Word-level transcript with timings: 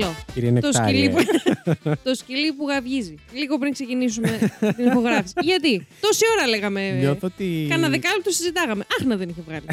Καλό. 0.00 0.14
Κύριε 0.34 0.52
Το 0.60 0.72
σκυλί, 0.72 1.08
Νεκτάρια. 1.08 1.44
που... 1.82 1.96
το 2.08 2.14
σκυλί 2.14 2.52
που 2.52 2.66
γαυγίζει. 2.68 3.14
Λίγο 3.32 3.58
πριν 3.58 3.72
ξεκινήσουμε 3.72 4.38
την 4.76 4.86
υπογράφηση. 4.86 5.34
Γιατί; 5.50 5.86
Τόση 6.00 6.24
ώρα 6.38 6.46
λέγαμε. 6.46 6.90
Νιώθω 6.90 7.26
ότι. 7.34 7.66
Κάνα 7.68 7.88
δεκάλεπτο 7.88 8.30
συζητάγαμε. 8.30 8.84
Αχ, 9.00 9.06
να 9.06 9.16
δεν 9.16 9.28
είχε 9.28 9.40
βγάλει. 9.46 9.64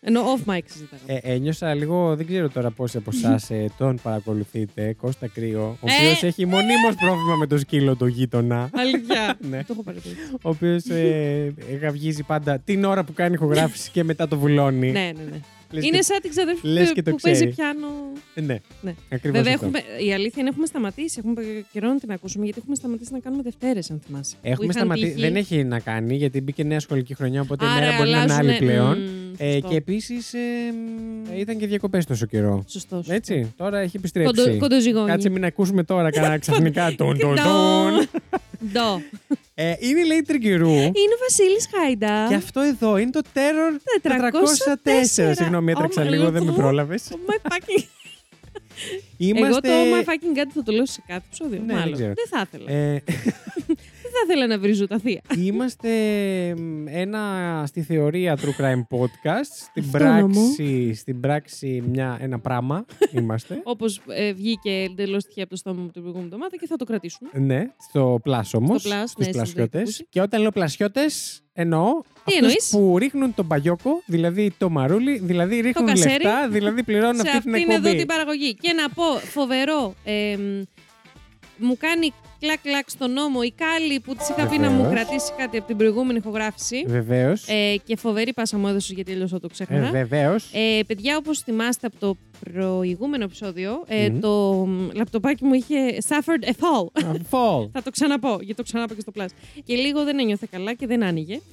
Ενώ 0.00 0.20
off 0.22 0.50
mic 0.52 0.58
συζητάγαμε. 0.66 1.20
Ε, 1.22 1.34
ένιωσα 1.34 1.74
λίγο, 1.74 2.16
δεν 2.16 2.26
ξέρω 2.26 2.48
τώρα 2.48 2.70
πόσοι 2.70 2.96
από 2.96 3.10
εσάς 3.14 3.50
τον 3.78 3.98
παρακολουθείτε, 4.02 4.92
Κώστα 5.00 5.26
Κρύο, 5.26 5.78
ο 5.80 5.86
Ε. 5.88 5.92
οποίος 5.94 6.22
έχει 6.22 6.46
μονίμως 6.46 6.94
πρόβλημα 7.00 7.34
με 7.36 7.46
το 7.46 7.58
σκύλο 7.58 7.96
του 7.96 8.06
γείτονα. 8.06 8.70
Αλήθεια. 8.72 9.34
Ναι. 9.50 9.58
Το 9.58 9.66
έχω 9.70 9.82
παρατηρήσει. 9.82 10.20
Ο 10.32 10.48
οποίος 10.48 10.84
ε, 10.84 11.54
γαυγίζει 11.80 12.22
πάντα 12.22 12.58
την 12.58 12.84
ώρα 12.84 13.04
που 13.04 13.12
κάνει 13.12 13.34
ηχογράφηση 13.34 13.90
και 13.90 14.04
μετά 14.04 14.28
το 14.28 14.38
βουλώνει. 14.38 14.90
ναι, 14.90 15.00
ναι, 15.16 15.22
ναι. 15.30 15.40
Λες 15.70 15.84
Είναι 15.84 15.96
και- 15.96 16.02
σαν 16.02 16.18
την 16.20 16.30
ξαδέρφη 16.30 16.66
λες 16.66 16.88
που, 16.88 16.94
και 16.94 17.02
το 17.02 17.10
που 17.10 17.16
παίζει 17.22 17.38
ξέρεις. 17.38 17.54
πιάνο. 17.56 17.86
Ε, 18.34 18.40
Ναι, 18.40 18.56
Ναι. 18.80 18.94
ακριβώς 19.12 19.38
Βέβαια, 19.38 19.54
αυτό. 19.54 19.66
έχουμε, 19.66 19.80
η 20.06 20.12
αλήθεια 20.12 20.34
είναι 20.40 20.48
έχουμε 20.48 20.66
σταματήσει. 20.66 21.16
Έχουμε 21.18 21.64
καιρό 21.72 21.88
να 21.88 21.98
την 21.98 22.10
ακούσουμε 22.12 22.44
γιατί 22.44 22.58
έχουμε 22.60 22.76
σταματήσει 22.76 23.12
να 23.12 23.18
κάνουμε 23.18 23.42
Δευτέρες, 23.42 23.90
αν 23.90 24.00
θυμάσαι. 24.06 24.34
Που 24.34 24.48
Έχουμε 24.48 24.64
είχαν 24.64 24.76
σταματήσει. 24.76 25.06
τύχει. 25.06 25.20
Δεν 25.20 25.36
έχει 25.36 25.64
να 25.64 25.80
κάνει 25.80 26.16
γιατί 26.16 26.40
μπήκε 26.40 26.62
νέα 26.64 26.80
σχολική 26.80 27.14
χρονιά, 27.14 27.40
οπότε 27.40 27.64
η 27.64 27.68
Άρα, 27.68 27.80
μέρα 27.80 27.96
μπορεί 27.96 28.10
να 28.10 28.22
είναι 28.22 28.32
άλλη 28.32 28.32
αλλάζουνε- 28.32 28.58
πλέον. 28.58 28.98
Μμμ, 28.98 29.32
Ε, 29.38 29.52
σωστό. 29.52 29.68
και 29.68 29.76
επίσης 29.76 30.32
ήταν 31.36 31.58
και 31.58 31.66
διακοπές 31.66 32.04
τόσο 32.06 32.26
καιρό. 32.26 32.64
Σωστό. 32.68 32.96
σωστό. 32.96 33.12
Έτσι, 33.14 33.52
τώρα 33.56 33.78
έχει 33.78 33.96
επιστρέψει. 33.96 34.42
Κοντο, 34.44 34.56
κοντοζυγόνι. 34.58 35.10
Κάτσε 35.10 35.28
μην 35.28 35.44
ακούσουμε 35.44 35.82
τώρα 35.84 36.10
κανένα 36.10 36.38
ξαφνικά 36.44 36.94
τον 36.96 37.18
τον 37.18 37.36
τον. 37.36 38.08
Ντον. 39.56 39.66
Ντο. 39.66 39.70
Ε, 39.70 39.76
Είναι 39.80 40.00
η 40.00 40.04
Lady 40.08 40.24
Τριγκερού. 40.26 40.70
Είναι 40.70 41.14
ο 41.14 41.18
Βασίλης 41.28 41.68
Χάιντα. 41.76 42.26
Και 42.28 42.34
αυτό 42.34 42.60
εδώ 42.60 42.96
είναι 42.96 43.10
το 43.10 43.20
Terror 43.34 43.72
404. 44.02 44.10
404. 45.30 45.32
Συγγνώμη, 45.36 45.70
έτρεξα 45.72 46.02
Oh 46.02 46.06
my 46.06 46.08
λίγο, 46.08 46.26
God. 46.28 46.32
δεν 46.32 46.42
με 46.42 46.52
πρόλαβες. 46.52 47.08
Oh 47.10 47.30
my 47.30 47.52
fucking... 47.52 47.84
Είμαστε. 49.16 49.46
Εγώ 49.46 49.60
το 49.60 49.68
Oh 49.68 50.00
my 50.00 50.04
fucking 50.04 50.38
God 50.38 50.50
θα 50.54 50.62
το 50.62 50.72
λέω 50.72 50.86
σε 50.86 51.02
κάθε 51.06 51.22
επεισόδιο. 51.26 51.58
Ναι, 51.60 51.66
δεν 51.66 51.76
Μάλλον. 51.76 51.92
ξέρω. 51.94 52.12
Δεν 52.14 52.26
θα 52.30 52.46
ήθελα. 52.52 52.70
Ε, 52.70 53.02
Δεν 53.66 53.76
θα 54.18 54.24
ήθελα 54.32 54.46
να 54.46 54.58
βρίζω 54.58 54.86
τα 54.86 54.98
θεία. 54.98 55.20
Είμαστε 55.38 55.88
μ, 56.58 56.86
ένα 56.88 57.20
στη 57.66 57.82
θεωρία 57.82 58.38
True 58.38 58.62
Crime 58.62 58.80
Podcast. 58.98 59.50
Στην 59.70 59.84
Αυτόνομο. 59.84 60.26
πράξη, 60.32 60.94
στην 60.94 61.20
πράξη 61.20 61.82
μια, 61.88 62.18
ένα 62.20 62.38
πράγμα 62.38 62.84
είμαστε. 63.18 63.60
Όπως 63.64 64.00
βγήκε 64.34 64.70
εντελώς 64.70 65.24
τυχαία 65.24 65.44
από 65.44 65.52
το 65.52 65.56
στόμα 65.58 65.80
μου 65.80 65.88
την 65.90 66.00
προηγούμενη 66.00 66.24
εβδομάδα 66.26 66.56
και 66.56 66.66
θα 66.66 66.76
το 66.76 66.84
κρατήσουμε. 66.84 67.30
ναι, 67.34 67.62
στο 67.88 68.18
πλάσ 68.22 68.54
όμως. 68.54 68.80
Στο 68.80 68.90
Plus, 68.90 68.92
ναι, 68.94 69.06
Στους 69.06 69.10
στις 69.24 69.28
πλασιώτες. 69.36 69.70
διακούσεις. 69.70 70.04
Και 70.08 70.20
όταν 70.20 70.40
λέω 70.40 70.50
πλασιώτες, 70.50 71.40
εννοώ 71.52 71.82
αυτούς 72.18 72.34
εννοείς; 72.36 72.68
που 72.70 72.98
ρίχνουν 72.98 73.34
τον 73.34 73.46
παγιόκο, 73.46 74.02
δηλαδή 74.06 74.52
το 74.58 74.70
μαρούλι, 74.70 75.18
δηλαδή 75.18 75.60
ρίχνουν 75.60 75.86
κασέρι, 75.86 76.10
λεφτά, 76.24 76.48
δηλαδή 76.48 76.82
πληρώνουν 76.82 77.14
σε 77.16 77.28
αυτή 77.28 77.40
την 77.40 77.54
αυτήν 77.54 77.70
εκπομπή. 77.70 77.88
εδώ 77.88 77.98
την 77.98 78.06
παραγωγή. 78.06 78.54
Και 78.54 78.72
να 78.72 78.88
πω, 78.88 79.04
φοβερό, 79.18 79.94
εμ, 80.04 80.62
μου 81.56 81.76
κάνει 81.78 82.12
κλακ-κλακ 82.40 82.90
στο 82.90 83.06
νόμο 83.06 83.40
η 83.44 83.52
Κάλλη 83.56 84.00
που 84.00 84.14
της 84.14 84.28
είχα 84.28 84.46
πει 84.48 84.58
να 84.58 84.70
μου 84.70 84.82
Βεβαίως. 84.82 84.94
κρατήσει 84.94 85.32
κάτι 85.38 85.56
από 85.56 85.66
την 85.66 85.76
προηγούμενη 85.76 86.18
ηχογράφηση. 86.18 86.84
Βεβαίως. 86.86 87.48
Ε, 87.48 87.76
και 87.84 87.96
φοβερή 87.96 88.32
πάσα 88.32 88.58
μου 88.58 88.68
έδωσε 88.68 88.92
γιατί 88.94 89.12
αλλιώ 89.12 89.28
θα 89.28 89.40
το 89.40 89.46
Ε, 89.50 89.52
ξέχανα. 89.52 89.90
Βεβαίως. 89.90 90.50
Ε, 90.52 90.80
παιδιά, 90.86 91.16
όπως 91.16 91.38
θυμάστε 91.38 91.86
από 91.86 91.96
το 91.98 92.16
προηγούμενο 92.50 93.24
επεισόδιο, 93.24 93.82
ε, 93.86 94.08
Μμμ. 94.08 94.20
το 94.20 94.30
μ, 94.68 94.88
λαπτοπάκι 94.94 95.44
μου 95.44 95.54
είχε 95.54 95.76
suffered 96.08 96.44
a 96.44 96.50
fall. 96.50 97.02
Fall. 97.30 97.68
Θα 97.74 97.82
το 97.82 97.90
ξαναπώ, 97.90 98.28
γιατί 98.40 98.54
το 98.54 98.62
ξανάπω 98.62 98.94
και 98.94 99.00
στο 99.00 99.12
Plus. 99.18 99.26
Και 99.64 99.74
λίγο 99.74 100.04
δεν 100.04 100.18
ένιωθε 100.18 100.46
καλά 100.50 100.74
και 100.74 100.86
δεν 100.86 101.02
άνοιγε. 101.02 101.40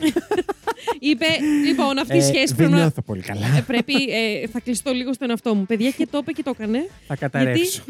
Είπε, 0.99 1.25
λοιπόν, 1.65 1.97
αυτή 1.97 2.15
η 2.15 2.17
Ε, 2.17 2.21
σχέση 2.21 2.45
δεν 2.45 2.55
πρέπει 2.55 2.71
να. 2.71 2.77
νιώθω 2.77 3.01
πολύ 3.01 3.21
καλά. 3.21 3.45
ε, 3.57 3.61
πρέπει, 3.67 3.93
ε, 3.93 4.47
θα 4.47 4.59
κλειστώ 4.59 4.91
λίγο 4.91 5.13
στον 5.13 5.29
εαυτό 5.29 5.55
μου. 5.55 5.65
Παιδιά, 5.65 5.89
και 5.89 6.07
το 6.11 6.17
είπε 6.17 6.31
και 6.31 6.43
το 6.43 6.49
έκανε. 6.59 6.89
Θα 7.07 7.15
καταρρεύσω. 7.15 7.83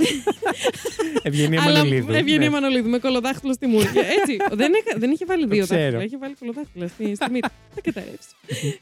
Ευγενία 1.24 1.62
Αλλά 1.64 1.78
Μανολίδου. 1.78 2.12
Ευγενία 2.14 2.38
Ναι. 2.50 2.50
Μανολίδου 2.50 2.90
με 2.90 2.98
κολοδάχτυλο 3.00 3.54
στη 3.54 3.68
μούρη. 3.68 3.86
Έτσι. 4.20 4.38
δεν, 4.52 4.74
έχ- 4.74 4.98
δεν 5.00 5.12
είχε 5.12 5.26
βάλει 5.26 5.48
δύο 5.48 5.64
ξέρω. 5.64 5.80
δάχτυλα, 5.82 6.04
είχε 6.04 6.18
βάλει 6.18 6.36
κολοδάχτυλα 6.40 6.88
στη, 6.88 7.16
στη 7.16 7.32
μύτη. 7.32 7.48
Θα 7.76 7.82
καταρρεύσει. 7.82 8.30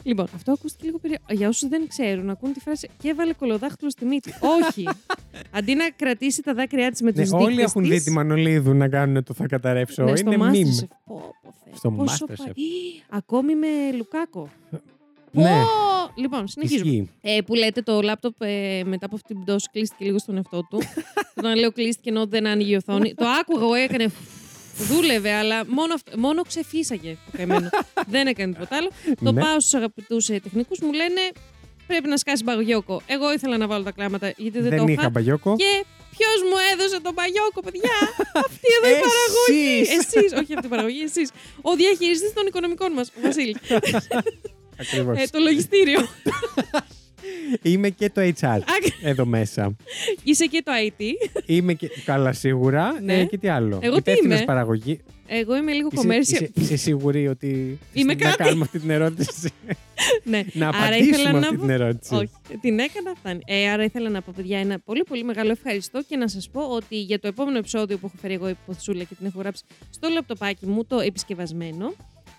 λοιπόν, 0.04 0.28
αυτό 0.36 0.52
ακούστηκε 0.52 0.86
λίγο 0.86 0.98
περίεργο. 1.00 1.26
Για 1.30 1.48
όσους 1.48 1.70
δεν 1.70 1.88
ξέρουν, 1.88 2.30
ακούν 2.30 2.54
τη 2.54 2.60
φράση 2.60 2.90
και 3.02 3.10
έβαλε 3.10 3.34
κολοδάχτυλο 3.34 3.90
στη 3.90 4.01
μύτη. 4.06 4.34
Όχι. 4.62 4.88
Αντί 5.58 5.76
να 5.76 5.90
κρατήσει 5.96 6.42
τα 6.42 6.54
δάκρυά 6.54 6.92
της 6.92 7.02
με 7.02 7.12
τους 7.12 7.18
Ναι, 7.20 7.24
δείκτες 7.38 7.46
όλοι 7.46 7.62
έχουν 7.62 7.82
της, 7.84 7.92
δει 7.92 8.02
τη 8.04 8.12
Μανολίδου 8.12 8.74
να 8.74 8.88
κάνουν 8.90 9.24
το 9.24 9.34
θα 9.34 9.48
καταρρεύσω. 9.48 10.04
ναι, 10.04 10.16
στο 10.16 10.32
Είναι 10.32 10.46
Masterchef. 10.46 10.84
meme. 10.84 10.88
Πω, 11.06 11.16
πω, 11.42 11.54
Θεέ, 11.66 11.74
Στο 11.76 11.92
πόσο 11.92 12.26
Masterchef. 12.26 12.36
πα- 12.38 12.52
Ι, 12.56 13.04
Ακόμη 13.10 13.56
με 13.56 13.68
Λουκάκο. 13.98 14.50
Ναι. 15.32 15.44
Πω! 15.44 16.22
Λοιπόν, 16.22 16.48
συνεχίζουμε. 16.48 16.92
Ισχύει. 16.92 17.10
Ε, 17.22 17.42
που 17.46 17.54
λέτε 17.56 17.82
το 17.82 18.02
λάπτοπ 18.02 18.36
ε, 18.42 18.84
μετά 18.86 19.06
από 19.06 19.16
αυτή 19.16 19.34
την 19.34 19.44
πτώση 19.44 19.70
κλείστηκε 19.72 20.06
λίγο 20.06 20.20
στον 20.20 20.36
εαυτό 20.36 20.60
του. 20.70 20.82
Όταν 21.38 21.56
λέω 21.60 21.72
κλείστηκε 21.72 22.10
ενώ 22.10 22.26
δεν 22.26 22.46
άνοιγε 22.48 22.72
η 22.74 22.76
οθόνη. 22.76 23.14
το 23.14 23.26
άκουγα 23.40 23.64
εγώ, 23.64 23.74
έκανε. 23.74 24.08
φου, 24.08 24.24
Δούλευε, 24.94 25.32
αλλά 25.34 25.64
μόνο, 25.68 25.94
αυτό- 25.94 26.18
μόνο 26.20 26.42
ξεφύσαγε 26.42 27.18
το 27.32 27.38
καημένο. 27.38 27.70
δεν 28.14 28.28
έκανε 28.28 28.54
τίποτα 28.54 28.76
άλλο. 28.76 28.90
το 29.24 29.32
Ναι. 29.32 29.42
πάω 29.42 29.60
στους 29.60 29.74
αγαπητούς 29.74 30.26
τεχνικούς, 30.26 30.80
μου 30.80 30.92
λένε 30.94 31.22
πρέπει 31.92 32.08
να 32.14 32.18
σκάσει 32.18 32.44
μπαγιόκο. 32.44 33.02
Εγώ 33.06 33.34
ήθελα 33.34 33.58
να 33.58 33.68
βάλω 33.68 33.84
τα 33.84 33.92
κλάματα 33.92 34.28
γιατί 34.38 34.60
δεν, 34.60 34.70
το 34.70 34.76
Δεν 34.78 34.88
είχα. 34.88 35.02
είχα 35.02 35.10
μπαγιόκο. 35.10 35.56
Και 35.56 35.72
ποιος 36.16 36.38
μου 36.50 36.58
έδωσε 36.74 36.98
τον 37.02 37.14
μπαγιόκο, 37.14 37.60
παιδιά! 37.66 37.96
αυτή 38.46 38.68
εδώ 38.78 38.88
η 38.98 39.00
παραγωγή! 39.08 39.80
Εσείς. 39.82 40.14
Εσείς, 40.16 40.30
όχι 40.42 40.52
αυτή 40.56 40.66
η 40.66 40.70
παραγωγή, 40.76 41.02
εσείς. 41.10 41.30
Ο 41.62 41.72
διαχειριστής 41.76 42.34
των 42.34 42.46
οικονομικών 42.50 42.92
μας, 42.98 43.08
ο 43.18 43.20
Βασίλη. 43.26 43.56
Ακριβώς. 44.82 45.18
ε, 45.22 45.24
το 45.32 45.40
λογιστήριο. 45.40 46.00
Είμαι 47.72 47.90
και 47.90 48.10
το 48.10 48.22
HR 48.22 48.46
Α, 48.46 48.60
εδώ 49.02 49.26
μέσα. 49.26 49.76
Είσαι 50.24 50.46
και 50.46 50.62
το 50.66 50.72
IT. 50.88 51.04
Είμαι 51.46 51.74
και. 51.74 51.90
Καλά, 52.06 52.34
σίγουρα. 52.34 53.00
Ναι. 53.02 53.20
Ε, 53.20 53.24
και 53.26 53.38
τι 53.38 53.48
άλλο. 53.48 53.80
Εγώ 53.82 53.94
τι 53.94 54.00
Υπεύθυνος 54.00 54.38
είμαι; 54.38 54.46
παραγωγή. 54.46 55.00
Εγώ 55.34 55.56
είμαι 55.56 55.72
λίγο 55.72 55.90
Είσαι, 55.92 56.08
commercial. 56.08 56.20
είσαι, 56.22 56.52
είσαι 56.54 56.76
σίγουρη 56.76 57.28
ότι. 57.28 57.80
Είμαι 57.94 58.14
να 58.14 58.20
κάτι. 58.20 58.44
κάνουμε 58.44 58.64
αυτή 58.64 58.80
την 58.80 58.90
ερώτηση; 58.90 59.50
ναι. 60.24 60.44
να 60.54 60.68
Άρα 60.68 60.78
απαντήσουμε 60.78 61.18
ήθελα 61.18 61.40
αυτή 61.40 61.56
να 61.56 61.60
την 61.60 61.70
ερώτηση. 61.70 62.16
Όχι, 62.16 62.30
την 62.62 62.80
έκανα, 62.80 63.14
φτάνει. 63.16 63.40
Ε, 63.46 63.70
άρα 63.70 63.84
ήθελα 63.84 64.10
να 64.10 64.22
πω, 64.22 64.34
παιδιά, 64.36 64.60
ένα 64.60 64.80
πολύ 64.80 65.04
πολύ 65.04 65.24
μεγάλο 65.24 65.52
ευχαριστώ 65.52 66.04
και 66.08 66.18
να 66.18 66.28
σας 66.28 66.50
πω 66.50 66.62
ότι 66.62 67.02
για 67.02 67.20
το 67.20 67.28
επόμενο 67.28 67.58
επεισόδιο 67.58 67.98
που 67.98 68.06
έχω 68.06 68.16
φέρει 68.22 68.34
εγώ 68.34 68.50
υποθυσούλα 68.50 69.04
και 69.04 69.16
την 69.16 69.26
έχω 69.26 69.40
γράψει 69.40 69.64
στο 69.90 70.10
λαπτοπάκι 70.10 70.66
μου, 70.66 70.86
το 70.86 71.00
επισκευασμένο. 71.00 71.94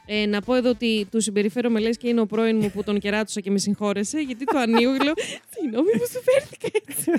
Ε, 0.06 0.26
να 0.26 0.40
πω 0.40 0.54
εδώ 0.54 0.68
ότι 0.70 1.06
του 1.10 1.20
συμπεριφέρομαι 1.20 1.80
λες 1.80 1.96
και 1.96 2.08
είναι 2.08 2.20
ο 2.20 2.26
πρώην 2.26 2.56
μου 2.62 2.70
που 2.70 2.82
τον 2.84 2.98
κεράτωσα 2.98 3.40
και 3.40 3.50
με 3.50 3.58
συγχώρεσε, 3.58 4.18
γιατί 4.20 4.44
το 4.44 4.58
ανοίγω 4.58 4.96
και 4.96 5.04
λέω 5.04 5.12
Συγγνώμη 5.58 5.90
που 5.90 6.06
σου 6.12 6.22
φέρθηκα 6.22 6.68
έτσι. 6.86 7.10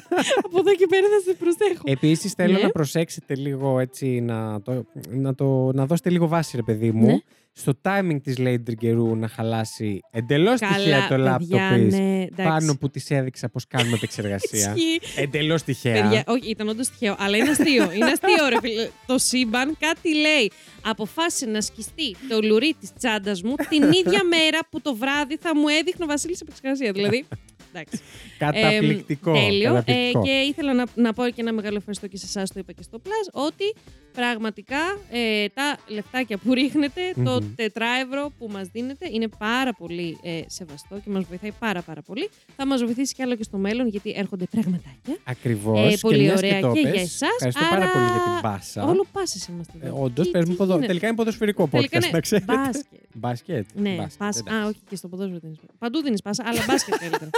Από 0.44 0.60
εδώ 0.60 0.76
και 0.76 0.88
πέρα 0.90 1.08
θα 1.08 1.32
σε 1.32 1.38
προσέχω. 1.38 1.82
Επίσης, 1.86 2.34
θέλω 2.34 2.54
Ναι. 2.54 2.60
να 2.60 2.70
προσέξετε 2.70 3.36
λίγο 3.36 3.80
έτσι, 3.80 4.20
να, 4.22 4.62
το, 4.62 4.86
να, 5.10 5.36
το, 5.36 5.72
να 5.74 5.86
δώσετε 5.86 6.10
λίγο 6.10 6.28
βάση, 6.28 6.56
ρε 6.56 6.64
παιδί 6.64 6.92
μου. 6.92 7.06
Ναι. 7.06 7.18
Στο 7.56 7.74
timing 7.82 8.18
της 8.24 8.36
Lady 8.40 8.76
καιρού 8.78 9.16
να 9.16 9.28
χαλάσει 9.28 10.00
εντελώς 10.12 10.60
τυχαία 10.60 11.02
το 11.02 11.08
παιδιά, 11.08 11.18
λάπτοπ 11.18 11.60
της 11.74 11.94
ναι, 11.94 12.22
εντάξει. 12.22 12.44
πάνω 12.44 12.76
που 12.76 12.90
της 12.90 13.12
έδειξα 13.12 13.50
πώς 13.50 13.68
κάνουμε 13.68 13.96
επεξεργασία. 13.96 14.74
Ισχύει. 14.76 15.22
Εντελώς 15.22 15.64
τυχαία. 15.64 16.02
Παιδιά, 16.02 16.24
όχι, 16.28 16.50
ήταν 16.50 16.68
όντως 16.68 16.90
τυχαίο, 16.90 17.16
αλλά 17.20 17.38
είναι 17.38 17.50
αστείο. 17.50 17.92
Είναι 17.92 18.06
αστείο, 18.06 18.48
ρε 18.50 18.60
φίλε. 18.60 18.90
Το 19.06 19.18
σύμπαν 19.18 19.78
κάτι 19.80 20.16
λέει. 20.16 20.52
Αποφάσισε 20.84 21.46
να 21.46 21.62
σκιστεί 21.62 22.16
το 22.30 22.40
λουρί 22.42 22.76
της 22.80 22.94
τσάντας 22.94 23.42
μου 23.42 23.56
την 23.70 23.84
ίδια 23.84 24.24
μέρα 24.24 24.60
που 24.70 24.82
το 24.82 24.96
βράδυ 24.96 25.38
θα 25.38 25.56
μου 25.56 25.68
έδειχνε 25.68 26.06
ο 26.06 26.08
Βασίλης 26.08 26.42
επεξεργασία. 26.42 26.92
Δηλαδή. 26.92 27.26
Εντάξει. 27.74 28.00
Καταπληκτικό. 28.38 29.32
Ε, 29.32 29.34
τέλειο. 29.34 29.70
Ε, 29.70 29.74
καταπληκτικό. 29.74 30.22
και 30.24 30.32
ήθελα 30.32 30.74
να, 30.74 30.86
να 30.96 31.14
πω 31.14 31.24
και 31.30 31.42
ένα 31.42 31.54
μεγάλο 31.54 31.76
ευχαριστώ 31.78 32.08
και 32.08 32.18
σε 32.18 32.26
εσάς, 32.26 32.50
το 32.54 32.60
είπα 32.60 32.72
και 32.72 32.84
στο 32.84 33.02
Plus, 33.04 33.30
ότι 33.48 33.74
πραγματικά 34.14 34.78
ε, 35.12 35.48
τα 35.54 35.78
λεφτάκια 35.88 36.38
που 36.38 36.54
ριχνετε 36.54 37.02
το 37.24 37.32
Μμμ. 37.42 37.56
τετράευρο 37.56 38.32
που 38.38 38.48
μας 38.52 38.68
δίνετε, 38.68 39.08
είναι 39.12 39.28
πάρα 39.38 39.74
πολύ 39.74 40.18
ε, 40.24 40.42
σεβαστό 40.48 40.96
και 41.04 41.10
μας 41.10 41.24
βοηθάει 41.24 41.52
πάρα 41.60 41.82
πάρα 41.82 42.02
πολύ. 42.02 42.30
Θα 42.56 42.66
μας 42.66 42.84
βοηθήσει 42.84 43.14
κι 43.14 43.22
άλλο 43.22 43.36
και 43.36 43.44
στο 43.44 43.58
μέλλον, 43.58 43.88
γιατί 43.88 44.14
έρχονται 44.16 44.46
πραγματάκια. 44.52 45.18
Ακριβώς. 45.24 45.94
Ε, 45.94 45.98
πολύ 46.02 46.32
ωραία 46.32 46.60
το 46.60 46.72
και 46.72 46.82
πες, 46.82 46.92
για 46.92 47.02
εσάς, 47.02 47.30
Ευχαριστώ 47.36 47.66
άρα 47.66 47.70
πάρα 47.80 47.92
πολύ 47.92 48.06
για 48.06 48.22
την 48.34 48.42
πάσα. 48.42 48.84
Όλο 48.86 49.06
πάσες 49.12 49.46
είμαστε 49.48 49.74
Ε, 49.82 49.86
εδώ. 49.88 50.02
Όντως, 50.02 50.26
Τι- 50.26 50.32
πες 50.32 50.44
μου 50.46 50.52
τι 50.52 50.58
ποδο... 50.58 50.72
γίνεται; 50.72 50.88
τελικά 50.88 51.08
είναι 51.08 51.16
ποδοσφαιρικό 51.16 51.68
Τελικά 51.68 51.98
podcast, 51.98 52.02
είναι 52.04 52.12
να 52.12 52.20
ξέρετε. 52.20 52.54
μπάσκετ. 52.54 52.86
Μπάσκετ. 53.16 53.66
Ναι, 53.74 53.90
Μπάσκετ, 53.96 54.18
πάσα. 54.18 54.40
εντάξει. 54.48 54.64
Α, 54.64 54.68
όχι, 54.68 54.80
και 54.90 54.96
στο 54.96 55.08
ποδόσφαιρο 55.08 55.40
δεν 55.42 55.50
είναι. 55.50 55.60
Παντού 55.80 56.02
δίνει 56.02 56.22
πάσα, 56.24 56.44
αλλά 56.48 56.60
μπάσκετ 56.68 56.96
καλύτερα. 56.96 57.30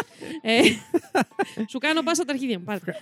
Ε, 0.42 0.60
σου 1.69 1.77
κάνω 1.77 2.01
πάσα 2.04 2.25
τα 2.25 2.33
αρχίδια 2.33 2.57
μου. 2.60 2.63
Πάρτε. 2.66 2.98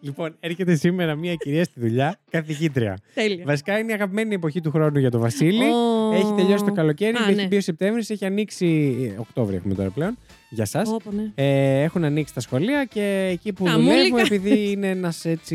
λοιπόν, 0.00 0.36
έρχεται 0.40 0.74
σήμερα 0.74 1.14
μια 1.14 1.34
κυρία 1.34 1.64
στη 1.64 1.80
δουλειά, 1.80 2.18
καθηγήτρια. 2.30 2.98
Τέλεια. 3.14 3.44
Βασικά 3.46 3.78
είναι 3.78 3.90
η 3.90 3.94
αγαπημένη 3.94 4.34
εποχή 4.34 4.60
του 4.60 4.70
χρόνου 4.70 4.98
για 4.98 5.10
τον 5.10 5.20
Βασίλη. 5.20 5.64
Ω. 5.64 6.12
Έχει 6.14 6.32
τελειώσει 6.36 6.64
το 6.64 6.72
καλοκαίρι, 6.72 7.16
Α, 7.16 7.24
έχει 7.28 7.34
ναι. 7.34 7.46
μπει 7.46 7.56
ο 7.56 7.60
Σεπτέμβρη, 7.60 8.04
έχει 8.08 8.24
ανοίξει. 8.24 8.96
ε, 9.16 9.20
Οκτώβριο 9.20 9.56
έχουμε 9.56 9.74
τώρα 9.74 9.90
πλέον. 9.90 10.18
Για 10.52 10.62
εσά. 10.72 10.82
Όπο, 10.94 11.10
ναι. 11.10 11.32
Ε, 11.34 11.82
έχουν 11.82 12.04
ανοίξει 12.04 12.34
τα 12.34 12.40
σχολεία 12.40 12.84
και 12.84 13.28
εκεί 13.32 13.52
που 13.52 13.64
Τα 13.64 13.72
δουλεύω, 13.72 13.92
μούλικα. 13.92 14.34
επειδή 14.34 14.70
είναι 14.70 14.88
ένας 14.88 15.24
έτσι 15.24 15.54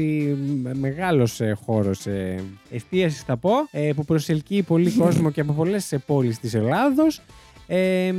μεγάλος 0.73 1.41
χώρος 1.65 2.05
ε, 2.05 2.39
εστίασης, 2.71 3.21
θα 3.21 3.37
πω, 3.37 3.51
ε, 3.71 3.91
που 3.95 4.05
προσελκύει 4.05 4.61
πολύ 4.63 4.91
κόσμο 5.03 5.31
και 5.31 5.41
από 5.41 5.53
πολλές 5.53 5.93
πόλεις 6.05 6.39
της 6.39 6.53
Ελλάδος. 6.53 7.21
Ε, 7.67 8.13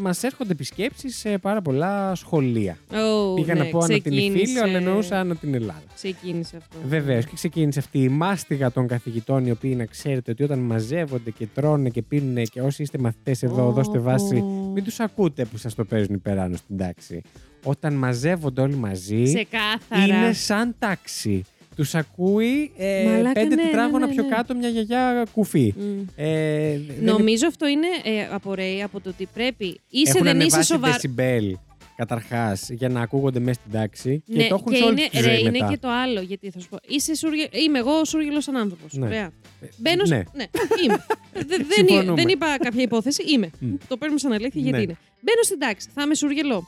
μας 0.00 0.22
έρχονται 0.22 0.52
επισκέψεις 0.52 1.16
σε 1.16 1.38
πάρα 1.38 1.62
πολλά 1.62 2.14
σχολεία. 2.14 2.78
Oh, 2.90 3.34
Πήγα 3.34 3.54
ναι, 3.54 3.60
να 3.62 3.66
πω 3.70 3.78
ανά 3.78 3.86
την 3.86 4.00
ξεκίνησε- 4.00 4.40
Ιφίλιο, 4.40 4.62
αλλά 4.62 4.76
εννοούσα 4.76 5.20
ανά 5.20 5.36
την 5.36 5.54
Ελλάδα. 5.54 5.82
Ξεκίνησε 5.94 6.56
αυτό. 6.56 6.76
Βεβαίως 6.88 7.24
και 7.26 7.32
ξεκίνησε 7.34 7.78
αυτή 7.78 7.98
η 8.02 8.08
μάστιγα 8.08 8.72
των 8.72 8.86
καθηγητών, 8.86 9.46
οι 9.46 9.50
οποίοι 9.50 9.74
να 9.76 9.84
ξέρετε 9.84 10.30
ότι 10.30 10.42
όταν 10.42 10.58
μαζεύονται 10.58 11.30
και 11.30 11.46
τρώνε 11.54 11.88
και 11.88 12.02
πίνουν 12.02 12.44
και 12.44 12.60
όσοι 12.60 12.82
είστε 12.82 12.98
μαθητές 12.98 13.42
εδώ, 13.42 13.66
Ω, 13.68 13.72
δώστε 13.72 13.98
βάση. 13.98 14.36
ω. 14.36 14.70
Μην 14.74 14.84
τους 14.84 15.00
ακούτε 15.00 15.44
που 15.44 15.56
σας 15.56 15.74
το 15.74 15.84
παίζουν 15.84 16.14
υπεράνω 16.14 16.56
στην 16.56 16.76
τάξη. 16.76 17.22
Όταν 17.64 17.94
μαζεύονται 17.94 18.60
όλοι 18.60 18.74
μαζί, 18.76 19.22
Ξεκάθαρα. 19.22 20.04
είναι 20.24 20.32
σαν 20.32 20.74
τάξη. 20.78 21.42
Τους 21.76 21.94
ακούει 21.94 22.72
ε, 22.76 23.04
Μαλάκα, 23.04 23.32
πέντε 23.32 23.54
ναι, 23.54 23.62
τετράγωνα 23.62 24.06
ναι, 24.06 24.12
πιο 24.12 24.22
ναι. 24.22 24.28
κάτω 24.28 24.54
μια 24.54 24.68
γιαγιά 24.68 25.26
κουφή. 25.32 25.74
Μμ. 25.76 26.00
Ε, 26.16 26.78
δεν 26.78 26.96
Νομίζω 27.00 27.46
αυτό 27.46 27.66
είναι 27.66 27.86
ε, 28.04 28.28
απορρέει 28.34 28.82
από 28.82 29.00
το 29.00 29.08
ότι 29.08 29.28
πρέπει. 29.34 29.80
Είσαι, 29.90 30.10
Έχουν 30.10 30.22
δεν 30.24 30.36
είσαι 30.36 30.44
ανεβάσει 30.46 30.72
σοβαρό. 30.72 30.92
δεσιμπέλ 30.92 31.56
καταρχάς 31.96 32.68
για 32.70 32.88
να 32.88 33.00
ακούγονται 33.00 33.38
μέσα 33.40 33.60
στην 33.60 33.72
τάξη 33.80 34.22
και 34.26 34.36
Ναι, 34.36 34.46
το 34.48 34.54
έχουν 34.54 34.72
και 34.72 34.76
σε 34.78 34.84
όλη 34.84 34.92
είναι, 35.00 35.08
τη 35.10 35.16
ρε, 35.20 35.22
ζωή 35.22 35.40
είναι 35.40 35.50
μετά. 35.50 35.66
και 35.70 35.78
το 35.78 35.88
άλλο. 35.88 36.20
Γιατί 36.20 36.50
θα 36.50 36.60
σου 36.60 36.68
πω. 36.68 36.78
Είσαι 36.88 37.14
σούργε... 37.14 37.48
Είμαι 37.52 37.78
εγώ 37.78 38.04
σούργελος 38.04 38.44
σαν 38.44 38.56
άνθρωπο. 38.56 38.84
Ναι. 38.90 39.06
Ωραία. 39.06 39.30
Ε, 39.60 39.66
Μπαίνω. 39.76 40.02
ναι. 40.06 40.16
ναι, 40.16 40.44
είμαι. 40.84 41.04
Δε- 41.32 41.44
δεν, 41.56 41.66
Συμφωνούμε. 41.70 42.14
δεν 42.14 42.28
είπα 42.28 42.56
κάποια 42.62 42.82
υπόθεση. 42.82 43.22
Είμαι. 43.22 43.50
Μμ. 43.58 43.74
Το 43.88 43.96
παίρνουμε 43.96 44.20
σαν 44.20 44.32
αλήθεια 44.32 44.60
γιατί 44.60 44.76
Ναι. 44.76 44.82
είναι. 44.82 44.96
Μπαίνω 45.20 45.42
στην 45.42 45.58
τάξη. 45.58 45.88
Θα 45.94 46.02
είμαι 46.02 46.14
σούργελο. 46.14 46.66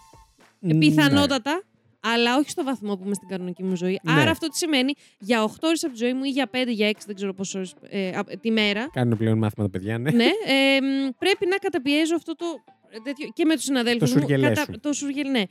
Ναι. 0.58 0.74
Πιθανότατα. 0.74 1.62
Αλλά 2.02 2.36
όχι 2.36 2.50
στο 2.50 2.64
βαθμό 2.64 2.96
που 2.96 3.02
είμαι 3.04 3.14
στην 3.14 3.28
κανονική 3.28 3.62
μου 3.62 3.74
ζωή. 3.76 4.00
Ναι. 4.02 4.12
Άρα 4.12 4.30
αυτό 4.30 4.48
τι 4.48 4.56
σημαίνει 4.56 4.92
για 5.18 5.44
8 5.44 5.48
ώρες 5.60 5.84
από 5.84 5.92
τη 5.92 5.98
ζωή 5.98 6.12
μου 6.14 6.24
ή 6.24 6.28
για 6.28 6.50
5 6.52 6.56
για 6.68 6.88
6, 6.90 6.94
δεν 7.06 7.14
ξέρω 7.14 7.34
πόσες 7.34 7.54
ώρες 7.54 7.74
τη 8.40 8.50
μέρα. 8.50 8.88
Κάνουν 8.92 9.16
πλέον 9.18 9.38
μάθημα 9.38 9.64
τα 9.64 9.70
παιδιά, 9.70 9.98
ναι. 9.98 10.10
ναι, 10.10 10.24
ε, 10.24 10.80
μ, 10.80 11.08
πρέπει 11.18 11.46
να 11.46 11.56
καταπιέζω 11.56 12.14
αυτό 12.14 12.36
το. 12.36 12.44
ε, 12.90 12.98
Τέτοιο, 13.04 13.28
και 13.32 13.44
με 13.44 13.54
τους 13.54 13.64
συναδέλφους 13.64 14.10
Το 14.12 14.14
μου. 14.18 14.20
σουργελέ 14.20 14.54
σου. 14.56 14.80
Το 14.80 14.92
σουργελ, 14.92 15.30
ναι. 15.30 15.42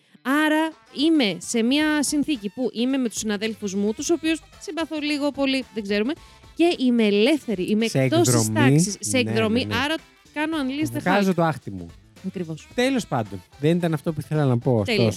Άρα 0.45 0.69
είμαι 1.07 1.37
σε 1.39 1.61
μια 1.63 2.03
συνθήκη 2.03 2.49
που 2.49 2.69
είμαι 2.73 2.97
με 2.97 3.09
τους 3.09 3.17
συναδέλφους 3.17 3.75
μου, 3.75 3.93
τους 3.93 4.09
οποίους 4.09 4.41
συμπαθώ 4.59 4.97
λίγο 5.01 5.31
πολύ, 5.31 5.65
δεν 5.73 5.83
ξέρουμε, 5.83 6.13
και 6.55 6.75
είμαι 6.77 7.03
ελεύθερη. 7.03 7.63
Είμαι 7.69 7.87
Σε 7.87 7.99
εκτός 8.01 8.27
της 8.29 8.35
εκδρομή. 8.47 8.69
τάξης. 8.71 8.95
Σε 8.99 9.21
Ναι, 9.21 9.29
εκδρομή. 9.29 9.59
ναι, 9.65 9.75
ναι. 9.75 9.81
Άρα 9.83 9.95
κάνω 10.33 10.57
unleash 10.57 10.95
the 10.95 10.99
Βγάζω 10.99 11.33
το 11.33 11.43
άχτι 11.43 11.71
μου. 11.71 11.85
Ακριβώς. 12.27 12.67
Τέλος 12.75 13.07
πάντων, 13.07 13.41
δεν 13.59 13.77
ήταν 13.77 13.93
αυτό 13.93 14.13
που 14.13 14.19
ήθελα 14.23 14.45
να 14.45 14.57
πω, 14.57 14.83
Τέλεια. 14.85 15.11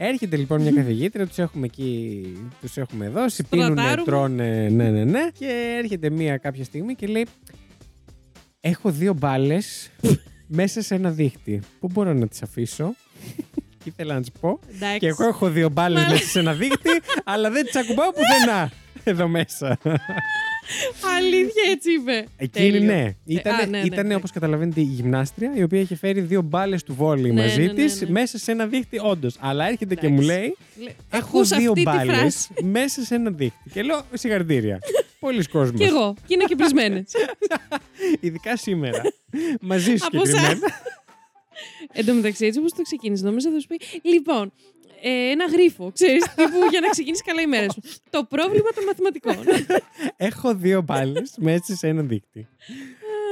Ωστόσο. 0.00 0.12
Έρχεται 0.12 0.36
λοιπόν 0.36 0.62
μια 0.62 0.70
καθηγήτρια, 0.72 1.26
τους 1.26 1.38
έχουμε 1.38 1.66
εκεί, 1.66 2.22
τους 2.60 2.76
έχουμε 2.76 3.08
δώσει, 3.08 3.44
πίνουνε, 3.44 3.70
Στρατάρουμε. 3.72 4.04
τρώνε, 4.06 4.68
ναι, 4.68 4.90
ναι, 4.90 5.04
ναι. 5.04 5.28
Και 5.38 5.76
έρχεται 5.82 6.10
μία 6.10 6.36
κάποια 6.36 6.64
στιγμή 6.64 6.94
και 6.94 7.06
λέει: 7.06 7.26
Έχω 8.60 8.90
δύο 8.90 9.14
μπάλες 9.14 9.90
μέσα 10.58 10.82
σε 10.82 10.94
ένα 10.94 11.10
δίχτυ. 11.10 11.60
Πού 11.80 11.88
μπορώ 11.92 12.12
να 12.12 12.28
τις 12.28 12.42
αφήσω; 12.42 12.94
Και 13.84 13.88
ήθελα 13.92 14.14
να 14.14 14.20
τη 14.22 14.30
πω. 14.40 14.58
Εντάξει. 14.74 14.98
Και 14.98 15.06
εγώ 15.06 15.24
έχω 15.26 15.48
δύο 15.50 15.68
μπάλες 15.68 16.02
Μαλά. 16.02 16.12
μέσα 16.14 16.26
σε 16.28 16.38
ένα 16.38 16.52
δίχτυ, 16.52 16.90
αλλά 17.24 17.50
δεν 17.50 17.64
τις 17.64 17.76
ακουμπάω 17.76 18.10
πουθενά 18.12 18.70
εδώ 19.04 19.28
μέσα. 19.28 19.78
Αλήθεια 21.16 21.62
έτσι 21.70 21.92
είπε. 21.92 22.26
Εκείνη 22.36 22.70
Τέλειο. 22.70 22.86
ναι. 22.94 23.14
Ήτανε, 23.24 23.62
α, 23.62 23.66
ναι, 23.66 23.78
ναι, 23.78 23.84
ήτανε 23.86 24.08
ναι. 24.08 24.14
όπως 24.14 24.30
καταλαβαίνετε, 24.30 24.80
η 24.80 24.84
γυμνάστρια 24.84 25.52
η 25.54 25.62
οποία 25.62 25.80
είχε 25.80 25.96
φέρει 25.96 26.20
δύο 26.20 26.42
μπάλες 26.42 26.82
του 26.82 26.94
βόλεϊ 26.94 27.30
Ναι, 27.32 27.42
μαζί 27.42 27.60
ναι, 27.60 27.66
ναι, 27.66 27.72
της 27.72 28.00
ναι. 28.00 28.10
μέσα 28.10 28.38
σε 28.38 28.52
ένα 28.52 28.66
δίχτυ, 28.66 28.98
όντως. 29.02 29.36
Αλλά 29.40 29.64
έρχεται 29.66 29.94
και 29.94 30.06
Εντάξει. 30.06 30.22
μου 30.24 30.28
λέει: 30.28 30.56
Λέ- 30.82 30.92
Έχω 31.10 31.26
Ακούς 31.38 31.48
δύο 31.48 31.70
αυτή 31.70 31.82
τη 31.84 31.90
μπάλες 31.90 32.16
φράση. 32.18 32.64
μέσα 32.64 33.02
σε 33.02 33.14
ένα 33.14 33.30
δίχτυ. 33.30 33.70
Και 33.72 33.82
λέω: 33.82 34.02
Συγχαρητήρια. 34.12 34.78
Πολλοί 35.20 35.44
κόσμοι. 35.44 35.76
Κι 35.78 35.82
εγώ. 35.84 36.14
Και 36.26 36.34
είναι 36.34 36.44
και 36.44 36.56
πρισμένε. 36.56 37.04
Ειδικά 38.20 38.56
σήμερα. 38.56 39.00
μαζί 39.60 39.96
σου 39.96 40.06
Από 40.06 40.20
εσά. 40.22 40.36
συγκεκριμένα. 40.36 40.80
Εν 41.92 42.06
τω 42.06 42.14
μεταξύ, 42.14 42.46
έτσι 42.46 42.58
όπως 42.58 42.72
το 42.72 42.82
ξεκίνησε, 42.82 43.24
νόμιζα 43.24 43.50
θα 43.50 43.60
σου 43.60 43.66
πει. 43.66 43.80
Λοιπόν, 44.02 44.52
ε, 45.02 45.30
ένα 45.30 45.44
γρίφο, 45.44 45.90
ξέρεις, 45.94 46.22
τύπου 46.36 46.58
για 46.70 46.80
να 46.80 46.88
ξεκινήσεις 46.88 47.24
καλά 47.24 47.40
η 47.40 47.46
μέρα 47.46 47.70
σου. 47.72 47.80
Το 48.10 48.24
πρόβλημα 48.24 48.68
των 48.74 48.84
μαθηματικών. 48.84 49.36
Έχω 50.16 50.54
δύο 50.54 50.82
μπάλες 50.82 51.32
μέσα 51.38 51.76
σε 51.76 51.88
ένα 51.88 52.02
δίχτυ. 52.02 52.48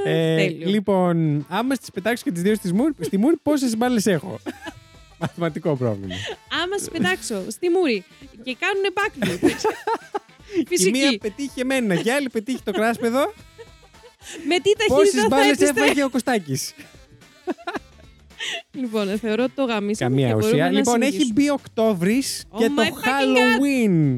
Ε, 0.04 0.36
τέλειο. 0.36 0.68
λοιπόν, 0.68 1.46
άμα 1.48 1.76
τι 1.76 1.90
πετάξω 1.92 2.24
και 2.24 2.32
τις 2.32 2.42
δύο 2.42 2.54
στη 2.54 2.74
μούρη, 2.74 2.92
στη 3.00 3.18
μούρη 3.18 3.36
πόσες 3.42 3.76
μπάλες 3.76 4.06
έχω; 4.06 4.40
Μαθηματικό 5.20 5.76
πρόβλημα. 5.76 6.14
Άμα 6.62 6.78
σε 6.78 6.90
πετάξω 6.90 7.50
στη 7.50 7.68
μούρη 7.70 8.04
και 8.42 8.56
κάνουν 8.58 8.84
backflip. 8.94 9.42
Η 10.54 10.90
μία 10.90 11.00
Φυσική. 11.02 11.18
πετύχει 11.18 11.60
εμένα 11.60 11.96
και 11.96 12.08
η 12.08 12.12
άλλη 12.12 12.28
πετύχει 12.28 12.62
το 12.64 12.72
κράσπεδο. 12.72 13.32
Με 14.48 14.58
τι 14.60 14.70
Πόσες 14.86 15.12
ταχύτητα 15.12 15.20
θα 15.22 15.28
μπάλες 15.28 15.50
έπιστε. 15.60 15.80
έφαγε 15.80 16.04
ο 16.04 16.10
Κωστάκης; 16.10 16.74
Λοιπόν, 18.72 19.08
ε, 19.08 19.16
θεωρώ 19.16 19.42
ότι 19.42 19.52
το 19.54 19.64
γαμίσαμε 19.64 20.10
Καμία 20.10 20.26
και 20.28 20.32
μπορούμε 20.34 20.50
ουσία. 20.52 20.64
να 20.64 20.70
Λοιπόν, 20.70 21.02
έχει 21.02 21.10
συνεχίσουμε. 21.10 21.40
μπει 21.42 21.50
Οκτώβρης 21.50 22.44
Oh 22.50 22.58
και 22.58 22.66
my 22.70 22.76
το 22.76 22.82
fucking 22.82 23.04
Halloween. 23.06 24.16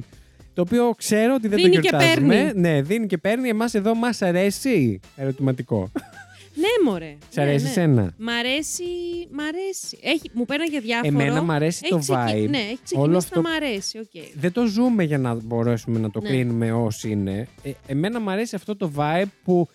Το 0.55 0.63
οποίο 0.63 0.95
ξέρω 0.97 1.35
ότι 1.35 1.49
δεν 1.49 1.59
Δίνει 1.59 1.75
το 1.75 1.81
και 1.81 1.89
γιορτάζουμε. 1.89 2.35
παίρνει. 2.35 2.61
Ναι, 2.61 2.83
δίνει 2.83 3.07
και 3.07 3.19
παίρνει. 3.19 3.49
Εμάς 3.49 3.75
εδώ 3.75 3.95
μας 3.95 4.23
αρέσει. 4.23 5.01
Ερωτηματικό. 5.17 5.91
Ναι, 6.55 6.91
μωρέ. 6.91 7.17
Σ' 7.29 7.37
Ναι, 7.37 7.43
αρέσει 7.43 7.65
ναι. 7.65 7.71
εσένα. 7.71 8.15
Μ' 8.19 8.29
αρέσει, 8.29 8.83
μ' 9.31 9.41
αρέσει. 9.41 9.99
Έχει, 10.03 10.31
μου 10.33 10.45
παίρνει 10.45 10.65
για 10.71 10.81
διάφορο. 10.81 11.21
Εμένα 11.21 11.43
μ' 11.43 11.51
αρέσει 11.51 11.81
Έχει 11.83 11.93
το 11.93 11.99
ξεκι- 11.99 12.19
vibe. 12.19 12.49
Ναι, 12.51 12.59
έχει 12.59 12.79
Όλο 12.95 13.17
ξεκινήσει 13.17 13.17
αυτό- 13.17 13.41
να 13.41 13.49
μ' 13.49 13.53
αρέσει. 13.53 13.99
οκ. 13.99 14.23
Δεν 14.35 14.53
το 14.53 14.67
ζούμε 14.67 15.03
για 15.05 15.19
να 15.19 15.35
μπορέσουμε 15.35 15.99
να 15.99 16.11
το 16.11 16.21
Ναι. 16.21 16.29
κρίνουμε 16.29 16.73
όσοι 16.73 17.11
είναι. 17.11 17.49
Ε, 17.63 17.71
εμένα 17.87 18.21
μου 18.21 18.31
αρέσει 18.31 18.55
αυτό 18.55 18.77
το 18.77 18.93
vibe 18.97 19.25
που 19.45 19.69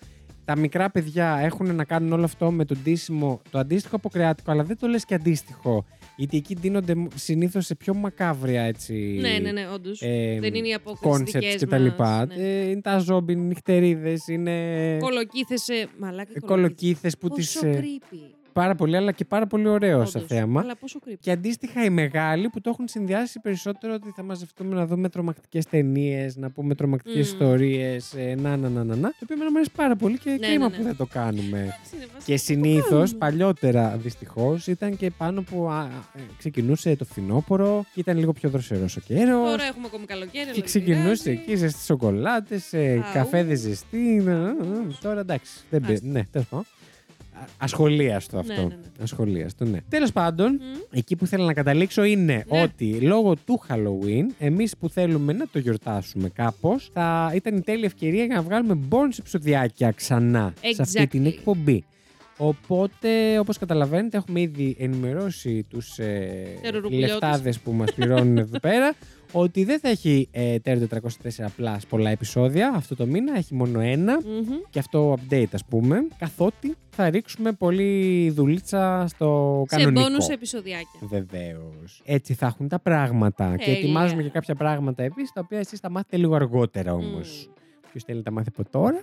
τα 0.46 0.56
μικρά 0.58 0.90
παιδιά 0.90 1.38
έχουν 1.42 1.74
να 1.74 1.84
κάνουν 1.84 2.12
όλο 2.12 2.24
αυτό 2.24 2.50
με 2.50 2.64
το 2.64 2.74
ντύσιμο, 2.82 3.40
το 3.50 3.58
αντίστοιχο 3.58 3.96
αποκρεάτικο, 3.96 4.50
αλλά 4.50 4.62
δεν 4.62 4.78
το 4.78 4.86
λες 4.86 5.04
και 5.04 5.14
αντίστοιχο. 5.14 5.84
Γιατί 6.16 6.36
εκεί 6.36 6.54
δίνονται 6.54 6.94
συνήθως 7.14 7.66
σε 7.66 7.74
πιο 7.74 7.94
μακάβρια 7.94 8.62
έτσι. 8.62 9.18
Ναι, 9.20 9.38
ναι, 9.38 9.52
ναι, 9.52 9.68
όντως. 9.74 10.02
ε, 10.02 10.38
Δεν 10.40 10.54
είναι 10.54 10.68
οι 10.68 10.74
απόκριση 10.74 11.22
concepts 11.22 11.24
δικές 11.24 11.56
και 11.56 11.66
τα 11.66 11.78
λοιπά. 11.78 12.04
μας, 12.04 12.26
ναι. 12.36 12.42
Ε, 12.42 12.68
είναι 12.70 12.80
τα 12.80 12.98
ζόμπι, 12.98 13.32
είναι 13.32 13.42
νυχτερίδες, 13.42 14.26
είναι 14.28 14.52
Κολοκύθεσε. 15.00 15.86
Μαλάκα 15.98 16.32
ε, 16.34 16.40
κολοκύθες 16.40 17.18
που 17.18 17.28
τις... 17.28 17.52
Πόσο 17.52 17.66
ε, 17.66 17.80
creepy. 17.82 18.35
Πάρα 18.60 18.74
πολύ, 18.74 18.96
αλλά 18.96 19.12
και 19.12 19.24
πάρα 19.24 19.46
πολύ 19.46 19.68
ωραίο 19.68 19.96
όντως. 19.96 20.10
σαν 20.10 20.24
θέαμα. 20.26 20.60
Αλλά 20.60 20.76
πόσο 20.76 20.98
creepy. 21.06 21.14
Και 21.20 21.30
αντίστοιχα 21.30 21.84
οι 21.84 21.90
μεγάλοι 21.90 22.48
που 22.48 22.60
το 22.60 22.70
έχουν 22.70 22.88
συνδυάσει 22.88 23.40
περισσότερο 23.40 23.94
ότι 23.94 24.12
θα 24.16 24.22
μαζευτούμε 24.22 24.74
να 24.74 24.86
δούμε 24.86 25.08
τρομακτικές 25.08 25.66
ταινίες, 25.66 26.36
να 26.36 26.50
πούμε 26.50 26.74
τρομακτικές 26.74 27.14
Μμμ. 27.16 27.20
ιστορίε. 27.40 27.96
Να, 28.36 28.56
να, 28.56 28.68
να, 28.68 28.84
να, 28.84 28.96
να. 28.96 29.08
Το 29.08 29.16
οποίο 29.22 29.34
εμένα 29.34 29.50
μου 29.50 29.56
αρέσει 29.56 29.70
πάρα 29.76 29.96
πολύ 29.96 30.18
και 30.18 30.30
Ναι, 30.30 30.36
κρίμα 30.46 30.58
ναι, 30.68 30.70
ναι. 30.70 30.76
που 30.76 30.82
δεν 30.82 30.96
το 30.96 31.06
κάνουμε. 31.06 31.58
Εντάξει, 31.58 31.96
είναι 31.96 32.04
βασικό. 32.12 32.22
Και 32.24 32.36
συνήθως, 32.36 32.90
κάνουμε. 32.90 33.18
παλιότερα 33.18 33.96
δυστυχώς, 34.02 34.66
ήταν 34.66 34.96
και 34.96 35.10
πάνω 35.10 35.42
που 35.42 35.68
α, 35.68 35.88
ε, 36.14 36.20
ξεκινούσε 36.38 36.96
το 36.96 37.04
φθινόπωρο 37.04 37.84
και 37.94 38.00
ήταν 38.00 38.18
λίγο 38.18 38.32
πιο 38.32 38.48
δροσερός 38.50 38.96
ο 38.96 39.00
καιρός. 39.00 39.50
Τώρα 39.50 39.64
έχουμε 39.64 39.86
ακόμη 39.86 40.04
καλοκαίρι. 40.06 40.38
αλλά 40.44 40.46
Και 40.52 40.60
δεν 40.60 40.64
ξεκινούσε 40.64 41.22
πειράζει. 41.22 41.30
εκεί 41.30 41.54
ζεστή 41.56 41.84
σοκολάτες, 41.84 42.74
Αου. 42.74 43.02
καφέδες 43.12 43.58
ζεστή. 43.60 44.22
να, 44.24 44.34
να, 44.38 44.52
να. 44.52 44.86
Τώρα 45.02 45.20
εντάξει. 45.20 45.52
Δεν 45.70 45.80
Άστα. 45.82 45.92
πειράζει. 45.94 46.06
Ναι, 46.12 46.24
τέλος 46.32 46.46
πάντων. 46.48 46.64
Α- 46.64 46.75
Ασχολίαστο 47.58 48.38
αυτό. 48.38 48.52
Ναι, 48.52 48.58
ναι, 48.58 48.64
ναι. 48.64 49.02
Ασχολίαστο, 49.02 49.64
ναι. 49.64 49.78
Τέλος 49.88 50.12
πάντων, 50.12 50.52
Μμ. 50.52 50.78
εκεί 50.90 51.16
που 51.16 51.26
θέλω 51.26 51.44
να 51.44 51.52
καταλήξω 51.52 52.04
είναι 52.04 52.44
Ναι. 52.48 52.60
ότι 52.62 52.92
λόγω 53.00 53.34
του 53.36 53.62
Halloween, 53.68 54.24
εμείς 54.38 54.76
που 54.76 54.88
θέλουμε 54.88 55.32
να 55.32 55.46
το 55.52 55.58
γιορτάσουμε 55.58 56.28
κάπως, 56.28 56.90
θα 56.92 57.32
ήταν 57.34 57.56
η 57.56 57.60
τέλεια 57.60 57.84
ευκαιρία 57.84 58.24
για 58.24 58.34
να 58.34 58.42
βγάλουμε 58.42 58.78
bonus 58.90 59.16
επεισοδιάκια 59.18 59.90
ξανά 59.90 60.54
σε 60.74 60.82
αυτή 60.82 61.06
την 61.06 61.22
Exactly. 61.24 61.26
εκπομπή. 61.26 61.84
Οπότε, 62.38 63.38
όπως 63.38 63.58
καταλαβαίνετε, 63.58 64.16
έχουμε 64.16 64.40
ήδη 64.40 64.76
ενημερώσει 64.78 65.66
τους 65.70 65.98
ε, 65.98 66.46
Τεροροπουλιώτες. 66.62 67.10
λεφτάδες 67.10 67.58
που 67.58 67.72
μας 67.72 67.92
πληρώνουν 67.92 68.36
εδώ 68.38 68.58
πέρα 68.60 68.92
ότι 69.38 69.64
δεν 69.64 69.78
θα 69.80 69.88
έχει 69.88 70.28
ε, 70.30 70.56
Terror 70.64 70.86
404 70.88 71.46
Plus 71.58 71.76
πολλά 71.88 72.10
επεισόδια 72.10 72.72
αυτό 72.76 72.96
το 72.96 73.06
μήνα, 73.06 73.36
έχει 73.36 73.54
μόνο 73.54 73.80
ένα 73.80 74.20
Μμμ. 74.24 74.54
και 74.70 74.78
αυτό 74.78 75.16
update 75.18 75.46
ας 75.52 75.64
πούμε, 75.64 76.06
καθότι 76.18 76.74
θα 76.90 77.10
ρίξουμε 77.10 77.52
πολύ 77.52 78.30
δουλίτσα 78.30 79.04
στο 79.08 79.62
Σε 79.68 79.76
κανονικό. 79.76 80.02
μπόνους 80.02 80.28
επεισοδιάκια. 80.28 81.00
Βεβαίως. 81.00 82.02
Έτσι 82.04 82.34
θα 82.34 82.46
έχουν 82.46 82.68
τα 82.68 82.78
πράγματα. 82.78 83.56
Και 83.56 83.64
Τέλεια. 83.64 83.78
ετοιμάζουμε 83.80 84.22
και 84.22 84.28
κάποια 84.28 84.54
πράγματα 84.54 85.02
επίσης, 85.02 85.32
τα 85.32 85.40
οποία 85.44 85.58
εσείς 85.58 85.78
θα 85.80 85.90
μάθετε 85.90 86.16
λίγο 86.16 86.34
αργότερα 86.34 86.92
όμως. 86.92 87.48
Μμ. 87.48 87.52
Ποιος 87.90 88.02
θέλει 88.04 88.18
να 88.18 88.24
τα 88.24 88.30
μάθει 88.30 88.48
από 88.58 88.70
τώρα; 88.70 89.02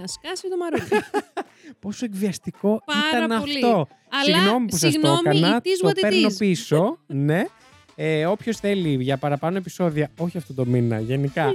Να 0.00 0.06
σκάσει 0.06 0.48
το 0.50 0.56
μαρούλι. 0.56 1.02
Πόσο 1.80 2.04
εκβιαστικό 2.04 2.82
Πάρα 2.84 3.24
ήταν 3.24 3.40
πολύ. 3.40 3.54
αυτό. 3.54 3.86
Αλλά, 4.08 4.38
συγγνώμη 4.38 4.66
που 4.66 4.76
σας 4.76 4.80
το 4.80 4.90
συγγνώμη, 4.90 5.18
έκανα. 5.24 5.60
it 5.62 5.66
is 5.66 5.78
Το 5.80 5.88
what 5.88 5.90
it 5.90 6.00
παίρνω 6.00 6.28
is. 6.28 6.36
πίσω. 6.38 6.98
ναι. 7.28 7.42
Ε, 7.94 8.26
Όποιος 8.26 8.56
θέλει 8.56 9.02
για 9.02 9.16
παραπάνω 9.16 9.56
επεισόδια, 9.56 10.10
όχι 10.16 10.36
αυτό 10.36 10.54
το 10.54 10.66
μήνα, 10.66 11.00
γενικά. 11.00 11.54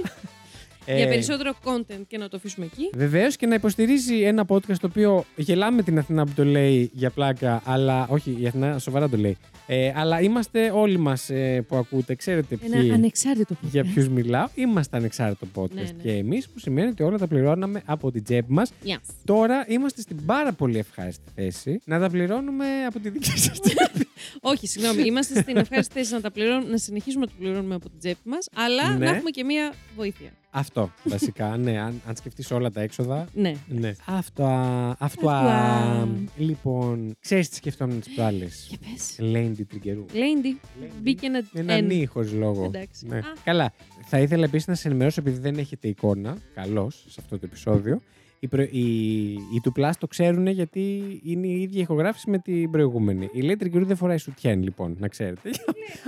Ε, 0.88 0.96
Για 0.96 1.08
περισσότερο 1.08 1.52
content 1.64 2.00
και 2.08 2.18
να 2.18 2.28
το 2.28 2.36
αφήσουμε 2.36 2.66
εκεί. 2.66 2.90
Βεβαίως 2.94 3.36
και 3.36 3.46
να 3.46 3.54
υποστηρίζει 3.54 4.20
ένα 4.22 4.44
podcast 4.48 4.76
το 4.80 4.86
οποίο 4.86 5.24
γελάμε 5.36 5.82
την 5.82 5.98
Αθηνά 5.98 6.24
που 6.26 6.32
το 6.36 6.44
λέει 6.44 6.90
για 6.92 7.10
πλάκα, 7.10 7.62
αλλά 7.64 8.06
όχι, 8.10 8.36
η 8.40 8.46
Αθηνά 8.46 8.78
σοβαρά 8.78 9.08
το 9.08 9.16
λέει. 9.16 9.36
Ε, 9.66 9.92
αλλά 9.96 10.20
είμαστε 10.20 10.70
όλοι 10.74 10.98
μας 10.98 11.30
που 11.68 11.76
ακούτε, 11.76 12.14
ξέρετε 12.14 12.56
ποιοι, 12.56 12.70
Ένα 12.72 12.94
ανεξάρτητο 12.94 13.54
podcast. 13.54 13.68
για 13.70 13.84
ποιους 13.84 14.08
μιλάω. 14.08 14.46
Είμαστε 14.54 14.96
ανεξάρτητο 14.96 15.46
podcast 15.54 15.70
Ναι, 15.74 15.80
ναι. 15.82 16.02
και 16.02 16.10
εμείς, 16.12 16.48
που 16.48 16.58
σημαίνει 16.58 16.88
ότι 16.88 17.02
όλα 17.02 17.18
τα 17.18 17.26
πληρώναμε 17.26 17.82
από 17.84 18.10
την 18.10 18.24
τσέπη 18.24 18.52
μας. 18.52 18.70
Yes. 18.84 18.96
Τώρα 19.24 19.64
είμαστε 19.68 20.00
στην 20.00 20.24
πάρα 20.26 20.52
πολύ 20.52 20.78
ευχάριστη 20.78 21.22
θέση 21.34 21.80
να 21.84 21.98
τα 22.00 22.10
πληρώνουμε 22.10 22.64
από 22.86 22.98
τη 23.00 23.08
δική 23.08 23.38
σας 23.38 23.60
τσέπη. 23.64 24.05
Όχι, 24.40 24.66
συγγνώμη. 24.66 25.02
Είμαστε 25.02 25.40
στην 25.40 25.56
ευχάριστη 25.56 25.92
θέση 25.92 26.12
να, 26.12 26.20
τα 26.20 26.30
πληρώνουμε, 26.30 26.70
να 26.70 26.76
συνεχίσουμε 26.78 27.24
να 27.24 27.30
το 27.30 27.36
πληρώνουμε 27.38 27.74
από 27.74 27.88
την 27.90 27.98
τσέπη 27.98 28.28
μας, 28.28 28.48
αλλά 28.54 28.96
Ναι. 28.96 29.04
να 29.04 29.10
έχουμε 29.16 29.30
και 29.30 29.44
μία 29.44 29.72
βοήθεια. 29.96 30.30
Αυτό 30.50 30.92
βασικά, 31.04 31.56
ναι. 31.56 31.80
Αν, 31.80 32.00
αν 32.06 32.16
σκεφτείς 32.16 32.50
όλα 32.50 32.70
τα 32.70 32.80
έξοδα. 32.80 33.28
Ναι. 33.32 33.54
Ναι. 33.68 33.94
Αυτό. 34.06 34.44
α, 34.44 34.96
Αυτό. 34.98 35.28
α. 35.28 35.38
Αυτά. 35.40 36.08
Λοιπόν, 36.36 37.16
ξέρεις 37.20 37.48
τι 37.48 37.54
σκεφτόμουν 37.56 38.00
τις 38.00 38.14
προάλλες; 38.14 38.66
Για 38.68 38.78
πες. 38.78 39.16
Λέντι 39.18 39.62
Τριγκερού. 39.64 40.04
Λέντι, 40.12 40.60
μπήκε 41.02 41.26
ένα 41.26 41.42
Ένα 41.52 41.78
N. 41.78 41.82
νι 41.82 42.06
χωρί 42.06 42.28
λόγο. 42.28 42.64
Εντάξει. 42.64 43.06
Ναι. 43.06 43.16
Α. 43.18 43.22
Καλά. 43.44 43.72
Θα 44.08 44.20
ήθελα 44.20 44.44
επίσης 44.44 44.66
να 44.66 44.74
σα 44.74 44.88
ενημερώσω, 44.88 45.20
επειδή 45.20 45.38
δεν 45.38 45.58
έχετε 45.58 45.88
εικόνα, 45.88 46.36
καλώς 46.54 47.04
σε 47.08 47.16
αυτό 47.20 47.38
το 47.38 47.46
επεισόδιο. 47.46 48.00
Οι, 48.40 48.48
προ... 48.48 48.62
οι... 48.62 49.32
οι 49.32 49.60
του 49.62 49.72
Plus 49.78 49.90
το 49.98 50.06
ξέρουν 50.06 50.46
γιατί 50.46 50.80
είναι 51.24 51.46
η 51.46 51.60
ίδια 51.62 51.80
ηχογράφηση 51.80 52.30
με 52.30 52.38
την 52.38 52.70
προηγούμενη. 52.70 53.28
Η 53.32 53.40
Λέει 53.40 53.56
Τριγκερού 53.56 53.84
δεν 53.84 53.96
φοράει 53.96 54.18
σουτιέν, 54.18 54.62
λοιπόν, 54.62 54.96
να 54.98 55.08
ξέρετε. 55.08 55.50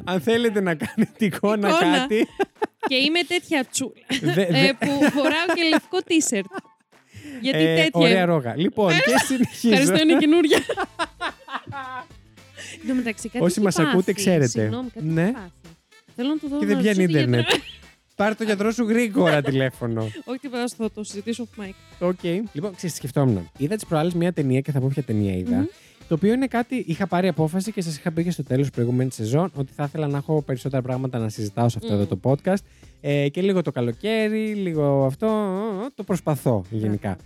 Αν 0.04 0.20
θέλετε 0.20 0.60
να 0.60 0.74
κάνετε 0.74 1.24
εικόνα, 1.24 1.68
Εικόνα. 1.68 1.98
κάτι. 1.98 2.26
Και 2.88 2.94
είμαι 2.94 3.20
τέτοια 3.28 3.64
τσούλα. 3.70 3.92
δε- 4.20 4.32
δε- 4.46 4.66
ε, 4.68 4.72
που 4.78 4.86
φοράω 5.10 5.46
και 5.54 5.62
λευκό 5.72 5.98
τίσερτ. 6.02 6.46
Γιατί 7.40 7.58
ε, 7.64 7.74
τέτοια. 7.76 7.90
Ωραία 8.00 8.24
ρόγα. 8.24 8.56
Λοιπόν, 8.56 8.92
και 8.92 9.14
συνεχίζω. 9.26 9.68
Ευχαριστώ, 9.74 10.08
είναι 10.08 10.18
καινούρια. 10.18 10.58
Εν 12.82 12.88
τω 12.88 12.94
μεταξύ, 12.94 13.28
κάτι 13.28 13.44
Όσοι 13.44 13.54
έχει 13.56 13.64
μας 13.64 13.74
πάθει. 13.76 13.88
ακούτε, 13.90 14.12
ξέρετε. 14.12 14.46
Συγγνώμη, 14.46 14.88
κάτι 14.94 15.06
Ναι. 15.06 15.22
έχει 15.22 15.32
πάθει. 15.32 15.50
Θέλω 16.16 16.28
να 16.28 16.36
του 16.38 16.48
δω 16.48 16.58
Και 16.58 16.64
να 16.64 16.72
δεν 16.74 16.82
πιάνει 16.82 16.98
ρωτήσω 17.00 17.18
τι 17.18 17.22
ίντερνετ. 17.22 17.46
Γιατρό- 18.18 18.26
Πάρε 18.26 18.34
το 18.34 18.44
γιατρό 18.44 18.70
σου 18.70 18.84
γρήγορα 18.84 19.42
τηλέφωνο. 19.42 20.02
Όχι 20.24 20.38
τίποτα, 20.40 20.64
θα 20.76 20.90
το 20.90 21.04
συζητήσω 21.04 21.46
off 21.56 21.62
mic. 21.62 21.72
Οκ. 22.08 22.22
Λοιπόν, 22.52 22.74
ξέρεις, 22.74 22.80
τι 22.80 22.88
σκεφτόμουν. 22.96 23.50
Είδα 23.58 23.74
τις 23.74 23.86
προάλλες 23.86 24.14
μια 24.14 24.32
ταινία 24.32 24.60
και 24.60 24.72
θα 24.72 24.80
πω 24.80 24.86
ποια 24.88 25.02
ταινία 25.02 25.34
είδα. 25.36 25.56
Μμμ. 25.56 25.64
Το 26.08 26.14
οποίο 26.14 26.32
είναι 26.32 26.46
κάτι. 26.46 26.84
Είχα 26.86 27.06
πάρει 27.06 27.28
απόφαση 27.28 27.72
και 27.72 27.80
σας 27.82 27.96
είχα 27.96 28.10
πει 28.12 28.22
και 28.24 28.30
στο 28.30 28.42
τέλος 28.42 28.70
προηγούμενη 28.70 29.10
σεζόν 29.10 29.50
ότι 29.54 29.72
θα 29.72 29.84
ήθελα 29.84 30.06
να 30.06 30.16
έχω 30.16 30.42
περισσότερα 30.42 30.82
πράγματα 30.82 31.18
να 31.18 31.28
συζητάω 31.28 31.68
σε 31.68 31.78
αυτό 31.82 31.94
Μμ. 31.94 32.00
εδώ 32.00 32.16
το 32.16 32.20
podcast. 32.22 32.62
Ε, 33.00 33.28
και 33.28 33.42
λίγο 33.42 33.62
το 33.62 33.70
καλοκαίρι, 33.72 34.54
λίγο 34.54 35.04
αυτό. 35.04 35.28
Το 35.94 36.02
προσπαθώ 36.02 36.64
γενικά. 36.70 37.16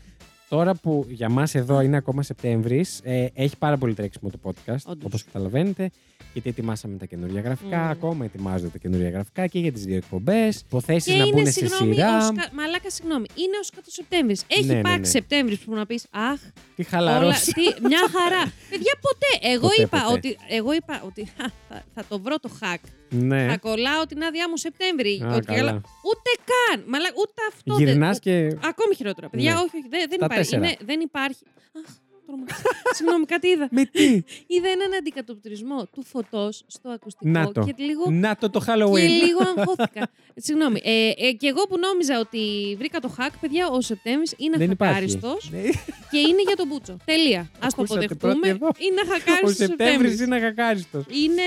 Τώρα 0.52 0.74
που 0.74 1.06
για 1.08 1.28
μας 1.28 1.54
εδώ 1.54 1.80
είναι 1.80 1.96
ακόμα 1.96 2.22
Σεπτέμβρης, 2.22 3.00
ε, 3.02 3.26
έχει 3.34 3.56
πάρα 3.58 3.76
πολύ 3.76 3.94
τρέξιμο 3.94 4.30
το 4.30 4.38
podcast, 4.42 4.76
Όντως. 4.86 5.04
όπως 5.04 5.24
καταλαβαίνετε. 5.24 5.90
Γιατί 6.32 6.48
ετοιμάσαμε 6.48 6.96
τα 6.96 7.06
καινούργια 7.06 7.40
γραφικά, 7.40 7.78
Μμ. 7.78 7.88
ακόμα 7.90 8.24
ετοιμάζονται 8.24 8.68
τα 8.70 8.78
καινούργια 8.78 9.10
γραφικά 9.10 9.46
και 9.46 9.58
για 9.58 9.72
τις 9.72 9.84
δύο 9.84 9.96
εκπομπές. 9.96 10.60
Υποθέσεις 10.60 11.12
Και 11.12 11.18
να 11.18 11.24
είναι, 11.24 11.36
μπουν 11.36 11.44
σε 11.46 11.52
συγγνώμη, 11.52 11.94
σειρά. 11.94 12.16
ως 12.18 12.24
κα- 12.36 12.50
μαλάκα, 12.54 12.90
συγγνώμη. 12.90 13.26
Είναι 13.34 13.56
ω 13.62 13.66
κάτω 13.74 13.90
Σεπτέμβρης. 13.90 14.44
Έχει 14.46 14.66
Ναι, 14.66 14.72
ναι, 14.72 14.78
υπάρξει 14.78 15.00
ναι. 15.00 15.06
Σεπτέμβρης 15.06 15.58
που 15.58 15.74
να 15.74 15.86
πεις 15.86 16.06
Αχ, 16.10 16.40
Τι 16.40 16.50
όλα, 16.76 16.88
χαλαρώσει. 16.88 17.52
τι, 17.52 17.62
μια 17.62 17.98
χαρά. 18.16 18.42
Παιδιά, 18.70 18.94
ποτέ. 19.06 19.48
Εγώ, 19.52 19.60
Ποτέ, 19.68 19.82
είπα, 19.82 19.98
ποτέ. 20.02 20.12
Ότι, 20.14 20.36
εγώ 20.48 20.72
είπα 20.72 21.02
ότι 21.06 21.28
χα, 21.36 21.44
θα, 21.68 21.82
θα 21.94 22.04
το 22.08 22.20
βρω 22.20 22.36
το 22.38 22.50
hack. 22.60 22.82
Ναι. 23.12 23.46
Θα 23.48 23.58
κολλάω 23.58 24.06
την 24.06 24.22
άδειά 24.22 24.48
μου 24.48 24.56
Σεπτέμβρη. 24.56 25.22
Α, 25.24 25.34
Ότι 25.34 25.46
καλά. 25.46 25.70
Ούτε 26.10 26.30
καν. 26.50 26.84
Μαλά, 26.86 27.08
ούτε 27.18 27.40
αυτό. 27.48 27.74
Γυρνάς 27.78 28.18
δεν, 28.18 28.50
και. 28.50 28.56
Ακόμη 28.68 28.94
χειρότερα. 28.94 29.28
Παιδιά, 29.28 29.52
Ναι. 29.52 29.56
όχι, 29.58 29.76
όχι. 29.76 29.88
Δεν, 29.88 30.00
δεν 30.08 30.18
Τα 30.18 30.24
υπάρχει. 30.24 30.36
τέσσερα. 30.50 30.66
Είναι, 30.66 30.76
δεν 30.84 31.00
υπάρχει. 31.00 31.42
Αχ, 31.78 31.92
τρομάζω. 32.26 32.54
Συγγνώμη, 32.96 33.24
κάτι 33.24 33.48
είδα. 33.48 33.68
Με 33.70 33.84
τι; 33.84 34.04
Είδα 34.46 34.68
έναν 34.68 34.94
αντικατοπτρισμό 34.98 35.86
του 35.92 36.02
φωτός 36.04 36.62
στο 36.66 36.88
ακουστικό 36.88 37.30
Να 37.30 37.52
το. 37.52 37.64
και 37.64 37.74
λίγο 37.76 38.10
Να 38.10 38.36
το 38.36 38.50
το 38.50 38.58
και 38.58 38.64
Halloween. 38.68 39.08
λίγο 39.08 39.38
αγχώθηκα. 39.56 40.08
Συγγνώμη. 40.46 40.80
Ε, 40.84 41.08
ε, 41.26 41.32
και 41.32 41.46
εγώ 41.46 41.62
που 41.68 41.78
νόμιζα 41.78 42.18
ότι 42.20 42.74
βρήκα 42.78 43.00
το 43.00 43.14
hack, 43.18 43.30
παιδιά, 43.40 43.68
ο 43.68 43.80
Σεπτέμβρης 43.80 44.34
είναι 44.36 44.56
Δεν 44.56 44.70
υπάρχει. 44.70 44.94
αχακάριστο 44.94 45.38
Ναι. 45.50 45.62
και 46.10 46.18
είναι 46.18 46.42
για 46.46 46.56
τον 46.56 46.66
Μπούτσο. 46.66 46.96
Τελεία. 47.04 47.40
Α 47.40 47.44
το 47.60 47.66
Ακούσατε 47.66 48.06
πρώτοι 48.06 48.12
αποδεχτούμε. 48.14 48.48
εδώ. 48.48 48.68
Είναι 48.78 49.00
Ο 49.00 49.12
αχακάριστο 49.14 49.48
Σεπτέμβρης 49.64 50.10
Σεπτέμβρης. 50.10 50.20
είναι 50.20 50.36
ακακάριστο. 50.36 51.04
Είναι. 51.24 51.42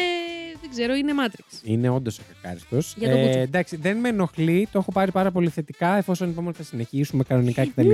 Δεν 0.68 0.74
ξέρω, 0.74 0.94
είναι 0.96 1.12
Matrix. 1.26 1.60
Είναι 1.64 1.90
όντως 1.90 2.20
ακακάριστο. 2.20 2.78
Για 3.00 3.10
τον 3.10 3.20
Μπούτσο. 3.24 3.40
εντάξει, 3.40 3.76
δεν 3.76 3.98
με 3.98 4.10
ενοχλεί. 4.10 4.68
Το 4.72 4.80
έχω 4.80 4.92
πάρει 4.92 5.12
πάρα 5.12 5.32
πολύ 5.32 5.50
θετικά 5.50 5.98
εφόσον 5.98 6.30
είπαμε 6.30 6.48
ότι 6.48 6.58
θα 6.58 6.64
συνεχίσουμε 6.64 7.24
κανονικά 7.24 7.66
κτλ. 7.68 7.82
Ναι. 7.88 7.94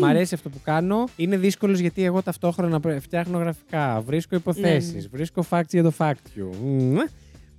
Μ' 0.00 0.04
αρέσει 0.04 0.34
αυτό 0.34 0.48
που 0.48 0.58
κάνω. 0.64 1.04
Είναι 1.16 1.36
δύσκολος 1.36 1.78
γιατί 1.78 2.04
εγώ 2.04 2.22
ταυτόχρονα 2.22 2.80
πρέ- 2.80 3.00
φτιάχνω 3.00 3.38
γραφικά, 3.38 4.00
βρίσκω 4.06 4.36
υποθέσεις, 4.36 4.92
Ναι, 4.94 5.00
ναι. 5.00 5.06
βρίσκω 5.10 5.44
facts 5.50 5.68
για 5.70 5.82
το 5.82 5.92
fact 5.98 6.12
you. 6.38 6.48
Μμμ. 6.64 6.96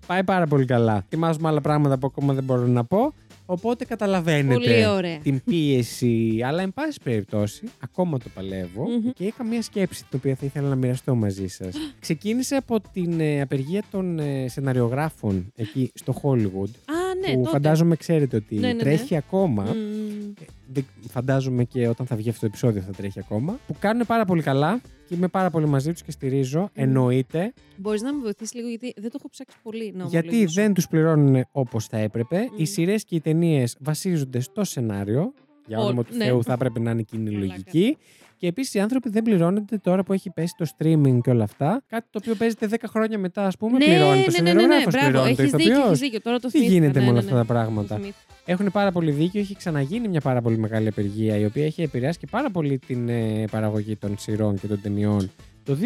Πάει 0.08 0.24
πάρα 0.24 0.48
πολύ 0.48 0.66
καλά. 0.66 0.98
Ετοιμάζουμε 1.06 1.48
άλλα 1.48 1.62
πράγματα 1.62 1.98
που 1.98 2.08
ακόμα 2.08 2.34
δεν 2.34 2.44
μπορώ 2.44 2.66
να 2.68 2.84
πω. 2.86 3.14
Οπότε 3.52 3.86
καταλαβαίνετε 3.86 4.54
Πολύ 4.54 4.86
ωραία. 4.88 5.18
την 5.18 5.42
πίεση. 5.44 6.40
Αλλά, 6.46 6.62
εν 6.62 6.74
πάση 6.74 7.00
περιπτώσει, 7.04 7.64
ακόμα 7.80 8.18
το 8.18 8.26
παλεύω 8.34 8.84
Μμμ. 8.84 9.10
και 9.14 9.24
είχα 9.24 9.44
μία 9.44 9.62
σκέψη 9.62 10.00
την 10.10 10.20
οποία 10.20 10.36
θα 10.36 10.46
ήθελα 10.46 10.68
να 10.68 10.76
μοιραστώ 10.76 11.16
μαζί 11.16 11.48
σας. 11.48 11.76
Ξεκίνησε 12.00 12.56
από 12.56 12.80
την 12.94 13.20
ε, 13.20 13.42
απεργία 13.42 13.84
των 13.92 14.20
ε, 14.20 14.48
σεναριογράφων 14.48 15.52
εκεί 15.56 15.92
στο 15.94 16.14
Hollywood. 16.24 16.70
Α, 16.86 17.16
ναι, 17.28 17.34
που 17.34 17.38
τότε. 17.40 17.50
φαντάζομαι 17.50 17.96
ξέρετε 17.96 18.36
ότι 18.36 18.56
Ναι, 18.56 18.68
ναι, 18.68 18.74
ναι. 18.74 18.80
τρέχει 18.80 19.16
ακόμα. 19.16 19.64
Μμμ. 19.64 20.34
Δεν- 20.74 20.86
φαντάζομαι 21.10 21.64
και 21.64 21.88
όταν 21.88 22.06
θα 22.06 22.16
βγει 22.16 22.30
αυτό 22.30 22.40
το 22.42 22.46
επεισόδιο 22.46 22.82
θα 22.82 22.92
τρέχει 22.92 23.20
ακόμα. 23.20 23.60
Που 23.68 23.76
κάνουν 23.80 24.06
πάρα 24.06 24.26
πολύ 24.26 24.42
καλά 24.42 24.82
και 25.12 25.18
είμαι 25.18 25.28
πάρα 25.28 25.50
πολύ 25.50 25.68
μαζί 25.68 25.92
τους 25.92 26.02
και 26.04 26.12
στηρίζω. 26.12 26.70
Εννοείται. 26.74 27.54
Μπορείς 27.78 28.02
να 28.02 28.14
με 28.14 28.22
βοηθήσεις 28.22 28.54
λίγο, 28.54 28.68
γιατί 28.68 28.94
δεν 28.98 29.10
το 29.10 29.16
έχω 29.20 29.30
ψάξει 29.30 29.56
πολύ 29.64 29.94
να 29.96 30.04
γιατί 30.06 30.28
ομολογήσω. 30.28 30.62
δεν 30.62 30.74
τους 30.74 30.88
πληρώνουν 30.88 31.46
όπως 31.52 31.86
θα 31.88 31.98
έπρεπε. 31.98 32.38
Μμ. 32.52 32.56
Οι 32.58 32.66
σειρές 32.66 33.04
και 33.04 33.16
οι 33.16 33.22
ταινίες 33.22 33.78
βασίζονται 33.80 34.40
στο 34.40 34.64
σενάριο. 34.64 35.34
Για 35.68 35.80
Ω, 35.80 35.84
όνομα 35.84 36.04
του 36.04 36.16
ναι. 36.16 36.26
Θεού 36.26 36.44
θα 36.44 36.54
έπρεπε 36.54 36.80
να 36.80 36.92
είναι 36.92 37.00
εκείνη 37.00 37.30
η 37.30 37.34
Μαλάκα. 37.34 37.48
λογική. 37.48 37.98
Και 38.38 38.48
επίσης 38.48 38.74
οι 38.74 38.80
άνθρωποι 38.80 39.10
δεν 39.10 39.24
πληρώνονται 39.24 39.78
τώρα 39.78 40.04
που 40.04 40.14
έχει 40.14 40.30
πέσει 40.30 40.54
το 40.58 40.66
streaming 40.78 41.20
και 41.24 41.30
όλα 41.30 41.44
αυτά. 41.44 41.84
Κάτι 41.88 42.08
το 42.12 42.20
οποίο 42.22 42.36
παίζεται 42.36 42.68
10 42.72 42.76
χρόνια 42.88 43.18
μετά, 43.20 43.46
ας 43.46 43.58
πούμε, 43.58 43.78
ναι, 43.78 43.86
πληρώνει 43.86 44.24
το 44.24 44.32
ναι, 44.32 44.42
ναι, 44.42 44.54
ναι, 44.54 44.54
ναι, 44.54 44.60
σεναριογράφος, 44.62 44.94
μπράβο, 44.94 45.08
πληρώνει 45.10 45.36
το 45.36 45.42
έχεις 45.42 45.52
δίκιο, 45.54 45.72
ηθοποιός. 45.72 45.88
έχεις 45.88 46.00
δίκιο. 46.00 46.22
Τώρα 46.22 46.40
το 46.40 46.48
Τι 46.48 46.52
θυμήθηκα, 46.58 46.74
γίνεται 46.80 47.00
ναι, 47.00 47.06
με 47.06 47.12
όλα 47.12 47.20
ναι, 47.22 47.26
αυτά 47.26 47.38
ναι. 47.40 47.46
τα 47.46 47.54
πράγματα; 47.54 47.88
Το 47.88 47.96
θυμήθηκα. 48.02 48.31
Έχουν 48.46 48.72
πάρα 48.72 48.92
πολύ 48.92 49.12
δίκιο. 49.12 49.40
Έχει 49.42 49.56
ξαναγίνει 49.56 50.08
μια 50.08 50.22
πάρα 50.22 50.42
πολύ 50.42 50.58
μεγάλη 50.58 50.88
απεργία 50.88 51.38
η 51.38 51.46
οποία 51.46 51.66
έχει 51.66 51.82
επηρεάσει 51.82 52.20
και 52.20 52.28
πάρα 52.32 52.50
πολύ 52.50 52.78
την 52.78 53.10
ε, 53.10 53.46
παραγωγή 53.52 53.96
των 53.96 54.16
σειρών 54.20 54.60
και 54.60 54.68
των 54.68 54.82
ταινιών. 54.82 55.32
Το 55.64 55.78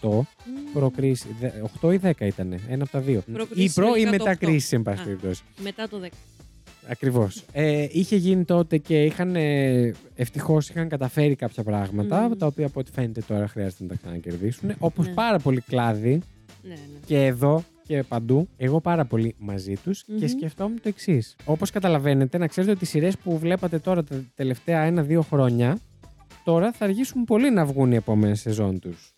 2008, 0.00 0.08
Μμμ. 0.08 0.22
προκρίση. 0.72 1.26
δε- 1.40 1.50
8 1.80 1.92
ή 1.92 1.98
10 2.02 2.10
ήταν, 2.26 2.52
ένα 2.68 2.82
από 2.82 2.92
τα 2.92 3.00
δύο. 3.00 3.22
Προκρίση 3.32 3.62
Ή 3.64 3.70
προ 3.74 3.86
ή 3.86 3.88
λογικά 3.90 4.10
το 4.10 4.16
μετά 4.16 4.30
8. 4.30 4.36
κρίση, 4.38 4.74
εν 4.74 4.82
πάση 4.82 5.00
Α. 5.00 5.04
περιπτώσει. 5.04 5.42
Μετά 5.62 5.88
το 5.88 5.98
10. 5.98 6.08
Ακριβώς. 6.90 7.44
Ε, 7.52 7.86
είχε 7.90 8.16
γίνει 8.16 8.44
τότε 8.44 8.78
και 8.78 9.02
είχαν. 9.04 9.36
Ε, 9.36 9.92
Ευτυχώς 10.14 10.68
είχαν 10.68 10.88
καταφέρει 10.88 11.34
κάποια 11.34 11.62
πράγματα, 11.62 12.20
Μμμ. 12.22 12.36
τα 12.36 12.46
οποία 12.46 12.66
από 12.66 12.80
ό,τι 12.80 12.90
φαίνεται 12.90 13.20
τώρα 13.26 13.48
χρειάζεται 13.48 13.82
να 13.82 13.88
τα 13.88 13.94
ξανακερδίσουν. 14.02 14.72
Όπως 14.78 15.06
Ναι. 15.06 15.12
πάρα 15.12 15.38
πολύ 15.38 15.60
κλάδι 15.60 16.10
Ναι, 16.62 16.68
ναι. 16.74 16.76
και 17.06 17.24
εδώ 17.26 17.64
και 17.88 18.02
παντού, 18.08 18.48
εγώ 18.56 18.80
πάρα 18.80 19.04
πολύ 19.04 19.34
μαζί 19.38 19.74
τους 19.84 20.04
και 20.04 20.12
Μμμ. 20.12 20.26
σκεφτόμουν 20.26 20.76
το 20.82 20.88
εξής. 20.88 21.36
Όπως 21.44 21.70
καταλαβαίνετε, 21.70 22.38
να 22.38 22.46
ξέρετε 22.46 22.72
ότι 22.72 22.84
οι 22.84 22.86
σειρές 22.86 23.16
που 23.18 23.38
βλέπατε 23.38 23.78
τώρα 23.78 24.04
τα 24.04 24.24
τελευταία 24.34 24.80
ένα-δύο 24.80 25.22
χρόνια, 25.22 25.78
τώρα 26.44 26.72
θα 26.72 26.84
αργήσουν 26.84 27.24
πολύ 27.24 27.50
να 27.50 27.64
βγουν 27.64 27.92
οι 27.92 27.96
επόμενες 27.96 28.40
σεζόν 28.40 28.78
τους. 28.80 29.12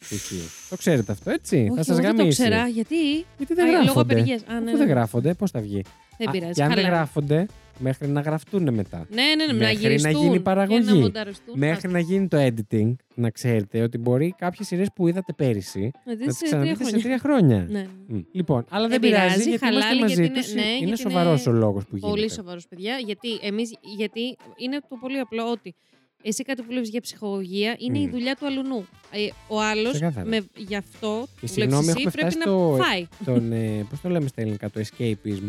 Το 0.70 0.76
ξέρετε 0.76 1.12
αυτό, 1.12 1.30
έτσι; 1.30 1.56
Όχι, 1.56 1.68
θα 1.68 1.82
σας 1.82 1.88
εγώ 1.88 2.00
δεν 2.06 2.10
το 2.16 2.22
γαμίσει. 2.22 2.42
ξέρα, 2.42 2.66
γιατί; 2.66 2.96
Γιατί 3.36 3.54
δεν 3.54 3.66
Α, 3.66 3.70
λόγω 3.70 3.82
γράφονται. 3.82 4.12
απεργίας. 4.12 4.40
Α, 4.42 4.52
ναι, 4.52 4.56
Αφού 4.56 4.64
ναι. 4.64 4.76
δεν 4.76 4.88
γράφονται, 4.88 5.34
πώς 5.34 5.50
θα 5.50 5.60
βγει; 5.60 5.82
Δεν 6.18 6.28
Α, 6.28 6.30
πειράζει. 6.30 6.52
Και 6.52 6.62
αν 6.62 6.68
δεν 6.68 6.76
χαλάρα. 6.76 6.96
γράφονται, 6.96 7.46
μέχρι 7.80 8.08
να 8.08 8.20
γραφτούν 8.20 8.75
μετά. 8.75 9.06
Ναι, 9.10 9.22
ναι, 9.22 9.34
ναι, 9.34 9.46
να 9.46 9.52
Μέχρι 9.52 9.75
να 9.75 9.88
γυριστούν. 9.88 10.22
γίνει 10.22 10.34
η 10.34 10.40
παραγωγή. 10.40 10.84
Και 10.84 10.90
να 10.90 10.96
μονταριστούν. 10.99 11.58
Μέχρι 11.58 11.90
να 11.90 11.99
γίνει 11.99 12.28
το 12.28 12.37
editing, 12.46 12.92
να 13.14 13.30
ξέρετε 13.30 13.82
ότι 13.82 13.99
μπορεί 13.99 14.34
κάποιες 14.38 14.66
σειρές 14.66 14.88
που 14.94 15.08
είδατε 15.08 15.32
πέρυσι 15.32 15.80
Να 15.80 16.12
να 16.12 16.14
δεις 16.14 16.26
τις 16.26 16.37
σε 16.37 16.56
τρία 16.56 16.72
ξαναδείτε 16.72 16.84
σε 16.84 16.90
χρόνια. 16.90 17.02
τρία 17.02 17.18
χρόνια. 17.18 17.66
Ναι. 17.70 17.87
Μ. 18.06 18.20
Λοιπόν, 18.32 18.64
αλλά 18.68 18.88
δεν, 18.88 19.00
Δεν 19.00 19.10
πειράζει, 19.10 19.26
πειράζει, 19.32 19.49
γιατί 19.49 19.64
χαλάει, 19.64 19.80
είμαστε 19.96 20.00
μαζί 20.00 20.14
γιατί 20.22 20.40
τους. 20.40 20.52
είναι- 20.52 20.62
ναι, 20.62 20.68
είναι 20.68 20.87
γιατί 20.87 21.00
σοβαρός 21.00 21.44
είναι 21.44 21.54
ο 21.54 21.58
λόγος 21.58 21.84
που 21.84 21.96
γίνεται. 21.96 22.08
Πολύ 22.14 22.30
σοβαρός, 22.30 22.66
παιδιά. 22.68 22.96
Γιατί, 23.04 23.28
εμείς, 23.42 23.75
γιατί 23.96 24.37
είναι 24.56 24.78
το 24.88 24.96
πολύ 25.00 25.18
απλό 25.18 25.50
ότι 25.50 25.75
εσύ 26.22 26.42
κάτι 26.42 26.62
που 26.62 26.68
βλέπεις 26.70 26.88
για 26.88 27.00
ψυχολογία 27.00 27.75
είναι 27.78 27.99
η 27.99 28.06
Μμ. 28.06 28.10
δουλειά 28.10 28.34
του 28.34 28.46
αλουνού. 28.46 28.87
Ε, 29.12 29.28
ο 29.49 29.60
άλλος, 29.62 29.92
Ξεκάθαρα. 29.92 30.28
γι' 30.56 30.76
αυτό 30.76 31.25
Και 31.34 31.40
που 31.40 31.46
συγγνώμη, 31.46 31.84
βλέπεις 31.84 31.88
εσύ, 31.88 31.90
έχουμε 31.90 32.10
πρέπει 32.10 32.30
φτάσει 32.34 32.38
να 32.38 32.44
στο- 32.44 32.84
φάει. 32.84 33.06
Τον, 33.25 33.52
ε, 33.52 33.87
πώς 33.90 34.00
το 34.00 34.08
λέμε 34.08 34.28
στα 34.28 34.40
ελληνικά, 34.40 34.70
το 34.70 34.80
escapism, 34.80 35.42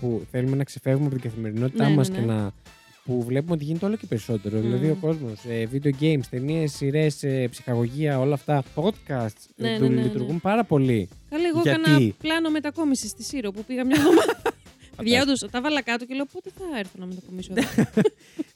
που 0.00 0.22
θέλουμε 0.30 0.56
να 0.56 0.64
ξεφεύγουμε 0.64 1.06
από 1.06 1.14
την 1.14 1.30
καθημερινότητά 1.30 1.88
Ναι, 1.88 1.94
μας 1.94 2.08
ναι, 2.08 2.14
και 2.14 2.20
ναι. 2.20 2.32
να 2.32 2.52
που 3.04 3.22
βλέπουμε 3.22 3.54
ότι 3.54 3.64
γίνεται 3.64 3.86
όλο 3.86 3.96
και 3.96 4.06
περισσότερο. 4.06 4.58
Μμ. 4.58 4.62
Δηλαδή 4.62 4.90
ο 4.90 4.96
κόσμος, 5.00 5.40
video 5.72 5.90
games, 6.00 6.20
ταινίες, 6.30 6.72
σειρές, 6.72 7.24
ψυχαγωγία, 7.50 8.20
όλα 8.20 8.34
αυτά, 8.34 8.62
podcasts 8.74 9.44
Ναι, 9.56 9.74
ε, 9.74 9.78
ναι, 9.78 9.88
ναι, 9.88 9.94
ναι. 9.94 10.02
λειτουργούν 10.02 10.40
πάρα 10.40 10.64
πολύ. 10.64 11.08
Καλά, 11.30 11.48
εγώ 11.48 11.60
Γιατί; 11.62 11.80
έκανα 11.80 12.12
πλάνο 12.18 12.50
μετακόμιση 12.50 13.08
στη 13.08 13.22
Σύρο 13.22 13.50
που 13.50 13.64
πήγα 13.64 13.84
μια 13.84 13.96
εβδομάδα. 13.98 14.42
Παιδιά, 14.96 15.22
όντως, 15.22 15.44
τα 15.50 15.60
βάλα 15.60 15.82
κάτω 15.82 16.04
και 16.04 16.14
λέω 16.14 16.24
πότε 16.32 16.50
θα 16.58 16.78
έρθω 16.78 16.92
να 16.98 17.06
μετακομίσω 17.06 17.52
εδώ; 17.56 17.68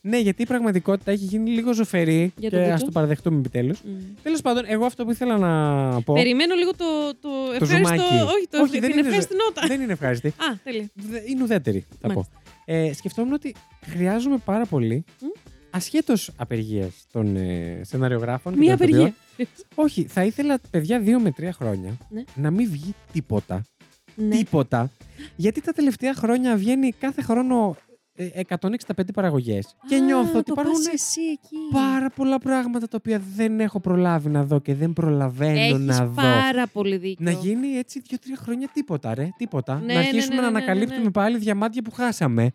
Ναι, 0.04 0.18
γιατί 0.18 0.42
η 0.42 0.46
πραγματικότητα 0.46 1.10
έχει 1.10 1.24
γίνει 1.24 1.50
λίγο 1.50 1.72
ζωφερή 1.74 2.32
Για 2.36 2.48
και 2.48 2.56
το 2.56 2.62
ας 2.62 2.68
βίντεο. 2.70 2.84
το 2.84 2.90
παραδεχτούμε 2.92 3.38
επιτέλους. 3.38 3.80
Μμ. 3.82 3.90
Τέλος 4.22 4.40
πάντων, 4.40 4.62
εγώ 4.66 4.84
αυτό 4.84 5.04
που 5.04 5.10
ήθελα 5.10 5.38
να 5.38 6.02
πω. 6.02 6.14
Περιμένω 6.14 6.54
λίγο 6.54 6.70
το, 6.70 6.84
το, 7.20 7.28
ευχαριστώ. 7.52 7.76
ζουμάκι. 7.76 8.02
Όχι, 8.14 8.46
το, 8.50 8.60
Όχι, 8.62 8.78
δεν 8.80 8.90
την 8.90 8.98
είναι 8.98 9.00
ευχάριστη 9.08 9.34
νότα. 9.34 9.66
Δεν 9.66 9.80
είναι 9.80 9.92
ευχάριστη. 9.92 10.28
Α, 10.28 10.32
τέλεια. 10.64 10.88
Δε- 10.94 11.20
Είναι 11.30 11.42
ουδέτερη, 11.42 11.86
θα 12.00 12.08
πω. 12.08 12.12
Μάλιστα. 12.14 12.32
Ε, 12.64 12.92
σκεφτόμουν 12.92 13.32
ότι 13.32 13.54
χρειάζομαι 13.86 14.36
πάρα 14.44 14.64
πολύ, 14.66 15.04
Μμ. 15.20 15.26
ασχέτως 15.70 16.30
απεργίας 16.36 17.06
των 17.12 17.36
ε, 17.36 17.80
σεναριογράφων. 17.84 18.52
και 18.52 18.58
Μία 18.58 18.76
των 18.76 18.86
ηθοποιών, 18.88 19.14
απεργία. 19.32 19.54
Όχι, 19.74 20.04
θα 20.04 20.24
ήθελα 20.24 20.58
παιδιά 20.70 21.00
δύο 21.00 21.20
με 21.20 21.30
τρία 21.30 21.52
χρόνια 21.52 21.96
Ναι. 22.10 22.22
να 22.34 22.50
μην 22.50 22.70
βγει 22.70 22.94
τίποτα. 23.12 23.62
Ναι. 24.14 24.36
Τίποτα. 24.36 24.90
Γιατί 25.36 25.60
τα 25.60 25.72
τελευταία 25.72 26.14
χρόνια 26.14 26.56
βγαίνει 26.56 26.92
κάθε 26.92 27.22
χρόνο 27.22 27.76
ε, 27.78 27.91
165 28.16 29.12
παραγωγές. 29.14 29.74
Και 29.88 29.94
Α, 29.94 30.00
νιώθω 30.00 30.38
ότι 30.38 30.42
το 30.52 30.52
υπάρχουν 30.60 30.72
πας 30.84 30.92
εσύ 30.92 31.20
εκεί. 31.32 31.56
πάρα 31.72 32.10
πολλά 32.10 32.38
πράγματα 32.38 32.88
τα 32.88 32.96
οποία 33.00 33.22
δεν 33.36 33.60
έχω 33.60 33.80
προλάβει 33.80 34.28
να 34.28 34.44
δω 34.44 34.60
και 34.60 34.74
δεν 34.74 34.92
προλαβαίνω 34.92 35.58
Έχεις 35.60 35.78
να 35.86 36.06
δω. 36.06 36.14
πάρα 36.22 36.66
πολύ 36.66 36.96
δίκιο. 36.96 37.24
Να 37.24 37.30
γίνει 37.30 37.68
έτσι 37.68 38.00
δύο-τρία 38.00 38.36
χρόνια 38.36 38.68
τίποτα, 38.72 39.14
ρε. 39.14 39.28
Τίποτα. 39.36 39.74
Ναι, 39.74 39.86
να 39.86 39.92
ναι, 39.92 39.98
αρχίσουμε 39.98 40.34
ναι, 40.34 40.40
να 40.40 40.46
ναι, 40.46 40.50
ναι, 40.50 40.56
ανακαλύπτουμε 40.56 41.04
ναι. 41.04 41.10
πάλι 41.10 41.38
διαμάντια 41.38 41.82
που 41.82 41.90
χάσαμε. 41.90 42.52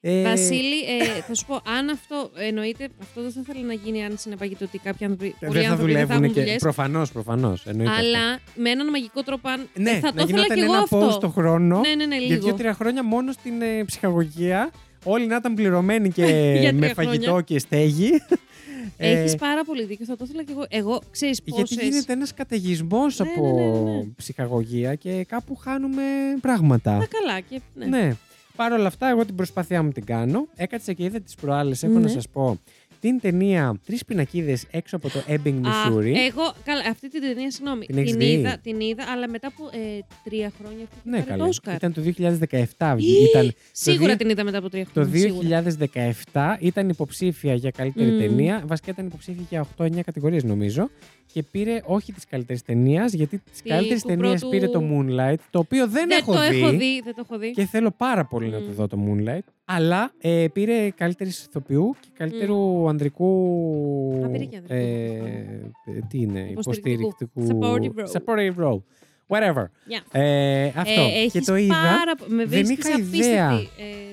Ε, 0.00 0.22
Βασίλη, 0.22 0.80
ε, 1.00 1.04
θα 1.28 1.34
σου 1.34 1.46
πω, 1.46 1.54
αν 1.54 1.88
αυτό 1.88 2.30
εννοείται, 2.36 2.88
αυτό 3.02 3.22
δεν 3.22 3.30
θα 3.32 3.40
ήθελα 3.42 3.66
να 3.66 3.72
γίνει 3.72 4.04
αν 4.04 4.14
συνεπάγεται 4.18 4.64
ότι 4.64 4.78
κάποιοι 4.78 5.06
άνθρωποι, 5.06 5.34
ε, 5.40 5.46
πολλοί 5.46 5.58
δεν 5.58 5.62
θα 5.66 5.70
άνθρωποι 5.70 5.92
δεν 5.92 6.00
θα 6.00 6.06
δουλεύουν 6.06 6.24
έχουν 6.24 6.34
και. 6.34 6.40
δουλειές, 6.40 6.60
Προφανώς, 6.62 7.12
προφανώς. 7.12 7.66
αλλά 7.66 8.40
με 8.54 8.70
έναν 8.70 8.90
μαγικό 8.90 9.22
τρόπο, 9.22 9.48
αν 9.48 9.68
Ναι, 9.74 9.90
ε, 9.90 9.98
θα 9.98 10.00
να 10.00 10.12
το 10.12 10.22
ήθελα 10.22 10.26
γινόταν 10.26 10.56
και 10.56 10.62
εγώ 10.62 10.72
ένα 10.72 10.82
αυτό. 10.82 11.08
post 11.08 11.20
το 11.20 11.28
χρόνο 11.28 11.80
Ναι, 11.80 11.94
ναι, 11.94 12.06
ναι, 12.06 12.16
για 12.16 12.26
λίγο. 12.34 12.44
δύο-τρία 12.46 12.74
χρόνια 12.74 13.02
μόνο 13.04 13.32
στην 13.32 13.62
ε, 13.62 13.84
ψυχαγωγία. 13.84 14.70
Όλοι 15.08 15.26
να 15.26 15.36
ήταν 15.36 15.54
πληρωμένοι 15.54 16.10
και 16.10 16.24
Για 16.60 16.72
με 16.72 16.80
τρία 16.80 16.94
φαγητό 16.94 17.24
χρόνια. 17.24 17.42
και 17.42 17.58
στέγη. 17.58 18.10
Έχεις 18.96 19.32
Ε, 19.32 19.36
πάρα 19.36 19.64
πολύ 19.64 19.84
δίκιο, 19.84 20.04
θα 20.04 20.16
το 20.16 20.24
ήθελα 20.28 20.42
και 20.44 20.52
εγώ. 20.52 20.64
Εγώ, 20.68 21.00
ξέρεις 21.10 21.40
Γιατί 21.44 21.60
πόσες... 21.60 21.88
γίνεται 21.88 22.12
ένας 22.12 22.34
καταιγισμός 22.34 23.18
Ναι, 23.18 23.26
από 23.28 23.46
ναι, 23.56 23.62
ναι, 23.62 23.96
ναι. 23.96 24.04
ψυχαγωγία 24.16 24.94
και 24.94 25.24
κάπου 25.28 25.54
χάνουμε 25.56 26.02
πράγματα. 26.40 26.98
Τα 26.98 27.06
καλά 27.18 27.40
και... 27.40 27.60
Ναι. 27.74 28.16
Ναι. 28.58 28.68
Παρ' 28.68 28.72
όλα 28.72 28.86
αυτά, 28.86 29.08
εγώ 29.08 29.24
την 29.24 29.34
προσπάθειά 29.34 29.82
μου 29.82 29.90
την 29.90 30.04
κάνω. 30.04 30.46
Έκατσα 30.56 30.92
και 30.92 31.04
είδα 31.04 31.20
τις 31.20 31.34
προάλλες, 31.34 31.82
έχω 31.82 31.92
Ναι. 31.92 32.00
να 32.00 32.08
σας 32.08 32.28
πω, 32.28 32.60
την 33.00 33.20
ταινία 33.20 33.80
Τρεις 33.86 34.04
πινακίδες 34.04 34.64
έξω 34.70 34.96
από 34.96 35.08
το 35.10 35.22
Ebbing, 35.28 35.34
Α, 35.62 35.68
Missouri. 35.90 36.12
εγώ, 36.28 36.52
καλά, 36.64 36.80
αυτή 36.90 37.10
την 37.10 37.20
ταινία, 37.20 37.50
συγγνώμη, 37.50 37.86
Την 37.86 37.98
έχεις 37.98 38.10
την, 38.10 38.20
δει; 38.20 38.26
είδα, 38.32 38.58
την 38.62 38.80
είδα, 38.80 39.04
αλλά 39.12 39.28
μετά 39.28 39.46
από 39.46 39.64
ε, 39.72 39.98
τρία 40.24 40.52
χρόνια 40.60 40.84
αυτή 40.84 40.96
ναι, 41.08 41.10
πάρει 41.16 41.22
το 41.24 41.30
καλά. 41.30 41.44
Όσκαρ. 41.44 41.74
Ήταν 41.74 41.92
το 41.92 42.00
2017. 42.00 42.94
βγή- 42.96 43.28
ήταν 43.28 43.52
Σίγουρα 43.72 44.08
δι- 44.08 44.18
την 44.18 44.28
είδα 44.28 44.44
μετά 44.44 44.58
από 44.58 44.70
τρία 44.70 44.84
Το 44.84 44.90
χρόνια. 44.94 45.18
σίγουρα. 45.18 45.62
2017 45.62 46.56
ήταν 46.60 46.88
υποψήφια 46.88 47.54
για 47.54 47.70
καλύτερη 47.70 48.10
Μμμ. 48.10 48.18
ταινία. 48.18 48.62
Βασικά 48.66 48.90
ήταν 48.90 49.06
υποψήφια 49.06 49.44
για 49.48 49.60
8-9 49.76 50.02
κατηγορίες 50.02 50.44
νομίζω. 50.44 50.90
Και 51.36 51.42
πήρε 51.50 51.80
όχι 51.84 52.12
τη 52.12 52.26
καλύτερη 52.26 52.60
ταινία, 52.60 53.04
γιατί 53.06 53.38
τη 53.38 53.62
Τι, 53.62 53.68
καλύτερη 53.68 54.00
του 54.00 54.06
ταινία 54.06 54.28
πρώτου- 54.30 54.50
πήρε 54.50 54.68
το 54.68 54.82
Moonlight, 54.90 55.34
το 55.50 55.58
οποίο 55.58 55.88
δεν, 55.88 56.08
Δεν 56.08 56.18
έχω 56.20 56.32
το 56.32 56.40
δει. 56.50 56.60
έχω 56.60 56.70
δει, 56.70 57.00
δεν 57.04 57.14
το 57.14 57.22
έχω 57.28 57.38
δει. 57.38 57.50
Και 57.50 57.66
θέλω 57.66 57.90
πάρα 57.96 58.24
πολύ 58.24 58.48
να 58.48 58.58
το 58.58 58.64
Μμ. 58.70 58.74
δω 58.74 58.86
το 58.86 58.98
Moonlight. 59.06 59.44
Αλλά 59.64 60.10
ε, 60.20 60.46
πήρε 60.52 60.90
καλύτερης 60.90 61.44
ηθοποιού 61.44 61.94
και 62.00 62.08
καλύτερου 62.16 62.88
ανδρικού. 62.88 63.26
Α, 64.24 64.28
πήρε 64.28 64.44
και 64.44 64.56
ανδρικού. 64.56 64.74
Ε, 64.74 65.96
ε, 65.96 66.00
τι 66.08 66.18
είναι, 66.20 66.46
Υποστηρικτικού. 66.50 67.14
υποστηρικτικού. 67.18 67.46
Supportive 67.46 68.00
role. 68.04 68.20
Supportive 68.20 68.64
role. 68.72 68.80
Whatever. 69.28 69.62
Yeah. 69.64 70.02
Ε, 70.20 70.66
αυτό. 70.66 70.90
Ε, 70.90 70.94
και 70.94 71.18
έχεις 71.24 71.44
το 71.46 71.56
είδα 71.56 71.74
πάρα... 71.74 72.14
πο- 72.18 72.24
Με 72.28 72.44
δεν 72.44 72.48
βρίσκεις 72.48 72.86
είχα 72.86 72.94
απίστευτη, 72.96 73.16
ιδέα 73.28 73.50
ε, 73.52 73.62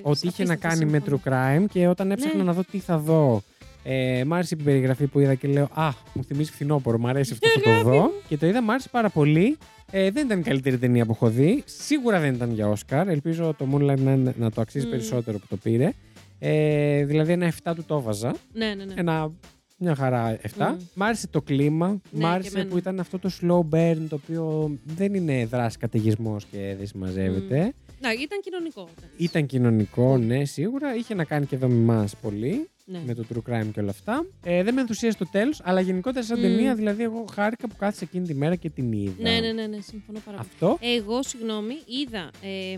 ότι 0.01 0.27
είχε 0.27 0.44
να 0.44 0.53
απίστευτη 0.53 0.77
κάνει 0.77 0.92
με 0.92 1.01
σύμφωνα. 1.06 1.22
true 1.58 1.60
crime 1.62 1.65
και 1.72 1.88
όταν 1.88 2.12
έψαχνα 2.12 2.38
Ναι. 2.38 2.44
να 2.44 2.53
δω 2.53 2.63
τι 2.72 2.80
θα 2.80 2.98
δω. 2.98 3.42
Ε, 3.83 4.23
μ' 4.25 4.33
άρεσε 4.33 4.55
η 4.59 4.63
περιγραφή 4.63 5.07
που 5.07 5.19
είδα 5.19 5.35
και 5.35 5.47
λέω 5.47 5.67
Α, 5.73 5.89
μου 6.13 6.23
θυμίζει 6.23 6.51
φθινόπωρο, 6.51 6.97
μ' 6.99 7.07
αρέσει 7.07 7.33
αυτό 7.33 7.47
θα 7.71 7.83
το 7.83 7.89
δω. 7.89 8.11
και 8.27 8.37
το 8.37 8.47
είδα, 8.47 8.61
μ' 8.61 8.69
άρεσε 8.69 8.89
πάρα 8.91 9.09
πολύ. 9.09 9.57
Ε, 9.91 10.11
δεν 10.11 10.25
ήταν 10.25 10.39
η 10.39 10.43
καλύτερη 10.43 10.77
ταινία 10.77 11.05
που 11.05 11.11
έχω 11.11 11.29
δει. 11.29 11.63
Σίγουρα 11.65 12.19
δεν 12.19 12.33
ήταν 12.33 12.51
για 12.53 12.67
Όσκαρ. 12.69 13.07
Ελπίζω 13.07 13.55
το 13.57 13.67
Moonlight 13.73 13.99
να, 13.99 14.15
να 14.37 14.51
το 14.51 14.61
αξίζει 14.61 14.85
Μμ. 14.85 14.89
περισσότερο 14.89 15.37
που 15.39 15.45
το 15.49 15.57
πήρε. 15.57 15.91
Ε, 16.39 17.05
δηλαδή 17.05 17.31
ένα 17.31 17.51
7 17.63 17.71
του 17.75 17.83
το 17.87 17.95
έβαζα. 17.95 18.35
Ναι, 18.53 18.65
ναι, 18.77 18.83
ναι. 18.85 18.93
Ένα, 18.95 19.31
μια 19.77 19.95
χαρά 19.95 20.37
7. 20.41 20.47
Μμ. 20.57 20.75
Μ' 20.93 21.03
άρεσε 21.03 21.27
το 21.27 21.41
κλίμα. 21.41 21.87
Ναι, 21.87 21.97
μ' 22.11 22.19
και 22.19 22.25
άρεσε 22.25 22.49
εμένα. 22.53 22.69
που 22.69 22.77
ήταν 22.77 22.99
αυτό 22.99 23.19
το 23.19 23.29
slow 23.41 23.75
burn 23.75 23.97
το 24.09 24.19
οποίο 24.23 24.71
δεν 24.83 25.13
είναι 25.13 25.45
δράση 25.45 25.77
καταιγισμός 25.77 26.45
και 26.51 26.75
δεν 26.77 26.87
συμμαζεύεται. 26.87 27.74
Να, 28.03 28.11
ήταν 28.11 28.39
κοινωνικό. 28.42 28.89
Ήταν 29.18 29.46
κοινωνικό, 29.46 30.18
ναι, 30.18 30.46
σίγουρα. 30.46 30.96
Είχε 30.96 31.13
να 31.13 31.24
κάνει 31.24 31.46
και 31.46 31.55
εδώ 31.55 31.68
με 31.68 31.74
εμάς 31.75 32.16
πολύ. 32.22 32.68
Ναι. 32.85 33.01
Με 33.05 33.13
το 33.13 33.24
true 33.33 33.50
crime 33.51 33.68
και 33.74 33.79
όλα 33.79 33.89
αυτά. 33.89 34.25
Ε, 34.44 34.63
δεν 34.63 34.74
με 34.74 34.81
ενθουσίασε 34.81 35.18
το 35.18 35.25
τέλος, 35.31 35.61
αλλά 35.63 35.81
γενικότερα 35.81 36.25
σαν 36.25 36.39
Μμ. 36.39 36.42
ταινία, 36.42 36.75
δηλαδή, 36.75 37.03
εγώ 37.03 37.25
χάρηκα 37.33 37.68
που 37.68 37.75
κάθισε 37.77 38.03
εκείνη 38.03 38.27
τη 38.27 38.33
μέρα 38.33 38.55
και 38.55 38.70
την 38.70 38.92
είδα. 38.92 39.13
Ναι, 39.20 39.39
ναι, 39.39 39.51
ναι, 39.51 39.68
ναι, 39.68 39.79
συμφωνώ 39.81 40.20
πάρα 40.25 40.37
πολύ. 40.37 40.50
Αυτό. 40.51 40.77
Εγώ, 40.81 41.24
συγγνώμη, 41.24 41.74
είδα. 41.85 42.31
ε, 42.42 42.77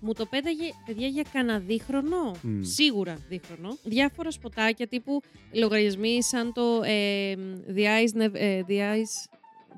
μου 0.00 0.12
το 0.12 0.26
πέταγε, 0.26 0.64
παιδιά, 0.86 1.06
για 1.06 1.24
κανένα 1.32 1.58
δίχρονο. 1.58 2.32
Μμ. 2.42 2.62
Σίγουρα 2.62 3.16
δίχρονο. 3.28 3.76
Διάφορα 3.84 4.30
σποτάκια 4.30 4.86
τύπου 4.86 5.20
λογαριασμοί 5.52 6.22
σαν 6.22 6.52
το 6.52 6.62
ε, 6.84 7.34
The 7.76 7.80
Eyes, 7.80 8.22
Nev- 8.22 8.34
ε, 8.34 8.60
The 8.68 8.72
Eyes 8.72 9.35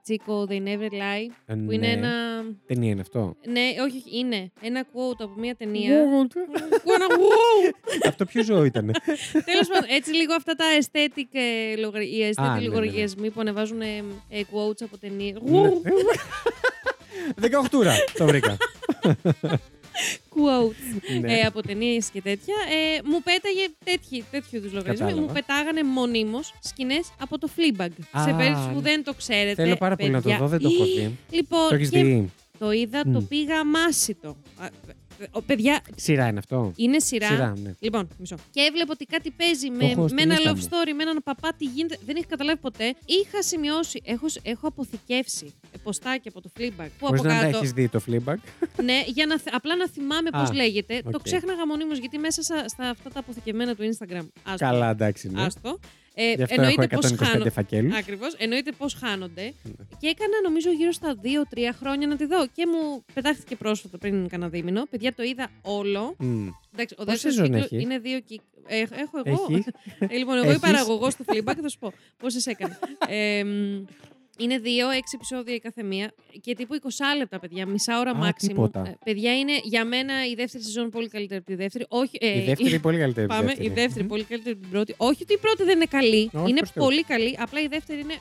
Chico, 0.08 0.50
They 0.50 0.62
Never 0.68 0.90
Lie. 0.92 1.30
Ε, 1.46 1.54
Που 1.54 1.70
είναι 1.72 1.86
ναι. 1.86 1.92
ένα. 1.92 2.10
Ταινία 2.66 2.90
είναι 2.90 3.00
αυτό. 3.00 3.36
Ναι, 3.46 3.60
όχι, 3.60 3.96
όχι, 4.06 4.18
είναι 4.18 4.52
ένα 4.60 4.84
quote 4.84 5.18
από 5.18 5.34
μια 5.36 5.54
ταινία. 5.54 5.90
What? 6.04 6.30
Που 6.82 6.92
ένα 6.92 7.06
wow! 7.06 8.06
αυτό 8.08 8.24
ποιο 8.24 8.42
ζώο 8.44 8.64
ήταν. 8.64 8.90
Τέλος 9.44 9.68
πάντων, 9.72 9.88
έτσι 9.90 10.14
λίγο 10.14 10.34
αυτά 10.34 10.54
τα 10.54 10.64
aesthetic, 10.80 11.28
ε, 11.32 11.76
λογα- 11.76 12.02
οι 12.02 12.24
Α, 12.24 12.28
aesthetic 12.30 12.42
ναι, 12.42 12.48
ναι, 12.52 12.58
ναι. 12.60 12.66
λογαριασμοί 12.66 13.30
που 13.30 13.40
ανεβάζουν 13.40 13.80
ε, 13.80 13.96
ε, 14.28 14.40
quotes 14.52 14.82
από 14.82 14.98
ταινίε. 14.98 15.32
Ναι. 15.42 15.70
Δεκαοχτούρα. 17.36 17.92
Το 18.16 18.26
βρήκα. 18.26 18.56
quotes 20.38 21.18
Ναι. 21.20 21.32
ε, 21.32 21.40
από 21.40 21.62
ταινίες 21.62 22.10
και 22.10 22.22
τέτοια. 22.22 22.54
Ε, 22.70 23.00
μου 23.04 23.22
πέταγε 23.22 23.66
τέτοιοι, 23.84 24.24
τέτοιου 24.30 24.56
είδους 24.56 24.72
λογαριασμοί. 24.72 25.06
Κατάλαβα. 25.06 25.26
Μου 25.26 25.32
πετάγανε 25.32 25.82
μονίμως 25.82 26.54
σκηνές 26.62 27.12
από 27.20 27.38
το 27.38 27.48
Fleabag. 27.56 27.88
Α, 28.18 28.22
σε 28.22 28.32
περίπτωση 28.32 28.68
που 28.68 28.74
ναι. 28.74 28.80
δεν 28.80 29.04
το 29.04 29.14
ξέρετε. 29.14 29.62
Θέλω 29.62 29.76
πάρα 29.76 29.96
πολύ 29.96 30.10
να 30.10 30.22
το 30.22 30.28
παιδιά. 30.28 30.38
δω, 30.38 30.46
δεν 30.48 30.60
το 30.60 30.68
έχω 30.74 30.84
δει. 30.84 31.16
Λοιπόν, 31.30 31.68
Το 31.68 31.74
έχεις 31.74 31.90
και 31.90 32.02
δει. 32.02 32.30
το 32.58 32.70
είδα, 32.72 33.02
το 33.02 33.20
Μμ. 33.20 33.26
πήγα 33.28 33.64
μάσιτο. 33.64 34.36
Α, 35.20 35.24
ο, 35.30 35.42
παιδιά, 35.42 35.80
Σειρά 35.96 36.26
είναι 36.28 36.38
αυτό. 36.38 36.72
είναι 36.76 37.00
σειρά. 37.00 37.26
Σειρά, 37.28 37.54
ναι. 37.62 37.74
Λοιπόν, 37.78 38.08
μισό. 38.18 38.36
Και 38.50 38.60
έβλεπα 38.60 38.92
ότι 38.92 39.04
κάτι 39.04 39.30
παίζει 39.30 39.70
με, 39.70 39.84
έχω 39.84 40.04
στην 40.08 40.14
με 40.16 40.22
ένα 40.22 40.34
λίστα 40.34 40.52
love 40.52 40.56
μου. 40.56 40.62
story, 40.68 40.92
με 40.96 41.02
έναν 41.02 41.20
παπά, 41.24 41.52
τι 41.58 41.64
γίνεται. 41.64 41.98
Δεν 42.06 42.16
είχα 42.16 42.26
καταλάβει 42.28 42.58
ποτέ. 42.58 42.94
Είχα 43.04 43.42
σημειώσει, 43.42 44.00
έχω, 44.04 44.26
έχω 44.42 44.66
αποθηκεύσει 44.66 45.54
ποστάκια 45.82 46.30
από 46.34 46.40
το 46.42 46.50
Fleabag. 46.58 46.88
Που 46.98 47.06
Πώ 47.06 47.06
από 47.06 47.22
να 47.22 47.28
τα 47.28 47.40
κάτω. 47.40 47.56
έχεις 47.56 47.72
δει 47.72 47.88
το 47.88 48.00
Fleabag. 48.08 48.34
Ναι, 48.84 49.02
για 49.06 49.26
να, 49.26 49.38
θ- 49.38 49.54
απλά 49.54 49.76
να 49.76 49.88
θυμάμαι 49.88 50.30
πώς 50.30 50.50
Α, 50.50 50.54
λέγεται. 50.54 51.00
Το 51.02 51.10
οκ. 51.14 51.22
ξέχναγα 51.22 51.66
μονίμως 51.66 51.98
γιατί 51.98 52.18
μέσα 52.18 52.42
στα, 52.42 52.68
στα 52.68 52.88
αυτά 52.90 53.10
τα 53.10 53.20
αποθηκευμένα 53.20 53.74
του 53.74 53.82
Instagram. 53.82 54.26
Άστο, 54.42 54.64
Καλά, 54.64 54.90
εντάξει. 54.90 55.28
Ναι. 55.28 55.42
Άστο. 55.42 55.78
Ε, 56.20 56.32
Γι' 56.32 56.42
αυτό 56.42 56.54
έχω 56.60 56.70
εννοείται 56.70 56.96
πως 56.96 57.08
125 57.08 57.16
χάνονται. 57.24 57.50
φακέλους. 57.50 57.96
Ακριβώς. 57.96 58.34
Εννοείται 58.34 58.72
πως 58.72 58.94
χάνονται. 58.94 59.42
Ναι. 59.42 59.72
Και 59.98 60.06
έκανα 60.06 60.40
νομίζω 60.42 60.70
γύρω 60.70 60.92
στα 60.92 61.16
2-3 61.22 61.72
χρόνια 61.80 62.06
να 62.06 62.16
τη 62.16 62.26
δω. 62.26 62.46
Και 62.46 62.66
μου 62.66 63.04
πετάχτηκε 63.14 63.56
πρόσφατα 63.56 63.98
πριν 63.98 64.28
κανένα 64.28 64.50
δίμηνο. 64.50 64.84
Παιδιά, 64.90 65.14
το 65.14 65.22
είδα 65.22 65.50
όλο. 65.62 66.16
Εντάξει, 66.72 66.94
ο 66.98 67.04
Πόσες 67.04 67.22
δεύτερος 67.22 67.34
σεζόν 67.34 67.44
κύκλος 67.44 67.64
έχεις; 67.64 67.82
είναι 67.82 67.98
δύο 67.98 68.20
κύκλοι. 68.20 68.46
έχω 68.68 69.22
εγώ. 69.24 69.46
Έχεις; 69.50 69.66
Ε, 70.14 70.16
λοιπόν, 70.16 70.36
εγώ 70.36 70.44
η 70.44 70.48
Έχεις; 70.48 70.60
παραγωγό 70.60 71.08
του 71.08 71.24
Fleabag 71.26 71.56
θα 71.62 71.68
σου 71.68 71.78
πω 71.78 71.92
πόσες 72.16 72.46
έκανε. 72.46 72.78
ε, 73.08 73.44
μ, 73.44 73.84
είναι 74.38 74.58
δύο, 74.58 74.90
έξι 74.90 75.12
επεισόδια 75.14 75.54
η 75.54 75.58
κάθε 75.58 75.82
μία 75.82 76.12
και 76.40 76.54
τύπου 76.54 76.74
20 76.82 76.86
λεπτά, 77.18 77.38
παιδιά. 77.38 77.66
Μισή 77.66 77.98
ώρα 77.98 78.10
Α, 78.10 78.28
maximum. 78.28 78.32
τίποτα. 78.46 78.80
Ε, 78.86 78.98
παιδιά, 79.04 79.38
είναι 79.38 79.52
για 79.62 79.84
μένα 79.84 80.26
η 80.26 80.34
δεύτερη 80.34 80.64
σεζόν 80.64 80.90
πολύ 80.90 81.08
καλύτερη 81.08 81.38
από 81.40 81.46
τη 81.50 81.54
δεύτερη. 81.54 81.84
Όχι, 81.88 82.18
ε, 82.20 82.28
Η 82.40 82.44
δεύτερη 82.44 82.68
είναι 82.70 82.78
πολύ 82.78 82.98
καλύτερη. 82.98 83.26
από 83.30 83.40
τη 83.40 83.46
Πάμε, 83.46 83.66
η 83.66 83.68
δεύτερη 83.68 84.06
πολύ 84.06 84.24
καλύτερη 84.24 84.52
από 84.54 84.62
την 84.62 84.70
πρώτη. 84.70 84.94
Όχι 84.96 85.22
ότι 85.22 85.32
η 85.32 85.38
πρώτη 85.38 85.62
δεν 85.64 85.76
είναι 85.76 85.86
καλή. 85.90 86.30
Όχι, 86.32 86.50
είναι 86.50 86.58
προς 86.58 86.70
Θεού. 86.70 86.84
πολύ 86.84 87.02
καλή. 87.04 87.36
Απλά 87.40 87.60
η 87.60 87.66
δεύτερη 87.66 88.00
είναι. 88.00 88.14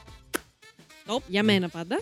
Top, 1.08 1.22
για 1.28 1.44
μένα 1.44 1.70
πάντα. 1.70 2.00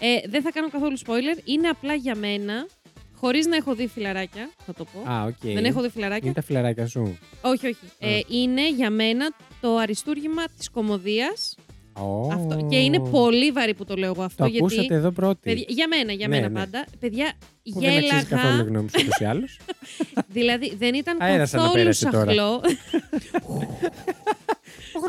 Ε, 0.00 0.28
δεν 0.28 0.42
θα 0.42 0.50
κάνω 0.50 0.68
καθόλου 0.70 0.98
spoiler. 0.98 1.38
Είναι 1.44 1.68
απλά 1.68 1.94
για 1.94 2.14
μένα. 2.14 2.66
Χωρίς 3.14 3.46
να 3.46 3.56
έχω 3.56 3.74
δει 3.74 3.86
φιλαράκια, 3.86 4.50
θα 4.66 4.74
το 4.74 4.84
πω. 4.84 5.10
Α, 5.10 5.24
οκ. 5.24 5.34
Δεν 5.52 5.64
έχω 5.64 5.80
δει 5.82 5.88
φιλαράκια. 5.88 6.24
Είναι 6.24 6.34
τα 6.34 6.42
φιλαράκια 6.42 6.86
σου. 6.86 7.18
Όχι, 7.42 7.66
όχι. 7.66 7.76
Ε, 7.98 8.20
είναι 8.28 8.70
για 8.70 8.90
μένα 8.90 9.34
το 9.60 9.76
αριστούργημα 9.76 10.44
της 10.58 10.70
κομμωδίας. 10.70 11.56
Ω. 12.00 12.32
Αυτό. 12.32 12.66
Και 12.70 12.76
είναι 12.78 12.98
πολύ 13.00 13.50
βαρύ 13.50 13.74
που 13.74 13.84
το 13.84 13.94
λέω 13.94 14.10
εγώ 14.14 14.22
αυτό. 14.22 14.42
Το 14.44 14.50
γιατί, 14.50 14.64
ακούσατε 14.64 14.94
εδώ 14.94 15.10
πρώτη. 15.10 15.38
παιδιά, 15.42 15.64
για 15.68 15.88
μένα, 15.88 16.12
για 16.12 16.28
Ναι, 16.28 16.34
μένα 16.36 16.48
ναι. 16.48 16.58
πάντα. 16.58 16.84
Παιδιά, 17.00 17.32
Που 17.72 17.80
δεν 17.80 17.96
αξίζει 17.96 18.24
καθόλου 18.26 18.48
γέλαγα. 18.52 18.68
γνώμη 18.68 18.88
σου 18.88 18.98
ούτως 19.02 19.18
ή 19.20 19.24
άλλως. 19.24 19.58
δηλαδή 20.28 20.74
δεν 20.78 20.94
ήταν 20.94 21.16
Αέρας 21.20 21.50
καθόλου 21.50 21.70
αναπέρασε 21.70 22.08
τώρα. 22.10 22.24
σαχλό. 22.24 22.60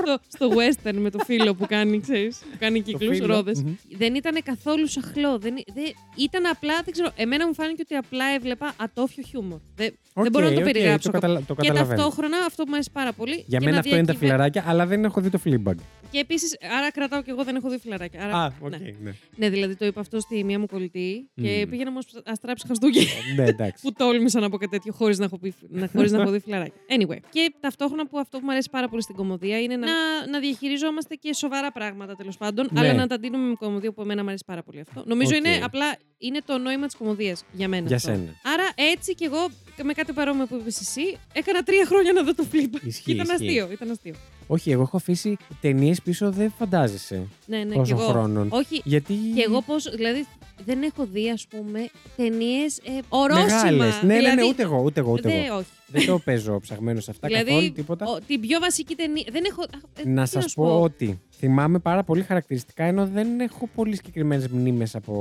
στο, 0.01 0.17
στο 0.27 0.49
western 0.57 0.93
με 0.93 1.09
το 1.09 1.19
φίλο 1.25 1.55
που 1.55 1.65
κάνει, 1.67 1.99
ξέρεις, 1.99 2.37
που 2.51 2.57
κάνει 2.59 2.81
κύκλους, 2.81 3.17
φίλο. 3.17 3.35
ρόδες. 3.35 3.61
Μμμ. 3.63 3.73
Δεν 3.97 4.15
ήταν 4.15 4.41
καθόλου 4.43 4.87
σαχλό. 4.87 5.39
Δεν, 5.39 5.53
δεν, 5.73 5.83
ήταν 6.17 6.45
απλά, 6.45 6.73
δεν 6.83 6.93
ξέρω, 6.93 7.09
εμένα 7.15 7.47
μου 7.47 7.53
φάνηκε 7.53 7.81
ότι 7.85 7.95
απλά 7.95 8.25
έβλεπα 8.35 8.73
ατόφιο 8.77 9.23
χιούμορ. 9.27 9.59
Δεν, 9.75 9.93
Οκ, 10.13 10.23
δεν 10.23 10.31
μπορώ 10.31 10.45
να 10.45 10.51
το 10.53 10.57
οκ, 10.59 10.63
περιγράψω. 10.65 11.07
Το, 11.11 11.19
καταλα- 11.19 11.41
το 11.47 11.55
και 11.55 11.67
καταλαβαίνω. 11.67 12.01
ταυτόχρονα 12.01 12.37
αυτό 12.47 12.63
που 12.63 12.67
μου 12.69 12.73
αρέσει 12.75 12.89
πάρα 12.93 13.13
πολύ. 13.13 13.43
Για 13.47 13.59
και 13.59 13.65
μένα 13.65 13.71
να 13.71 13.79
αυτό 13.79 13.95
είναι 13.95 14.05
τα 14.05 14.13
διακυβε- 14.13 14.31
φιλαράκια, 14.31 14.63
αλλά 14.67 14.85
δεν 14.85 15.03
έχω 15.03 15.21
δει 15.21 15.29
το 15.29 15.39
Fleabag. 15.45 15.75
Και 16.11 16.19
επίσης, 16.19 16.57
άρα 16.77 16.91
κρατάω 16.91 17.21
και 17.21 17.31
εγώ 17.31 17.43
δεν 17.43 17.55
έχω 17.55 17.69
δει 17.69 17.77
φιλαράκια. 17.77 18.23
Άρα, 18.23 18.37
Α, 18.43 18.51
οκ, 18.61 18.69
ναι. 18.69 18.77
ναι. 19.01 19.11
ναι, 19.35 19.49
δηλαδή 19.49 19.75
το 19.75 19.85
είπα 19.85 19.99
αυτό 19.99 20.19
στη 20.19 20.43
μία 20.43 20.59
μου 20.59 20.65
κολλητή 20.67 21.29
και 21.41 21.61
Μμμ. 21.63 21.69
πήγαινε 21.69 21.85
να 21.85 21.89
μου 21.89 22.05
αστράψει 22.25 22.67
χαστούκι. 22.67 23.07
Ναι, 23.35 23.43
εντάξει. 23.45 23.81
που 23.85 23.93
τόλμησα 23.93 24.39
να 24.39 24.49
πω 24.49 24.57
κάτι 24.57 24.71
τέτοιο 24.71 24.93
χωρίς 24.93 25.17
να, 25.19 25.25
έχω 25.25 25.37
πει- 25.37 25.53
να, 25.69 25.89
χωρίς 25.95 26.11
να 26.11 26.21
έχω 26.21 26.31
δει 26.31 26.39
φιλαράκια. 26.39 26.81
Anyway. 26.99 27.17
Και 27.29 27.53
ταυτόχρονα 27.59 28.07
που 28.07 28.19
αυτό 28.19 28.37
που 28.39 28.45
μου 28.45 28.51
αρέσει 28.51 28.69
πάρα 28.71 28.89
πολύ 28.89 29.01
στην 29.01 29.15
κωμωδία 29.15 29.61
είναι 29.61 29.75
να, 29.75 29.87
να 30.31 30.39
διαχειριζόμαστε 30.39 31.15
και 31.15 31.33
σοβαρά 31.33 31.71
πράγματα 31.71 32.15
τέλος 32.15 32.37
πάντων, 32.37 32.67
Ναι. 32.71 32.79
αλλά 32.79 32.93
να 32.93 33.07
τα 33.07 33.17
δίνουμε 33.17 33.47
με 33.47 33.55
κωμωδία 33.59 33.91
που 33.91 34.01
εμένα 34.01 34.21
μου 34.21 34.27
αρέσει 34.27 34.43
πάρα 34.47 34.63
πολύ 34.63 34.79
αυτό. 34.79 35.03
Νομίζω 35.07 35.31
Οκ. 35.35 35.45
είναι 35.45 35.59
απλά 35.63 35.95
είναι 36.17 36.39
το 36.45 36.57
νόημα 36.57 36.85
της 36.85 36.95
κωμωδίας 36.95 37.43
για 37.51 37.67
μένα. 37.67 37.87
Για 37.87 37.95
αυτό. 37.95 38.07
σένα. 38.09 38.33
Άρα 38.53 38.63
έτσι 38.91 39.15
κι 39.15 39.23
εγώ 39.23 39.49
με 39.83 39.93
κάτι 39.93 40.13
παρόμοιο 40.13 40.45
που 40.45 40.55
είπες 40.55 40.79
εσύ, 40.79 41.17
έκανα 41.33 41.63
τρία 41.63 41.85
χρόνια 41.85 42.13
να 42.13 42.23
δω 42.23 42.35
το 42.35 42.45
flip. 42.51 42.85
Ισχύει, 42.85 43.11
ήταν 43.11 43.25
ισχύει. 43.25 43.45
αστείο, 43.47 43.69
ήταν 43.71 43.91
αστείο. 43.91 44.13
Όχι, 44.53 44.71
εγώ 44.71 44.81
έχω 44.81 44.97
αφήσει 44.97 45.37
ταινίες 45.61 46.01
πίσω, 46.01 46.31
δεν 46.31 46.51
φαντάζεσαι 46.57 47.27
Ναι, 47.45 47.57
ναι, 47.57 47.63
κι 47.71 47.77
πόσων 47.77 47.99
εγώ. 47.99 48.07
χρόνων. 48.09 48.47
Όχι, 48.51 48.81
Γιατί. 48.83 49.13
Και 49.35 49.43
εγώ 49.47 49.61
πώς. 49.61 49.89
Δηλαδή, 49.95 50.25
δεν 50.65 50.81
έχω 50.83 51.05
δει, 51.05 51.29
ας 51.29 51.47
πούμε, 51.47 51.79
ταινίες 52.15 52.77
ε, 52.77 52.99
ορόσημα. 53.09 53.45
Μεγάλες. 53.45 54.01
Ναι, 54.01 54.07
ναι, 54.13 54.15
δηλαδή, 54.19 54.35
ναι, 54.41 54.47
ούτε 54.47 54.63
εγώ, 54.63 54.81
ούτε 54.83 54.99
εγώ. 54.99 55.11
Ούτε 55.11 55.29
δε- 55.29 55.45
εγώ. 55.45 55.55
όχι. 55.57 55.65
δεν 55.87 56.05
το 56.05 56.19
παίζω 56.19 56.59
ψαγμένο 56.59 56.99
σε 56.99 57.11
αυτά 57.11 57.27
δηλαδή, 57.27 57.45
καθόλου, 57.49 57.71
τίποτα. 57.71 58.05
ο- 58.05 58.19
την 58.27 58.39
πιο 58.39 58.59
βασική 58.59 58.95
ταινία. 58.95 59.25
Δεν 59.31 59.43
έχω. 59.49 59.61
α, 59.61 60.01
ε, 60.01 60.07
Να 60.09 60.23
τι 60.23 60.29
σας 60.29 60.43
σου 60.43 60.53
πω; 60.55 60.81
ότι 60.81 61.19
θυμάμαι 61.37 61.79
πάρα 61.79 62.03
πολύ 62.03 62.21
χαρακτηριστικά, 62.23 62.83
ενώ 62.83 63.05
δεν 63.07 63.39
έχω 63.39 63.69
πολύ 63.75 63.95
συγκεκριμένες 63.95 64.47
μνήμες 64.47 64.95
από. 64.95 65.15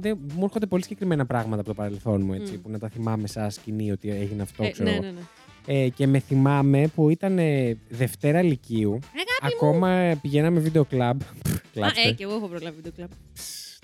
Δεν, 0.00 0.18
μου 0.34 0.44
έρχονται 0.44 0.66
πολύ 0.66 0.82
συγκεκριμένα 0.82 1.26
πράγματα 1.26 1.60
από 1.60 1.68
το 1.68 1.74
παρελθόν 1.74 2.22
μου, 2.22 2.32
έτσι, 2.32 2.52
Μμ. 2.56 2.60
που 2.62 2.70
να 2.70 2.78
τα 2.78 2.88
θυμάμαι 2.88 3.26
σαν 3.26 3.50
σκηνή 3.50 3.90
ότι 3.92 4.10
έγινε 4.10 4.42
αυτό, 4.42 4.64
Ε, 4.64 4.70
ξέρω. 4.70 4.88
ναι, 4.90 4.94
εγώ. 4.96 5.04
ναι, 5.04 5.10
ναι. 5.10 5.20
Ε, 5.66 5.88
και 5.88 6.06
με 6.06 6.18
θυμάμαι 6.18 6.86
που 6.94 7.08
ήταν 7.08 7.38
ε, 7.38 7.76
Δευτέρα 7.88 8.42
Λυκείου. 8.42 8.98
Αγάπη 9.40 9.54
Ακόμα 9.54 9.90
ε, 9.90 10.14
πηγαίναμε 10.14 10.60
βίντεο 10.60 10.84
κλαμπ. 10.84 11.20
μου. 11.74 11.84
Α, 11.84 12.08
ε, 12.08 12.12
και 12.12 12.22
εγώ 12.22 12.34
έχω 12.34 12.46
προλάβει 12.46 12.76
βίντεο 12.76 12.92
κλαμπ. 12.96 13.10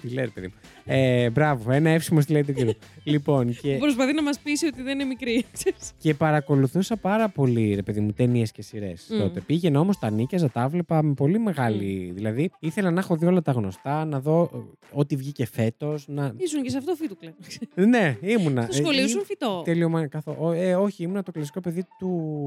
Τι 0.03 0.09
λέει, 0.09 0.25
ρε 0.25 0.31
παιδί 0.31 0.47
μου. 0.47 0.53
Ε, 0.85 1.31
μπράβο, 1.31 1.71
ένα 1.71 1.91
εύσημο 1.91 2.21
στη 2.21 2.33
λέει 2.33 2.45
του 2.45 2.53
κύριου. 2.53 2.73
λοιπόν, 3.05 3.47
Που 3.47 3.57
και, 3.63 3.77
προσπαθεί 3.81 4.13
να 4.15 4.23
μας 4.23 4.39
πείσει 4.39 4.67
ότι 4.67 4.83
δεν 4.83 4.95
είναι 4.95 5.05
μικρή. 5.05 5.45
ξέρεις. 5.53 5.93
και 5.99 6.15
παρακολουθούσα 6.15 6.97
πάρα 6.97 7.29
πολύ, 7.29 7.75
ρε 7.75 7.83
παιδί 7.83 8.01
μου, 8.01 8.13
ταινίες 8.13 8.53
και 8.53 8.63
σειρές 8.63 9.07
Μμ. 9.11 9.19
τότε. 9.19 9.41
Πήγαινα 9.41 9.81
όμως, 9.81 9.99
τα 9.99 10.11
νίκιαζα, 10.11 10.51
τα 10.51 10.69
βλέπα 10.69 11.03
με 11.03 11.15
πολύ 11.15 11.39
μεγάλη. 11.39 12.11
Δηλαδή, 12.15 12.51
ήθελα 12.59 12.91
να 12.91 13.01
έχω 13.01 13.17
δει 13.17 13.27
όλα 13.27 13.43
τα 13.43 13.53
γνωστά, 13.53 14.05
να 14.05 14.21
δω 14.21 14.51
ε, 14.55 14.59
ό,τι 14.93 15.17
βγήκε 15.17 15.47
φέτος. 15.47 16.05
Να... 16.09 16.33
Ήσουν 16.37 16.63
και 16.63 16.71
σε 16.71 16.77
αυτό 16.79 16.95
φίτου 16.95 17.17
κλαμπ. 17.17 17.35
ναι, 17.89 18.17
ήμουνα. 18.21 18.63
Στο 18.63 18.73
σχολείο 18.73 19.05
Ε, 19.05 19.09
σου 19.09 19.25
φυτό. 19.25 19.63
Τέλειο, 19.65 20.07
καθό... 20.11 20.37
ο, 20.39 20.53
ε, 20.53 20.75
όχι, 20.75 21.03
ήμουνα 21.03 21.23
το 21.23 21.33
κλασικό 21.33 21.61
παιδί 21.61 21.87
του 21.99 22.43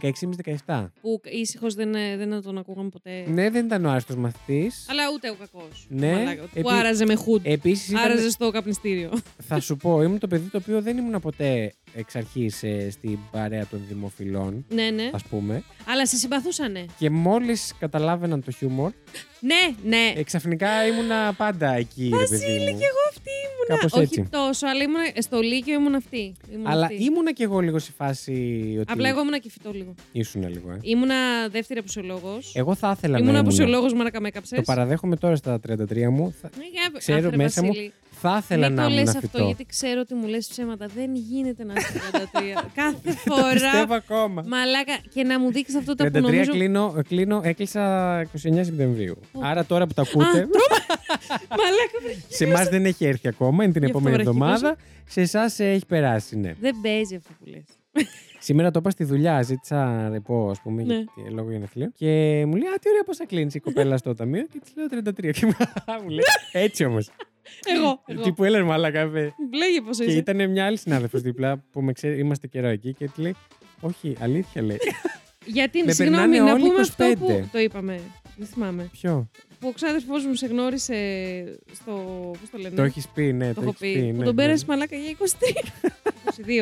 16,5-17. 0.00 0.90
Που 1.00 1.20
ήσυχος 1.24 1.74
δεν, 1.74 1.94
ε, 1.94 2.16
δεν 2.16 2.42
τον 2.42 2.58
ακούγαμε 2.58 2.88
ποτέ. 2.88 3.24
Ναι, 3.28 3.50
δεν 3.50 3.66
ήταν 3.66 3.84
ο 3.84 3.90
άριστο 3.90 4.16
μαθητής. 4.16 4.86
Αλλά 4.90 5.02
ούτε 5.14 5.30
ο 5.30 5.34
κακός. 5.34 5.86
Ναι. 5.88 6.36
Που 6.36 6.48
Επί- 6.54 6.70
άραζε 6.70 7.04
με 7.06 7.14
χουντ. 7.14 7.40
Επίσης, 7.46 7.88
ήταν... 7.88 8.04
Άραζε 8.04 8.30
στο 8.30 8.50
καπνιστήριο. 8.50 9.10
θα 9.48 9.60
σου 9.60 9.76
πω, 9.76 10.02
ήμουν 10.02 10.18
το 10.18 10.26
παιδί 10.28 10.48
το 10.48 10.58
οποίο 10.58 10.82
δεν 10.82 10.96
ήμουν 10.96 11.20
ποτέ 11.20 11.74
εξ 11.94 12.16
αρχής 12.16 12.62
στην 12.90 13.18
παρέα 13.30 13.66
των 13.66 13.80
δημοφιλών, 13.88 14.64
ναι, 14.68 14.90
ναι. 14.90 15.10
ας 15.12 15.22
πούμε. 15.22 15.62
Αλλά 15.88 16.06
σε 16.06 16.16
συμπαθούσανε. 16.16 16.84
Και 16.98 17.10
μόλις 17.10 17.72
καταλάβαιναν 17.78 18.44
το 18.44 18.50
χιούμορ, 18.50 18.92
Ναι, 19.40 19.74
ναι. 19.88 20.12
ε, 20.16 20.22
ξαφνικά 20.22 20.86
ήμουνα 20.86 21.32
πάντα 21.36 21.74
εκεί, 21.74 22.02
ρε 22.12 22.16
παιδί 22.16 22.30
Βασίλη, 22.36 22.58
μου. 22.72 22.78
και 22.78 22.84
εγώ 22.84 23.02
αυτή 23.08 23.30
ήμουνα. 23.46 23.80
Κάπως 23.80 23.92
Όχι 23.92 24.02
έτσι. 24.02 24.28
τόσο, 24.30 24.66
αλλά 24.66 24.82
ήμουνα, 24.82 25.04
στο 25.18 25.40
Λύκειο 25.40 25.74
ήμουν 25.74 25.94
αυτή. 25.94 26.34
Ήμουν 26.52 26.66
Αλλά 26.66 26.84
αυτή. 26.86 27.04
ήμουνα 27.04 27.32
κι 27.32 27.42
εγώ 27.42 27.60
λίγο 27.60 27.78
σε 27.78 27.92
φάση 27.96 28.32
ότι. 28.80 28.92
Απλά 28.92 29.08
εγώ 29.08 29.20
ήμουνα 29.20 29.38
και 29.38 29.50
φυτό 29.50 29.70
λίγο. 29.72 29.94
Ήσουν 30.12 30.48
λίγο, 30.48 30.70
ε. 30.70 30.78
Ήμουνα 30.82 31.48
δεύτερη 31.50 31.78
αποσιολόγο. 31.78 32.38
Εγώ 32.52 32.74
θα 32.74 32.94
ήθελα 32.96 33.16
Ήμουνα 33.18 33.32
να 33.32 33.38
ήμουν. 33.38 33.50
αποσιολόγο, 33.52 33.94
μαρακα 33.96 34.20
με 34.20 34.28
έκαψε. 34.28 34.54
Το 34.56 34.62
παραδέχομαι 34.62 35.16
τώρα 35.16 35.36
στα 35.36 35.60
33 35.68 36.08
μου. 36.10 36.34
Θα, 36.40 36.50
Ε, 36.94 36.98
ξέρω 36.98 37.30
μέσα 37.34 37.64
μου, 37.64 37.72
θα 38.30 38.36
ήθελα 38.42 38.66
Μην 38.68 38.76
να 38.76 38.82
το 38.82 38.88
ήμουν 38.90 39.04
λες 39.04 39.14
αυτό, 39.14 39.28
φυτό. 39.28 39.44
γιατί 39.44 39.66
ξέρω 39.66 40.00
ότι 40.00 40.14
μου 40.14 40.26
λες 40.26 40.46
ψέματα. 40.46 40.86
Δεν 40.94 41.14
γίνεται 41.14 41.64
να 41.64 41.72
είσαι 41.76 41.92
33. 42.12 42.64
Κάθε 42.74 42.96
Το 43.04 43.34
φορά. 43.34 43.52
πιστεύω 43.52 43.94
ακόμα. 43.94 44.44
Μαλάκα. 44.46 44.96
Και 45.14 45.22
να 45.22 45.40
μου 45.40 45.52
δείξεις 45.52 45.76
αυτό 45.76 45.94
το 45.94 46.04
33 46.04 46.12
που 46.12 46.18
νομίζω. 46.20 46.50
κλείνω, 46.52 46.94
κλείνω, 47.08 47.40
έκλεισα 47.44 48.22
29 48.22 48.26
Σεπτεμβρίου. 48.64 49.18
Ω. 49.32 49.40
Άρα 49.42 49.64
τώρα 49.64 49.86
που 49.86 49.92
τα 49.94 50.02
Α, 50.02 50.04
ακούτε, 50.08 50.30
τρώμα. 50.30 50.48
Μαλάκα. 51.58 51.98
βρε. 52.02 52.12
σε 52.28 52.44
εμάς 52.44 52.68
δεν 52.68 52.84
έχει 52.84 53.04
έρθει 53.04 53.28
ακόμα, 53.28 53.64
είναι 53.64 53.72
την 53.72 53.82
Γι' 53.82 53.86
αυτό 53.90 53.98
επόμενη 53.98 54.22
βραχύπλωσα. 54.22 54.54
εβδομάδα. 54.54 54.76
Σε 55.06 55.20
εσάς 55.20 55.58
έχει 55.58 55.86
περάσει, 55.86 56.36
ναι. 56.36 56.54
Δεν 56.60 56.74
παίζει 56.82 57.14
αυτό 57.16 57.30
που 57.38 57.44
λες. 57.50 57.64
Σήμερα 58.38 58.70
το 58.70 58.78
είπα 58.78 58.90
στη 58.90 59.04
δουλειά, 59.04 59.42
ζήτησα 59.42 60.08
ρεπό, 60.08 60.48
ας 60.50 60.60
πούμε, 60.60 60.82
Ναι. 60.82 60.94
γιατί- 60.94 61.30
λόγω 61.34 61.50
γενεθλίων. 61.50 61.92
Και 61.96 62.06
μου 62.46 62.54
λέει, 62.56 62.68
Α, 62.68 62.78
τι 62.80 62.88
ωραία, 62.88 63.02
πώς 63.06 63.16
θα 63.16 63.26
κλείνεις 63.26 63.54
η 63.54 63.60
κοπέλα 63.60 63.96
στο 63.96 64.14
ταμείο; 64.14 64.46
Και 64.52 64.60
της 64.60 64.72
λέω 64.76 64.86
33. 64.88 65.30
Και 65.32 65.46
μου 66.02 66.08
λέει, 66.08 66.24
Έτσι 66.52 66.84
όμως. 66.84 67.10
Εγώ. 67.76 68.02
εγώ. 68.06 68.22
Τι 68.22 68.32
που 68.32 68.44
έλεγε 68.44 68.62
μαλακά. 68.62 69.06
βε. 69.06 69.20
Λέγε 69.54 69.80
πώς 69.86 69.96
Και 69.98 70.04
είσαι. 70.04 70.16
ήταν 70.16 70.50
μια 70.50 70.66
άλλη 70.66 70.76
συνάδελφος 70.78 71.20
δίπλα 71.20 71.64
που 71.72 71.82
με 71.82 71.92
ξέρει, 71.92 72.18
είμαστε 72.18 72.46
καιρό 72.46 72.66
εκεί 72.68 72.94
και 72.94 73.08
τη 73.14 73.20
λέει, 73.20 73.34
Όχι, 73.80 74.16
αλήθεια 74.20 74.62
λέει. 74.62 74.78
Γιατί, 75.46 75.82
Με 75.82 75.92
συγγνώμη, 75.92 76.20
περνάνε 76.28 76.50
να 76.50 76.52
όλοι 76.52 76.62
πούμε 76.68 76.80
αυτό 76.80 77.04
25. 77.10 77.16
που 77.18 77.48
το 77.52 77.58
είπαμε. 77.58 78.00
Δεν 78.36 78.46
θυμάμαι. 78.46 78.88
Ποιο; 78.92 79.30
Που 79.60 79.68
ο 79.68 79.72
ξάδερφός 79.72 80.24
μου 80.26 80.34
σε 80.34 80.46
γνώρισε 80.46 80.94
στο. 81.72 81.92
Πώς 82.40 82.50
το 82.50 82.58
λένε. 82.58 82.74
Το 82.76 82.82
έχεις 82.82 83.08
πει, 83.08 83.32
ναι, 83.32 83.48
Το 83.48 83.54
το 83.54 83.60
έχω 83.60 83.68
έχεις 83.82 83.94
πει. 83.94 84.00
πει. 84.00 84.10
Που 84.12 84.18
ναι, 84.18 84.24
τον 84.24 84.34
ναι. 84.34 84.42
πέρασε 84.42 84.64
μαλάκα 84.68 84.96
για 84.96 85.10
23. 85.10 85.66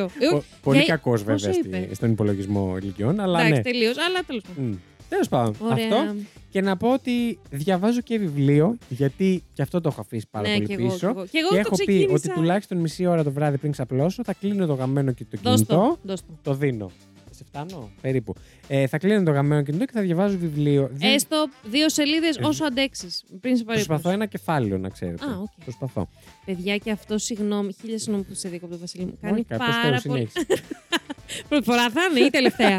22. 0.05 0.09
Ε, 0.21 0.29
Πο- 0.31 0.45
Πολύ 0.63 0.79
Για- 0.79 0.87
κακός 0.95 1.23
βέβαια 1.23 1.49
πόσο 1.49 1.53
στη- 1.53 1.69
είπε; 1.69 1.95
στον 1.95 2.11
υπολογισμό 2.11 2.77
ηλικιών, 2.81 3.21
αλλά 3.21 3.39
Εντάξει, 3.39 3.55
ναι. 3.57 3.63
τελείως. 3.63 3.99
Αλλά 3.99 4.21
τέλος 4.27 4.43
πάντων. 4.43 4.81
Τέλος 5.13 5.29
πάντων, 5.29 5.55
Ωραία. 5.61 5.75
αυτό. 5.75 6.15
Και 6.51 6.61
να 6.61 6.77
πω 6.77 6.93
ότι 6.93 7.39
διαβάζω 7.51 8.01
και 8.01 8.19
βιβλίο, 8.19 8.77
γιατί 8.89 9.43
και 9.53 9.63
αυτό 9.63 9.81
το 9.81 9.89
έχω 9.89 10.01
αφήσει 10.01 10.27
πάρα 10.31 10.49
ναι, 10.49 10.55
πολύ 10.55 10.67
και 10.67 10.73
εγώ, 10.75 10.83
πίσω. 10.87 10.99
και 10.99 11.07
εγώ. 11.07 11.25
Και 11.27 11.39
εγώ 11.39 11.49
Και 11.49 11.55
το 11.55 11.61
έχω 11.61 11.77
πει 11.77 11.85
ξεκίνησα. 11.85 12.13
ότι 12.15 12.29
τουλάχιστον 12.29 12.79
μισή 12.79 13.07
ώρα 13.07 13.23
το 13.25 13.33
βράδυ 13.33 13.59
πριν 13.59 13.73
ξαπλώσω 13.73 14.23
θα 14.25 14.33
κλείνω 14.35 14.67
το 14.67 14.75
γαμμένο 14.75 15.13
και 15.13 15.25
το 15.25 15.39
Δώσ' 15.43 15.55
κινητό. 15.55 15.75
το. 15.75 15.99
δώσ' 16.03 16.21
το. 16.21 16.27
Το 16.43 16.55
δίνω. 16.55 16.91
Σε 17.35 17.45
φτάνω, 17.45 17.91
περίπου. 18.01 18.35
Ε, 18.69 18.87
θα 18.87 18.99
κλείνω 18.99 19.23
το 19.23 19.31
γαμμένο 19.31 19.63
κινητό 19.63 19.85
και 19.85 19.93
θα 19.95 20.01
διαβάζω 20.01 20.39
βιβλίο. 20.39 20.91
Δεν 20.93 21.15
Έστω 21.15 21.47
δύο 21.65 21.89
σελίδες 21.89 22.39
όσο 22.43 22.65
αντέξεις. 22.65 23.25
Πριν 23.41 23.57
σε 23.57 23.65
Προσπαθώ 23.65 23.87
παρήπτωση. 23.89 24.15
ένα 24.15 24.27
κεφάλαιο, 24.27 24.79
να 24.79 24.89
ξέρετε. 24.89 25.25
Α, 25.25 25.39
οκ. 25.39 25.49
Προσπαθώ. 25.65 26.09
Παιδιά, 26.45 26.77
και 26.77 26.91
αυτό 26.91 27.19
συγγνώμη. 27.19 27.73
Χίλια 27.81 27.99
συγγνώμη 27.99 28.25
που 28.25 28.35
σε 28.35 28.49
δίκο 28.49 28.65
από 28.65 28.71
τον 28.75 28.81
Βασίλη 28.81 29.05
μου. 29.05 29.19
Κάνει 29.21 29.35
Όχι, 29.35 29.45
κάπως 29.45 29.67
πάρα 29.67 29.83
τέλος, 29.83 30.03
πολύ. 30.03 30.29
συνέχισε. 30.33 30.63
Πρώτη 31.49 31.65
φορά 31.65 31.91
θα 31.91 32.01
είναι 32.11 32.27
ή 32.27 32.31
τελευταία; 32.31 32.77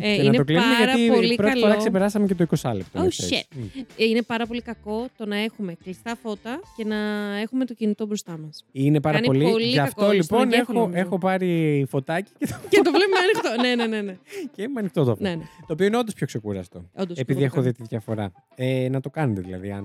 ε, 0.00 0.16
Και 0.16 0.22
να 0.22 0.22
είναι 0.22 0.36
το 0.36 0.44
κλείνουμε 0.44 0.66
πάρα 0.78 0.84
γιατί 0.96 1.06
πολύ 1.14 1.34
πρώτη 1.34 1.52
καλό. 1.52 1.64
φορά 1.66 1.76
ξεπεράσαμε 1.76 2.26
και 2.26 2.34
το 2.34 2.46
20 2.60 2.72
λεπτό. 2.74 3.00
Oh, 3.00 3.02
να 3.02 3.08
ξέρεις. 3.08 3.40
shit. 3.50 3.56
Μμ. 3.56 3.62
Ε, 3.96 4.04
Είναι 4.04 4.22
πάρα 4.22 4.46
πολύ 4.46 4.60
κακό 4.62 5.06
το 5.16 5.26
να 5.26 5.36
έχουμε 5.36 5.74
κλειστά 5.84 6.16
φώτα 6.22 6.60
και 6.76 6.84
να 6.84 6.96
έχουμε 7.42 7.64
το 7.64 7.74
κινητό 7.74 8.06
μπροστά 8.06 8.38
μας. 8.38 8.64
Είναι 8.72 9.00
πάρα 9.00 9.14
Κάνει 9.14 9.26
πολύ. 9.26 9.50
πολύ 9.50 9.64
Γι' 9.66 9.78
αυτό 9.78 10.00
κακό, 10.00 10.22
στον 10.22 10.38
λοιπόν 10.38 10.52
εγκέφαλο, 10.52 10.78
έχω, 10.78 10.86
νομίζω. 10.88 11.00
έχω 11.06 11.18
πάρει 11.18 11.84
φωτάκι 11.88 12.30
και, 12.38 12.46
το... 12.46 12.54
και 12.68 12.80
το 12.82 12.90
βλέπουμε 12.90 13.18
ανοιχτό. 13.22 13.62
ναι, 13.62 13.74
ναι, 13.74 13.96
ναι. 13.96 14.02
ναι. 14.02 14.16
και 14.54 14.62
είμαι 14.62 14.80
ανοιχτό 14.80 15.04
το 15.04 15.16
ναι, 15.18 15.34
ναι. 15.34 15.42
Το 15.66 15.72
οποίο 15.72 15.86
είναι 15.86 15.96
όντως 15.96 16.14
πιο 16.14 16.26
ξεκούραστο. 16.26 16.90
Όντως, 16.94 17.18
Επειδή 17.18 17.42
εγώ 17.42 17.48
το 17.54 17.54
έχω 17.60 17.66
δει 17.66 17.72
κάνω. 17.72 17.88
τη 17.88 17.94
διαφορά. 17.94 18.32
Ε, 18.54 18.88
να 18.90 19.00
το 19.00 19.10
κάνετε 19.10 19.40
δηλαδή. 19.40 19.70
Αν... 19.70 19.84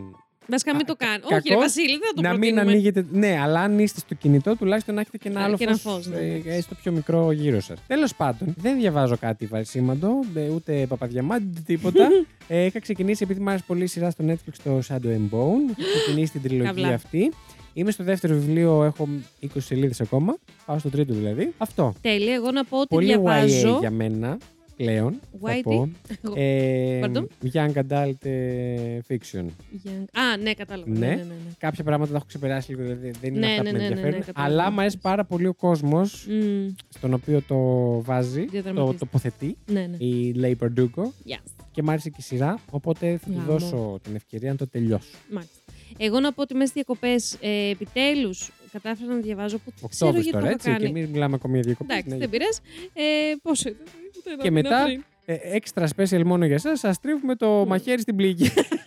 Βασικά 0.49 0.71
μην 0.75 0.81
Α, 0.81 0.85
το 0.85 0.95
κάνει. 0.95 1.19
κακός, 1.19 1.37
Όχι, 1.37 1.49
ρε 1.49 1.55
Βασίλη, 1.55 1.87
δεν 1.87 1.99
θα 2.07 2.13
το 2.13 2.21
να 2.21 2.29
μην 2.29 2.39
προτείνουμε. 2.39 2.71
ανοίγετε. 2.71 3.05
Ναι, 3.11 3.39
αλλά 3.41 3.59
αν 3.59 3.79
είστε 3.79 3.99
στο 3.99 4.13
κινητό, 4.15 4.55
τουλάχιστον 4.55 4.95
να 4.95 5.01
έχετε 5.01 5.17
και 5.17 5.29
ένα 5.29 5.39
Α, 5.41 5.43
άλλο 5.43 5.55
και 5.57 5.63
ένα 5.63 5.75
φως, 5.75 5.93
φως, 5.93 6.07
ναι, 6.07 6.17
ε, 6.17 6.25
εντάξει. 6.33 6.49
έστω 6.49 6.75
πιο 6.75 6.91
μικρό 6.91 7.31
γύρω 7.31 7.59
σας. 7.59 7.79
Τέλος 7.87 8.15
πάντων, 8.15 8.53
δεν 8.57 8.77
διαβάζω 8.79 9.17
κάτι 9.17 9.45
βαρσίμαντο, 9.45 10.09
ε, 10.35 10.49
ούτε 10.49 10.85
παπαδιαμάντι, 10.89 11.45
ούτε 11.49 11.61
τίποτα. 11.65 12.07
ε, 12.47 12.65
είχα 12.65 12.79
ξεκινήσει, 12.79 13.23
επειδή 13.23 13.39
μου 13.39 13.49
άρεσε 13.49 13.63
πολύ 13.67 13.83
η 13.83 13.87
σειρά 13.87 14.09
στο 14.09 14.23
Netflix, 14.27 14.53
το 14.63 14.79
Shadow 14.87 15.07
and 15.07 15.29
Bone. 15.35 15.77
Είχα 15.77 15.89
ξεκινήσει 16.03 16.31
την 16.31 16.41
τριλογία 16.49 16.71
Καβλά. 16.73 16.87
αυτή. 16.93 17.31
Είμαι 17.73 17.91
στο 17.91 18.03
δεύτερο 18.03 18.33
βιβλίο, 18.33 18.83
έχω 18.83 19.07
20 19.41 19.47
σελίδες 19.57 20.01
ακόμα. 20.01 20.37
Πάω 20.65 20.79
στο 20.79 20.89
τρίτο 20.89 21.13
δηλαδή. 21.13 21.53
Αυτό. 21.57 21.93
Τέλεια, 22.01 22.33
εγώ 22.33 22.51
να 22.51 22.63
πω 22.65 22.77
ότι 22.77 22.87
Πολύ 22.89 23.05
διαβάζω. 23.05 23.75
YA 23.75 23.79
για 23.79 23.91
μένα 23.91 24.37
πλέον. 24.83 25.19
θα 25.41 25.55
YT. 25.57 25.61
πω. 25.63 25.89
Εγώ- 26.23 26.33
Ε, 26.35 26.99
Pardon? 27.03 27.25
young 27.53 27.73
Adult 27.89 28.25
ε, 28.25 28.99
Fiction. 29.09 29.45
Για- 29.71 29.91
Α, 30.13 30.37
ναι, 30.41 30.53
κατάλαβα. 30.53 30.89
Ναι. 30.89 30.97
Ναι, 30.99 31.05
ναι, 31.07 31.15
ναι. 31.15 31.23
ναι. 31.23 31.33
Κάποια 31.57 31.83
πράγματα 31.83 32.11
τα 32.11 32.17
έχω 32.17 32.25
ξεπεράσει 32.27 32.71
λίγο, 32.71 32.83
δηλαδή 32.83 33.11
δεν 33.21 33.33
είναι 33.35 33.39
Ναι, 33.45 33.51
αυτά 33.51 33.63
ναι, 33.63 33.69
που 33.69 33.75
με 33.75 33.81
ναι, 33.81 33.87
ναι, 33.87 33.93
ναι, 33.93 33.99
ενδιαφέρουν. 34.01 34.25
κατάλαβα. 34.25 34.53
αλλά 34.61 34.71
μου 34.71 34.79
αρέσει 34.79 34.97
πάρα 34.97 35.25
πολύ 35.25 35.47
ο 35.47 35.53
κόσμος 35.53 36.27
Μμ, 36.29 36.67
στον 36.89 37.13
οποίο 37.13 37.41
το 37.47 37.57
βάζει, 38.01 38.45
το 38.45 38.51
Διαδραματίζει. 38.51 38.97
τοποθετεί. 38.97 39.57
ναι, 39.65 39.87
ναι. 39.87 40.05
Η 40.05 40.33
Λέι 40.33 40.57
Perdugo 40.61 41.03
Yes. 41.03 41.43
και 41.71 41.83
μου 41.83 41.89
άρεσε 41.91 42.09
και 42.09 42.17
η 42.19 42.23
σειρά, 42.23 42.59
οπότε 42.71 43.17
θα 43.17 43.25
του 43.29 43.33
Γάμο. 43.37 43.45
δώσω 43.51 43.99
την 44.03 44.15
ευκαιρία 44.15 44.51
να 44.51 44.57
το 44.57 44.67
τελειώσω. 44.67 45.09
Μάλιστα. 45.31 45.53
Εγώ 45.97 46.19
να 46.19 46.33
πω 46.33 46.41
ότι 46.41 46.53
μέσα 46.53 46.65
στις 46.69 46.83
διακοπές 46.85 47.37
ε, 47.41 47.69
επιτέλους 47.69 48.49
κατάφερα 48.71 49.13
να 49.13 49.19
διαβάζω 49.19 49.57
που 49.57 49.73
δεν 49.79 49.89
ξέρω 49.89 50.09
Οκτώβρη 50.09 50.21
γιατί 50.21 50.31
το 50.31 50.37
τώρα, 50.37 50.45
είχα 50.45 50.53
έτσι, 50.55 50.69
κάνει. 50.69 50.93
και 50.93 50.99
εμεί 50.99 51.09
μιλάμε 51.11 51.35
ακόμη 51.35 51.53
για 51.53 51.63
διακοπές. 51.63 51.97
Εντάξει, 51.97 52.17
δεν 52.17 52.29
πειράζει. 52.29 52.59
Ε, 52.93 53.35
πόσο 53.41 53.69
ήταν. 53.69 53.85
ούτε 54.17 54.31
ένα 54.31 54.43
Και 54.43 54.51
μήνα 54.51 54.69
μετά 54.69 54.83
πριν. 54.83 55.03
Ε, 55.25 55.57
extra 55.57 55.87
special 55.95 56.23
μόνο 56.23 56.45
για 56.45 56.55
εσάς, 56.55 56.79
σας 56.79 56.99
τρίβουμε 56.99 57.35
το 57.35 57.65
μαχαίρι 57.67 58.01
στην 58.01 58.15
πληγή. 58.15 58.49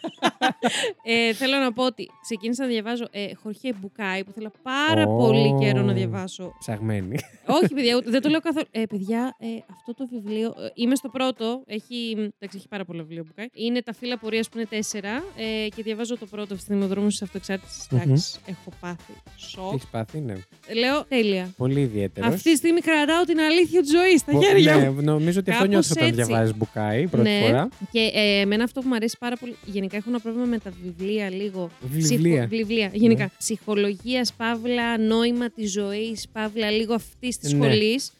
Ε, 1.02 1.32
θέλω 1.32 1.56
να 1.56 1.72
πω 1.72 1.84
ότι 1.86 2.10
ξεκίνησα 2.22 2.62
να 2.62 2.68
διαβάζω 2.68 3.04
ε, 3.10 3.34
Χορχέ 3.42 3.72
Μπουκάι 3.80 4.24
που 4.24 4.32
θέλω 4.32 4.50
πάρα 4.62 5.02
Ω. 5.06 5.16
πολύ 5.16 5.56
καιρό 5.60 5.82
να 5.82 5.92
διαβάσω. 5.92 6.52
Ψαγμένη. 6.58 7.16
Όχι, 7.46 7.74
παιδιά, 7.74 7.96
ούτε- 7.96 8.10
δεν 8.10 8.20
το 8.22 8.28
λέω 8.32 8.40
καθόλου. 8.40 8.66
Ε, 8.70 8.82
παιδιά, 8.88 9.36
ε, 9.38 9.46
αυτό 9.70 9.94
το 9.94 10.08
βιβλίο. 10.12 10.46
ε, 10.48 10.68
είμαι 10.74 10.94
στο 10.94 11.08
πρώτο. 11.08 11.62
Έχει, 11.66 12.10
εντάξει, 12.12 12.56
έχει 12.56 12.68
πάρα 12.68 12.84
πολλά 12.84 13.02
βιβλία 13.02 13.22
Μπουκάι. 13.26 13.46
Είναι 13.52 13.82
τα 13.82 13.92
φύλλα 13.94 14.18
πορείας 14.18 14.48
που 14.48 14.58
είναι 14.58 14.66
τέσσερα 14.66 15.24
ε, 15.36 15.68
και 15.76 15.82
διαβάζω 15.82 16.18
το 16.18 16.26
πρώτο 16.26 16.56
στη 16.56 16.72
Δημοδρόμου 16.74 17.06
της 17.08 17.22
Αυτοεξάρτησης. 17.22 17.86
Μμμ. 17.90 18.00
Εντάξει, 18.00 18.38
έχω 18.46 18.72
πάθει. 18.80 19.12
Σοκ. 19.36 19.72
Έχεις 19.72 19.86
πάθει, 19.90 20.20
ναι. 20.20 20.34
Λέω 20.74 21.04
τέλεια. 21.08 21.52
Πολύ 21.56 21.80
ιδιαίτερος. 21.80 22.34
Αυτή 22.34 22.50
τη 22.50 22.56
στιγμή 22.56 22.80
κρατάω 22.80 23.24
την 23.24 23.40
αλήθεια 23.40 23.80
της 23.80 23.90
ζωής 23.90 24.20
στα 24.20 24.32
χέρια 24.44 24.76
ναι, 24.76 24.90
μου. 24.90 25.00
νομίζω 25.02 25.38
ότι 25.40 25.50
αυτό 25.50 25.62
Κάπως 25.62 25.68
νιώθω 25.68 25.92
όταν 25.96 26.08
έτσι. 26.08 26.22
διαβάζεις 26.24 26.56
μπουκάι 26.56 27.06
πρώτη 27.06 27.28
Ναι. 27.28 27.40
φορά. 27.46 27.68
Και 27.90 28.10
ε, 28.14 28.40
εμένα 28.40 28.64
αυτό 28.64 28.80
που 28.80 28.88
μου 28.88 28.94
αρέσει 28.94 29.16
πάρα 29.18 29.36
πολύ. 29.36 29.56
Γενικά 29.64 29.96
έχω 29.96 30.08
ένα 30.08 30.20
πρόβλημα 30.20 30.46
με 30.52 30.58
τα 30.58 30.72
βιβλία 30.82 31.30
λίγο. 31.30 31.70
Βιβλία. 31.80 32.46
βιβλία. 32.46 32.90
Γενικά. 32.92 33.22
Ναι. 33.22 33.30
Ψυχολογίας, 33.38 34.32
παύλα, 34.32 34.98
νόημα 34.98 35.50
της 35.50 35.72
ζωής, 35.72 36.26
παύλα, 36.32 36.70
λίγο 36.70 36.94
αυτή 36.94 37.28
της 37.28 37.52
Ναι. 37.52 37.64
σχολής. 37.66 38.12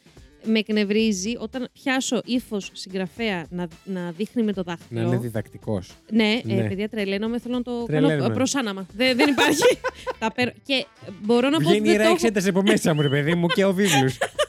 Με 0.45 0.59
εκνευρίζει 0.59 1.33
όταν 1.39 1.69
πιάσω 1.83 2.21
ύφος 2.25 2.69
συγγραφέα 2.73 3.45
να, 3.49 3.67
να 3.83 4.11
δείχνει 4.17 4.43
με 4.43 4.53
το 4.53 4.63
δάχτυλο. 4.63 5.01
Να 5.01 5.07
είναι 5.07 5.17
διδακτικός. 5.17 5.91
Ναι, 6.11 6.41
Ναι. 6.43 6.53
Ε, 6.53 6.67
παιδιά, 6.67 6.89
τρελαίνομαι. 6.89 7.39
Θέλω 7.39 7.55
να 7.55 7.61
το 7.61 7.83
Τρελαίνομαι. 7.83 8.21
κάνω 8.21 8.33
προ 8.33 8.43
άναμα. 8.59 8.85
Δεν, 8.95 9.17
δεν 9.17 9.29
υπάρχει. 9.29 9.61
Τα 10.19 10.31
παίρνω. 10.31 10.51
Και 10.65 10.85
μπορώ 11.21 11.49
να 11.49 11.57
πω 11.57 11.69
ότι 11.69 11.79
Βγαίνει 11.79 11.79
δεν 11.79 11.91
ιερά 11.91 12.03
το 12.03 12.09
έχω 12.09 12.13
εξέταση 12.13 12.49
από 12.49 12.61
μέσα 12.61 12.93
μου, 12.93 13.01
ρε 13.01 13.09
παιδί 13.09 13.35
μου, 13.35 13.47
και 13.47 13.65
ο 13.65 13.73
βίβλος. 13.73 14.17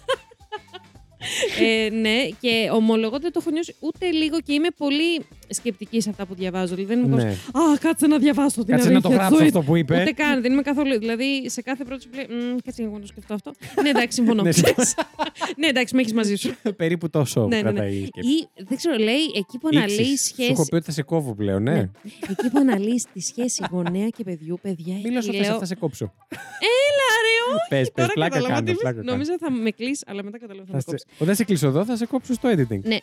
ε, 1.61 1.89
ναι, 1.91 2.29
και 2.41 2.69
ομολογώ 2.73 3.15
ότι 3.15 3.23
δεν 3.23 3.33
το 3.33 3.39
έχω 3.43 3.51
νιώσει 3.51 3.75
ούτε 3.81 4.11
λίγο 4.11 4.41
και 4.41 4.53
είμαι 4.53 4.69
πολύ 4.77 5.25
σκεπτικής 5.49 6.03
σε 6.03 6.11
αυτά 6.11 6.27
που 6.27 6.35
διαβάζω. 6.35 6.75
Δηλαδή 6.75 6.95
δεν 6.95 7.05
είμαι 7.05 7.23
ναι. 7.23 7.37
πως, 7.53 7.63
Α, 7.63 7.79
κάτσε 7.81 8.07
να 8.07 8.19
διαβάσω 8.19 8.65
την 8.65 8.75
Κάτσε 8.75 8.91
να 8.91 9.01
το 9.01 9.09
αλήθεια 9.09 9.11
της 9.11 9.17
γράψω 9.19 9.37
ζωής». 9.37 9.49
αυτό 9.49 9.63
που 9.63 9.77
είπε. 9.77 10.01
Ούτε 10.01 10.11
καν, 10.11 10.43
δεν 10.43 10.53
είμαι 10.53 10.63
καθόλου. 10.63 10.99
Δηλαδή 10.99 11.49
σε 11.51 11.63
κάθε 11.63 11.85
πρώτη 11.85 12.07
που 12.09 12.15
λέει 12.17 12.27
«Μμ, 12.41 12.57
Κάτσε 12.65 12.83
λίγο 12.83 12.95
να 12.95 13.01
το 13.01 13.07
σκεφτώ 13.07 13.35
αυτό. 13.35 13.53
ναι, 13.83 13.89
εντάξει, 13.89 14.17
συμφωνώ. 14.17 14.43
Ναι, 14.43 14.51
Ξέρεις. 14.51 14.95
ναι, 15.61 15.67
εντάξει, 15.67 15.95
με 15.95 16.01
έχεις 16.01 16.13
μαζί 16.13 16.35
σου. 16.37 16.55
Περίπου 16.77 17.11
τόσο 17.11 17.41
ναι, 17.41 17.47
ναι, 17.49 17.57
ναι. 17.57 17.63
κρατάει 17.63 17.95
η 17.95 18.07
σκέψη. 18.07 18.31
Ή 18.31 18.49
δεν 18.69 18.77
ξέρω, 18.77 18.97
λέει 18.97 19.23
εκεί 19.37 19.59
που 19.59 19.69
αναλύεις 19.73 19.99
Ήξεις. 20.11 20.29
Σου 20.35 20.43
έχω 20.43 20.53
σχέση. 20.55 20.69
πει 20.69 20.75
ότι 20.77 20.85
θα 20.85 20.93
σε 20.93 21.03
κόβω 21.03 21.35
πλέον, 21.35 21.63
ναι. 21.63 21.73
Ναι. 21.73 21.91
Εκεί 22.31 22.51
που 22.51 22.59
αναλύεις 22.59 23.05
τη 23.13 23.21
σχέση 23.21 23.65
γονέα 23.71 24.09
και 24.09 24.25
παιδιού, 24.25 24.59
παιδιά. 24.63 24.95
Μίλα 25.03 25.19
εκεί 25.19 25.27
σου, 25.27 25.33
θα, 25.33 25.43
σε- 25.43 25.51
λέω, 25.51 25.59
θα 25.59 25.65
σε 25.65 25.75
κόψω. 25.75 26.13
Έλα, 26.31 27.04
ρε, 27.04 27.04
όχι. 27.51 27.67
Πες, 27.69 27.81
πες, 27.81 27.91
Τώρα 27.95 28.13
πλάκα 28.13 28.35
κατάλαβα 28.35 28.55
κάνω, 28.55 28.67
τι 28.67 28.73
πλάκα 28.73 28.89
είπες. 28.91 29.05
κάνω. 29.05 29.11
Νόμιζα 29.13 29.37
θα 29.41 29.51
με 29.51 29.71
κλείσει, 29.71 30.05
αλλά 30.07 30.23
μετά 30.23 30.39
κατάλαβα 30.39 30.67
θα 30.67 30.71
Θα 30.71 30.77
με 30.77 30.81
σε... 30.81 30.91
κόψει. 30.91 31.05
Όταν 31.19 31.35
σε 31.35 31.45
κλείσω 31.45 31.67
εδώ, 31.67 31.85
θα 31.85 31.97
σε 31.97 32.07
κόψω 32.07 32.33
στο 32.35 32.49
editing. 32.49 32.81
Ναι. 32.83 32.99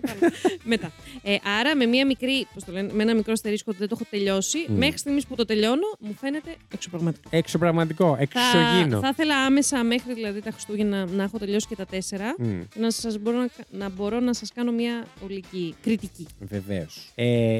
Κατάλαβα. 0.00 0.32
Μετά. 0.72 0.92
Ε, 1.22 1.36
άρα 1.60 1.76
με 1.76 1.86
μία 1.86 2.06
μικρή, 2.06 2.46
πώς 2.54 2.64
το 2.64 2.72
λένε, 2.72 2.92
με 2.92 3.02
ένα 3.02 3.14
μικρό 3.14 3.32
αστερίσκο 3.32 3.66
ότι 3.70 3.78
δεν 3.78 3.88
το 3.88 3.96
έχω 4.00 4.08
τελειώσει, 4.10 4.58
Μμ. 4.68 4.76
μέχρι 4.78 4.98
στιγμής 4.98 5.26
που 5.26 5.34
το 5.34 5.44
τελειώνω, 5.44 5.86
μου 5.98 6.14
φαίνεται 6.20 6.54
εξωπραγματικό. 6.72 7.28
Εξωπραγματικό, 7.32 8.14
Θα, 8.16 8.22
εξωγήινο. 8.22 9.00
θα 9.00 9.08
ήθελα 9.08 9.36
άμεσα 9.36 9.84
μέχρι 9.84 10.14
δηλαδή 10.14 10.40
τα 10.42 10.50
Χριστούγεννα 10.50 11.06
να 11.06 11.22
έχω 11.22 11.38
τελειώσει 11.38 11.66
και 11.66 11.76
τα 11.76 11.86
τέσσερα 11.86 12.34
Μμ, 12.38 12.60
και 12.74 12.80
να, 12.80 12.90
σας 12.90 13.18
μπορώ 13.18 13.36
να, 13.38 13.48
να 13.70 13.88
μπορώ 13.88 14.20
να 14.20 14.32
σας 14.32 14.52
κάνω 14.52 14.72
μια 14.72 15.06
ολική 15.24 15.74
κριτική. 15.82 16.26
Βεβαίως. 16.40 17.12
Ε, 17.14 17.58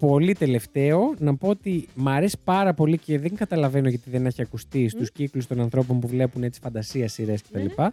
πολύ 0.00 0.34
τελευταίο, 0.34 1.14
να 1.18 1.36
πω 1.36 1.48
ότι 1.48 1.88
μ' 1.94 2.08
αρέσει 2.08 2.36
πάρα 2.44 2.74
πολύ 2.74 2.98
και 2.98 3.18
δεν 3.18 3.34
καταλαβαίνω 3.36 3.88
γιατί 3.88 4.10
δεν 4.10 4.26
έχει 4.26 4.42
ακουστεί 4.42 4.88
στους 4.88 5.12
κύκλους 5.12 5.46
των 5.46 5.60
ανθρώπων 5.60 6.00
που 6.00 6.08
βλέπουν 6.08 6.42
έτσι 6.42 6.60
φαντασία 6.62 7.08
σειρές 7.08 7.42
κτλ. 7.42 7.58
Ναι, 7.58 7.88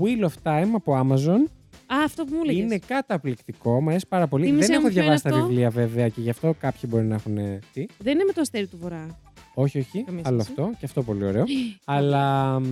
Wheel 0.00 0.24
of 0.24 0.32
Time 0.52 0.68
από 0.74 1.00
Amazon 1.06 1.50
Α, 1.86 1.96
αυτό 2.04 2.24
που 2.24 2.34
μου 2.36 2.44
λέγες. 2.44 2.62
είναι 2.62 2.78
καταπληκτικό, 2.86 3.80
μου 3.80 3.88
αρέσει 3.88 4.06
πάρα 4.08 4.26
πολύ. 4.26 4.44
Θύμισε 4.44 4.66
δεν 4.66 4.76
μου 4.80 4.86
έχω 4.86 4.92
ποιο 4.94 5.02
είναι 5.02 5.10
διαβάσει 5.16 5.22
τα 5.22 5.30
αυτό. 5.30 5.46
βιβλία 5.46 5.70
βέβαια 5.70 6.08
και 6.08 6.20
γι' 6.20 6.30
αυτό 6.30 6.54
κάποιοι 6.60 6.90
μπορεί 6.92 7.04
να 7.04 7.14
έχουν. 7.14 7.34
Τι, 7.72 7.86
Δεν 7.98 8.14
είναι 8.14 8.24
με 8.26 8.32
το 8.32 8.40
αστέρι 8.40 8.66
του 8.66 8.76
Βορρά. 8.80 9.18
όχι, 9.54 9.78
όχι, 9.78 10.02
Καμία 10.02 10.22
άλλο 10.26 10.40
σχέση. 10.42 10.60
αυτό 10.60 10.72
και 10.78 10.84
αυτό 10.84 11.02
πολύ 11.02 11.24
ωραίο. 11.24 11.44
Αλλά 11.84 12.58
μ, 12.60 12.64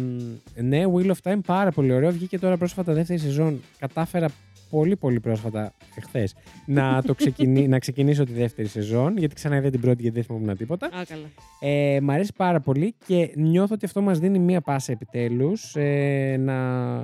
ναι, 0.61 0.83
Wheel 0.95 1.11
of 1.11 1.33
Time 1.33 1.39
πάρα 1.47 1.71
πολύ 1.71 1.93
ωραίο. 1.93 2.11
Βγήκε 2.13 2.39
τώρα 2.39 2.57
πρόσφατα 2.57 2.93
δεύτερη 2.93 3.19
σεζόν. 3.19 3.61
Κατάφερα 3.79 4.29
πολύ 4.75 4.97
πολύ 4.97 5.21
πρόσφατα, 5.21 5.73
εχθές, 5.97 6.35
να, 6.67 7.03
το 7.03 7.15
ξεκινή, 7.15 7.69
να 7.69 7.79
ξεκινήσω 7.79 8.25
τη 8.25 8.33
δεύτερη 8.33 8.69
σεζόν. 8.69 9.17
Γιατί 9.17 9.35
ξανά 9.35 9.57
είδα 9.57 9.71
την 9.71 9.81
πρώτη 9.81 10.03
γιατί 10.03 10.17
δεν 10.17 10.25
θυμόμουν 10.25 10.57
τίποτα. 10.57 10.87
Α, 10.87 11.05
καλά. 11.09 11.27
Ε, 11.61 12.01
μ' 12.01 12.11
αρέσει 12.11 12.33
πάρα 12.37 12.61
πολύ 12.61 12.95
και 13.07 13.33
νιώθω 13.35 13.75
ότι 13.75 13.85
αυτό 13.85 14.01
μας 14.01 14.19
δίνει 14.19 14.39
μία 14.39 14.61
πάσα 14.61 14.93
επιτέλους 14.93 15.77
ε, 15.77 16.37
να 16.41 16.55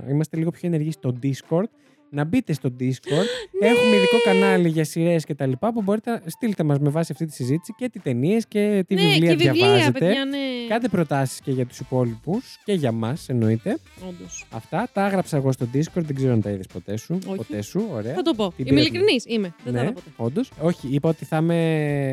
είμαστε 0.09 0.37
λίγο 0.37 0.51
πιο 0.51 0.69
ενεργοί 0.69 0.91
στο 0.91 1.15
Discord. 1.23 1.69
Να 2.13 2.25
μπείτε 2.25 2.53
στο 2.53 2.69
Discord. 2.81 3.27
Έχουμε 3.61 3.97
ειδικό 3.97 4.17
κανάλι 4.25 4.69
για 4.69 4.85
σειρές 4.85 5.25
και 5.25 5.35
τα 5.35 5.47
λοιπά 5.47 5.73
που 5.73 5.83
μπορείτε 5.83 6.11
να 6.11 6.23
στείλτε 6.27 6.63
μας 6.63 6.79
με 6.79 6.89
βάση 6.91 7.13
αυτή 7.13 7.27
τη 7.27 7.33
συζήτηση 7.35 7.75
και 7.79 7.89
τις 7.89 8.03
ταινίες 8.03 8.47
και 8.47 8.85
τι 8.87 8.95
ναι, 8.95 9.01
βιβλία 9.01 9.19
και 9.29 9.37
βιβλία, 9.37 9.53
διαβάζετε. 9.53 9.99
παιδιά, 9.99 10.25
ναι. 10.25 10.39
Κάντε 10.69 10.89
προτάσεις 10.89 11.41
και 11.41 11.51
για 11.51 11.67
τους 11.67 11.79
υπόλοιπους 11.79 12.59
και 12.65 12.73
για 12.73 12.93
μας 12.93 13.29
εννοείται. 13.29 13.79
Όντως. 14.09 14.47
Αυτά 14.51 14.89
τα 14.93 15.07
έγραψα 15.07 15.37
εγώ 15.37 15.53
στο 15.53 15.67
Discord, 15.75 16.03
δεν 16.03 16.15
ξέρω 16.15 16.33
αν 16.33 16.41
τα 16.41 16.51
είδες 16.51 16.67
ποτέ 16.73 16.97
σου. 16.97 17.19
Όχι. 17.27 17.37
Ποτέ 17.37 17.63
σου, 17.63 17.85
ωραία. 17.93 18.15
Θα 18.15 18.23
το 18.23 18.35
πω. 18.35 18.53
Την 18.57 18.67
Είμαι 18.67 18.81
πήρα- 18.81 18.81
ειλικρινής. 18.81 19.25
Είμαι. 19.27 19.55
Δεν 19.65 19.73
τα 19.73 19.79
Ναι, 19.79 19.85
είδα 19.85 19.93
ποτέ. 19.95 20.11
όντως. 20.17 20.51
Όχι, 20.61 20.89
είπα 20.91 21.09
ότι 21.09 21.25
θα 21.25 21.37
είμαι. 21.37 21.57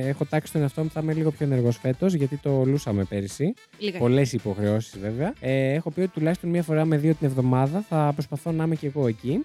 Έχω 0.06 0.26
τάξει 0.26 0.52
τον 0.52 0.62
εαυτό 0.62 0.84
μου, 0.84 0.90
θα 0.90 1.00
είμαι 1.04 1.14
λίγο 1.14 1.32
πιο 1.32 1.46
ενεργός 1.46 1.78
φέτος, 1.78 2.14
γιατί 2.14 2.38
το 2.38 2.64
λούσαμε 2.66 3.04
πέρυσι. 3.04 3.54
Λίγα. 3.80 4.00
Πολλές 4.00 4.34
υποχρεώσεις 4.34 5.00
βέβαια. 5.00 5.34
Ε, 5.40 5.74
έχω 5.74 5.92
πει 5.92 6.00
ότι 6.02 6.10
τουλάχιστον 6.10 6.50
μία 6.50 6.64
φορά 6.64 6.86
με 6.86 6.98
δύο 6.98 7.14
την 7.14 7.28
εβδομάδα 7.28 7.86
θα 7.90 8.12
προσπαθώ 8.14 8.52
να 8.52 8.64
είμαι 8.64 8.76
και 8.76 8.88
εγώ 8.88 9.08
εκεί. 9.08 9.42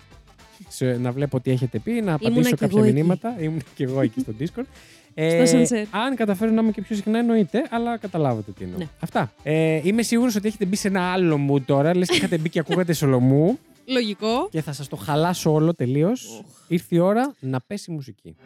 Σε- 0.68 0.96
να 0.98 1.12
βλέπω 1.12 1.40
τι 1.40 1.51
έχετε 1.51 1.79
πει, 1.79 1.92
να 1.92 2.14
απαντήσω 2.14 2.48
κι 2.51 2.57
κάποια 2.57 2.77
εγώ 2.79 2.85
εκεί. 2.85 2.94
μηνύματα. 2.94 3.37
Ήμουν 3.40 3.62
και 3.75 3.85
εγώ 3.85 4.01
εκεί 4.01 4.20
στο 4.20 4.33
Discord. 4.40 4.64
Ε, 5.14 5.46
Στο 5.46 5.59
sunset. 5.59 5.85
αν 5.90 6.14
καταφέρω 6.16 6.51
να 6.53 6.61
είμαι 6.62 6.70
και 6.70 6.83
πιο 6.83 6.96
συχνά, 6.96 7.18
εννοείται, 7.18 7.66
αλλά 7.70 7.96
καταλάβατε 7.98 8.51
τι 8.59 8.64
εννοώ. 8.64 8.79
Ναι. 8.79 8.87
Αυτά. 9.01 9.33
Ε, 9.42 9.81
είμαι 9.85 10.03
σίγουρος 10.03 10.35
ότι 10.37 10.48
έχετε 10.48 10.64
μπει 10.64 10.77
σε 10.77 10.88
ένα 10.88 11.12
άλλο 11.12 11.38
μου 11.38 11.61
τώρα. 11.61 11.96
Λες 11.96 12.09
και 12.09 12.16
είχατε 12.16 12.38
μπει 12.38 12.48
και 12.48 12.59
ακούγατε 12.59 12.92
σολομού. 12.92 13.59
Λογικό. 13.87 14.48
και 14.51 14.62
θα 14.62 14.72
σας 14.72 14.88
το 14.88 14.96
χαλάσω 14.96 15.53
όλο 15.53 15.75
τελείως. 15.75 16.42
Ήρθε 16.68 16.94
η 16.94 16.98
ώρα 16.98 17.35
να 17.40 17.61
πέσει 17.61 17.90
η 17.90 17.94
μουσική. 17.94 18.37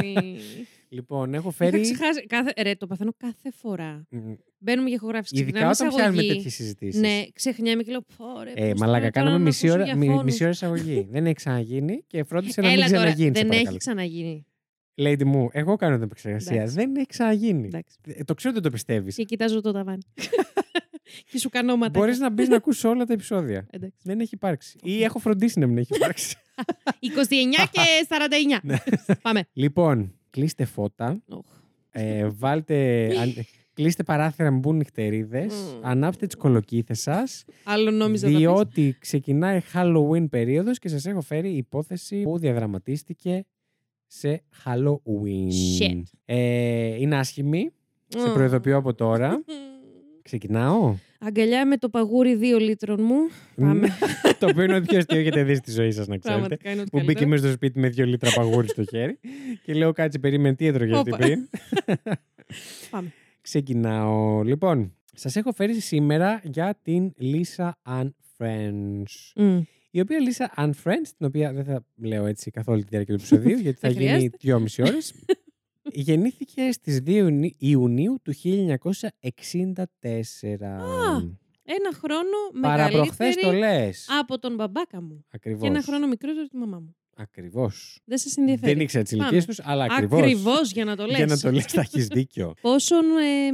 Φέρει 0.00 0.12
πάλι. 0.14 0.36
Λοιπόν, 0.88 1.34
έχω 1.34 1.48
Είχα 1.48 1.56
φέρει. 1.64 1.80
ξεχάσει. 1.80 2.26
Κάθε... 2.26 2.52
Ρε, 2.62 2.74
το 2.74 2.86
παθαίνω 2.86 3.12
κάθε 3.16 3.50
φορά. 3.52 4.06
Μ, 4.10 4.18
Μπαίνουμε 4.58 4.88
για 4.88 4.96
ηχογράφηση. 4.96 5.34
Ειδικά 5.34 5.50
ξεκινάμε 5.50 5.74
όταν 5.80 5.88
πιάνουμε 5.88 6.12
εισαγωγή. 6.22 6.34
τέτοιες 6.36 6.54
συζητήσεις. 6.54 7.00
Ναι, 7.00 7.22
ξεχνιάμαι 7.32 7.82
και 7.82 7.90
λέω 7.90 8.00
πω 8.16 8.24
ρε. 8.42 8.52
Ε, 8.54 8.70
πώς 8.70 8.80
μαλάκα, 8.80 8.98
τώρα 8.98 9.10
κάναμε 9.10 9.36
να 9.38 9.42
μισή 9.44 9.66
ακούσω 9.66 9.78
ώρα, 9.82 9.84
για 9.90 9.96
μι- 9.96 10.08
φόνους. 10.08 10.24
μισή 10.24 10.42
ώρα 10.42 10.52
εισαγωγή. 10.58 11.06
δεν 11.10 11.24
έχει 11.24 11.34
ξαναγίνει 11.34 12.04
και 12.06 12.24
φρόντισε 12.24 12.60
να 12.60 12.66
μην 12.68 12.76
Έλα 12.76 12.86
τώρα, 12.86 12.98
ξαναγίνει. 12.98 13.26
σε 13.36 13.40
δεν 13.42 13.46
παρακαλώ. 13.48 13.68
έχει 13.68 13.78
ξαναγίνει. 13.78 14.46
Lady 15.00 15.24
μου, 15.24 15.48
εγώ 15.52 15.76
κάνω 15.76 15.94
την 15.94 16.04
επεξεργασία. 16.04 16.54
Εντάξει. 16.56 16.74
Δεν 16.74 16.96
έχει 16.96 17.06
ξαναγίνει. 17.06 17.66
Εντάξει. 17.66 17.96
Ε, 18.06 18.24
το 18.24 18.34
ξέρω 18.34 18.54
ότι 18.54 18.62
το 18.62 18.70
πιστεύεις. 18.70 19.14
Και 19.14 19.24
κοιτάζω 19.24 19.60
το 19.60 19.72
ταβάνι. 19.72 20.02
και 21.30 21.38
σου 21.38 21.48
κάνω 21.48 21.76
ματάκια. 21.76 22.00
Μπορείς 22.00 22.18
να 22.18 22.30
μπεις 22.30 22.48
να 22.48 22.56
ακούσει 22.56 22.86
όλα 22.86 23.04
τα 23.04 23.12
επεισόδια. 23.12 23.66
Εντάξει. 23.70 23.98
Δεν 24.02 24.20
έχει 24.20 24.34
υπάρξει. 24.34 24.78
Ή 24.82 25.02
έχω 25.02 25.18
φροντίσει 25.18 25.58
να 25.58 25.66
μην 25.66 25.78
έχει 25.78 25.94
υπάρξει. 25.94 26.36
29 27.64 27.68
και 27.70 27.80
49. 28.08 28.58
Ναι. 28.62 28.76
Πάμε. 29.22 29.44
λοιπόν, 29.52 30.14
κλείστε 30.30 30.64
φώτα. 30.64 31.22
Οχ. 31.28 31.44
Ε, 31.90 32.28
βάλτε. 32.28 33.06
αν- 33.20 33.34
Κλείστε 33.74 34.02
παράθυρα, 34.02 34.50
μην 34.50 34.60
μπουν 34.60 34.76
νυχτερίδες. 34.76 35.52
Μμμ. 35.54 35.80
Ανάψτε 35.86 36.26
τις 36.26 36.36
κολοκύθες 36.36 37.00
σας. 37.00 37.44
Άλλο 37.64 37.90
νόμιζα 37.90 38.26
θα 38.26 38.32
πεις. 38.32 38.38
Διότι 38.38 38.96
ξεκινάει 38.98 39.60
Halloween 39.74 40.30
περίοδος 40.30 40.78
και 40.78 40.88
σας 40.88 41.06
έχω 41.06 41.20
φέρει 41.20 41.48
υπόθεση 41.50 42.22
που 42.22 42.38
διαδραματίστηκε 42.38 43.44
σε 44.06 44.42
Halloween. 44.64 45.80
Shit. 45.80 46.02
Ε, 46.24 46.94
είναι 47.00 47.16
άσχημη. 47.16 47.70
Σε 48.08 48.28
Μμ. 48.28 48.32
προειδοποιώ 48.32 48.76
από 48.76 48.94
τώρα. 48.94 49.42
Ξεκινάω; 50.28 50.94
Αγκαλιά 51.20 51.66
με 51.66 51.76
το 51.76 51.88
παγούρι 51.88 52.38
2 52.56 52.60
λίτρων 52.60 53.02
μου. 53.02 53.16
Πάμε. 53.56 53.88
το 54.40 54.46
οποίο 54.46 54.62
είναι 54.62 54.74
ό,τι 54.74 54.86
πιο 54.86 54.98
αστείο 54.98 55.18
έχετε 55.18 55.42
δει 55.42 55.54
στη 55.54 55.70
ζωή 55.70 55.90
σας, 55.90 56.06
να 56.06 56.16
ξέρετε. 56.18 56.40
Πραγματικά 56.40 56.70
είναι 56.70 56.80
ό,τι 56.80 56.90
Που 56.90 56.96
μπήκε 56.98 57.06
καλύτερο. 57.12 57.30
μέσα 57.30 57.42
στο 57.44 57.52
σπίτι 57.52 57.78
με 57.78 57.88
δύο 57.88 58.04
λίτρα 58.06 58.30
παγούρι 58.34 58.68
στο 58.68 58.84
χέρι. 58.84 59.18
και 59.64 59.74
λέω 59.74 59.92
κάτσε, 59.92 60.18
περίμενε 60.18 60.54
τι 60.54 60.66
έτρωγε 60.66 60.94
αυτή 60.96 61.10
Όπα. 61.12 61.18
πριν; 61.18 61.48
Πάμε. 62.90 63.12
Ξεκινάω. 63.40 64.42
Λοιπόν, 64.42 64.94
σας 65.14 65.36
έχω 65.36 65.52
φέρει 65.52 65.80
σήμερα 65.80 66.40
για 66.44 66.78
την 66.82 67.12
Lisa 67.20 67.70
Ann 68.00 68.08
French. 68.38 69.32
Μμ. 69.36 69.60
Η 69.90 70.00
οποία 70.00 70.18
Lisa 70.28 70.62
Ann 70.64 70.70
French, 70.84 71.08
την 71.16 71.26
οποία 71.26 71.52
δεν 71.52 71.64
θα 71.64 71.84
λέω 71.96 72.26
έτσι 72.26 72.50
καθ' 72.50 72.68
όλη 72.68 72.80
τη 72.82 72.88
διάρκεια 72.90 73.14
του 73.16 73.20
επεισοδίου, 73.24 73.58
γιατί 73.64 73.78
θα 73.78 73.88
Δεν 73.88 73.96
γίνει 73.96 74.08
χρειάζεται. 74.08 74.36
δυόμιση 74.40 74.82
ώρες. 74.82 75.14
Γεννήθηκε 75.92 76.72
στις 76.72 77.00
2 77.02 77.10
Ιουνι- 77.16 77.54
Ιουνίου 77.58 78.18
του 78.22 78.32
1964. 78.32 80.82
Ένα 81.70 81.92
χρόνο 81.94 82.36
Παραπροχθές 82.60 83.34
το 83.34 83.46
μεγαλύτερη 83.46 83.58
λες. 83.86 84.06
από 84.20 84.38
τον 84.38 84.54
μπαμπάκα 84.54 85.02
μου. 85.02 85.24
Ακριβώς. 85.30 85.60
Και 85.62 85.66
ένα 85.68 85.82
χρόνο 85.82 86.06
μικρότερο 86.06 86.40
από 86.40 86.50
τη 86.50 86.56
μαμά 86.56 86.78
μου. 86.78 86.96
Ακριβώς. 87.16 88.00
Δεν 88.04 88.18
σα 88.18 88.40
ενδιαφέρει. 88.40 88.72
Δεν 88.72 88.80
ήξερα 88.82 89.02
τις 89.04 89.16
Πάμε. 89.16 89.28
ηλικίες 89.30 89.46
τους, 89.56 89.66
αλλά 89.66 89.84
ακριβώς. 89.84 90.20
Ακριβώς 90.20 90.72
για 90.72 90.84
να 90.84 90.96
το 90.96 91.06
λες. 91.06 91.16
Για 91.16 91.26
να 91.26 91.38
το 91.38 91.50
λες, 91.52 91.64
θα 91.64 91.80
έχεις 91.80 92.06
δίκιο. 92.06 92.54
Πόσον, 92.60 93.04
ε, 93.18 93.46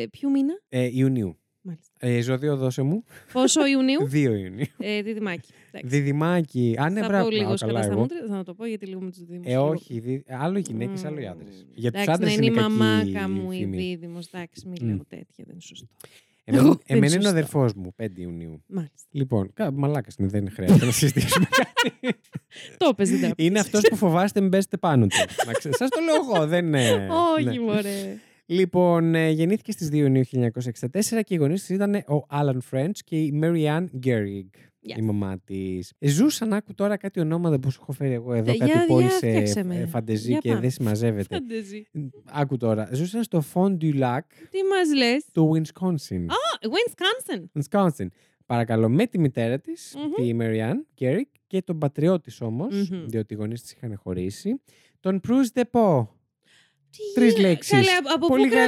ε, 0.00 0.06
ποιου 0.06 0.30
μήνα, 0.30 0.52
Ε, 0.68 0.88
Ιουνίου. 0.92 1.38
Μάλιστα. 1.62 1.92
Ε, 1.98 2.20
ζώδιο 2.20 2.56
δώσε 2.56 2.82
μου. 2.82 3.04
Πόσο 3.32 3.66
Ιουνίου, 3.66 3.98
2 4.12 4.14
Ιουνίου. 4.14 4.66
ε, 4.78 5.02
διδυμάκι. 5.02 5.50
Εντάξει. 5.72 5.96
Διδυμάκι. 5.96 6.74
Α, 6.78 6.90
ναι, 6.90 7.00
θα 7.00 7.06
μπράβο. 7.08 7.24
πω 7.24 7.30
λίγος 7.30 7.62
Α, 7.62 7.66
καλά, 7.66 7.82
σκατά 7.82 7.82
στα 7.82 7.92
εγώ. 7.92 8.00
μούτρα, 8.00 8.36
θα 8.36 8.42
το 8.44 8.54
πω 8.54 8.66
γιατί 8.66 8.86
λίγο 8.86 9.00
με 9.00 9.10
τους 9.10 9.18
δίδυμους. 9.24 9.46
Ε, 9.46 9.50
λίγο. 9.50 9.68
όχι. 9.68 9.98
δι- 10.00 10.24
Άλλο 10.30 10.58
γυναίκες, 10.58 11.04
άλλο 11.04 11.20
οι 11.20 11.26
άντρες. 11.26 11.54
Μμμ. 11.54 11.72
Για 11.74 11.90
τους 11.92 12.00
Εντάξει, 12.02 12.10
άντρες 12.22 12.28
να 12.28 12.34
είναι 12.34 12.46
είναι 12.46 12.60
η 12.60 12.62
μαμάκα 12.62 13.12
κακή 13.20 13.30
μου 13.30 13.52
η 13.52 13.56
φήμη. 13.56 13.76
δίδυμος. 13.76 14.26
Εντάξει, 14.32 14.68
μην 14.68 14.76
Μμ. 14.82 14.86
λέω 14.86 15.04
τέτοια, 15.08 15.24
δεν 15.36 15.46
είναι 15.52 15.60
σωστό. 15.60 15.86
Εμένα, 16.44 16.62
Δεν 16.64 16.72
είναι 16.72 16.80
εμένα 16.86 17.06
είναι 17.06 17.16
ο 17.16 17.20
σωστό. 17.20 17.28
αδερφός 17.38 17.72
μου, 17.74 17.94
5 17.96 18.20
Ιουνίου. 18.20 18.62
Μάλιστα. 18.66 18.96
Λοιπόν, 19.10 19.52
μαλάκας 19.72 20.14
είναι, 20.18 20.28
δεν 20.28 20.50
χρειάζεται 20.50 20.84
να 20.84 20.90
συζητήσουμε 20.90 21.46
κάτι. 21.60 22.16
Το 22.76 22.86
έπες, 22.90 23.10
δεν 23.10 23.20
τα 23.20 23.32
είναι 23.36 23.58
αυτός 23.58 23.80
που 23.88 23.96
φοβάστε 23.96 24.40
μην 24.40 24.50
πέσετε 24.50 24.76
πάνω 24.76 25.06
του. 25.06 25.16
Σας 25.70 25.88
το 25.90 26.00
λέω 26.00 26.14
εγώ, 26.36 26.46
δεν 26.46 26.66
είναι. 26.66 27.08
Όχι, 27.36 27.44
ναι. 27.44 27.60
μωρέ. 27.60 28.16
Λοιπόν, 28.54 29.14
ε, 29.14 29.30
γεννήθηκε 29.30 29.72
στις 29.72 29.88
2 29.88 29.94
Ιουνίου 29.94 30.24
1964 30.24 31.22
και 31.24 31.34
οι 31.34 31.36
γονείς 31.36 31.60
της 31.60 31.68
ήταν 31.76 31.94
ο 31.94 32.26
Alan 32.32 32.58
French 32.70 32.90
και 33.04 33.16
η 33.16 33.40
Marianne 33.42 33.86
Gehrig. 34.06 34.48
Yes. 34.94 34.98
Η 34.98 35.02
μαμά 35.02 35.38
της. 35.44 35.92
Ζούσαν, 36.00 36.52
άκου 36.52 36.74
τώρα 36.74 36.96
κάτι 36.96 37.20
ονόματα 37.20 37.58
που 37.60 37.70
σου 37.70 37.78
έχω 37.82 37.92
φέρει 37.92 38.12
εγώ 38.12 38.32
εδώ. 38.34 38.50
Ε, 38.52 38.56
κάτι 38.56 38.70
για- 38.70 38.84
πόλει 38.86 39.00
για 39.02 39.10
σε 39.10 39.28
φτιάξε 39.28 39.64
με. 39.64 39.76
ε, 39.76 39.86
φαντεζή 39.86 40.30
Για 40.30 40.38
και 40.38 40.48
πάμε. 40.48 40.60
δεν 40.60 40.70
συμμαζεύεται. 40.70 41.34
Φαντεζή. 41.34 41.86
Άκου 42.24 42.56
τώρα. 42.56 42.88
Ζούσαν 42.92 43.22
στο 43.22 43.42
Fond 43.54 43.76
du 43.80 44.00
Lac 44.00 44.20
Τι 44.50 44.58
μας 44.62 44.94
λες; 44.96 45.24
του 45.32 45.52
Wisconsin. 45.54 46.20
Α, 46.26 46.68
Wisconsin. 46.70 47.42
Wisconsin. 47.60 48.06
Παρακαλώ, 48.46 48.88
με 48.88 49.06
τη 49.06 49.18
μητέρα 49.18 49.58
της, 49.58 49.96
Μμμ. 49.96 50.12
τη 50.26 50.36
Marianne 50.40 51.00
Gehrig, 51.04 51.30
και 51.46 51.62
τον 51.62 51.78
πατριώτη 51.78 52.22
της 52.22 52.40
όμως, 52.40 52.90
Μμμ. 52.90 53.06
διότι 53.06 53.34
οι 53.34 53.36
γονείς 53.36 53.62
της 53.62 53.72
είχαν 53.72 53.96
χωρίσει, 54.02 54.60
τον 55.00 55.20
Bruce 55.28 55.60
Depo. 55.62 56.06
Τι 56.90 57.02
Τρεις 57.14 57.32
είναι, 57.32 57.40
λέξεις. 57.48 57.70
Καλέ, 57.72 57.90
από- 57.98 58.12
από 58.14 58.26
Πολύ 58.26 58.48
πού 58.48 58.54
καλά. 58.54 58.62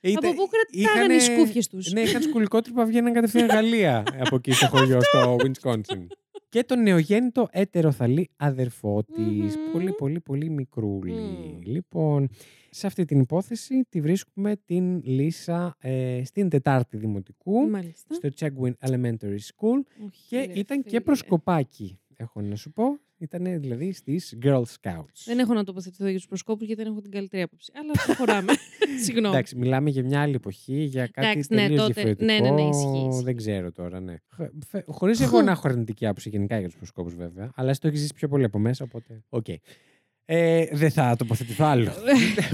κρατά- 0.00 0.26
από 0.26 0.34
πού 0.34 0.48
κρατάγανε 0.48 1.14
οι 1.14 1.20
σκούφιες 1.20 1.68
τους; 1.68 1.92
Ναι, 1.92 2.00
είχαν 2.00 2.22
σκουλικότρυπα, 2.22 2.84
βγαίναν 2.84 3.12
κατευθείαν 3.12 3.46
Γαλλία 3.56 4.02
από 4.20 4.36
εκεί 4.36 4.52
στο 4.52 4.66
χωριό, 4.66 4.98
στο 5.02 5.36
Wisconsin. 5.38 6.06
και 6.48 6.64
τον 6.64 6.82
νεογέννητο 6.82 7.48
έτεροθαλή 7.52 8.30
αδερφό 8.36 9.04
της. 9.04 9.56
Μμμ. 9.56 9.72
Πολύ, 9.72 9.92
πολύ, 9.92 10.20
πολύ 10.20 10.50
μικρούλη. 10.50 11.12
Μμ. 11.12 11.60
Λοιπόν, 11.64 12.28
σε 12.70 12.86
αυτή 12.86 13.04
την 13.04 13.20
υπόθεση 13.20 13.84
τη 13.88 14.00
βρίσκουμε 14.00 14.56
την 14.64 15.00
Λίσα 15.04 15.76
ε, 15.80 16.22
στην 16.24 16.48
Τετάρτη 16.48 16.96
Δημοτικού, 16.96 17.68
Μάλιστα. 17.70 18.14
στο 18.14 18.28
Chegwin 18.40 18.88
Elementary 18.88 19.38
School 19.38 19.78
Όχι, 20.06 20.24
και 20.28 20.36
ρε 20.36 20.52
ήταν 20.54 20.82
και 20.82 20.88
φίλε. 20.88 21.00
προσκοπάκι, 21.00 21.98
έχω 22.16 22.40
να 22.40 22.56
σου 22.56 22.72
πω. 22.72 22.84
Ήταν 23.18 23.60
δηλαδή 23.60 23.92
στις 23.92 24.38
Girl 24.42 24.62
Scouts. 24.62 25.22
Δεν 25.24 25.38
έχω 25.38 25.54
να 25.54 25.64
τοποθετηθώ 25.64 26.04
για 26.08 26.16
τους 26.16 26.26
προσκόπους 26.26 26.66
γιατί 26.66 26.82
δεν 26.82 26.92
έχω 26.92 27.00
την 27.00 27.10
καλύτερη 27.10 27.42
άποψη. 27.42 27.72
Αλλά 27.74 27.92
προχωράμε. 28.04 28.52
Συγγνώμη. 29.04 29.34
Εντάξει, 29.34 29.56
μιλάμε 29.56 29.90
για 29.90 30.04
μια 30.04 30.20
άλλη 30.22 30.34
εποχή, 30.34 30.82
για 30.82 31.06
κάτι 31.06 31.28
Εντάξει, 31.28 31.54
ναι, 31.54 31.60
τελείως 31.60 31.80
τότε- 31.80 31.92
διαφορετικό. 31.92 32.32
ναι, 32.32 32.38
ναι, 32.50 32.50
ναι, 32.62 32.68
ισχύει, 32.68 33.06
ισχύει. 33.08 33.22
Δεν 33.24 33.36
ξέρω 33.36 33.72
τώρα, 33.72 34.00
ναι. 34.00 34.14
Χωρίς 34.86 35.20
εγώ 35.20 35.42
να 35.42 35.50
έχω 35.50 35.68
αρνητική 35.68 36.06
άποψη 36.06 36.28
γενικά 36.28 36.58
για 36.58 36.68
τους 36.68 36.76
προσκόπους, 36.76 37.14
βέβαια. 37.14 37.50
Αλλά 37.54 37.70
εσύ 37.70 37.80
το 37.80 37.88
έχεις 37.88 38.00
ζήσει 38.00 38.14
πιο 38.14 38.28
πολύ 38.28 38.44
από 38.44 38.58
μέσα, 38.58 38.84
οπότε. 38.84 39.22
Οκ. 39.28 39.46
Ε, 40.26 40.64
δεν 40.72 40.90
θα 40.90 41.16
τοποθετηθώ 41.18 41.64
άλλο. 41.64 41.90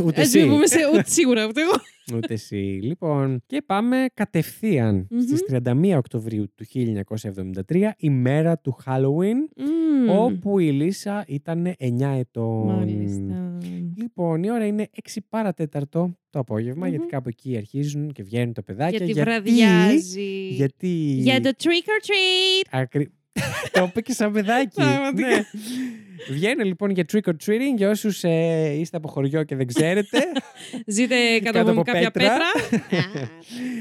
Ούτε 0.04 0.20
Έτσι 0.20 0.38
εσύ. 0.38 0.48
πούμε 0.48 0.66
σε 0.66 0.78
ούτε 0.92 1.04
σίγουρα 1.06 1.46
ούτε 1.46 1.60
εγώ. 1.60 1.72
Ούτε 2.16 2.34
εσύ. 2.34 2.56
Λοιπόν, 2.82 3.42
και 3.46 3.62
πάμε 3.66 4.06
κατευθείαν 4.14 5.06
Μμμ. 5.10 5.20
στις 5.20 5.40
31 5.50 5.96
Οκτωβρίου 5.96 6.52
του 6.54 6.64
1973, 7.70 7.90
η 7.96 8.10
μέρα 8.10 8.58
του 8.58 8.76
Halloween, 8.86 9.36
Μμμ. 9.56 10.10
όπου 10.10 10.58
η 10.58 10.70
Λίσα 10.70 11.24
ήταν 11.28 11.74
9 11.78 12.16
ετών. 12.18 12.66
Μάλιστα. 12.66 13.58
Λοιπόν, 13.96 14.42
η 14.42 14.50
ώρα 14.50 14.66
είναι 14.66 14.88
6 15.02 15.16
παρατέταρτο 15.28 16.18
το 16.30 16.38
απόγευμα, 16.38 16.86
Μμμ. 16.86 16.90
γιατί 16.92 17.06
κάπου 17.06 17.28
εκεί 17.28 17.56
αρχίζουν 17.56 18.12
και 18.12 18.22
βγαίνουν 18.22 18.52
τα 18.52 18.62
παιδάκια. 18.62 19.04
Γιατί 19.04 19.20
βραδιάζει. 19.20 20.48
Γιατί. 20.48 20.88
Για 20.96 21.40
το 21.40 21.50
trick 21.58 21.66
or 21.88 22.06
treat. 22.06 22.68
Ακρι... 22.80 23.10
το 23.72 23.84
είπε 23.88 24.00
και 24.00 24.12
σαν 24.12 24.32
παιδάκι. 24.32 24.74
Πραγματικά. 24.74 25.28
ναι. 25.28 25.42
Βγαίνουν 26.30 26.66
λοιπόν 26.66 26.90
για 26.90 27.04
trick 27.12 27.28
or 27.28 27.32
treating 27.46 27.76
για 27.76 27.90
όσους 27.90 28.24
ε, 28.24 28.74
είστε 28.78 28.96
από 28.96 29.08
χωριό 29.08 29.42
και 29.44 29.56
δεν 29.56 29.66
ξέρετε. 29.66 30.18
Ζείτε 30.86 31.14
κάτω 31.38 31.58
Κάτω 31.58 31.70
από 31.70 31.80
από 31.80 31.82
κάποια 31.92 32.10
πέτρα. 32.10 32.32
πέτρα. 32.70 33.28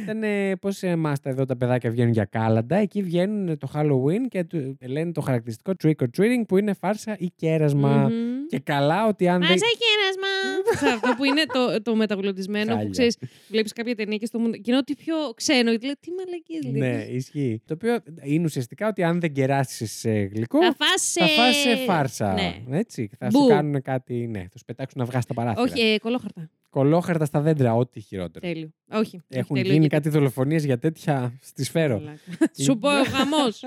Ήταν 0.04 0.22
πώς 0.60 0.84
εμάς 0.84 1.20
τα 1.20 1.30
εδώ 1.30 1.46
τα 1.46 1.58
παιδάκια 1.58 1.90
βγαίνουν 1.90 2.12
για 2.12 2.26
κάλαντα. 2.26 2.76
Εκεί 2.76 3.02
βγαίνουν 3.04 3.58
το 3.58 3.72
Halloween 3.74 4.28
και 4.30 4.44
του- 4.44 4.78
λένε 4.88 5.12
το 5.12 5.22
χαρακτηριστικό 5.22 5.72
trick 5.84 6.04
or 6.04 6.08
treating 6.18 6.42
που 6.48 6.58
είναι 6.58 6.74
φάρσα 6.74 7.16
ή 7.20 7.32
κέρασμα. 7.36 7.96
Μμμ. 8.10 8.39
Και 8.50 8.60
καλά 8.60 9.08
ότι 9.08 9.28
αν 9.28 9.40
δεν. 9.40 9.50
Μάζα 9.50 9.66
κέρασμα. 9.84 10.78
Σε 10.88 10.94
αυτό 10.96 11.14
που 11.18 11.24
είναι 11.24 11.44
το, 11.54 11.82
το 11.82 11.96
μεταγλωτισμένο 11.96 12.66
που 12.72 12.76
Χάλια. 12.78 12.90
ξέρεις, 12.90 13.18
βλέπεις 13.50 13.74
κάποια 13.74 13.96
ταινία 13.96 14.18
και 14.18 14.26
στο 14.26 14.40
μουντ- 14.40 14.56
και 14.56 14.64
είναι 14.66 14.78
ό,τι 14.78 14.96
πιο 14.96 15.16
ξένο. 15.36 15.70
Γιατί 15.70 15.86
λέει, 15.86 15.96
τι 16.00 16.10
μαλακίες 16.12 16.64
λέει. 16.64 16.82
Ναι, 16.98 17.04
ισχύει. 17.04 17.62
Το 17.66 17.74
οποίο 17.74 18.00
είναι 18.24 18.46
ουσιαστικά 18.46 18.88
ότι 18.88 19.04
αν 19.04 19.20
δεν 19.20 19.34
κεράσεις 19.34 20.02
γλυκό, 20.06 20.60
Θα 20.64 20.76
φας 20.78 21.12
θα 21.12 21.24
ε, 21.26 21.28
φας 21.28 21.66
ε, 21.66 21.76
φάρσα. 21.76 22.34
Ναι. 22.34 22.78
Έτσι. 22.78 23.10
Θα 23.18 23.28
Μπου. 23.32 23.42
σου 23.42 23.48
κάνουν 23.48 23.82
κάτι. 23.82 24.14
Ναι, 24.28 24.40
θα 24.40 24.58
σου 24.58 24.66
πετάξουν 24.66 25.02
αυγά 25.02 25.22
στα 25.22 25.34
παράθυρα. 25.34 25.62
Όχι, 25.64 25.82
ε, 25.82 25.98
κολόχαρτα. 25.98 26.50
Κολόχαρτα 26.70 27.26
στα 27.26 27.42
δέντρα, 27.42 27.76
ό,τι 27.76 28.00
χειρότερο. 28.00 28.48
Τέλειο. 28.48 28.70
Όχι. 28.92 29.22
Έχουν 29.28 29.56
τέλειο, 29.56 29.72
γίνει 29.74 29.80
γιατί- 29.88 29.96
κάτι 29.96 30.10
δολοφονίες 30.10 30.66
για 30.66 30.78
τέτοια 30.80 31.38
στη 31.42 31.64
σφαίρο. 31.64 31.98
Μαλάκα. 32.00 32.20
Σου 32.64 32.78
πω 32.78 32.90
γαμός. 32.90 33.64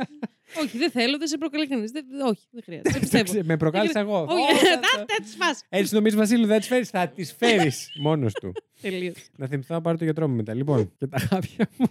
Όχι, 0.60 0.78
δεν 0.78 0.90
θέλω, 0.90 1.18
δεν 1.18 1.28
σε 1.28 1.38
προκαλεί 1.38 1.66
κανείς. 1.66 1.90
Όχι, 2.30 2.42
δεν 2.50 2.62
χρειάζεται. 2.64 2.90
Δεν 2.90 3.00
πιστεύω. 3.24 3.40
με 3.44 3.56
προκάλεσα 3.56 4.00
εγώ. 4.00 4.20
Όχι, 4.22 4.32
Ω, 4.32 4.56
θα- 4.56 4.80
θα 4.80 5.04
θα 5.08 5.22
τις 5.22 5.34
φας. 5.38 5.64
Έτσι 5.68 5.94
νομίζεις, 5.94 6.18
Βασίλου, 6.18 6.46
δεν 6.46 6.58
τις 6.58 6.66
φέρεις. 6.68 6.88
Θα 6.90 7.08
τις 7.08 7.32
φέρεις 7.32 7.88
μόνος 8.02 8.32
του. 8.32 8.52
Τελείως. 8.80 9.14
να 9.36 9.46
θυμηθώ 9.46 9.74
να 9.74 9.80
πάρω 9.80 9.96
το 9.98 10.04
γιατρό 10.04 10.28
μου 10.28 10.34
μετά. 10.36 10.54
Λοιπόν, 10.54 10.92
και 10.98 11.06
τα 11.06 11.18
χάπια 11.18 11.68
μου. 11.78 11.86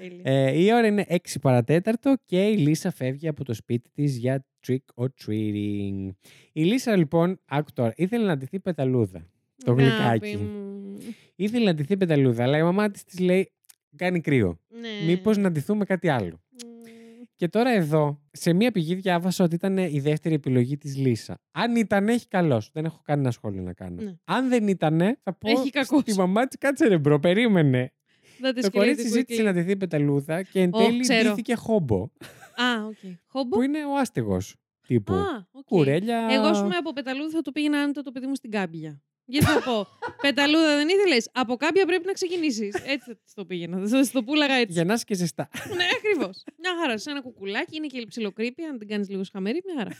Τέλεια. 0.00 0.20
Ε, 0.22 0.58
η 0.62 0.72
ώρα 0.72 0.86
είναι 0.86 1.06
6 1.08 1.16
παρά 1.40 1.67
τέταρτο 1.67 2.14
και 2.24 2.46
η 2.48 2.56
Λίσα 2.56 2.90
φεύγει 2.90 3.28
από 3.28 3.44
το 3.44 3.54
σπίτι 3.54 3.90
της 3.94 4.16
για 4.16 4.46
trick 4.66 4.78
or 4.94 5.06
treating. 5.26 6.08
Η 6.52 6.62
Λίσα 6.64 6.96
λοιπόν, 6.96 7.40
άκου 7.44 7.68
τώρα, 7.74 7.92
ήθελε 7.96 8.26
να 8.26 8.36
ντυθεί 8.36 8.60
πεταλούδα. 8.60 9.26
Το 9.64 9.72
Αγάπη 9.72 9.82
γλυκάκι. 9.82 10.36
μου. 10.36 10.98
Ήθελε 11.36 11.64
να 11.64 11.74
ντυθεί 11.74 11.96
πεταλούδα, 11.96 12.42
αλλά 12.42 12.58
η 12.58 12.62
μαμά 12.62 12.90
της 12.90 13.04
της 13.04 13.18
λέει 13.18 13.52
κάνει 13.96 14.20
κρύο. 14.20 14.58
Ναι. 14.80 14.88
Μήπως 15.06 15.36
να 15.36 15.50
ντυθούμε 15.50 15.84
κάτι 15.84 16.08
άλλο. 16.08 16.40
Και 17.36 17.48
τώρα 17.48 17.70
εδώ, 17.70 18.22
σε 18.30 18.52
μία 18.52 18.70
πηγή 18.70 18.94
διάβασα 18.94 19.44
ότι 19.44 19.54
ήταν 19.54 19.76
η 19.78 20.00
δεύτερη 20.00 20.34
επιλογή 20.34 20.76
της 20.76 20.96
Λίσα. 20.96 21.40
Αν 21.50 21.76
ήταν, 21.76 22.08
έχει 22.08 22.28
καλώς. 22.28 22.70
Δεν 22.72 22.84
έχω 22.84 23.00
κανένα 23.04 23.30
σχόλιο 23.30 23.62
να 23.62 23.72
κάνω. 23.72 24.02
Ναι. 24.02 24.14
Αν 24.24 24.48
δεν 24.48 24.68
ήταν, 24.68 24.98
θα 25.22 25.34
πω 25.38 25.50
Έχει 25.50 25.70
κακώς. 25.70 26.00
στη 26.00 26.14
μαμά 26.14 26.46
της, 26.46 26.58
κάτσε 26.58 26.86
ρε 26.88 26.98
bro, 26.98 27.18
περίμενε. 27.20 27.92
Δεν 28.40 28.54
τις 28.54 28.62
Το 28.64 28.70
κυλάει 28.70 28.86
κορίτσι 28.86 29.04
την 29.04 29.12
ζήτησε 29.12 29.42
κουίκλη. 29.42 29.54
να 29.54 29.62
ντυθεί 29.62 29.76
πεταλούδα 29.76 30.42
και 30.42 30.60
εν 30.60 30.70
Ω, 30.72 30.78
τέλει 30.78 31.00
ξέρω. 31.00 31.28
ντύθηκε 31.28 31.54
χόμπο. 31.54 32.02
Α, 32.56 32.86
οκ. 32.86 32.96
Χόμπο; 33.26 33.56
Που 33.56 33.62
είναι 33.62 33.84
ο 33.84 33.96
άστεγος 33.98 34.56
τύπου. 34.86 35.12
Α, 35.12 35.46
οκ. 35.50 35.64
Κουρέλια. 35.64 36.26
Εγώ, 36.30 36.46
ας 36.46 36.62
πούμε, 36.62 36.76
από 36.76 36.92
πεταλούδα 36.92 37.28
θα 37.30 37.40
το 37.42 37.52
πήγαινα 37.52 37.78
άνετα 37.78 38.02
το 38.02 38.10
παιδί 38.12 38.26
μου 38.26 38.34
στην 38.34 38.50
κάμπια. 38.50 39.02
Γιατί 39.26 39.46
θα 39.46 39.62
πω, 39.62 39.86
πεταλούδα 40.20 40.76
δεν 40.76 40.88
ήθελες. 40.88 41.28
Από 41.32 41.56
κάμπια 41.56 41.86
πρέπει 41.86 42.06
να 42.06 42.12
ξεκινήσεις. 42.12 42.74
Έτσι 42.74 43.10
θα 43.10 43.16
της 43.24 43.34
το 43.34 43.44
πήγαινα. 43.44 43.86
Θα 43.86 44.00
της 44.00 44.10
το 44.10 44.22
πούλαγα 44.22 44.54
έτσι. 44.54 44.72
Για 44.72 44.84
να 44.84 44.94
είσαι 44.94 45.04
και 45.04 45.14
ζεστά. 45.14 45.48
ναι, 45.76 45.84
ακριβώς. 45.96 46.44
Μια 46.58 46.70
χαρά. 46.80 46.98
Σε 46.98 47.10
ένα 47.10 47.22
κουκουλάκι 47.22 47.76
είναι 47.76 47.86
και 47.86 48.04
ψιλο 48.08 48.31
creepy. 48.31 48.62
Αν 48.62 48.78
την 48.78 48.88
κάνεις 48.88 49.08
λίγο 49.08 49.24
σχαμερή, 49.24 49.62
μια 49.64 49.74
χαρά. 49.76 49.90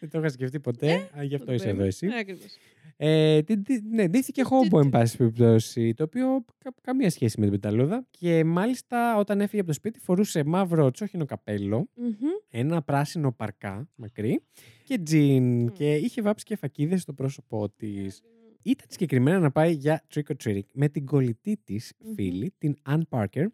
Δεν 0.00 0.10
το 0.10 0.18
είχα 0.18 0.28
σκεφτεί 0.28 0.60
ποτέ. 0.60 1.10
Α, 1.18 1.22
γι' 1.22 1.34
αυτό 1.34 1.52
είσαι 1.52 1.68
εδώ 1.68 1.82
εσύ. 1.84 2.06
Ναι, 2.06 2.18
ακριβώς. 2.18 2.56
Ε, 2.96 3.42
τι- 3.42 3.62
τι- 3.62 3.80
ναι, 3.90 4.08
ντύθηκε 4.08 4.42
χόμπο, 4.42 4.78
εν 4.80 4.88
πάση 4.88 5.16
περιπτώσει. 5.16 5.94
Το 5.94 6.02
οποίο 6.04 6.44
κα- 6.58 6.74
καμία 6.82 7.10
σχέση 7.10 7.40
με 7.40 7.48
την 7.48 7.60
πεταλούδα. 7.60 8.06
Και 8.10 8.44
μάλιστα 8.44 9.16
όταν 9.16 9.40
έφυγε 9.40 9.58
από 9.60 9.68
το 9.68 9.74
σπίτι 9.74 9.98
φορούσε 10.00 10.44
μαύρο 10.44 10.90
τσόχινο 10.90 11.24
καπέλο, 11.24 11.88
Μμμ. 11.94 12.10
ένα 12.50 12.82
πράσινο 12.82 13.32
παρκά 13.32 13.88
μακρύ 13.94 14.40
και 14.84 14.98
τζιν. 14.98 15.62
Μμ. 15.62 15.66
Και 15.66 15.94
είχε 15.94 16.22
βάψει 16.22 16.44
και 16.44 16.56
φακίδες 16.56 17.02
στο 17.02 17.12
πρόσωπό 17.12 17.68
της. 17.76 18.20
Ήταν 18.62 18.86
συγκεκριμένα 18.88 19.38
να 19.38 19.50
πάει 19.50 19.72
για 19.72 20.02
trick 20.14 20.20
or 20.32 20.34
treating 20.44 20.60
με 20.72 20.88
την 20.88 21.04
κολλητή 21.06 21.60
της 21.64 21.92
Μμμ. 22.04 22.14
φίλη, 22.14 22.54
την 22.58 22.76
Ann 22.90 23.00
Parker. 23.08 23.44
Yes. 23.44 23.46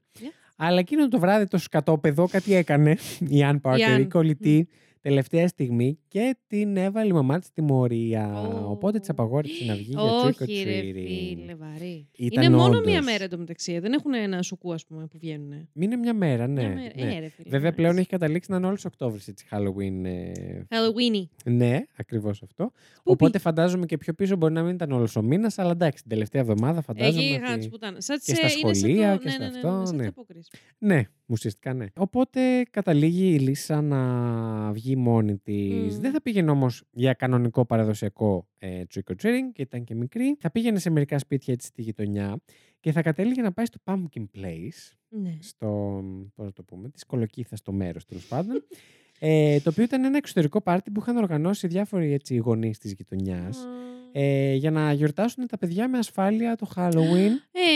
Αλλά 0.56 0.78
εκείνο 0.78 1.08
το 1.08 1.18
βράδυ 1.18 1.46
το 1.46 1.58
σκατόπεδο 1.58 2.26
κάτι 2.28 2.54
έκανε. 2.54 2.90
Η 3.20 3.40
Ann 3.42 3.60
Parker, 3.60 3.78
η, 3.78 3.82
Ann. 3.96 4.06
κολλητή, 4.10 4.68
τελευταία 5.00 5.48
στιγμή 5.48 5.98
και 6.08 6.36
την 6.46 6.76
έβαλε 6.76 7.08
η 7.08 7.12
μαμά 7.12 7.38
της 7.38 7.52
τιμωρία. 7.52 8.40
Ω. 8.40 8.70
Οπότε 8.70 8.98
της 8.98 9.08
απαγόρευσε 9.08 9.64
να 9.64 9.74
βγει 9.74 9.82
για 9.90 10.00
trick 10.00 10.28
or 10.28 10.48
Όχι, 10.48 10.62
ρε 10.62 10.80
treating. 10.80 11.36
φίλε, 11.36 11.54
βαρύ. 11.54 12.08
Ήταν 12.16 12.44
είναι 12.44 12.56
μόνο 12.56 12.76
όντως. 12.76 12.84
μία 12.92 13.02
μέρα 13.02 13.24
εντωμεταξύ. 13.24 13.78
Δεν 13.78 13.92
έχουν 13.92 14.14
ένα 14.14 14.42
σουκού, 14.42 14.72
ας 14.72 14.84
πούμε, 14.86 15.06
που 15.06 15.18
βγαίνουν. 15.20 15.68
Είναι 15.74 15.96
μια 15.96 16.14
μέρα, 16.14 16.46
ναι. 16.46 16.60
Μια 16.62 16.68
μέρα. 16.74 16.92
ναι. 17.06 17.14
Ε, 17.14 17.18
ρε 17.18 17.28
φίλε, 17.28 17.48
Βέβαια 17.50 17.70
nice. 17.70 17.74
πλέον 17.74 17.98
έχει 17.98 18.08
καταλήξει 18.08 18.50
να 18.50 18.56
είναι 18.56 18.66
όλος 18.66 18.84
Οκτώβρης 18.84 19.28
έτσι 19.28 19.46
Halloween. 19.50 20.04
ε, 20.04 20.32
Halloween. 20.68 21.24
Ναι, 21.44 21.78
ακριβώς 21.96 22.42
αυτό. 22.42 22.72
Οπότε 23.02 23.38
φαντάζομαι 23.38 23.86
και 23.86 23.98
πιο 23.98 24.12
πίσω 24.14 24.36
μπορεί 24.36 24.52
να 24.52 24.62
μην 24.62 24.74
ήταν 24.74 24.92
όλος 24.92 25.16
ο 25.16 25.22
μήνας, 25.22 25.58
αλλά 25.58 25.70
εντάξει, 25.70 26.02
την 26.02 26.10
τελευταία 26.10 26.40
εβδομάδα 26.42 26.82
φαντάζομαι 26.82 27.24
Έχει 27.24 27.34
ότι... 27.34 27.42
γάτς 27.46 27.68
πουτάνα. 27.68 28.00
Σαν 28.00 28.16
και 28.18 28.32
τις, 28.32 28.36
στα 28.36 28.46
ε, 28.46 28.50
είναι 28.62 28.74
σαν 28.74 28.74
σχολεία 28.74 29.12
το- 29.12 29.18
και 29.18 29.24
ναι, 29.24 29.30
στα 29.30 29.44
ναι, 29.44 29.50
ναι, 29.50 30.06
αυτό, 30.06 30.22
ναι, 30.78 31.02
σαν 31.36 31.52
τις 31.52 31.58
ναι. 31.62 31.70
αποκρίσεις. 31.70 31.70
Ναι, 31.70 31.72
ουσιαστικά 31.72 31.74
ναι. 31.74 31.86
Οπότε 31.96 32.62
καταλήγει 32.70 33.34
η 33.34 33.38
Λίσσα 33.38 33.82
να 33.82 34.72
βγει 34.72 34.96
μόνη 34.96 35.36
της. 35.36 35.94
Μμμ. 35.94 36.00
Δεν 36.00 36.12
θα 36.12 36.22
πήγαινε 36.22 36.50
όμως 36.50 36.82
για 36.90 37.12
κανονικό 37.12 37.64
παραδοσιακό 37.64 38.48
ε, 38.58 38.82
trick 38.94 39.12
or 39.12 39.14
treating, 39.22 39.52
και 39.52 39.62
ήταν 39.62 39.84
και 39.84 39.94
μικρή. 39.94 40.36
Θα 40.40 40.50
πήγαινε 40.50 40.78
σε 40.78 40.90
μερικά 40.90 41.18
σπίτια 41.18 41.52
έτσι 41.52 41.66
στη 41.66 41.82
γειτονιά 41.82 42.36
και 42.80 42.92
θα 42.92 43.02
κατέληγε 43.02 43.42
να 43.42 43.52
πάει 43.52 43.66
στο 43.66 43.78
Pumpkin 43.84 44.24
Place, 44.36 44.96
Ναι. 45.08 45.36
στο. 45.40 46.02
Πώς 46.34 46.46
να 46.46 46.52
το 46.52 46.62
πούμε, 46.62 46.88
τη 46.88 47.06
κολοκύθα 47.06 47.56
στο 47.56 47.72
μέρος 47.72 48.04
τέλος 48.04 48.26
πάντων. 48.26 48.64
Ε, 49.22 49.60
το 49.60 49.70
οποίο 49.70 49.84
ήταν 49.84 50.04
ένα 50.04 50.16
εξωτερικό 50.16 50.60
πάρτι 50.60 50.90
που 50.90 51.00
είχαν 51.00 51.16
οργανώσει 51.16 51.66
διάφοροι 51.66 52.12
έτσι, 52.12 52.36
γονείς 52.36 52.78
της 52.78 52.92
γειτονιάς. 52.92 53.66
Ε, 54.12 54.54
για 54.54 54.70
να 54.70 54.92
γιορτάσουν 54.92 55.46
τα 55.46 55.58
παιδιά 55.58 55.88
με 55.88 55.98
ασφάλεια 55.98 56.56
το 56.56 56.70
Halloween. 56.76 57.30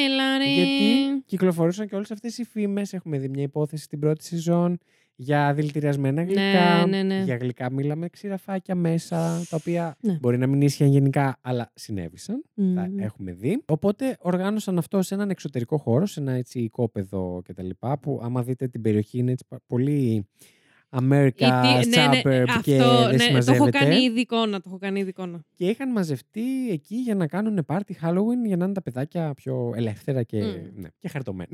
Έλα 0.04 0.38
ρε. 0.38 0.54
Γιατί 0.54 1.22
κυκλοφορούσαν 1.26 1.88
και 1.88 1.94
όλες 1.94 2.10
αυτές 2.10 2.38
οι 2.38 2.44
φήμες. 2.44 2.92
Έχουμε 2.92 3.18
δει 3.18 3.28
μια 3.28 3.42
υπόθεση 3.42 3.82
στην 3.84 3.98
πρώτη 3.98 4.24
σεζόν 4.24 4.78
για 5.16 5.54
δηλητηριασμένα 5.54 6.22
γλυκά. 6.22 6.86
ναι, 6.86 7.02
ναι. 7.02 7.22
Για 7.24 7.36
γλυκά 7.36 7.70
μίλαμε 7.72 8.08
ξηραφάκια 8.08 8.74
μέσα, 8.74 9.42
τα 9.50 9.56
οποία 9.56 9.96
Ναι. 10.00 10.16
μπορεί 10.20 10.38
να 10.38 10.46
μην 10.46 10.60
ίσχυαν 10.60 10.88
γενικά, 10.90 11.38
αλλά 11.40 11.70
συνέβησαν. 11.74 12.44
Μμμ. 12.54 12.74
Τα 12.74 12.88
έχουμε 12.98 13.32
δει. 13.32 13.62
Οπότε 13.66 14.16
οργάνωσαν 14.20 14.78
αυτό 14.78 15.02
σε 15.02 15.14
έναν 15.14 15.30
εξωτερικό 15.30 15.76
χώρο, 15.78 16.06
σε 16.06 16.20
ένα 16.20 16.32
έτσι 16.32 16.60
οικόπεδο 16.60 17.42
κτλ. 17.44 17.68
Που 18.00 18.20
άμα 18.22 18.42
δείτε 18.42 18.68
την 18.68 18.80
περιοχή 18.80 19.18
είναι 19.18 19.30
έτσι 19.32 19.44
πα- 19.48 19.60
πολύ 19.66 20.28
America, 20.98 21.26
Η 21.26 21.80
τι- 21.82 21.88
ναι, 21.88 22.06
ναι, 22.06 22.20
suburb 22.24 22.44
και 22.62 22.76
αυτό, 22.80 22.98
δεν 22.98 23.10
ναι, 23.10 23.16
το 23.16 23.22
έχω 23.22 23.22
συμμαζεύεται. 23.22 23.78
κάνει 23.78 23.96
ήδη 24.02 24.20
εικόνα. 24.20 24.56
Το 24.60 24.64
έχω 24.66 24.78
κάνει 24.78 25.00
ήδη 25.00 25.08
εικόνα. 25.08 25.40
Και 25.54 25.66
είχαν 25.68 25.90
μαζευτεί 25.92 26.70
εκεί 26.70 26.94
για 26.96 27.14
να 27.14 27.26
κάνουν 27.26 27.64
πάρτι 27.66 27.98
Halloween 28.02 28.46
για 28.46 28.56
να 28.56 28.64
είναι 28.64 28.74
τα 28.74 28.82
παιδάκια 28.82 29.34
πιο 29.34 29.72
ελεύθερα 29.76 30.22
και, 30.22 30.38
Μμ. 30.42 30.80
ναι, 30.80 30.88
και 30.98 31.08
χαρτωμένα. 31.08 31.48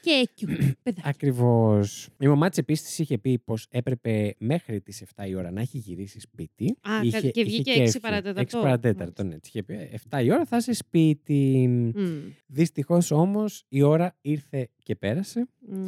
Και 0.00 0.28
cute, 0.40 0.70
παιδάκι. 0.82 1.08
Ακριβώς. 1.08 2.08
Η 2.20 2.26
μαμά 2.26 2.48
της 2.48 2.58
επίσης 2.58 2.98
είχε 2.98 3.18
πει 3.18 3.38
πως 3.38 3.66
έπρεπε 3.70 4.34
μέχρι 4.38 4.80
τις 4.80 5.02
7 5.16 5.28
η 5.28 5.34
ώρα 5.34 5.50
να 5.50 5.60
έχει 5.60 5.78
γυρίσει 5.78 6.20
σπίτι. 6.20 6.76
Α, 6.80 7.00
είχε, 7.02 7.20
κα- 7.20 7.28
και 7.28 7.44
βγήκε 7.44 7.70
είχε 7.70 7.80
6 7.80 7.84
κέφι. 7.84 8.00
παρατέταρτο. 8.00 8.58
6 8.58 8.62
παρατέταρτο, 8.62 9.22
ναι. 9.24 9.38
Της 9.38 9.48
είχε 9.48 9.62
πει 9.62 9.74
7 10.10 10.22
η 10.24 10.32
ώρα 10.32 10.44
θα 10.44 10.56
είσαι 10.56 10.72
σπίτι. 10.72 11.66
Μμ. 11.94 12.18
Δυστυχώς 12.46 13.10
όμως 13.10 13.64
η 13.68 13.82
ώρα 13.82 14.16
ήρθε 14.20 14.68
και 14.82 14.94
πέρασε 14.94 15.46
Μμ. 15.60 15.86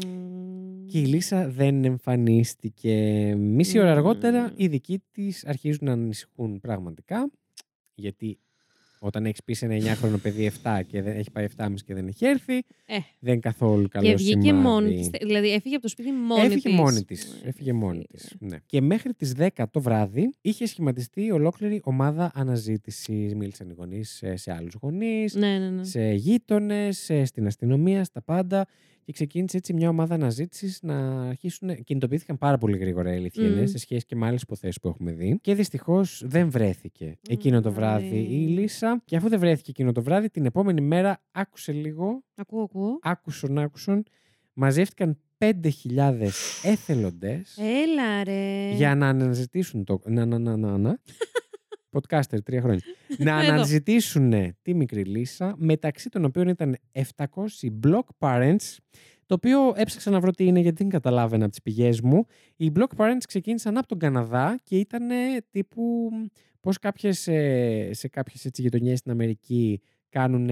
και 0.87 1.01
η 1.01 1.05
Λίσα 1.07 1.49
δεν 1.49 1.85
εμφανίστηκε. 1.85 2.95
Μισή 3.39 3.79
ώρα 3.79 3.89
Μμμ. 3.91 3.97
αργότερα 3.97 4.53
οι 4.57 4.67
δικοί 4.67 5.03
της 5.11 5.47
αρχίζουν 5.47 5.81
να 5.87 5.93
ανησυχούν 5.93 6.61
πραγματικά. 6.61 7.31
Γιατί 7.95 8.39
όταν 9.03 9.27
έχεις 9.27 9.43
πει 9.45 9.53
σε 9.55 9.67
ένα 9.67 9.97
9χρονο 9.97 10.21
παιδί 10.23 10.53
7 10.63 10.81
και 10.87 11.03
δεν, 11.03 11.17
έχει 11.17 11.31
πάει 11.31 11.47
7,5 11.57 11.75
και 11.85 11.95
δεν 11.95 12.07
έχει 12.07 12.27
έρθει, 12.27 12.55
Ε. 12.87 12.99
δεν 13.19 13.33
είναι 13.33 13.37
καθόλου 13.41 13.89
καλό 13.89 14.07
Και 14.09 14.15
βγήκε 14.15 14.41
σημάδι. 14.41 14.67
μόνη 14.69 14.95
της. 14.97 15.09
Δηλαδή 15.23 15.53
έφυγε 15.53 15.75
από 15.75 15.83
το 15.83 15.89
σπίτι 15.89 16.13
μόνη 16.13 16.41
Έφυγε 16.45 16.69
της. 16.69 16.73
μόνη 16.79 17.05
της. 17.05 17.25
Ε, 17.45 17.49
Έφυγε 17.49 17.73
μόνη 17.73 17.95
φίλε. 17.95 18.07
της. 18.13 18.35
Ναι. 18.39 18.57
Και 18.67 18.81
μέχρι 18.81 19.15
τις 19.15 19.35
10 19.39 19.49
το 19.71 19.81
βράδυ 19.81 20.31
είχε 20.41 20.67
σχηματιστεί 20.67 21.31
ολόκληρη 21.31 21.81
ομάδα 21.85 22.31
αναζήτησης. 22.35 23.35
Μίλησαν 23.35 23.69
οι 23.71 23.73
γονείς 23.77 24.11
σε, 24.11 24.37
σε 24.37 24.53
άλλους 24.53 24.75
γονείς, 24.81 25.35
Ναι, 25.35 25.59
ναι, 25.59 25.69
ναι. 25.71 25.85
σε 25.85 26.13
γείτονες, 26.13 27.11
στην 27.25 27.47
αστυνομία, 27.47 28.05
στα 28.05 28.23
πάντα. 28.23 28.67
Και 29.11 29.17
ξεκίνησε 29.17 29.57
έτσι 29.57 29.73
μια 29.73 29.89
ομάδα 29.89 30.15
αναζήτησης 30.15 30.79
να 30.83 31.23
αρχίσουν. 31.29 31.85
Κινητοποιήθηκαν 31.85 32.39
πάρα 32.39 32.59
πολύ 32.59 32.77
γρήγορα 32.79 33.13
οι 33.13 33.17
αλήθεια 33.17 33.47
είναι, 33.47 33.61
Μμ. 33.61 33.67
σε 33.67 33.79
σχέση 33.79 34.07
και 34.07 34.17
με 34.17 34.27
άλλες 34.27 34.43
υποθέσεις 34.43 34.81
που 34.81 34.89
έχουμε 34.89 35.13
δει. 35.13 35.39
Και 35.43 35.55
δυστυχώς 35.55 36.23
δεν 36.27 36.51
βρέθηκε 36.51 37.19
εκείνο 37.29 37.61
το 37.61 37.73
βράδυ 37.73 38.27
η 38.31 38.45
ναι. 38.45 38.61
Λύσα. 38.61 39.03
Και 39.05 39.17
αφού 39.17 39.29
δεν 39.29 39.39
βρέθηκε 39.39 39.71
εκείνο 39.71 39.93
το 39.93 40.03
βράδυ, 40.03 40.31
την 40.31 40.45
επόμενη 40.45 40.81
μέρα 40.81 41.23
άκουσε 41.31 41.73
λίγο 41.73 42.25
Ακούω, 42.35 42.63
ακούω. 42.63 42.99
άκουσον, 43.03 43.59
άκουσον, 43.59 44.03
μαζεύτηκαν 44.53 45.19
5.000 45.39 46.29
εθελοντές 46.63 47.59
Έλα 47.59 48.25
ρε. 48.25 48.71
για 48.75 48.95
να 48.95 49.09
αναζητήσουν 49.09 49.85
το... 49.85 50.01
Να, 50.05 50.27
να, 50.27 50.39
να, 50.39 50.57
να, 50.57 50.79
να. 50.79 50.99
Podcaster, 51.93 52.43
τρία 52.45 52.61
χρόνια. 52.61 52.81
να 53.19 53.41
Εδώ. 53.43 53.53
αναζητήσουν 53.53 54.33
τη 54.63 54.75
μικρή 54.75 55.05
Λύσα, 55.05 55.55
μεταξύ 55.59 56.09
των 56.09 56.25
οποίων 56.25 56.49
ήταν 56.49 56.77
700 56.93 57.27
block 57.85 58.05
parents, 58.19 58.77
το 59.27 59.35
οποίο 59.35 59.73
έψαξα 59.77 60.11
να 60.11 60.21
βρω 60.21 60.31
τι 60.31 60.45
είναι 60.45 60.61
γιατί 60.61 60.83
δεν 60.83 60.89
καταλάβαινα 60.93 61.43
από 61.43 61.51
τις 61.51 61.63
πηγές 61.63 62.01
μου. 62.01 62.25
Οι 62.57 62.73
block 62.77 62.97
parents 62.97 63.23
ξεκίνησαν 63.27 63.79
από 63.79 63.87
τον 63.87 63.99
Καναδά 63.99 64.59
και 64.65 64.77
ήταν 64.77 65.09
τύπου 65.51 66.11
πώς 66.61 66.79
κάποιες, 66.79 67.29
ε, 67.29 67.91
σε 67.93 68.09
κάποιες 68.09 68.45
έτσι, 68.45 68.63
γειτονιές 68.63 68.99
στην 68.99 69.11
Αμερική 69.11 69.81
κάνουν 70.09 70.51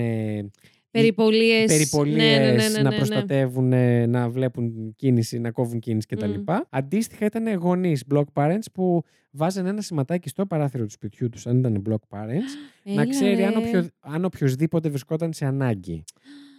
Περιπολίες. 0.90 1.66
περιπολίες 1.66 2.38
Ναι, 2.38 2.44
ναι, 2.46 2.52
ναι, 2.52 2.68
ναι, 2.68 2.82
να 2.82 2.90
ναι. 2.90 2.96
προστατεύουν, 2.96 3.72
ε, 3.72 4.06
να 4.06 4.28
βλέπουν 4.28 4.94
κίνηση, 4.96 5.38
να 5.38 5.50
κόβουν 5.50 5.78
κίνηση 5.78 6.06
κτλ. 6.06 6.30
Μμ. 6.30 6.54
Αντίστοιχα 6.70 7.24
ήταν 7.24 7.54
γονείς 7.54 8.04
block 8.14 8.24
parents 8.32 8.66
που 8.72 9.02
βάζανε 9.30 9.68
ένα 9.68 9.80
σηματάκι 9.80 10.28
στο 10.28 10.46
παράθυρο 10.46 10.84
του 10.84 10.90
σπιτιού 10.90 11.28
τους, 11.28 11.46
αν 11.46 11.58
ήταν 11.58 11.82
block 11.88 12.16
parents, 12.18 12.52
να 12.82 12.92
Έλα, 12.92 13.06
ξέρει 13.08 13.44
αν, 13.44 13.52
ρε. 13.52 13.58
οποιο, 13.68 13.86
αν 14.00 14.24
οποιοδήποτε 14.24 14.88
βρισκόταν 14.88 15.32
σε 15.32 15.44
ανάγκη. 15.46 16.04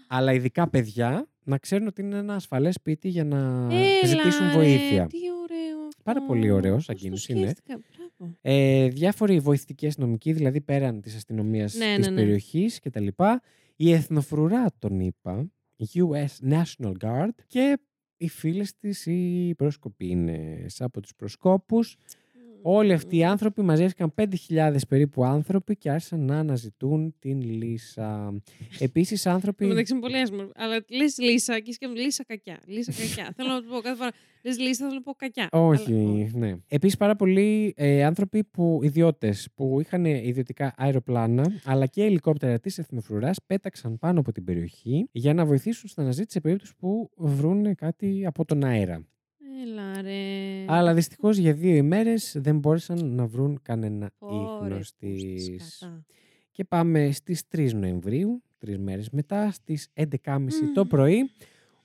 Αλλά 0.07 0.33
ειδικά 0.33 0.69
παιδιά 0.69 1.27
να 1.43 1.57
ξέρουν 1.57 1.87
ότι 1.87 2.01
είναι 2.01 2.17
ένα 2.17 2.35
ασφαλές 2.35 2.73
σπίτι 2.73 3.09
για 3.09 3.23
να 3.23 3.37
Έλα, 3.71 4.05
ζητήσουν 4.07 4.45
ρε, 4.47 4.53
βοήθεια. 4.53 5.07
Τι 5.07 5.17
ωραίο. 5.43 5.87
Πάρα 6.03 6.19
αυτό. 6.19 6.33
πολύ 6.33 6.51
ωραίο 6.51 6.71
σαν 6.71 6.75
Πώς 6.75 6.85
το 6.85 6.93
κίνηση 6.93 7.31
είναι. 7.31 7.41
σκέφτηκα. 7.41 7.79
Μπράβο. 8.17 8.35
Ε, 8.41 8.87
διάφοροι 8.87 9.39
βοηθητικοί 9.39 9.87
αστυνομικοί, 9.87 10.31
δηλαδή 10.33 10.61
πέραν 10.61 11.01
της 11.01 11.15
αστυνομίας 11.15 11.73
Ναι, 11.75 11.95
της 11.95 12.05
ναι, 12.05 12.13
ναι. 12.13 12.21
περιοχής 12.21 12.79
και 12.79 12.89
τα 12.89 12.99
λοιπά. 12.99 13.41
Η 13.81 13.91
εθνοφρουρά 13.91 14.65
τον 14.79 14.99
είπα, 14.99 15.51
US 15.93 16.51
National 16.51 16.93
Guard 17.01 17.29
και 17.47 17.79
οι 18.17 18.29
φίλες 18.29 18.77
της 18.77 19.05
οι 19.05 19.53
πρόσκοπίνες 19.57 20.81
από 20.81 21.01
τους 21.01 21.15
προσκόπους. 21.15 21.97
Όλοι 22.61 22.93
αυτοί 22.93 23.17
οι 23.17 23.23
άνθρωποι 23.23 23.61
μαζεύτηκαν 23.61 24.13
5.000 24.49 24.75
περίπου 24.87 25.25
άνθρωποι 25.25 25.75
και 25.75 25.89
άρχισαν 25.89 26.25
να 26.25 26.39
αναζητούν 26.39 27.15
την 27.19 27.41
Λύσα. 27.41 28.41
Επίσης 28.79 29.25
άνθρωποι... 29.25 29.63
Στο 29.63 29.73
μεταξύ 29.73 29.93
είναι 29.93 30.01
πολύ 30.01 30.17
άσχημος. 30.17 30.49
Αλλά 30.55 30.83
λες 30.89 31.17
λύσα 31.17 31.59
και 31.59 31.73
σκέφτομαι 31.73 32.01
λύσα 32.01 32.23
κακιά. 32.23 32.59
Λύσα 32.65 32.91
κακιά. 32.91 33.33
θέλω 33.35 33.49
να 33.49 33.61
το 33.61 33.67
πω 33.69 33.79
κάθε 33.79 33.95
φορά. 33.95 34.11
Λες 34.43 34.59
λύσα, 34.59 34.73
θέλω 34.85 34.93
να 34.93 35.01
πω 35.01 35.13
κακιά. 35.13 35.47
Όχι, 35.51 35.93
Αλλά- 35.93 36.45
ναι. 36.47 36.55
Επίσης 36.67 36.97
πάρα 36.97 37.15
πολλοί 37.15 37.73
ε, 37.77 38.03
άνθρωποι 38.03 38.43
που, 38.43 38.79
ιδιώτες 38.83 39.47
που 39.55 39.77
είχαν 39.79 40.05
ιδιωτικά 40.05 40.73
αεροπλάνα 40.77 41.51
αλλά 41.65 41.85
και 41.85 42.03
ελικόπτερα 42.03 42.59
της 42.59 42.77
εθνοφρουράς 42.77 43.37
πέταξαν 43.45 43.99
πάνω 43.99 44.19
από 44.19 44.31
την 44.31 44.43
περιοχή 44.43 45.07
για 45.11 45.33
να 45.33 45.45
βοηθήσουν 45.45 45.89
στην 45.89 46.03
αναζήτηση 46.03 46.31
σε 46.33 46.39
περίπτωση 46.41 46.73
που 46.77 47.09
βρουν 47.15 47.75
κάτι 47.75 48.25
από 48.25 48.45
τον 48.45 48.63
αέρα. 48.63 49.05
Έλα 49.63 50.01
ρε. 50.01 50.65
Αλλά 50.67 50.93
δυστυχώς 50.93 51.37
για 51.37 51.53
δύο 51.53 51.75
ημέρες 51.75 52.35
δεν 52.39 52.57
μπόρεσαν 52.59 53.05
να 53.15 53.25
βρουν 53.25 53.59
κανένα 53.61 54.11
Ωρε, 54.17 54.35
ίχνος 54.65 54.77
πούς 54.77 54.91
της 55.21 55.45
της. 55.45 55.75
σκατά. 55.77 56.05
Και 56.51 56.63
πάμε 56.63 57.11
στις 57.11 57.43
3 57.47 57.73
Νοεμβρίου, 57.73 58.43
τρεις 58.57 58.77
μέρες 58.77 59.09
μετά, 59.09 59.51
στις 59.51 59.87
11.30 59.93 60.37
Μμμ. 60.65 60.73
το 60.73 60.85
πρωί, 60.85 61.29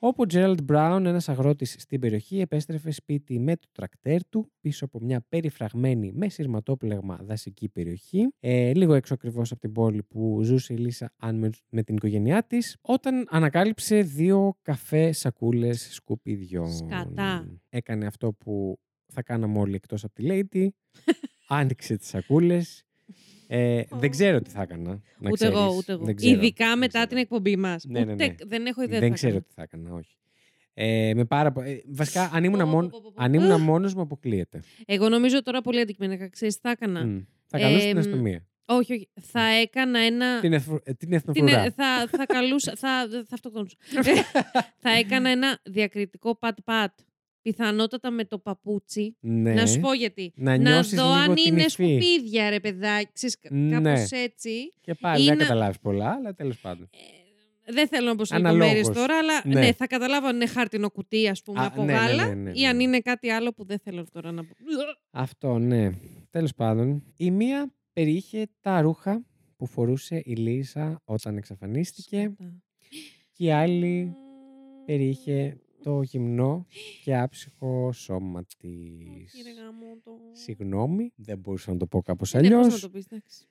όπου 0.07 0.23
ο 0.23 0.25
Gerald 0.29 0.57
Brown, 0.71 1.01
ένας 1.05 1.29
αγρότης 1.29 1.75
στην 1.77 1.99
περιοχή, 1.99 2.39
επέστρεφε 2.39 2.91
σπίτι 2.91 3.39
με 3.39 3.55
το 3.55 3.67
τρακτέρ 3.71 4.27
του 4.29 4.51
πίσω 4.61 4.85
από 4.85 4.99
μια 4.99 5.25
περιφραγμένη 5.29 6.11
με 6.15 6.29
σειρματόπλεγμα 6.29 7.19
δασική 7.21 7.69
περιοχή, 7.69 8.33
ε, 8.39 8.73
λίγο 8.73 8.93
έξω 8.93 9.13
ακριβώς 9.13 9.51
από 9.51 9.61
την 9.61 9.71
πόλη 9.71 10.03
που 10.03 10.39
ζούσε 10.43 10.73
η 10.73 10.77
Λίσα 10.77 11.13
Αν 11.17 11.35
με, 11.35 11.49
με 11.69 11.83
την 11.83 11.95
οικογένειά 11.95 12.43
της, 12.43 12.77
όταν 12.81 13.27
ανακάλυψε 13.29 14.01
δύο 14.01 14.57
καφέ 14.61 15.11
σακούλες 15.11 15.93
σκουπιδιών. 15.93 16.71
Σκατά. 16.73 17.47
Έκανε 17.69 18.05
αυτό 18.05 18.33
που 18.33 18.79
θα 19.07 19.23
κάναμε 19.23 19.59
όλοι 19.59 19.75
εκτός 19.75 20.03
από 20.03 20.13
τη 20.13 20.23
Lady, 20.27 20.67
άνοιξε 21.47 21.97
τις 21.97 22.07
σακούλες, 22.07 22.84
ε, 23.47 23.81
δεν 23.89 24.09
ξέρω 24.09 24.41
τι 24.41 24.49
θα 24.49 24.61
έκανα. 24.61 25.01
Να 25.19 25.29
Ούτε 25.31 25.45
εγώ, 25.45 25.55
ξέρεις. 25.59 25.77
ούτε 25.77 25.91
εγώ. 25.91 26.05
Δεν 26.05 26.15
ξέρω, 26.15 26.33
Ειδικά 26.33 26.67
δεν 26.67 26.77
μετά 26.77 26.87
ξέρω. 26.91 27.05
την 27.07 27.17
εκπομπή 27.17 27.55
μας. 27.57 27.85
Ναι, 27.87 28.03
ναι, 28.03 28.13
ναι. 28.13 28.35
Δεν 28.47 28.65
έχω 28.65 28.81
ιδέα. 28.81 28.99
Δεν 28.99 29.01
τι 29.01 29.07
θα 29.09 29.13
ξέρω 29.15 29.31
κάνω. 29.31 29.45
τι 29.47 29.53
θα 29.53 29.61
έκανα, 29.61 29.93
όχι. 29.93 30.15
Ε, 30.73 31.11
με 31.15 31.25
πάρα 31.25 31.51
πο- 31.51 31.61
ε, 31.61 31.81
βασικά, 31.87 32.29
αν 32.33 32.43
ήμουν, 32.43 32.59
Πω, 32.59 32.65
μόνο, 32.65 32.87
πω, 32.87 32.99
πω, 33.03 33.11
πω. 33.15 33.23
αν 33.23 33.33
ήμουν 33.33 33.61
μόνος 33.61 33.93
μου, 33.93 34.01
αποκλείεται. 34.01 34.59
Εγώ 34.85 35.09
νομίζω 35.09 35.41
τώρα 35.43 35.61
πολύ 35.61 35.79
αντικειμενικά. 35.79 36.29
Ξέρεις, 36.29 36.55
τι 36.55 36.59
θα 36.61 36.69
έκανα. 36.69 37.05
Μμ. 37.05 37.19
Θα 37.45 37.59
καλούσα 37.59 37.79
την 37.79 37.89
Εμ, 37.89 37.97
αστυνομία. 37.97 38.45
Όχι, 38.65 38.93
όχι. 38.93 39.09
Θα 39.21 39.41
έκανα 39.41 39.99
ένα. 39.99 40.39
Την, 40.39 40.53
εθνο- 40.53 40.81
ε, 40.83 40.93
την 40.93 40.97
την- 40.97 41.13
εθνοφρουρά. 41.13 41.71
θα, 41.71 42.07
θα 42.11 42.25
καλούσα. 42.25 42.73
Θα, 42.75 43.07
θα 43.09 43.25
αυτοκτονούσα. 43.31 43.75
θα 44.83 44.89
έκανα 44.89 45.29
ένα 45.29 45.59
διακριτικό 45.63 46.35
πατ-πατ. 46.37 46.99
Πιθανότατα 47.51 48.11
με 48.11 48.25
το 48.25 48.37
παπούτσι. 48.39 49.15
Ναι. 49.19 49.53
Να 49.53 49.65
σου 49.65 49.79
πω 49.79 49.93
γιατί. 49.93 50.31
Να 50.35 50.55
νιώσεις 50.55 50.97
δω 50.97 51.03
λίγο 51.03 51.15
αν 51.15 51.35
την 51.35 51.45
είναι 51.45 51.61
υφή. 51.61 51.69
σκουπίδια, 51.69 52.49
ρε 52.49 52.59
παιδάκι. 52.59 53.09
Ξέρεις, 53.13 53.39
κα- 53.39 53.49
Ναι. 53.51 53.79
κάπως 53.81 54.11
έτσι. 54.11 54.49
Και 54.81 54.93
πάλι 54.93 55.23
ή 55.23 55.25
δεν 55.27 55.37
να- 55.37 55.43
καταλάβεις 55.43 55.79
πολλά, 55.79 56.09
αλλά 56.11 56.33
τέλος 56.33 56.59
πάντων. 56.59 56.89
Δεν 57.67 57.87
θέλω 57.87 58.07
να 58.07 58.15
πω 58.15 58.25
σε 58.25 58.35
Αναλόγως. 58.35 58.67
λεπτομέρειες 58.73 58.97
τώρα, 58.97 59.17
αλλά 59.17 59.41
Ναι. 59.45 59.59
ναι. 59.65 59.71
θα 59.73 59.87
καταλάβω 59.87 60.27
αν 60.27 60.35
είναι 60.35 60.47
χάρτινο 60.47 60.89
κουτί, 60.89 61.27
ας 61.27 61.41
πούμε, 61.43 61.59
Α, 61.61 61.65
από 61.65 61.83
ναι, 61.83 61.93
ναι, 61.93 61.99
γάλα 61.99 62.27
ναι, 62.27 62.33
ναι, 62.33 62.51
ή 62.53 62.65
αν 62.65 62.75
ναι. 62.75 62.83
είναι 62.83 62.99
κάτι 62.99 63.29
άλλο 63.29 63.53
που 63.53 63.65
δεν 63.65 63.79
θέλω 63.83 64.05
τώρα 64.11 64.31
να 64.31 64.43
πω. 64.43 64.53
Αυτό, 65.11 65.57
ναι. 65.57 65.89
Τέλος 66.29 66.53
πάντων. 66.53 67.03
Η 67.17 67.31
μία 67.31 67.73
περιείχε 67.93 68.47
τα 68.61 68.81
ρούχα 68.81 69.25
που 69.57 69.65
φορούσε 69.65 70.21
η 70.25 70.33
Λίσα 70.35 71.01
όταν 71.05 71.37
εξαφανίστηκε 71.37 72.17
Σκατά. 72.19 72.53
και 73.31 73.45
η 73.45 73.51
άλλη 73.51 74.11
περιείχε 74.85 75.57
το 75.85 76.01
γυμνό 76.01 76.65
και 77.03 77.17
άψυχο 77.17 77.91
σώμα 77.91 78.43
της. 78.43 79.33
Όχι, 79.33 79.43
ρε 79.43 79.61
γαμώτο. 79.63 80.11
Συγγνώμη, 80.31 81.11
δεν 81.15 81.37
μπορούσα 81.37 81.71
να 81.71 81.77
το 81.77 81.85
πω 81.87 82.01
κάπως 82.01 82.33
Ναι, 82.33 82.39
πώς 82.41 82.49
αλλιώς. 82.51 82.73
να 82.73 82.79
το 82.79 82.89
πεις, 82.89 83.05
εντάξει. 83.05 83.45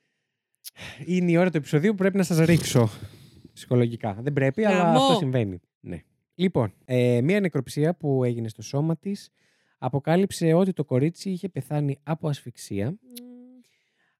Είναι 1.06 1.30
η 1.30 1.36
ώρα 1.36 1.50
του 1.50 1.56
επεισοδίου 1.56 1.90
που 1.90 1.96
πρέπει 1.96 2.16
να 2.16 2.22
σας 2.22 2.38
ρίξω 2.38 2.88
ψυχολογικά. 3.52 4.18
Δεν 4.20 4.32
πρέπει, 4.32 4.64
αλλά 4.64 4.76
Γαμό. 4.82 4.98
αυτό 4.98 5.14
συμβαίνει. 5.14 5.60
Ναι. 5.80 6.02
Λοιπόν, 6.34 6.72
ε, 6.84 7.20
μία 7.22 7.40
νεκροψία 7.40 7.94
που 7.94 8.24
έγινε 8.24 8.48
στο 8.48 8.62
σώμα 8.62 8.96
της 8.96 9.30
αποκάλυψε 9.78 10.52
ότι 10.52 10.72
το 10.72 10.84
κορίτσι 10.84 11.30
είχε 11.30 11.48
πεθάνει 11.48 11.98
από 12.02 12.28
ασφυξία, 12.28 12.90
Μμμ. 12.90 13.23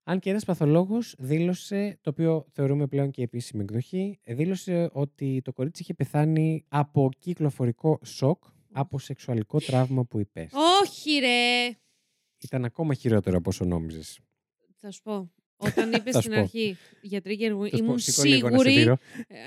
Αν 0.04 0.18
και 0.18 0.30
ένας 0.30 0.44
παθολόγος 0.44 1.14
δήλωσε, 1.18 1.98
το 2.00 2.10
οποίο 2.10 2.46
θεωρούμε 2.52 2.86
πλέον 2.86 3.10
και 3.10 3.22
επίσημη 3.22 3.62
εκδοχή, 3.62 4.18
ε, 4.24 4.34
δήλωσε 4.34 4.90
ότι 4.92 5.40
το 5.44 5.52
κορίτσι 5.52 5.82
είχε 5.82 5.94
πεθάνει 5.94 6.64
από 6.68 7.08
κυκλοφορικό 7.18 7.98
σοκ 8.04 8.44
από 8.72 8.98
σεξουαλικό 8.98 9.58
τραύμα 9.60 10.04
που 10.04 10.18
υπέστη. 10.18 10.56
Όχι, 10.82 11.18
ρε! 11.18 11.66
Ήταν 12.42 12.64
ακόμα 12.64 12.94
χειρότερο 12.94 13.36
από 13.36 13.48
όσο 13.50 13.64
νόμιζες. 13.64 14.18
Θα 14.80 14.90
σου 14.90 15.02
πω. 15.02 15.30
Όταν 15.56 15.92
είπε 15.94 16.10
Θα 16.10 16.20
στην 16.20 16.32
σου 16.32 16.36
πω. 16.38 16.42
αρχή 16.42 16.76
για 17.02 17.20
trigger 17.24 17.52
warning, 17.58 17.68
Θα 17.70 17.76
σου 17.76 17.82
πω, 17.82 17.84
ήμουν 17.84 17.98
σηκώ 17.98 18.22
λίγο 18.22 18.48
να 18.48 18.58
σε 18.58 18.62
σίγουρη. 18.64 18.78
δείρω. 18.82 18.96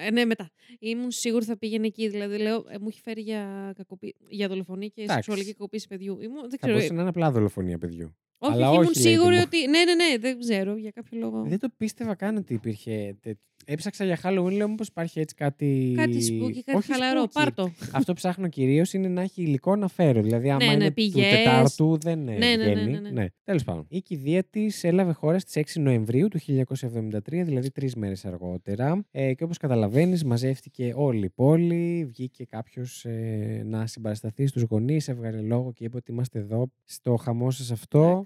Ε, 0.05 0.11
ναι, 0.11 0.25
μετά. 0.25 0.49
Ήμουν 0.79 1.11
σίγουρη 1.11 1.45
θα 1.45 1.57
πήγαινε 1.57 1.85
εκεί. 1.87 2.09
Δηλαδή, 2.09 2.37
λέω, 2.37 2.65
ε, 2.69 2.77
μου 2.79 2.87
έχει 2.87 3.01
φέρει 3.01 3.21
για, 3.21 3.73
κακοπή... 3.77 4.15
για 4.29 4.47
δολοφονία 4.47 4.87
και 4.87 5.01
Εντάξει. 5.01 5.13
σεξουαλική 5.15 5.51
κακοποίηση 5.51 5.87
παιδιού. 5.87 6.21
Ήμουν, 6.21 6.41
δεν 6.41 6.49
Θα 6.49 6.57
ξέρω. 6.57 6.71
μπορούσε 6.73 6.91
ε, 6.91 6.95
να 6.95 6.99
είναι 7.01 7.09
απλά 7.09 7.31
δολοφονία 7.31 7.77
παιδιού. 7.77 8.15
Όχι, 8.37 8.53
αλλά 8.53 8.67
ήμουν 8.67 8.79
όχι, 8.79 8.89
lady 8.93 8.99
σίγουρη 9.01 9.35
μου. 9.35 9.41
ότι. 9.45 9.57
Ναι, 9.67 9.83
ναι, 9.83 9.93
ναι, 9.95 10.17
δεν 10.19 10.39
ξέρω 10.39 10.75
για 10.77 10.91
κάποιο 10.91 11.19
λόγο. 11.19 11.43
Δεν 11.47 11.59
το 11.59 11.67
πίστευα 11.77 12.15
καν 12.15 12.37
ότι 12.37 12.53
υπήρχε. 12.53 13.15
τε- 13.21 13.37
Έψαξα 13.69 14.05
για 14.05 14.19
Halloween, 14.23 14.51
λέω 14.51 14.69
μήπως 14.69 14.87
υπάρχει 14.87 15.19
έτσι 15.19 15.35
κάτι. 15.35 15.93
Κάτι 15.97 16.21
σπούκι, 16.21 16.63
κάτι 16.63 16.77
Όχι 16.77 16.91
χαλαρό. 16.91 17.23
spooky. 17.23 17.31
Πάρ' 17.33 17.53
το. 17.53 17.63
Αυτό 17.91 18.11
που 18.13 18.13
ψάχνω 18.13 18.47
κυρίως 18.47 18.93
είναι 18.93 19.07
να 19.07 19.21
έχει 19.21 19.41
υλικό 19.41 19.75
να 19.75 19.87
φέρω. 19.87 20.21
Δηλαδή, 20.21 20.49
άμα 20.49 20.65
Ναι, 20.65 20.69
ναι, 20.69 20.73
είναι 20.73 20.91
πηγές. 20.91 21.25
του 21.29 21.35
Τετάρτου, 21.37 21.97
δεν 22.01 22.23
ναι, 22.23 22.31
Ναι, 22.37 22.55
ναι, 22.55 22.65
ναι, 22.65 22.73
βγαίνει. 22.73 22.99
ναι, 22.99 23.09
ναι. 23.09 23.25
Τέλος 23.43 23.63
πάντων. 23.63 23.85
Η 23.89 24.01
κηδεία 24.01 24.43
της 24.43 24.83
έλαβε 24.83 25.11
χώρα 25.11 25.39
στις 25.39 25.55
6 25.55 25.79
Νοεμβρίου 25.81 26.27
του 26.27 26.39
1973, 26.39 27.43
δηλαδή 27.43 27.71
τρεις 27.71 27.95
μέρες 27.95 28.25
αργότερα. 28.25 29.05
Ε, 29.11 29.33
και 29.33 29.43
όπως 29.43 29.57
καταλαβαίνεις, 29.57 30.23
μαζεύτηκε 30.23 30.93
όλη 30.95 31.25
η 31.25 31.29
πόλη. 31.29 32.05
Βγήκε 32.07 32.45
κάποιος 32.45 33.05
ε, 33.05 33.61
να 33.65 33.87
συμπαρασταθεί 33.87 34.47
στους 34.47 34.61
γονείς, 34.61 35.07
έβγαλε 35.07 35.41
λόγο 35.41 35.71
και 35.73 35.83
είπε 35.83 35.97
ότι 35.97 36.11
είμαστε 36.11 36.39
εδώ 36.39 36.71
στο 36.85 37.15
χαμό 37.15 37.51
σας 37.51 37.71
αυτό. 37.71 38.23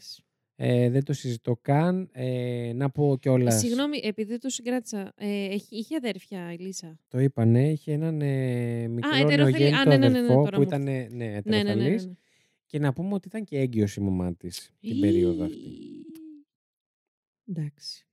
Εντάξει. 0.64 0.86
Ε, 0.86 0.90
δεν 0.90 1.04
το 1.04 1.14
συζητώ 1.14 1.58
καν. 1.62 2.10
Ε, 2.12 2.72
να 2.76 2.90
πω 2.90 3.18
κιόλας. 3.22 3.60
Συγγνώμη, 3.60 4.00
επειδή 4.04 4.38
το 4.38 4.50
συγκράτησα. 4.50 5.14
Ε, 5.16 5.46
έχει, 5.46 5.76
είχε 5.76 5.96
αδέρφια 5.96 6.54
η 6.54 6.58
Λίσα. 6.58 7.00
Το 7.08 7.20
είπανε, 7.20 7.70
είχε 7.70 7.92
έναν 7.92 8.22
ε, 8.22 8.88
μικρό 8.88 9.10
ετεροφελή. 9.16 9.38
νεογέννητο 9.38 9.80
Α, 9.80 9.86
ναι, 9.86 9.98
ναι, 9.98 10.10
ναι, 10.10 10.10
ναι, 10.10 10.18
αδερφό 10.20 10.44
τώρα 10.44 10.50
που 10.50 10.58
μου 10.58 10.62
ήταν 10.62 10.82
ναι, 10.84 10.92
Ναι, 10.92 11.08
ναι, 11.08 11.26
ναι. 11.26 11.42
ναι, 11.44 11.58
ετεροφαλής. 11.58 12.06
ναι. 12.06 12.14
Και 12.66 12.80
να 12.80 12.94
πούμε 12.94 13.14
ότι 13.14 13.28
ήταν 13.28 13.44
και 13.44 13.58
έγκυος 13.58 13.96
η 13.96 14.02
μαμά 14.02 14.36
της 14.36 14.72
την 14.80 15.00
περίοδο 15.00 15.44
αυτή. 15.44 15.58
Εντάξει. 17.48 18.08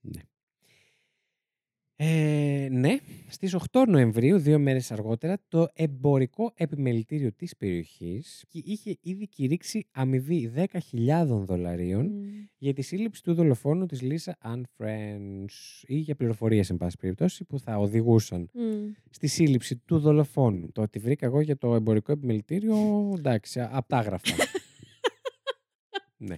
Ε, 2.00 2.68
ναι, 2.70 2.96
στις 3.28 3.54
8 3.54 3.84
Νοεμβρίου, 3.88 4.38
δύο 4.38 4.58
μέρες 4.58 4.92
αργότερα, 4.92 5.38
το 5.48 5.68
εμπορικό 5.74 6.52
επιμελητήριο 6.54 7.32
της 7.32 7.56
περιοχής 7.56 8.44
είχε 8.50 8.98
ήδη 9.02 9.28
κηρύξει 9.28 9.86
αμοιβή 9.92 10.52
10.000 10.56 11.26
δολαρίων 11.26 12.06
Μμ. 12.06 12.22
για 12.58 12.72
τη 12.72 12.82
σύλληψη 12.82 13.22
του 13.22 13.34
δολοφόνου 13.34 13.86
της 13.86 14.02
Λίσα 14.02 14.38
Ann 14.44 14.60
French 14.76 15.84
ή 15.86 15.96
για 15.96 16.14
πληροφορίες, 16.14 16.70
εν 16.70 16.76
πάση 16.76 16.96
περιπτώσει, 16.96 17.44
που 17.44 17.58
θα 17.58 17.76
οδηγούσαν 17.76 18.50
Μμ. 18.52 18.62
στη 19.10 19.26
σύλληψη 19.26 19.76
του 19.76 19.98
δολοφόνου. 19.98 20.72
Το 20.72 20.82
ότι 20.82 20.98
βρήκα 20.98 21.26
εγώ 21.26 21.40
για 21.40 21.56
το 21.56 21.74
εμπορικό 21.74 22.12
επιμελητήριο, 22.12 22.76
εντάξει, 23.16 23.60
απ' 23.70 23.88
τα 23.88 24.00
γραφά. 24.00 24.34
ναι. 26.18 26.36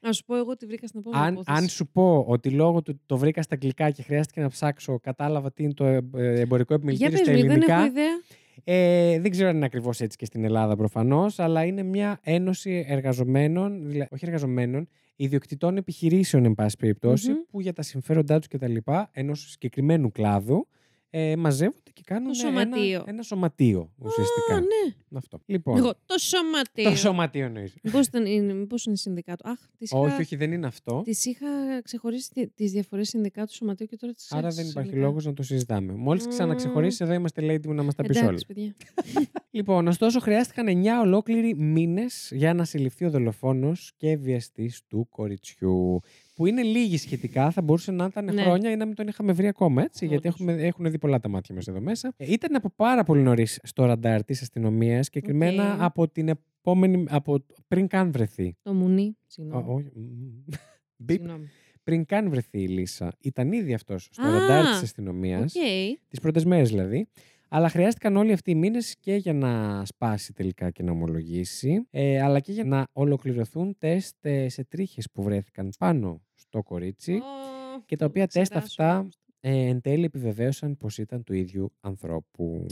Να 0.00 0.12
σου 0.12 0.24
πω 0.24 0.36
εγώ 0.36 0.56
τι 0.56 0.66
βρήκα 0.66 0.86
στην 0.86 1.00
επόμενη 1.00 1.24
Αν, 1.26 1.32
υπόθεση. 1.32 1.56
αν 1.62 1.68
σου 1.68 1.86
πω 1.88 2.24
ότι 2.28 2.50
λόγω 2.50 2.82
του 2.82 3.00
το 3.06 3.16
βρήκα 3.16 3.42
στα 3.42 3.54
αγγλικά 3.54 3.90
και 3.90 4.02
χρειάστηκε 4.02 4.40
να 4.40 4.48
ψάξω, 4.48 4.98
κατάλαβα 5.00 5.52
τι 5.52 5.62
είναι 5.62 5.72
το 5.74 5.84
ε, 5.84 6.00
ε, 6.16 6.40
εμπορικό 6.40 6.74
Για 6.74 6.76
επιμελητήριο 6.76 7.10
πες 7.10 7.20
στα 7.20 7.30
μου, 7.32 7.36
δεν 7.38 7.62
έχω 7.62 7.72
ελληνικά. 7.72 7.86
ιδέα. 7.86 8.20
Ε, 8.64 9.20
δεν 9.20 9.30
ξέρω 9.30 9.48
αν 9.48 9.56
είναι 9.56 9.64
ακριβώς 9.64 10.00
έτσι 10.00 10.16
και 10.16 10.24
στην 10.24 10.44
Ελλάδα 10.44 10.76
προφανώς, 10.76 11.38
αλλά 11.38 11.64
είναι 11.64 11.82
μια 11.82 12.18
ένωση 12.22 12.84
εργαζομένων, 12.88 13.88
δηλα- 13.88 14.08
όχι 14.10 14.24
εργαζομένων, 14.24 14.88
ιδιοκτητών 15.16 15.76
επιχειρήσεων, 15.76 16.44
εν 16.44 16.54
πάση 16.54 16.76
περιπτώσει, 16.76 17.30
Μμμ. 17.30 17.36
που 17.50 17.60
για 17.60 17.72
τα 17.72 17.82
συμφέροντά 17.82 18.38
τους 18.38 18.48
κτλ. 18.48 18.76
ενός 19.12 19.50
συγκεκριμένου 19.50 20.10
κλάδου 20.12 20.68
ε, 21.14 21.36
μαζεύονται 21.36 21.90
και 21.92 22.02
κάνουν 22.04 22.32
Το 22.32 22.46
ένα, 22.46 22.60
σωματείο. 22.60 23.04
ένα 23.06 23.22
σωματείο 23.22 23.92
ουσιαστικά. 23.98 24.54
Α, 24.54 24.60
ναι. 24.60 24.94
Αυτό. 25.14 25.40
Λοιπόν, 25.46 25.76
Εγώ, 25.76 25.92
το 26.06 26.18
σωματείο. 26.18 26.90
το 26.90 26.96
σωματείο 26.96 27.44
εννοείς. 27.44 27.74
Μήπως, 27.82 28.06
ήταν, 28.06 28.26
είναι, 28.26 28.52
μήπως 28.54 28.84
είναι 28.86 28.96
συνδικάτο. 28.96 29.48
Αχ, 29.50 29.58
τις 29.78 29.90
είχα, 29.90 30.00
όχι, 30.00 30.20
όχι, 30.20 30.36
δεν 30.36 30.52
είναι 30.52 30.66
αυτό. 30.66 31.02
τις 31.04 31.24
είχα 31.24 31.46
ξεχωρίσει 31.82 32.30
τι- 32.30 32.48
τις 32.48 32.72
διαφορές 32.72 33.08
συνδικάτου 33.08 33.54
σωματείου 33.54 33.86
και 33.86 33.96
τώρα 33.96 34.12
τις 34.12 34.32
Άρα 34.32 34.40
ξέχασα 34.40 34.62
δεν 34.62 34.70
υπάρχει 34.70 34.88
συνολικά. 34.88 35.08
λόγος 35.10 35.24
να 35.26 35.32
το 35.34 35.42
συζητάμε. 35.42 35.92
Μόλις 35.92 36.22
Μμμ. 36.24 36.30
ξαναξεχωρίσει, 36.30 37.04
εδώ 37.04 37.12
είμαστε 37.12 37.42
lady 37.44 37.66
μου 37.66 37.72
να 37.74 37.82
μας 37.82 37.94
τα 37.94 38.02
πεις 38.02 38.16
όλα. 38.18 38.26
Εντάξει, 38.28 38.46
παιδιά. 38.46 38.74
Λοιπόν, 39.50 39.86
ωστόσο, 39.86 40.20
χρειάστηκαν 40.20 40.66
9 40.68 41.00
ολόκληροι 41.02 41.54
μήνες 41.56 42.30
για 42.34 42.54
να 42.54 42.64
συλληφθεί 42.64 43.04
ο 43.04 43.10
δολοφόνος 43.10 43.92
και 43.96 44.16
βιαστής 44.16 44.80
του 44.88 45.06
κοριτσιού. 45.10 46.00
Που 46.34 46.46
είναι 46.46 46.62
λίγοι 46.62 46.96
σχετικά, 46.96 47.50
θα 47.50 47.62
μπορούσε 47.62 47.92
να 47.92 48.04
ήταν 48.04 48.24
Ναι. 48.24 48.42
χρόνια 48.42 48.70
ή 48.70 48.76
να 48.76 48.86
μην 48.86 48.94
τον 48.94 49.06
είχαμε 49.08 49.32
βρει 49.32 49.46
ακόμα 49.46 49.82
έτσι, 49.82 50.06
γιατί 50.06 50.28
Όντως. 50.28 50.40
έχουμε, 50.40 50.62
έχουν 50.66 50.90
δει 50.90 50.98
πολλά 50.98 51.20
τα 51.20 51.28
μάτια 51.28 51.54
μας 51.54 51.66
εδώ 51.66 51.80
μέσα. 51.80 52.12
Ε, 52.16 52.32
ήταν 52.32 52.54
από 52.56 52.70
πάρα 52.76 53.04
πολύ 53.04 53.22
νωρίς 53.22 53.60
στο 53.62 53.84
ραντάρ 53.84 54.24
της 54.24 54.42
αστυνομίας, 54.42 55.04
συγκεκριμένα 55.06 55.74
Οκ. 55.74 55.80
από 55.82 56.08
την 56.08 56.28
επόμενη. 56.28 57.04
Από, 57.08 57.44
πριν 57.68 57.86
καν 57.86 58.12
βρεθεί. 58.12 58.56
Το 58.62 58.72
μουνί. 58.72 59.06
Ω, 59.06 59.24
Συγγνώμη. 59.26 59.64
όχι, 59.74 59.90
μ, 59.94 60.52
μπιπ. 60.96 61.16
Συγγνώμη. 61.20 61.48
πριν 61.84 62.04
καν 62.04 62.28
βρεθεί 62.30 62.62
η 62.62 62.68
Λίσα, 62.68 63.12
ήταν 63.20 63.52
ήδη 63.52 63.74
αυτός 63.74 64.08
στο 64.12 64.26
Α, 64.26 64.30
ραντάρ 64.38 64.64
της 64.66 64.82
αστυνομίας. 64.82 65.54
Οκ. 65.54 65.62
Τις 66.08 66.20
πρώτες 66.20 66.44
μέρες 66.44 66.68
δηλαδή. 66.68 67.08
Αλλά 67.54 67.68
χρειάστηκαν 67.68 68.16
όλοι 68.16 68.32
αυτοί 68.32 68.50
οι 68.50 68.54
μήνες 68.54 68.96
και 69.00 69.14
για 69.14 69.32
να 69.32 69.84
σπάσει 69.84 70.32
τελικά 70.32 70.70
και 70.70 70.82
να 70.82 70.90
ομολογήσει, 70.90 71.86
ε, 71.90 72.22
αλλά 72.22 72.40
και 72.40 72.52
για 72.52 72.64
να 72.64 72.86
ολοκληρωθούν 72.92 73.74
τεστ 73.78 74.16
ε, 74.26 74.48
σε 74.48 74.64
τρίχες 74.64 75.08
που 75.12 75.22
βρέθηκαν 75.22 75.70
πάνω 75.78 76.22
στο 76.34 76.62
κορίτσι 76.62 77.12
Ω, 77.12 77.82
και 77.86 77.96
τα 77.96 78.06
οποία 78.06 78.26
τεστ 78.26 78.50
ξεράσουμε. 78.50 78.88
αυτά 78.88 79.08
ε, 79.40 79.66
εν 79.66 79.80
τέλει 79.80 80.04
επιβεβαίωσαν 80.04 80.76
πως 80.76 80.98
ήταν 80.98 81.22
του 81.24 81.34
ίδιου 81.34 81.72
ανθρώπου. 81.80 82.66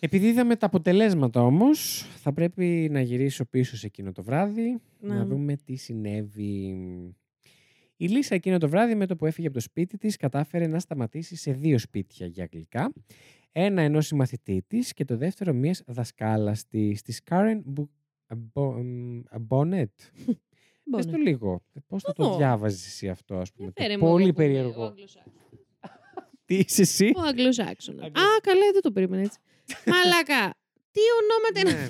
Επειδή 0.00 0.26
είδαμε 0.26 0.56
τα 0.56 0.66
αποτελέσματα 0.66 1.42
όμως, 1.42 2.06
θα 2.16 2.32
πρέπει 2.32 2.88
να 2.90 3.00
γυρίσω 3.00 3.44
πίσω 3.44 3.76
σε 3.76 3.86
εκείνο 3.86 4.12
το 4.12 4.22
βράδυ, 4.22 4.80
να, 5.00 5.14
Να. 5.14 5.24
δούμε 5.24 5.56
τι 5.56 5.76
συνέβη. 5.76 6.76
Η 7.96 8.06
Λίσα 8.06 8.34
εκείνο 8.34 8.58
το 8.58 8.68
βράδυ 8.68 8.94
με 8.94 9.06
το 9.06 9.16
που 9.16 9.26
έφυγε 9.26 9.46
από 9.46 9.56
το 9.56 9.62
σπίτι 9.62 9.98
της 9.98 10.16
κατάφερε 10.16 10.66
να 10.66 10.78
σταματήσει 10.78 11.36
σε 11.36 11.52
δύο 11.52 11.78
σπίτια 11.78 12.26
για 12.26 12.42
αγγλικά. 12.42 12.92
Ένα 13.52 13.82
ενός 13.82 14.06
συμμαθητή 14.06 14.64
της 14.66 14.92
και 14.92 15.04
το 15.04 15.16
δεύτερο 15.16 15.52
μιας 15.52 15.82
δασκάλας 15.86 16.66
της, 16.66 17.02
της 17.02 17.20
Karen 17.30 17.60
Μπου- 17.64 17.90
Μπο- 18.36 18.72
μ, 18.82 19.20
Bonnet. 19.48 19.84
Πες 20.90 21.04
το 21.04 21.10
Μπόνε. 21.10 21.22
λίγο. 21.22 21.62
Πώς 21.86 22.02
θα 22.02 22.12
το 22.12 22.24
Ω. 22.32 22.36
διάβαζες 22.36 22.86
εσύ 22.86 23.08
αυτό, 23.08 23.34
ας 23.36 23.52
πούμε. 23.52 23.64
Για 23.64 23.72
το 23.72 23.82
φέρε 23.82 23.96
μου 23.96 24.08
πολύ 24.10 24.22
εγώ 24.24 24.32
που 24.32 24.40
είμαι 24.40 24.48
περίεργο. 24.52 24.82
ο 24.82 24.86
Αγγλοσάξονας. 24.86 25.42
Τι 26.46 26.54
είσαι 26.56 26.82
εσύ; 26.82 27.12
Ο 27.16 27.20
Αγγλοσάξονα. 27.20 28.02
Α, 28.02 28.06
Αγγλο- 28.06 28.40
καλά, 28.42 28.70
δεν 28.72 28.82
το 28.82 28.92
περίμενα 28.92 29.22
έτσι. 29.22 29.38
Μαλάκα. 29.92 30.54
Τι 30.90 31.00
ονόματα 31.20 31.60
είναι. 31.60 31.80
Ναι. 31.82 31.88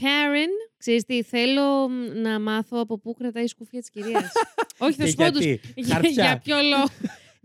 Karen, 0.00 0.72
ξέρεις 0.76 1.04
τι, 1.04 1.22
θέλω 1.22 1.88
μ, 1.88 1.92
να 2.20 2.40
μάθω 2.40 2.78
από 2.80 2.98
πού 2.98 3.14
κρατάει 3.14 3.44
η 3.44 3.46
σκουφία 3.46 3.80
της 3.80 3.90
κυρίας. 3.90 4.32
Όχι, 4.78 4.92
θα 4.96 5.04
Και 5.04 5.10
σου 5.10 5.16
πω 5.16 5.30
τους- 5.32 5.44
γιατί. 5.44 5.72
για, 5.76 5.94
Χαρτιά. 5.94 6.10
για 6.12 6.38
ποιο 6.44 6.56
λόγο. 6.62 6.84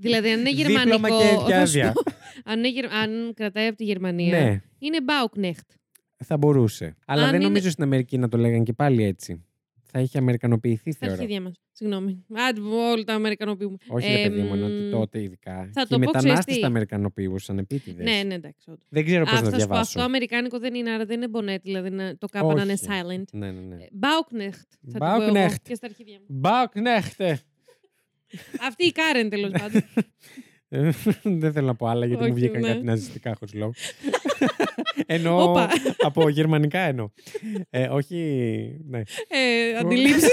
Δηλαδή, 0.01 0.29
αν 0.29 0.39
είναι 0.39 0.49
Δίπλωμα 0.51 0.83
γερμανικό. 0.83 1.17
και 1.45 1.53
θα 1.53 1.65
σου 1.65 1.71
διάδεια. 1.73 1.91
πω, 1.91 2.01
αν, 2.45 2.57
είναι 2.59 2.69
γερ- 2.69 2.91
αν 2.93 3.33
κρατάει 3.35 3.67
από 3.67 3.77
τη 3.77 3.83
Γερμανία, 3.83 4.39
Ναι, 4.39 4.61
είναι 4.79 4.97
Bauknecht. 5.07 5.75
θα 6.23 6.37
μπορούσε. 6.37 6.95
Αλλά 7.05 7.21
Αν 7.23 7.27
δεν 7.29 7.35
είναι- 7.39 7.47
νομίζω 7.47 7.69
στην 7.69 7.83
Αμερική 7.83 8.17
να 8.17 8.27
το 8.27 8.37
λέγανε 8.37 8.63
και 8.63 8.73
πάλι 8.73 9.03
έτσι. 9.03 9.45
θα 9.93 9.99
είχε 9.99 10.17
αμερικανοποιηθεί, 10.17 10.91
Στα 10.91 10.99
θεωρώ. 11.05 11.21
αρχίδια 11.21 11.41
μας. 11.41 11.53
Συγγνώμη. 11.71 12.25
Άντε, 12.49 12.61
όλοι 12.61 13.03
τα 13.03 13.13
Αμερικανοποιούμε. 13.13 13.77
Όχι, 13.87 14.07
ρε 14.13 14.21
Ε, 14.21 14.27
παιδί 14.27 14.41
μου, 14.41 14.53
ενώ 14.53 14.65
ότι 14.65 14.73
μ, 14.75 14.89
τότε 14.91 15.21
ειδικά. 15.21 15.69
θα 15.73 15.81
και 15.81 15.87
το 15.89 15.95
οι 16.01 16.03
πω, 16.05 16.11
ξέρεις 16.11 16.13
μετανάστες 16.23 16.55
τι; 16.55 16.61
τα 16.61 16.67
αμερικανοποιούσαν 16.67 17.57
επίτηδες. 17.57 18.05
Ναι, 18.05 18.23
ναι, 18.23 18.33
εντάξει. 18.33 18.69
όντως. 18.71 18.87
Δεν 18.89 19.05
ξέρω 19.05 19.23
πώς 19.23 19.31
να 19.33 19.37
Αυτό, 19.37 19.45
σου 19.49 19.51
πω, 19.51 19.57
διαβάσω. 19.57 19.81
αυτό 19.81 20.01
αμερικάνικο 20.01 20.59
δεν 20.59 20.73
είναι, 20.73 20.89
άρα 20.91 21.05
δεν 21.05 21.21
είναι 21.21 21.31
bonnet, 21.33 21.61
δηλαδή 21.61 21.89
να, 21.89 22.17
το 22.17 22.27
κάπα 22.27 22.53
να 22.53 22.61
είναι 22.61 22.71
Όχι. 22.73 22.85
silent. 22.87 23.23
Ναι, 23.31 23.51
ναι, 23.51 23.59
ναι. 23.75 23.75
Ε, 23.83 23.87
Bauknecht. 23.99 24.67
Θα 24.91 24.91
την 24.91 24.97
πω 24.99 25.05
εγώ 25.23 25.33
Bauknecht. 25.33 25.55
και 25.63 25.75
στα 25.75 25.85
αρχίδια 25.85 26.17
μου. 26.19 26.25
Μπαουκνέχτε. 26.27 27.39
Αυτή 28.67 28.85
η 28.85 28.91
Κάρεν 28.91 29.29
τέλος 29.29 29.51
πάντων. 29.51 29.83
Δεν 31.41 31.53
θέλω 31.53 31.65
να 31.67 31.75
πω 31.75 31.87
άλλα 31.87 32.05
γιατί 32.05 32.23
μου 32.23 32.29
Όχι, 32.31 32.39
βγήκαν 32.39 32.61
ναι. 32.61 32.67
κάτι 32.67 32.83
ναζιστικά 32.83 33.35
χωρίς 33.39 33.53
λόγο. 33.53 33.71
Εννοώ 35.05 35.49
Όπα. 35.49 35.69
από 35.97 36.29
γερμανικά 36.29 36.79
εννοώ. 36.79 37.09
Ε, 37.69 37.87
όχι. 37.87 38.15
Ναι. 38.87 39.01
ε, 39.27 39.77
Αντιλήψεις. 39.79 40.29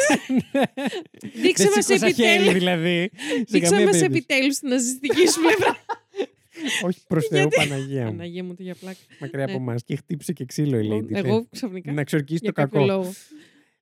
Δείξε 1.43 1.63
Δεν 1.65 1.73
μας 1.77 1.85
σήκωσα 1.85 2.11
χέρι 2.11 2.29
επιτέλους. 2.31 2.53
δηλαδή. 2.53 3.11
σε 3.15 3.45
Δείξε 3.49 3.71
καμία 3.71 3.87
μας 3.87 3.99
περίπτωση. 3.99 4.05
επιτέλους 4.05 4.59
την 4.59 4.69
ναζιστική 4.69 5.29
σου 5.29 5.41
πλευρά. 5.41 5.77
Όχι 6.85 7.01
προς 7.09 7.27
Θεού 7.27 7.39
Γιατί- 7.39 7.57
Παναγία 7.57 8.05
μου. 8.05 8.11
Παναγία 8.11 8.45
μου, 8.45 8.55
το 8.55 8.63
για 8.63 8.75
πλάκα. 8.75 8.99
Μακριά 9.21 9.45
από 9.45 9.53
Ναι. 9.53 9.59
εμάς. 9.59 9.83
Και 9.85 9.97
χτύπησε 9.97 10.33
και 10.33 10.45
ξύλο 10.45 10.79
η 10.79 10.89
Lady. 10.93 11.15
Εγώ 11.25 11.47
ξαφνικά. 11.51 11.93
Να 11.93 12.01
εξορκίσει 12.01 12.41
Για 12.43 12.53
το 12.53 12.61
κάποιο 12.63 12.81
κακό. 12.87 12.93
λόγο. 12.93 13.13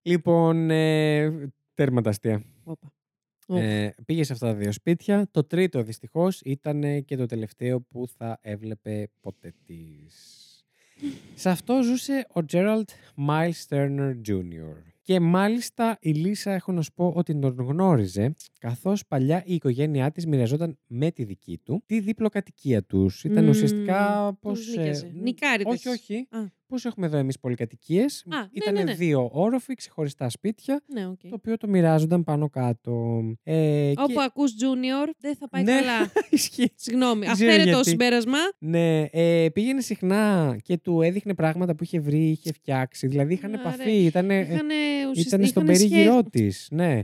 Λοιπόν, 0.02 0.70
ε, 0.70 1.50
τέρμα 1.74 2.00
τα 2.02 2.10
αστεία. 2.10 2.42
Όπα. 2.64 2.92
Οφ. 3.46 3.60
Ε, 3.60 3.94
πήγε 4.04 4.24
σε 4.24 4.32
αυτά 4.32 4.46
τα 4.46 4.54
δύο 4.54 4.72
σπίτια. 4.72 5.28
Το 5.30 5.44
τρίτο 5.44 5.82
δυστυχώς 5.82 6.40
ήταν 6.40 7.04
και 7.04 7.16
το 7.16 7.26
τελευταίο 7.26 7.80
που 7.80 8.08
θα 8.16 8.38
έβλεπε 8.42 9.08
ποτέ 9.20 9.54
της. 9.66 10.14
σε 11.34 11.50
αυτό 11.50 11.82
ζούσε 11.82 12.26
ο 12.34 12.40
Gerald 12.52 12.84
Miles 13.28 13.68
Turner 13.68 14.14
Jr. 14.28 14.76
Και 15.02 15.20
μάλιστα 15.20 15.96
η 16.00 16.10
Λίσα 16.10 16.52
έχω 16.52 16.72
να 16.72 16.82
σου 16.82 16.92
πω 16.94 17.12
ότι 17.16 17.38
τον 17.38 17.54
γνώριζε 17.58 18.34
καθώς 18.58 19.06
παλιά 19.06 19.42
η 19.46 19.54
οικογένειά 19.54 20.10
της 20.10 20.26
μοιραζόταν 20.26 20.78
με 20.86 21.10
τη 21.10 21.24
δική 21.24 21.58
του 21.64 21.82
τη 21.86 22.00
διπλοκατοικία 22.00 22.82
τους. 22.82 23.24
Ήταν 23.24 23.42
Μμμ, 23.42 23.50
ουσιαστικά 23.50 24.28
τους 24.28 24.38
πως... 24.40 24.74
ε, 24.74 24.78
νοίκιαζε. 24.78 25.12
Νοικάρηδες. 25.14 25.72
όχι, 25.72 25.88
όχι. 25.88 26.26
Α. 26.30 26.38
Πώς 26.68 26.84
έχουμε 26.84 27.06
εδώ 27.06 27.16
εμείς 27.16 27.38
πολυκατοικίες. 27.38 28.24
Α, 28.30 28.40
ναι, 28.40 28.46
Ήταν 28.52 28.74
ναι, 28.74 28.82
ναι. 28.82 28.94
δύο 28.94 29.28
όροφοι, 29.32 29.74
ξεχωριστά 29.74 30.28
σπίτια 30.28 30.82
Ναι, 30.86 31.06
οκ. 31.06 31.20
το 31.20 31.28
οποίο 31.32 31.56
το 31.56 31.68
μοιράζονταν 31.68 32.24
πάνω 32.24 32.48
κάτω. 32.48 33.22
Ε, 33.42 33.92
Όπου 33.96 34.12
και... 34.12 34.22
ακούς 34.24 34.50
Junior, 34.52 35.10
δεν 35.18 35.36
θα 35.36 35.48
πάει 35.48 35.62
Ναι. 35.62 35.72
καλά. 35.80 36.12
Ισχύει. 36.30 36.72
Συγγνώμη. 36.74 37.26
Δεν 37.26 37.34
ξέρω 37.34 37.50
Αυθαίρετο 37.50 37.70
γιατί. 37.74 37.88
συμπέρασμα. 37.88 38.38
Ναι, 38.58 39.02
ε, 39.02 39.48
πήγαινε 39.52 39.80
συχνά 39.80 40.56
και 40.62 40.78
του 40.78 41.00
έδειχνε 41.02 41.34
πράγματα 41.34 41.74
που 41.74 41.84
είχε 41.84 42.00
βρει, 42.00 42.28
είχε 42.28 42.52
φτιάξει. 42.52 43.06
Δηλαδή 43.06 43.32
είχαν 43.34 43.50
Άρα, 43.54 43.60
επαφή, 43.60 44.04
ήταν, 44.04 44.30
Είχαν 44.30 44.68
ήταν 45.14 45.44
στον 45.46 45.64
περίγυρό 45.66 46.22
της. 46.22 46.68
Ναι. 46.70 47.00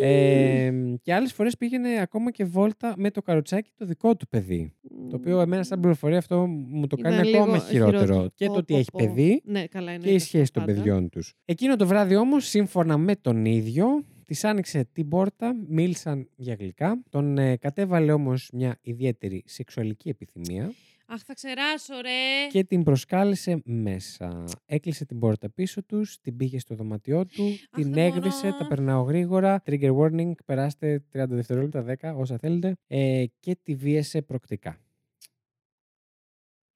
Ε, 0.00 0.72
και 1.02 1.14
άλλες 1.14 1.32
φορές 1.32 1.56
πήγαινε 1.56 2.00
ακόμα 2.00 2.30
και 2.30 2.44
βόλτα 2.44 2.94
με 2.96 3.10
το 3.10 3.22
καροτσάκι 3.22 3.70
το 3.76 3.84
δικό 3.84 4.16
του 4.16 4.28
παιδί. 4.28 4.72
Το 5.10 5.16
οποίο 5.16 5.40
εμένα, 5.40 5.62
σαν 5.62 5.80
πληροφορία, 5.80 6.18
αυτό 6.18 6.46
μου 6.46 6.86
το 6.86 6.96
κάνει 6.96 7.36
ακόμα 7.36 7.58
χειρότερο. 7.58 8.28
Και 8.34 8.46
το 8.46 8.54
ότι 8.54 8.74
έχει 8.74 8.90
παιδί 8.96 9.42
Ναι, 9.44 9.66
καλά 9.66 9.92
είναι. 9.92 10.02
και 10.02 10.10
η 10.10 10.18
σχέση 10.18 10.52
των 10.52 10.64
παιδιών 10.64 11.08
τους. 11.08 11.34
Εκείνο 11.44 11.76
το 11.76 11.86
βράδυ 11.86 12.16
όμως, 12.16 12.48
σύμφωνα 12.48 12.98
με 12.98 13.16
τον 13.16 13.44
ίδιο, 13.44 13.86
της 14.24 14.44
άνοιξε 14.44 14.88
την 14.92 15.08
πόρτα, 15.08 15.54
μίλησαν 15.68 16.28
για 16.36 16.56
γλυκά. 16.58 17.02
Τον 17.10 17.38
ε, 17.38 17.56
κατέβαλε 17.56 18.12
όμως 18.12 18.50
μια 18.52 18.78
ιδιαίτερη 18.82 19.42
σεξουαλική 19.46 20.08
επιθυμία 20.08 20.72
Αχ, 21.10 21.22
θα 21.22 21.34
ξεράσω, 21.34 22.00
ρε. 22.00 22.46
και 22.50 22.64
την 22.64 22.82
προσκάλεσε 22.82 23.60
μέσα. 23.64 24.44
Έκλεισε 24.66 25.04
την 25.04 25.18
πόρτα 25.18 25.50
πίσω 25.50 25.84
τους, 25.84 26.20
την 26.20 26.36
πήγε 26.36 26.58
στο 26.58 26.74
δωμάτιό 26.74 27.26
του, 27.26 27.58
την 27.70 27.92
δεν 27.92 28.04
έγδυσε, 28.04 28.46
μπορώ. 28.46 28.56
τα 28.56 28.66
περνάω 28.66 29.02
γρήγορα. 29.02 29.62
Trigger 29.66 29.96
warning, 29.96 30.32
περάστε 30.44 31.04
30 31.12 31.24
δευτερόλεπτα, 31.28 31.84
10, 32.00 32.14
όσα 32.16 32.38
θέλετε. 32.38 32.76
Ε, 32.86 33.24
και 33.40 33.56
τη 33.62 33.74
βίασε 33.74 34.22
προκτικά. 34.22 34.80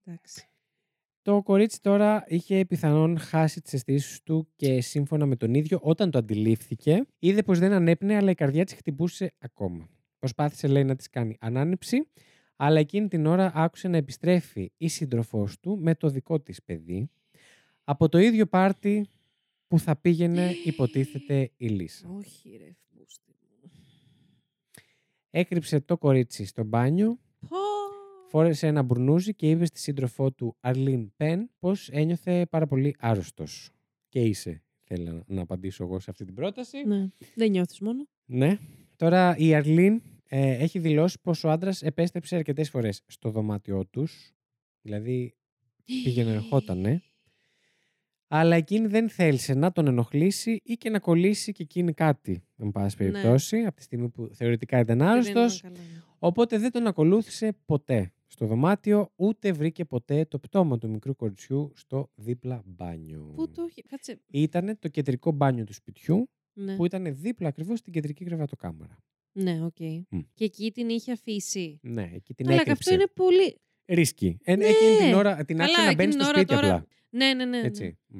Εντάξει. 0.04 0.46
Το 1.22 1.42
κορίτσι 1.42 1.80
τώρα 1.80 2.24
είχε 2.26 2.64
πιθανόν 2.64 3.18
χάσει 3.18 3.60
τις 3.60 3.72
αισθήσεις 3.72 4.22
του 4.22 4.48
και 4.56 4.80
σύμφωνα 4.80 5.26
με 5.26 5.36
τον 5.36 5.54
ίδιο, 5.54 5.78
όταν 5.82 6.10
το 6.10 6.18
αντιλήφθηκε, 6.18 7.06
είδε 7.18 7.42
πως 7.42 7.58
δεν 7.58 7.72
ανέπνεε, 7.72 8.16
αλλά 8.16 8.30
η 8.30 8.34
καρδιά 8.34 8.64
της 8.64 8.74
χτυπούσε 8.74 9.32
ακόμα. 9.38 9.88
Προσπάθησε, 10.18 10.66
λέει, 10.66 10.84
να 10.84 10.96
της 10.96 11.10
κάνει 11.10 11.36
ανάνυψη, 11.40 12.06
αλλά 12.64 12.80
εκείνη 12.80 13.08
την 13.08 13.26
ώρα 13.26 13.52
άκουσε 13.54 13.88
να 13.88 13.96
επιστρέφει 13.96 14.72
η 14.76 14.88
σύντροφός 14.88 15.60
του 15.60 15.78
με 15.78 15.94
το 15.94 16.08
δικό 16.08 16.40
της 16.40 16.62
παιδί, 16.62 17.10
από 17.84 18.08
το 18.08 18.18
ίδιο 18.18 18.46
πάρτι 18.46 19.06
που 19.66 19.78
θα 19.78 19.96
πήγαινε, 19.96 20.50
υποτίθεται, 20.64 21.50
η 21.56 21.68
Λίσα. 21.68 22.08
Όχι, 22.08 22.56
ρε. 22.56 22.76
φούστε 22.88 23.32
μου. 23.62 23.70
Έκρυψε 25.30 25.80
το 25.80 25.98
κορίτσι 25.98 26.44
στο 26.44 26.64
μπάνιο, 26.64 27.18
Πω. 27.48 27.56
φόρεσε 28.28 28.66
ένα 28.66 28.82
μπουρνούζι 28.82 29.34
και 29.34 29.50
είπε 29.50 29.64
στη 29.64 29.78
σύντροφό 29.78 30.32
του 30.32 30.56
Αρλίν 30.60 31.12
Πεν 31.16 31.50
πως 31.58 31.88
ένιωθε 31.88 32.46
πάρα 32.46 32.66
πολύ 32.66 32.96
άρρωστος. 32.98 33.70
Και 34.08 34.20
είσαι, 34.20 34.62
θέλω 34.84 35.24
να 35.26 35.42
απαντήσω 35.42 35.84
εγώ 35.84 36.00
σε 36.00 36.10
αυτή 36.10 36.24
την 36.24 36.34
πρόταση. 36.34 36.84
Ναι. 36.86 37.08
Δεν 37.34 37.50
νιώθεις 37.50 37.80
μόνο. 37.80 38.06
Ναι. 38.24 38.58
Τώρα 38.96 39.36
η 39.36 39.54
Αρλίν 39.54 40.02
ε, 40.34 40.50
έχει 40.62 40.78
δηλώσει 40.78 41.18
πως 41.22 41.44
ο 41.44 41.50
άντρας 41.50 41.82
επέστρεψε 41.82 42.36
αρκετές 42.36 42.70
φορές 42.70 43.02
στο 43.06 43.30
δωμάτιό 43.30 43.86
τους. 43.86 44.32
Δηλαδή 44.82 45.34
πήγαινε 45.84 46.32
ερχότανε. 46.32 47.02
Αλλά 48.28 48.56
εκείνη 48.56 48.86
δεν 48.86 49.08
θέλησε 49.10 49.54
να 49.54 49.72
τον 49.72 49.86
ενοχλήσει 49.86 50.60
ή 50.64 50.74
και 50.74 50.90
να 50.90 50.98
κολλήσει 50.98 51.52
και 51.52 51.62
εκείνη 51.62 51.92
κάτι, 51.92 52.42
εν 52.56 52.70
πάση 52.70 52.96
Ναι. 53.02 53.10
περιπτώσει, 53.10 53.56
από 53.58 53.76
τη 53.76 53.82
στιγμή 53.82 54.08
που 54.08 54.28
θεωρητικά 54.32 54.78
ήταν 54.78 54.98
Και 54.98 55.04
δεν 55.04 55.12
άρρωστος. 55.12 55.58
ήταν 55.58 55.72
καλά, 55.72 55.84
ναι. 55.86 56.02
Οπότε 56.18 56.58
δεν 56.58 56.70
τον 56.70 56.86
ακολούθησε 56.86 57.52
ποτέ 57.66 58.12
στο 58.26 58.46
δωμάτιο, 58.46 59.12
ούτε 59.16 59.52
βρήκε 59.52 59.84
ποτέ 59.84 60.24
το 60.24 60.38
πτώμα 60.38 60.78
του 60.78 60.88
μικρού 60.90 61.16
κοριτσιού 61.16 61.72
στο 61.74 62.10
δίπλα 62.14 62.62
μπάνιο. 62.66 63.32
Πού 63.34 63.50
το 63.50 63.62
έχει. 63.62 63.82
Κάτσε. 63.82 64.20
Ήταν 64.30 64.78
το 64.78 64.88
κεντρικό 64.88 65.30
μπάνιο 65.32 65.64
του 65.64 65.72
σπιτιού, 65.74 66.30
Ναι, 66.52 66.76
που 66.76 66.84
ήταν 66.84 67.16
δίπλα 67.16 67.48
ακριβώς 67.48 67.78
στην 67.78 67.92
κεντρική 67.92 68.24
κρεβατοκάμαρα. 68.24 68.98
Ναι 69.32 69.64
οκ. 69.64 69.80
Μμ. 70.08 70.18
Και 70.34 70.44
εκεί 70.44 70.70
την 70.72 70.88
είχε 70.88 71.12
αφήσει. 71.12 71.78
Ναι, 71.82 72.10
εκεί 72.14 72.34
την 72.34 72.46
Αλλά 72.46 72.56
και 72.56 72.62
έκρυψε. 72.62 72.90
αυτό 72.90 72.94
είναι 72.94 73.10
πολύ. 73.14 73.60
Risky. 73.86 74.38
Ε, 74.42 74.56
Ναι. 74.56 74.64
Εκείνη 74.66 74.96
την 74.96 75.14
ώρα 75.14 75.44
την 75.44 75.60
άφησε 75.60 75.76
Καλά, 75.76 75.88
να 75.88 75.94
μπαίνει 75.94 76.08
εκείνη 76.08 76.22
στο 76.24 76.32
την 76.32 76.38
ώρα 76.38 76.38
σπίτι 76.38 76.54
τώρα- 76.54 76.74
απλά. 76.74 76.86
Ναι, 77.10 77.34
ναι, 77.34 77.44
ναι. 77.44 77.60
ναι. 77.60 77.66
Έτσι. 77.66 77.98
Μμ. 78.06 78.18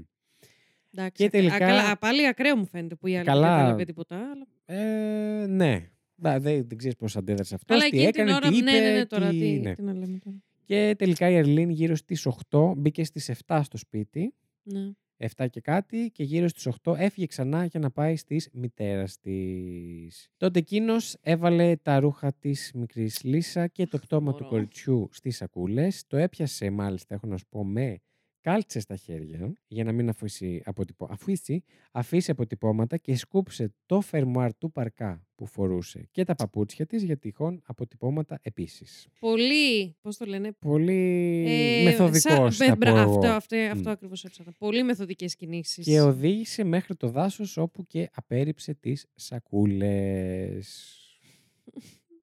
Εντάξει, 0.95 1.13
Και 1.17 1.25
ακρα- 1.25 1.39
τελικά- 1.41 1.55
Α, 1.57 1.59
καλά, 1.83 1.99
πάλι 1.99 2.27
ακραίο 2.27 2.57
μου 2.57 2.67
φαίνεται 2.67 2.95
που 2.95 3.07
η 3.07 3.17
άλλη 3.17 3.25
Καλά. 3.25 3.41
δεν 3.49 3.57
κατάλαβε 3.57 3.85
τίποτα. 3.85 4.17
Αλλά, 4.31 4.47
Ε, 4.65 5.47
ναι. 5.47 5.91
Μπα, 6.15 6.41
δεν, 6.41 6.69
δεν 6.69 6.79
ξέρεις 6.79 6.97
πώς 6.97 7.17
αντέδρασε 7.17 7.55
αυτός. 7.55 7.77
αλλά 7.77 7.85
Τι 7.91 7.97
εκείνη 7.97 8.09
έκανε, 8.09 8.27
την 8.29 8.37
ώρα. 8.37 8.49
τι 8.49 8.57
είπε. 8.57 8.71
ναι, 8.71 8.81
ναι, 8.81 8.91
ναι, 8.93 9.07
τώρα 9.07 9.29
τι... 9.31 9.39
τι, 9.39 9.59
ναι. 9.59 9.75
τι 9.75 9.83
να 9.83 9.93
λέμε 9.93 10.19
τώρα. 10.19 10.37
Και 10.65 10.95
τελικά 10.99 11.29
η 11.31 11.35
Ερλίν 11.35 11.71
γύρω 11.71 11.95
στις 11.95 12.27
8 12.51 12.73
μπήκε 12.77 13.05
στις 13.05 13.31
7 13.47 13.61
στο 13.65 13.77
σπίτι. 13.77 14.35
Ναι. 14.63 14.91
7 15.37 15.47
και 15.51 15.61
κάτι 15.61 16.11
και 16.15 16.23
γύρω 16.23 16.49
στις 16.49 16.69
8 16.85 16.95
έφυγε 16.97 17.27
ξανά 17.27 17.65
για 17.65 17.81
να 17.81 17.91
πάει 17.91 18.17
στις 18.17 18.49
μητέρας 18.53 19.19
της. 19.21 20.29
Τότε 20.37 20.59
εκείνος 20.59 21.17
έβαλε 21.21 21.77
τα 21.77 22.01
ρούχα 22.01 22.33
της 22.33 22.71
μικρής 22.75 23.23
Λίσα 23.23 23.67
και 23.67 23.87
το 23.87 23.99
πτώμα 23.99 24.33
του 24.33 24.43
μωρό. 24.43 24.55
κοριτσιού 24.55 25.09
στις 25.13 25.37
σακούλες. 25.37 26.05
Το 26.07 26.17
έπιασε 26.17 26.71
μάλιστα, 26.71 27.15
έχω 27.15 27.27
να 27.27 27.37
σου 27.37 27.47
πω, 27.49 27.65
με 27.65 28.01
κάλτσε 28.43 28.81
στα 28.81 28.97
χέρια 28.97 29.53
για 29.69 29.85
να 29.85 29.93
μην 29.93 30.09
αφήσει, 30.09 30.63
αποτυπω... 30.65 31.07
αφήσει, 31.11 31.65
αφήσει 31.93 32.31
αποτυπώματα 32.31 32.97
και 32.97 33.17
σκούψε 33.17 33.73
το 33.87 34.01
φερμουάρ 34.01 34.55
του 34.59 34.73
παρκά 34.73 35.27
που 35.35 35.47
φορούσε 35.47 36.09
και 36.11 36.25
τα 36.25 36.35
παπούτσια 36.35 36.87
της 36.87 37.03
για 37.03 37.17
τυχόν 37.17 37.63
αποτυπώματα 37.67 38.39
επίσης. 38.43 39.09
Πολύ. 39.21 39.97
Πώς 40.01 40.17
το 40.17 40.25
λένε. 40.25 40.53
Πολύ 40.53 41.45
Ε, 41.49 41.83
μεθοδικός 41.85 42.57
σαν- 42.57 42.69
θα 42.69 42.77
μπρα- 42.77 42.93
πω 42.93 42.99
εγώ. 43.01 43.11
Αυτό, 43.19 43.27
αυτό, 43.27 43.57
αυτό 43.57 43.89
Μμ. 43.89 43.93
ακριβώς 43.93 44.25
έψαχνα. 44.25 44.53
Πολύ 44.59 44.83
μεθοδικές 44.83 45.37
κινήσεις. 45.37 45.85
και 45.85 46.01
οδήγησε 46.01 46.65
μέχρι 46.65 46.97
το 46.97 47.09
δάσος 47.09 47.57
όπου 47.57 47.87
και 47.87 48.09
απέρριψε 48.15 48.75
τις 48.75 49.07
σακούλες. 49.15 50.97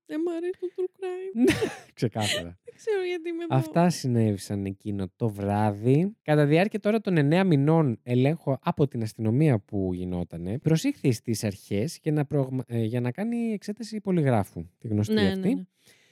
Δεν 0.10 0.22
μου 0.26 0.32
αρέσει 0.36 0.57
το 0.60 0.68
true 0.76 0.89
crime. 0.99 1.51
Ξεκάθαρα. 1.93 2.57
Δεν 2.64 2.74
ξέρω 2.76 3.03
γιατί 3.07 3.30
είμαι 3.30 3.43
εδώ. 3.43 3.55
Αυτά 3.55 3.89
συνέβησαν 3.89 4.66
εκείνο 4.66 5.12
το 5.16 5.30
βράδυ. 5.30 6.16
Κατά 6.22 6.45
διάρκεια 6.45 6.80
τώρα 6.80 7.01
των 7.01 7.16
9 7.34 7.43
μηνών 7.45 7.99
ελέγχου 8.03 8.55
από 8.62 8.88
την 8.88 9.01
αστυνομία 9.01 9.60
που 9.60 9.93
γινότανε, 9.93 10.60
προσήχθη 10.60 11.12
στις 11.12 11.43
αρχές 11.43 11.99
για 12.01 12.12
να, 12.12 12.26
προγμα- 12.26 12.64
ε, 12.68 12.84
για 12.84 13.01
να 13.01 13.12
κάνει 13.12 13.38
εξέταση 13.53 14.01
πολυγράφου. 14.01 14.66
Τη 14.80 14.88
γνωστή 14.88 15.14
Ναι, 15.14 15.28
αυτή. 15.28 15.39
ναι, 15.47 15.53
ναι. 15.53 15.62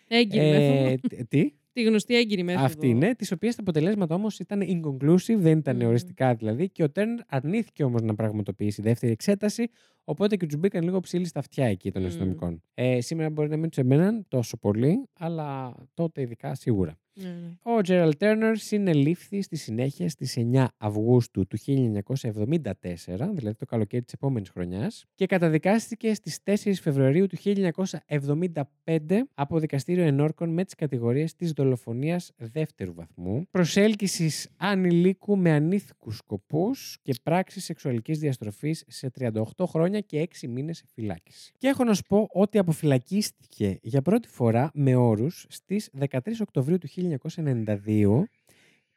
Έγκυρη 0.07 0.45
Ε, 0.45 0.51
μέθοδο. 0.81 0.95
τ- 1.07 1.27
τι; 1.27 1.51
Τη 1.73 1.83
γνωστή 1.83 2.15
έγκυρη 2.15 2.43
μέθοδο. 2.43 2.65
Αυτή 2.65 2.87
είναι, 2.87 3.15
τι 3.15 3.33
οποίε 3.33 3.49
τα 3.49 3.55
αποτελέσματα 3.59 4.15
όμως 4.15 4.39
ήταν 4.39 4.61
inconclusive, 4.63 5.35
δεν 5.37 5.57
ήταν 5.57 5.75
Μμμ. 5.75 5.87
οριστικά 5.87 6.35
δηλαδή, 6.35 6.69
και 6.69 6.83
ο 6.83 6.89
Τέρνερ 6.89 7.19
αρνήθηκε 7.27 7.83
όμως 7.83 8.01
να 8.01 8.15
πραγματοποιήσει 8.15 8.81
δεύτερη 8.81 9.11
εξέταση, 9.11 9.67
Οπότε 10.09 10.35
και 10.35 10.45
τους 10.45 10.57
μπήκαν 10.57 10.83
λίγο 10.83 10.99
ψήλοι 10.99 11.25
στα 11.25 11.39
αυτιά 11.39 11.65
εκεί 11.65 11.91
των 11.91 12.01
Μμμ. 12.01 12.07
αστυνομικών. 12.07 12.61
Ε, 12.73 13.01
σήμερα 13.01 13.29
μπορεί 13.29 13.49
να 13.49 13.57
μην 13.57 13.69
τους 13.69 13.77
εμέναν 13.77 14.25
τόσο 14.27 14.57
πολύ, 14.57 15.07
αλλά 15.13 15.75
τότε 15.93 16.21
ειδικά 16.21 16.55
σίγουρα. 16.55 16.97
Ναι, 17.21 17.29
ναι. 17.29 17.71
Ο 17.73 17.79
Gerald 17.87 18.11
Turner 18.19 18.51
συνελήφθη 18.53 19.41
στη 19.41 19.55
συνέχεια 19.55 20.09
στις 20.09 20.37
9 20.53 20.65
Αυγούστου 20.77 21.47
του 21.47 21.57
1974, 21.57 22.71
δηλαδή 23.33 23.55
το 23.55 23.65
καλοκαίρι 23.65 24.03
της 24.03 24.13
επόμενης 24.13 24.49
χρονιάς, 24.49 25.05
και 25.15 25.25
καταδικάστηκε 25.25 26.13
στις 26.13 26.39
4 26.43 26.53
Φεβρουαρίου 26.81 27.27
του 27.27 27.37
1975 27.37 28.63
από 29.33 29.59
δικαστήριο 29.59 30.03
ενόρκων 30.03 30.49
με 30.49 30.63
τις 30.63 30.75
κατηγορίες 30.75 31.35
της 31.35 31.51
δολοφονίας 31.51 32.31
δεύτερου 32.37 32.93
βαθμού, 32.93 33.47
προσέλκυσης 33.51 34.49
ανηλίκου 34.57 35.37
με 35.37 35.51
ανήθικους 35.51 36.17
σκοπούς 36.17 36.97
και 37.01 37.13
πράξης 37.23 37.63
σεξουαλικής 37.63 38.19
διαστροφής 38.19 38.83
σε 38.87 39.09
38 39.19 39.65
χρόνια 39.65 39.96
και 39.99 40.27
6 40.41 40.47
μήνες 40.47 40.83
φυλάκιση. 40.93 41.51
Και 41.57 41.67
έχω 41.67 41.83
να 41.83 41.93
σου 41.93 42.03
πω 42.07 42.27
ότι 42.31 42.57
αποφυλακίστηκε 42.57 43.79
για 43.81 44.01
πρώτη 44.01 44.27
φορά 44.27 44.71
με 44.73 44.95
όρους 44.95 45.45
στις 45.49 45.89
13 45.99 46.19
Οκτωβρίου 46.41 46.77
του 46.77 46.87
1992 46.87 48.23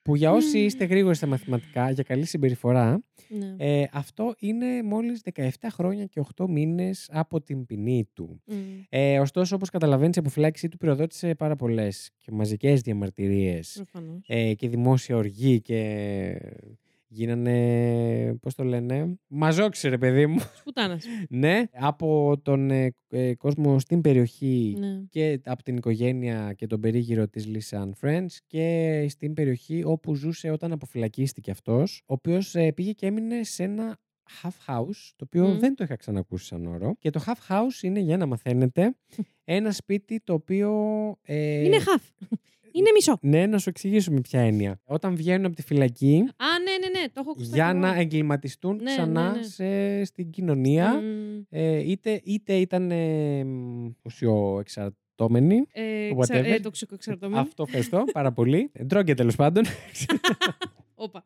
που 0.02 0.16
για 0.16 0.32
όσοι 0.32 0.58
Μμμ. 0.58 0.64
είστε 0.64 0.84
γρήγοροι 0.84 1.14
στα 1.16 1.26
μαθηματικά 1.26 1.90
για 1.90 2.02
καλή 2.02 2.24
συμπεριφορά 2.26 3.02
Ναι. 3.28 3.54
ε, 3.58 3.84
αυτό 3.92 4.34
είναι 4.38 4.82
μόλις 4.82 5.22
17 5.34 5.48
χρόνια 5.70 6.04
και 6.06 6.20
8 6.36 6.46
μήνες 6.48 7.08
από 7.12 7.40
την 7.40 7.66
ποινή 7.66 8.08
του. 8.12 8.42
Μμ. 8.46 8.54
Ε, 8.88 9.18
ωστόσο, 9.20 9.54
όπως 9.54 9.70
καταλαβαίνεις, 9.70 10.16
η 10.16 10.18
αποφυλάκησή 10.18 10.68
του 10.68 10.76
πυροδότησε 10.76 11.34
πάρα 11.34 11.56
πολλές 11.56 12.10
και 12.18 12.30
μαζικές 12.32 12.80
διαμαρτυρίες 12.80 13.72
Προφανώς. 13.74 14.24
ε, 14.26 14.54
και 14.54 14.68
δημόσια 14.68 15.16
οργή 15.16 15.60
και 15.60 15.78
γίνανε, 17.12 18.34
πώς 18.40 18.54
το 18.54 18.64
λένε, 18.64 19.18
μαζόξε 19.26 19.88
ρε 19.88 19.98
παιδί 19.98 20.26
μου. 20.26 20.38
Πουτάνας. 20.64 21.04
ναι, 21.28 21.62
από 21.72 22.38
τον 22.42 22.70
ε, 22.70 22.92
ε, 23.08 23.34
κόσμο 23.34 23.78
στην 23.78 24.00
περιοχή 24.00 24.76
Ναι. 24.78 25.00
και 25.08 25.40
από 25.44 25.62
την 25.62 25.76
οικογένεια 25.76 26.52
και 26.56 26.66
τον 26.66 26.80
περίγυρο 26.80 27.28
της 27.28 27.46
Lisa 27.48 27.78
Ann 27.78 27.90
Friends 28.00 28.26
και 28.46 29.06
στην 29.08 29.34
περιοχή 29.34 29.82
όπου 29.84 30.14
ζούσε 30.14 30.50
όταν 30.50 30.72
αποφυλακίστηκε 30.72 31.50
αυτός, 31.50 32.02
ο 32.06 32.12
οποίος 32.12 32.54
ε, 32.54 32.72
πήγε 32.72 32.92
και 32.92 33.06
έμεινε 33.06 33.42
σε 33.44 33.62
ένα 33.62 33.98
half 34.42 34.48
house, 34.74 35.10
το 35.16 35.24
οποίο 35.24 35.48
Μμ. 35.48 35.58
δεν 35.58 35.74
το 35.74 35.84
είχα 35.84 35.96
ξανακούσει 35.96 36.44
σαν 36.46 36.66
όρο. 36.66 36.94
Και 36.98 37.10
το 37.10 37.20
half 37.26 37.52
house 37.54 37.82
είναι, 37.82 38.00
για 38.00 38.16
να 38.16 38.26
μαθαίνετε, 38.26 38.94
ένα 39.44 39.72
σπίτι 39.72 40.20
το 40.24 40.32
οποίο... 40.32 40.70
ε, 41.22 41.64
Είναι 41.64 41.78
χαφ. 41.80 42.02
Είναι 42.72 42.90
μισό. 42.94 43.18
Ναι, 43.20 43.46
να 43.46 43.58
σου 43.58 43.68
εξηγήσω 43.68 44.12
με 44.12 44.20
ποια 44.20 44.40
έννοια. 44.40 44.80
Όταν 44.84 45.16
βγαίνουν 45.16 45.44
από 45.46 45.56
τη 45.56 45.62
φυλακή, 45.62 46.14
Α, 46.36 46.44
ναι, 46.64 46.86
ναι, 46.88 47.00
ναι. 47.00 47.06
Το 47.08 47.20
έχω 47.20 47.30
ακούσει. 47.30 47.50
για 47.52 47.72
να 47.74 47.94
εγκληματιστούν 47.98 48.76
Ναι, 48.76 48.84
ξανά 48.94 49.30
ναι, 49.30 49.36
ναι. 49.36 49.42
Σε, 49.42 50.04
στην 50.04 50.30
κοινωνία, 50.30 50.92
Μμ. 51.00 51.40
ε, 51.50 51.78
είτε, 51.90 52.20
είτε 52.24 52.54
ήταν 52.54 52.90
ε, 52.90 53.44
μ, 53.44 53.86
ουσιοεξαρτώμενοι, 54.02 55.64
Ε, 55.72 56.10
Whatever. 56.16 56.18
ξα- 56.20 56.34
ε, 56.46 56.60
τοξικοεξαρτώμενο. 56.60 57.40
Αυτό 57.40 57.62
ευχαριστώ 57.66 58.04
πάρα 58.12 58.32
πολύ. 58.32 58.70
Ντρόγκε 58.84 59.14
τέλος 59.14 59.36
πάντων. 59.36 59.64
Όπα. 60.94 61.22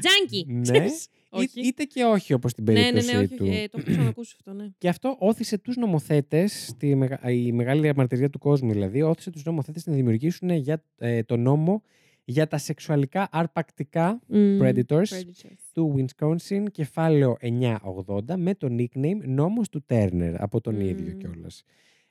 Τζάνκι. 0.00 0.46
Ναι. 0.48 0.84
Ξέρεις. 1.30 1.54
Ή- 1.54 1.58
Όχι. 1.58 1.68
είτε 1.68 1.84
και 1.84 2.04
όχι 2.04 2.32
όπως 2.32 2.50
στην 2.50 2.64
Ναι, 2.64 2.72
ναι, 2.72 2.80
περίπτωση 2.80 3.12
ναι, 3.12 3.18
όχι, 3.18 3.36
του. 3.36 3.46
όχι. 3.48 3.56
Ε, 3.56 3.68
το 3.68 3.78
έχω 3.80 3.90
ξανακούσει 3.90 4.34
αυτό, 4.38 4.52
ναι. 4.52 4.68
Και 4.78 4.88
αυτό 4.88 5.16
όθησε 5.18 5.58
τους 5.58 5.76
νομοθέτες, 5.76 6.74
τη, 6.78 6.94
μεγα- 6.94 7.30
η 7.30 7.52
μεγάλη 7.52 7.80
διαμαρτυρία 7.80 8.30
του 8.30 8.38
κόσμου 8.38 8.72
δηλαδή, 8.72 9.02
όθησε 9.02 9.30
τους 9.30 9.44
νομοθέτες 9.44 9.86
να 9.86 9.92
δημιουργήσουν 9.92 10.50
για, 10.50 10.84
ε, 10.98 11.22
το 11.22 11.36
νόμο 11.36 11.82
για 12.24 12.46
τα 12.46 12.58
σεξουαλικά 12.58 13.28
αρπακτικά 13.32 14.20
Μμ. 14.26 14.58
Predators 14.62 15.02
Predators. 15.02 15.46
του 15.72 15.94
Wisconsin, 16.16 16.64
κεφάλαιο 16.72 17.36
980, 17.40 18.36
με 18.36 18.54
το 18.54 18.66
nickname 18.78 19.20
νόμος 19.26 19.68
του 19.68 19.84
Turner, 19.88 20.34
από 20.38 20.60
τον 20.60 20.74
Μμμ. 20.74 20.80
ίδιο 20.80 21.12
κιόλας. 21.12 21.64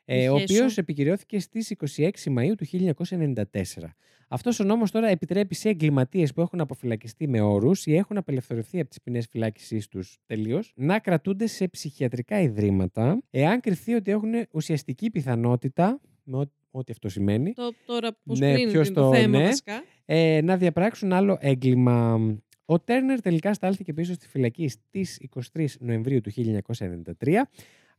Ε, 0.09 0.29
ο 0.29 0.37
Χέσο. 0.39 0.53
οποίος 0.53 0.77
επικυρώθηκε 0.77 1.39
στις 1.39 1.69
26 1.97 2.09
Μαΐου 2.37 2.53
του 2.57 2.65
1994. 2.65 3.95
Αυτός 4.29 4.59
ο 4.59 4.63
νόμος 4.63 4.91
τώρα 4.91 5.07
επιτρέπει 5.07 5.55
σε 5.55 5.69
εγκληματίες 5.69 6.33
που 6.33 6.41
έχουν 6.41 6.59
αποφυλακιστεί 6.61 7.27
με 7.27 7.41
όρους 7.41 7.85
ή 7.85 7.95
έχουν 7.95 8.17
απελευθερωθεί 8.17 8.79
από 8.79 8.89
τις 8.89 9.01
ποινές 9.01 9.27
φυλάκισής 9.31 9.87
τους 9.87 10.17
τελείως, 10.25 10.73
να 10.75 10.99
κρατούνται 10.99 11.47
σε 11.47 11.67
ψυχιατρικά 11.67 12.41
ιδρύματα, 12.41 13.21
εάν 13.31 13.59
κριθεί 13.59 13.93
ότι 13.93 14.11
έχουν 14.11 14.29
ουσιαστική 14.51 15.09
πιθανότητα, 15.09 15.99
με 16.23 16.37
ό- 16.37 16.51
ό,τι 16.71 16.91
αυτό 16.91 17.09
σημαίνει, 17.09 17.53
Το, 17.53 17.73
τώρα 17.85 18.17
πώς 18.23 18.39
Ναι, 18.39 18.51
κρίνεται 18.53 18.71
ποιος 18.71 18.85
είναι 18.87 18.95
το 18.95 19.01
το- 19.09 19.15
θέμα 19.15 19.37
ναι. 19.39 19.45
βασικά. 19.45 19.83
ε, 20.05 20.41
να 20.43 20.57
διαπράξουν 20.57 21.13
άλλο 21.13 21.37
έγκλημα. 21.41 22.19
Ο 22.65 22.79
Τέρνερ 22.79 23.21
τελικά 23.21 23.53
στάλθηκε 23.53 23.93
πίσω 23.93 24.13
στη 24.13 24.27
φυλακή 24.27 24.67
στις 24.67 25.19
23 25.53 25.77
Νοεμβρίου 25.79 26.21
του 26.21 26.31
1993, 26.31 27.49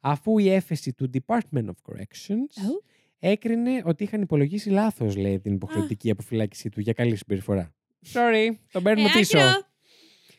αφού 0.01 0.39
η 0.39 0.51
έφεση 0.51 0.93
του 0.93 1.11
Department 1.15 1.65
of 1.65 1.93
Corrections 1.93 2.63
Ω. 2.71 2.83
έκρινε 3.19 3.83
ότι 3.85 4.05
είχαν 4.05 4.23
υπολογίσει 4.23 4.71
λάθος, 4.71 5.17
λέει, 5.17 5.41
την 5.41 5.55
υποχρεωτική 5.55 6.11
αποφυλάκησή 6.11 6.69
του 6.69 6.81
για 6.81 6.93
καλή 6.93 7.17
συμπεριφορά. 7.17 7.73
Sorry, 8.13 8.49
τον 8.73 8.83
παίρνουμε 8.83 9.09
Ε, 9.09 9.13
πίσω. 9.19 9.39
άκυρο. 9.39 9.67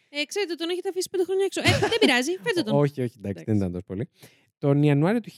Ε, 0.09 0.23
ξέρετε, 0.25 0.53
τον 0.55 0.69
έχετε 0.69 0.89
αφήσει 0.89 1.09
πέντε 1.09 1.23
χρόνια 1.23 1.45
έξω. 1.45 1.61
Ε, 1.61 1.79
δεν 1.89 1.99
πειράζει, 1.99 2.31
φέρτε 2.43 2.61
τον. 2.61 2.75
όχι, 2.75 2.83
όχι, 2.83 2.99
εντάξει, 3.01 3.17
Εντάξει. 3.17 3.43
δεν 3.45 3.55
ήταν 3.55 3.71
τόσο 3.71 3.83
πολύ. 3.85 4.09
Τον 4.57 4.83
Ιανουάριο 4.83 5.19
του 5.19 5.29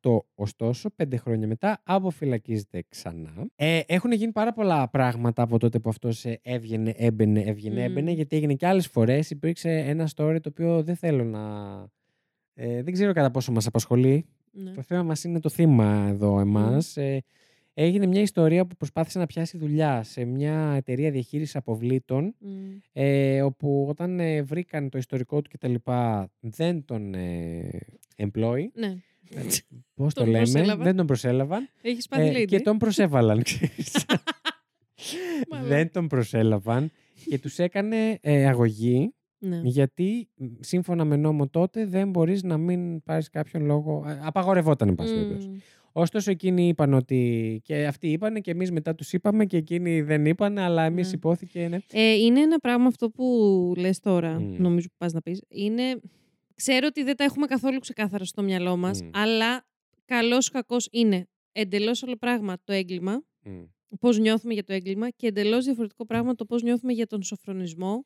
1998, 0.00 0.22
ωστόσο, 0.34 0.90
πέντε 0.90 1.16
χρόνια 1.16 1.46
μετά, 1.46 1.82
αποφυλακίζεται 1.84 2.84
ξανά. 2.88 3.46
Ε, 3.56 3.80
έχουν 3.86 4.12
γίνει 4.12 4.32
πάρα 4.32 4.52
πολλά 4.52 4.88
πράγματα 4.88 5.42
από 5.42 5.58
τότε 5.58 5.78
που 5.78 5.88
αυτό 5.88 6.10
έβγαινε, 6.42 6.94
έμπαινε, 6.96 7.40
έβγαινε, 7.40 7.74
Μμμ. 7.80 7.84
έμπαινε, 7.84 8.10
γιατί 8.10 8.36
έγινε 8.36 8.54
και 8.54 8.66
άλλες 8.66 8.86
φορές. 8.86 9.30
Υπήρξε 9.30 9.70
ένα 9.70 10.08
story 10.16 10.36
το 10.42 10.48
οποίο 10.48 10.82
δεν 10.82 10.96
θέλω 10.96 11.24
να. 11.24 11.40
Ε, 12.54 12.82
δεν 12.82 12.92
ξέρω 12.92 13.12
κατά 13.12 13.30
πόσο 13.30 13.52
μας 13.52 13.66
απασχολεί. 13.66 14.24
Ναι. 14.52 14.70
Το 14.70 14.82
θέμα 14.82 15.02
μας 15.02 15.24
είναι 15.24 15.40
το 15.40 15.48
θύμα 15.48 16.06
εδώ, 16.08 16.40
εμάς. 16.40 16.96
Ε, 16.96 17.22
έγινε 17.74 18.06
μια 18.06 18.20
ιστορία 18.20 18.66
που 18.66 18.76
προσπάθησε 18.76 19.18
να 19.18 19.26
πιάσει 19.26 19.58
δουλειά 19.58 20.02
σε 20.02 20.24
μια 20.24 20.72
εταιρεία 20.76 21.10
διαχείρισης 21.10 21.56
αποβλήτων 21.56 22.34
Μμ. 22.38 22.48
ε, 22.92 23.42
όπου 23.42 23.86
όταν 23.88 24.20
ε, 24.20 24.42
βρήκαν 24.42 24.88
το 24.88 24.98
ιστορικό 24.98 25.42
του 25.42 25.50
κτλ. 25.50 25.74
δεν 26.40 26.84
τον 26.84 27.14
ε, 27.14 27.68
employ. 28.16 28.60
Ναι. 28.74 28.96
Πώς 29.94 30.14
το 30.14 30.20
Τον 30.20 30.30
λέμε, 30.30 30.44
προσέλαβαν. 30.44 30.84
δεν 30.84 30.96
τον 30.96 31.06
προσέλαβαν. 31.06 31.68
Έχει 31.82 32.08
πάθει 32.08 32.26
ε, 32.26 32.42
lady. 32.42 32.46
και 32.46 32.60
τον 32.60 32.78
προσέβαλαν, 32.78 33.42
ξέρεις. 33.42 34.04
Μαλάκα. 35.50 35.68
δεν 35.68 35.90
τον 35.92 36.06
προσέλαβαν 36.06 36.90
και 37.28 37.38
τους 37.38 37.58
έκανε 37.58 38.18
ε, 38.20 38.46
αγωγή 38.46 39.14
Ναι. 39.42 39.60
γιατί 39.64 40.28
μ, 40.36 40.46
σύμφωνα 40.60 41.04
με 41.04 41.16
νόμο 41.16 41.48
τότε 41.48 41.86
δεν 41.86 42.10
μπορείς 42.10 42.42
να 42.42 42.56
μην 42.56 43.02
πάρεις 43.02 43.28
κάποιον 43.28 43.64
λόγο. 43.64 44.04
ε, 44.08 44.20
Απαγορευόταν, 44.22 44.88
εν 44.88 44.94
πάση 44.94 45.14
περιπτώσει. 45.14 45.48
Μμ. 45.48 45.56
Ωστόσο, 45.92 46.30
εκείνοι 46.30 46.68
είπαν 46.68 46.94
ότι. 46.94 47.60
και 47.64 47.86
αυτοί 47.86 48.08
είπαν 48.10 48.40
και 48.40 48.50
εμείς 48.50 48.70
μετά 48.72 48.94
τους 48.94 49.12
είπαμε 49.12 49.44
και 49.46 49.56
εκείνοι 49.56 50.02
δεν 50.02 50.26
είπαν, 50.26 50.58
αλλά 50.58 50.82
εμείς 50.84 51.06
Ναι. 51.06 51.12
υπόθηκε. 51.14 51.68
Ναι. 51.68 51.78
Ε, 51.92 52.12
είναι 52.14 52.40
ένα 52.40 52.58
πράγμα 52.58 52.86
αυτό 52.86 53.10
που 53.10 53.24
λες 53.76 54.00
τώρα, 54.00 54.40
Μμ. 54.40 54.54
νομίζω 54.58 54.88
που 54.88 54.94
πας 54.98 55.12
να 55.12 55.20
πεις. 55.22 55.42
Είναι... 55.48 55.82
Ξέρω 56.54 56.86
ότι 56.90 57.02
δεν 57.02 57.16
τα 57.16 57.24
έχουμε 57.24 57.46
καθόλου 57.46 57.78
ξεκάθαρα 57.78 58.24
στο 58.24 58.42
μυαλό 58.42 58.76
μας, 58.76 59.02
Μμ. 59.02 59.08
αλλά 59.12 59.64
καλός 60.04 60.46
ή 60.46 60.50
κακός 60.50 60.88
είναι 60.92 61.26
εντελώς 61.52 62.02
άλλο 62.02 62.16
πράγμα 62.16 62.56
το 62.64 62.72
έγκλημα, 62.72 63.22
Μμ. 63.44 63.50
πώς 64.00 64.18
νιώθουμε 64.18 64.52
για 64.54 64.64
το 64.64 64.72
έγκλημα 64.72 65.10
και 65.10 65.26
εντελώς 65.26 65.64
διαφορετικό 65.64 66.06
πράγμα 66.06 66.34
το 66.34 66.44
πώς 66.44 66.62
νιώθουμε 66.62 66.92
για 66.92 67.06
τον 67.06 67.22
σοφρονισμό 67.22 68.04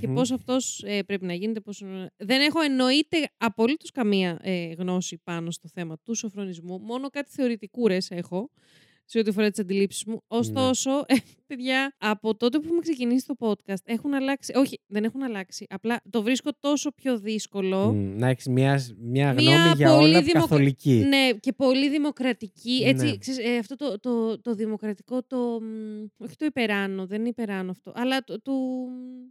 και 0.00 0.06
Μμμ. 0.06 0.14
πώς 0.14 0.30
αυτός 0.30 0.82
ε, 0.86 1.02
πρέπει 1.02 1.24
να 1.24 1.34
γίνεται. 1.34 1.60
Πώς... 1.60 1.82
Δεν 2.16 2.40
έχω 2.40 2.60
εννοείται 2.60 3.30
απολύτως 3.36 3.90
καμία 3.90 4.38
ε, 4.42 4.72
γνώση 4.72 5.20
πάνω 5.24 5.50
στο 5.50 5.68
θέμα 5.68 5.98
του 5.98 6.14
σοφρονισμού. 6.14 6.78
Μόνο 6.78 7.08
κάτι 7.08 7.30
θεωρητικούρες 7.30 8.10
έχω 8.10 8.50
σε 9.04 9.18
ό,τι 9.18 9.30
αφορά 9.30 9.50
τις 9.50 9.58
αντιλήψεις 9.58 10.04
μου. 10.04 10.22
Ωστόσο, 10.26 10.90
ε, 11.06 11.14
παιδιά, 11.54 11.94
από 11.98 12.36
τότε 12.36 12.58
που 12.58 12.64
έχουμε 12.64 12.80
ξεκινήσει 12.80 13.26
το 13.26 13.34
podcast 13.38 13.82
έχουν 13.84 14.14
αλλάξει. 14.14 14.52
Όχι, 14.56 14.80
δεν 14.86 15.04
έχουν 15.04 15.22
αλλάξει. 15.22 15.66
Απλά 15.70 16.00
το 16.10 16.22
βρίσκω 16.22 16.50
τόσο 16.60 16.90
πιο 16.92 17.18
δύσκολο. 17.18 17.92
Μμ, 17.92 18.16
Να 18.18 18.28
έχεις 18.28 18.46
μια, 18.48 18.80
μια 18.98 19.32
Μια 19.32 19.52
γνώμη 19.52 19.72
για 19.76 19.88
πολύ 19.90 20.08
όλα 20.08 20.20
δημοκρα- 20.22 20.40
καθολική. 20.40 21.04
Ναι, 21.08 21.30
και 21.40 21.52
πολύ 21.52 21.88
δημοκρατική. 21.90 22.82
Έτσι, 22.86 23.04
Ναι. 23.06 23.16
ξέρεις, 23.16 23.46
ε, 23.50 23.56
αυτό 23.58 23.76
το, 23.76 24.00
το, 24.00 24.40
το 24.40 24.54
δημοκρατικό, 24.54 25.22
το. 25.26 25.36
μ, 25.60 26.24
Όχι 26.24 26.36
το 26.36 26.44
υπεράνω, 26.44 27.06
δεν 27.06 27.18
είναι 27.20 27.28
υπεράνω 27.28 27.70
αυτό. 27.70 27.92
Αλλά 27.94 28.24
το, 28.24 28.40
του. 28.40 28.86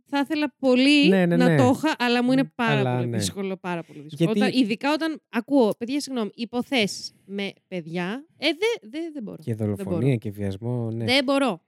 Θα 0.06 0.20
ήθελα 0.20 0.56
πολύ 0.60 1.08
Ναι, 1.08 1.26
ναι, 1.26 1.36
να 1.38 1.48
ναι. 1.48 1.58
το 1.58 1.74
είχα, 1.76 1.96
αλλά 2.00 2.24
μου 2.24 2.32
είναι 2.32 2.44
Μ, 2.44 2.48
πάρα 2.56 2.80
αλλά 2.80 2.96
πολύ 2.96 3.08
ναι. 3.10 3.18
δύσκολο. 3.18 3.58
Πάρα 3.58 3.84
πολύ 3.84 4.00
δύσκολο. 4.00 4.32
Γιατί- 4.32 4.40
Όταν, 4.50 4.62
ειδικά 4.62 4.94
όταν 4.94 5.22
ακούω, 5.30 5.74
παιδιά, 5.78 6.00
συγγνώμη, 6.02 6.30
υποθέσεις 6.34 7.14
με 7.26 7.52
παιδιά. 7.68 8.26
Ε, 8.38 8.48
δεν 8.48 8.90
δε, 8.92 8.98
δεν 9.14 9.24
μπορώ. 9.24 9.38
Και 9.44 9.56
μπορώ. 9.56 9.76
δολοφονία 9.76 10.16
και 10.16 10.32
βιασμό. 10.32 10.92
Ναι. 10.92 11.06
Δεν 11.06 11.24
μπορώ. 11.24 11.62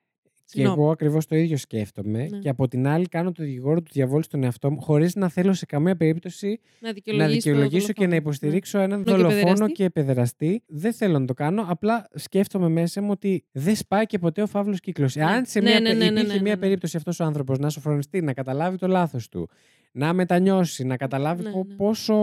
Συγγνώμη. 0.54 0.82
εγώ 0.82 0.92
ακριβώς 0.92 1.26
το 1.26 1.36
ίδιο 1.36 1.58
σκέφτομαι. 1.58 2.28
Ναι. 2.32 2.38
Και 2.38 2.50
από 2.50 2.68
την 2.68 2.88
άλλη, 2.88 3.08
κάνω 3.08 3.32
το 3.32 3.44
δικηγόρο 3.44 3.82
του 3.82 3.92
διαβόλου 3.94 4.24
στον 4.24 4.44
εαυτό 4.44 4.72
μου, 4.72 4.82
χωρίς 4.82 5.16
να 5.16 5.30
θέλω 5.30 5.54
σε 5.54 5.66
καμία 5.66 5.96
περίπτωση 5.96 6.60
Να 6.80 6.88
να 6.88 6.94
δικαιολογήσω, 6.94 7.34
δικαιολογήσω 7.36 7.94
και 7.94 7.94
να 7.94 7.96
δολοφόνο. 8.10 8.16
υποστηρίξω 8.16 8.80
έναν 8.80 8.98
Ναι. 9.00 9.04
και 9.06 9.12
δολοφόνο 9.12 9.40
παιδεραστή. 9.44 9.72
και 9.74 9.90
παιδεραστή. 9.90 10.64
Δεν 10.68 10.94
θέλω 10.94 11.20
να 11.20 11.26
το 11.26 11.34
κάνω. 11.34 11.66
Απλά 11.68 12.08
σκέφτομαι 12.14 12.70
μέσα 12.70 13.02
μου 13.02 13.10
ότι 13.12 13.44
δεν 13.52 13.76
σπάει 13.76 14.06
και 14.06 14.20
ποτέ 14.20 14.42
ο 14.42 14.48
φαύλος 14.48 14.80
κύκλος. 14.80 15.16
Εάν 15.16 15.46
σε 15.46 15.60
Ναι, 15.60 15.70
μια, 15.70 15.80
ναι, 15.80 15.90
πε- 15.90 15.98
ναι, 15.98 16.10
ναι, 16.10 16.20
υπήρχε 16.20 16.36
ναι, 16.36 16.42
μια 16.42 16.54
ναι. 16.56 16.60
περίπτωση 16.60 16.98
αυτός 16.98 17.20
ο 17.20 17.24
άνθρωπος 17.24 17.60
να 17.60 17.70
σοφρονιστεί, 17.70 18.22
να 18.22 18.34
καταλάβει 18.34 18.78
το 18.78 18.88
λάθος 18.88 19.30
του, 19.30 19.50
να 19.92 20.14
μετανιώσει, 20.14 20.84
να 20.84 20.98
καταλάβει 20.98 21.44
Ναι, 21.44 21.52
πο- 21.52 21.66
ναι. 21.68 21.74
πόσο, 21.76 22.16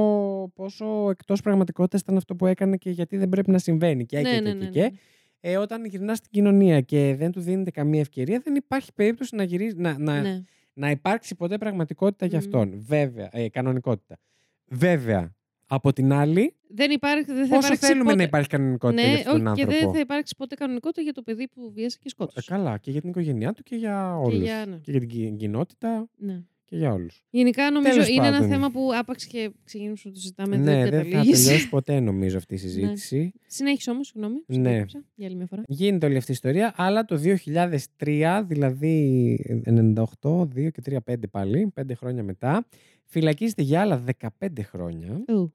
πόσο 0.55 1.11
εκτός 1.11 1.41
πραγματικότητας 1.43 2.01
ήταν 2.01 2.17
αυτό 2.17 2.35
που 2.37 2.47
έκανε 2.47 2.77
και 2.77 2.91
γιατί 2.91 3.17
δεν 3.17 3.29
πρέπει 3.29 3.51
να 3.51 3.59
συμβαίνει. 3.59 4.07
Και, 4.07 4.21
Ναι, 4.21 4.35
και, 4.35 4.41
ναι, 4.41 4.51
και, 4.51 4.57
ναι, 4.59 4.65
και, 4.71 4.81
ναι. 4.81 4.89
και. 4.89 4.97
Ε, 5.41 5.57
όταν 5.57 5.85
γυρνά 5.85 6.15
στην 6.15 6.31
κοινωνία 6.31 6.81
και 6.81 7.15
δεν 7.19 7.31
του 7.33 7.41
δίνεται 7.41 7.71
καμία 7.71 8.01
ευκαιρία, 8.01 8.41
δεν 8.45 8.55
υπάρχει 8.55 8.93
περίπτωση 8.95 9.37
να, 9.37 9.43
γυρίσει, 9.43 9.77
να, 9.77 9.99
να, 9.99 10.21
Ναι. 10.21 10.43
να 10.73 10.91
υπάρξει 10.91 11.35
ποτέ 11.35 11.59
πραγματικότητα 11.59 12.27
για 12.27 12.39
Μμμ. 12.39 12.45
αυτόν. 12.45 12.73
Βέβαια, 12.87 13.29
ε, 13.33 13.49
κανονικότητα. 13.49 14.19
Βέβαια, 14.67 15.35
από 15.67 15.93
την 15.93 16.13
άλλη, 16.13 16.57
Δεν 16.69 16.91
υπάρχει, 16.91 17.25
δεν 17.25 17.47
θα 17.47 17.55
πόσο 17.55 17.67
υπάρξει 17.67 17.87
θέλουμε 17.87 18.05
ποτέ... 18.05 18.17
να 18.17 18.23
υπάρχει 18.23 18.49
κανονικότητα 18.49 19.03
ναι, 19.03 19.09
για 19.09 19.17
αυτόν 19.17 19.37
τον 19.37 19.47
όχι, 19.47 19.55
και 19.57 19.63
άνθρωπο; 19.63 19.85
δεν 19.85 19.93
θα 19.95 20.01
υπάρξει 20.01 20.35
ποτέ 20.37 20.55
κανονικότητα 20.55 21.03
για 21.03 21.13
το 21.13 21.23
παιδί 21.23 21.49
που 21.49 21.73
βίασε 21.73 21.97
και 21.97 22.05
Ε, 22.07 22.09
σκότωσε. 22.11 22.51
καλά, 22.51 22.79
και 22.79 22.91
για 22.91 23.01
την 23.01 23.11
οικογένειά 23.11 23.53
του 23.53 23.63
και 23.63 23.77
για 23.77 24.17
όλους. 24.19 24.41
για- 24.43 24.67
ναι. 24.67 24.77
Και 24.77 24.91
για 24.91 25.01
την 25.01 25.09
κι- 25.09 25.35
κοινότητα 25.39 26.09
Ναι. 26.17 26.43
Και 26.69 26.77
για 26.77 26.93
όλους. 26.93 27.25
Γενικά 27.31 27.71
νομίζω 27.71 27.93
Τέλος 27.95 28.09
είναι 28.09 28.27
ένα 28.27 28.37
πάντων. 28.37 28.49
θέμα 28.51 28.71
που 28.71 28.91
άπαξ 28.95 29.27
και 29.27 29.51
ξεκινήσουμε 29.65 30.03
να 30.05 30.13
το 30.15 30.21
συζητάμε. 30.21 30.57
ναι, 30.57 30.65
δεν 30.65 30.91
δεν 30.91 30.99
θα 31.03 31.09
καταλήγεις. 31.11 31.45
τελειώσει 31.45 31.69
ποτέ 31.69 32.01
νομίζω 32.01 32.37
αυτή 32.37 32.55
η 32.55 32.57
συζήτηση. 32.59 33.33
Συνέχισε 33.47 33.91
όμως, 33.91 34.07
συγγνώμη. 34.07 34.37
σε 34.49 34.59
Ναι. 34.61 34.71
διακόψα 34.71 35.05
Για 35.15 35.27
άλλη 35.27 35.37
μια 35.37 35.47
φορά. 35.47 35.63
Γίνεται 35.67 36.07
όλη 36.07 36.17
αυτή 36.17 36.31
η 36.31 36.35
ιστορία, 36.35 36.73
αλλά 36.77 37.05
το 37.05 37.17
2003, 37.17 38.45
δηλαδή 38.47 39.39
98, 39.65 40.49
2 40.55 40.71
και 40.71 40.81
3, 40.85 40.97
5 41.05 41.15
πάλι, 41.31 41.73
5 41.81 41.95
χρόνια 41.97 42.23
μετά, 42.23 42.67
φυλακίζεται 43.05 43.63
για 43.63 43.81
άλλα 43.81 44.05
15 44.21 44.63
χρόνια. 44.63 45.25
Ου. 45.29 45.53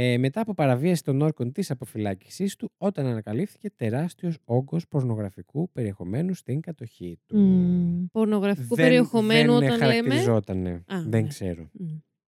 Ε, 0.00 0.18
μετά 0.18 0.40
από 0.40 0.54
παραβίαση 0.54 1.02
των 1.02 1.20
όρκων 1.20 1.52
της 1.52 1.70
αποφυλάκησής 1.70 2.56
του 2.56 2.72
όταν 2.78 3.06
ανακαλύφθηκε 3.06 3.70
τεράστιος 3.76 4.38
όγκος 4.44 4.88
πορνογραφικού 4.88 5.70
περιεχομένου 5.72 6.34
στην 6.34 6.60
κατοχή 6.60 7.18
του. 7.26 7.36
Μμμ. 7.38 8.06
Πορνογραφικού 8.12 8.74
Δεν- 8.74 8.84
περιεχομένου 8.86 9.58
δεν 9.58 9.70
όταν 9.70 9.78
λέμε; 9.78 9.92
χαρακτηριζότανε. 9.92 10.70
Α, 10.86 11.02
δεν 11.06 11.22
ναι. 11.22 11.28
ξέρω. 11.28 11.70
Μμ. 11.72 11.86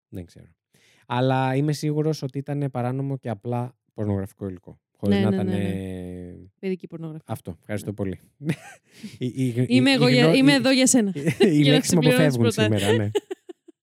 Δεν 0.10 0.26
ξέρω. 0.26 0.46
Αλλά 1.08 1.56
είμαι 1.56 1.72
σίγουρος 1.74 2.22
ότι 2.22 2.38
ήταν 2.38 2.70
παράνομο 2.72 3.18
και 3.18 3.30
απλά 3.30 3.76
πορνογραφικό 3.94 4.48
υλικό. 4.48 4.80
Χωρίς 4.98 5.18
Ναι, 5.18 5.24
να 5.24 5.30
ναι, 5.30 5.36
ήταν... 5.36 5.48
ναι, 5.48 5.54
ναι. 5.58 5.64
ε, 5.70 6.36
Παιδική 6.60 6.88
πορνογραφία. 6.88 7.26
Αυτό. 7.34 7.56
Ευχαριστώ 7.60 7.94
πολύ. 7.94 8.20
Η- 9.18 9.26
η- 9.26 9.48
η- 9.48 9.66
Είμαι, 9.68 9.90
η 9.90 9.94
εγώ, 9.94 10.08
για- 10.08 10.24
γνώ- 10.26 10.36
είμαι 10.36 10.52
η- 10.52 10.56
εδώ 10.56 10.72
για 10.72 10.88
σένα. 10.88 11.12
Οι 11.16 11.22
να 11.62 11.70
λέξεις 11.70 11.94
μου 11.96 12.02
συμπληρώνεις 12.02 12.36
αποφεύγουν 12.36 12.42
προτάσεις. 12.42 12.82
σήμερα, 12.82 12.98
ναι. 13.04 13.10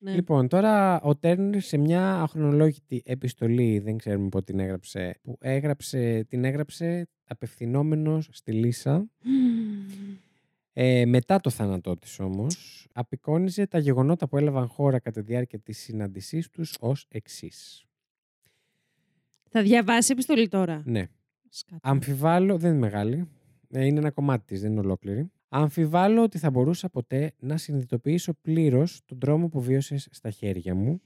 Ναι. 0.07 0.15
Λοιπόν, 0.15 0.49
τώρα 0.49 1.01
ο 1.01 1.17
Τέρνερ 1.17 1.61
σε 1.61 1.77
μια 1.77 2.21
αχρονολόγητη 2.21 3.03
επιστολή, 3.05 3.79
δεν 3.79 3.97
ξέρουμε 3.97 4.29
πότε 4.29 4.53
την 4.53 4.61
έγραψε, 4.61 5.19
που 5.23 5.37
έγραψε, 5.41 6.25
την 6.29 6.45
έγραψε 6.45 7.09
απευθυνόμενος 7.25 8.29
στη 8.33 8.53
Λίσα, 8.53 9.11
ε, 10.73 11.05
μετά 11.07 11.41
το 11.41 11.51
θάνατό 11.51 11.97
της 11.97 12.19
όμως, 12.19 12.87
απεικόνιζε 12.93 13.67
τα 13.67 13.79
γεγονότα 13.79 14.29
που 14.29 14.37
έλαβαν 14.37 14.67
χώρα 14.69 14.99
κατά 14.99 15.21
τη 15.21 15.27
διάρκεια 15.27 15.59
της 15.59 15.79
συνάντησής 15.79 16.49
τους 16.49 16.77
ως 16.81 17.07
εξής. 17.09 17.85
Θα 19.49 19.63
διαβάσει 19.63 20.13
επιστολή 20.13 20.49
τώρα; 20.49 20.83
Ναι. 20.85 21.07
Σκάτα. 21.49 21.89
Αμφιβάλλω, 21.89 22.59
δεν 22.59 22.71
είναι 22.71 22.79
μεγάλη, 22.79 23.29
ε, 23.71 23.85
είναι 23.85 23.99
ένα 23.99 24.11
κομμάτι 24.11 24.45
της, 24.47 24.61
δεν 24.61 24.71
είναι 24.71 24.81
ολόκληρη. 24.81 25.31
Αμφιβάλλω 25.49 26.23
ότι 26.23 26.39
θα 26.39 26.51
μπορούσα 26.51 26.89
ποτέ 26.89 27.33
να 27.39 27.57
συνειδητοποιήσω 27.57 28.35
πλήρως 28.35 29.01
τον 29.05 29.19
τρόμο 29.19 29.49
που 29.49 29.61
βίωσες 29.61 30.09
στα 30.11 30.31
χέρια 30.31 30.75
μου. 30.75 31.01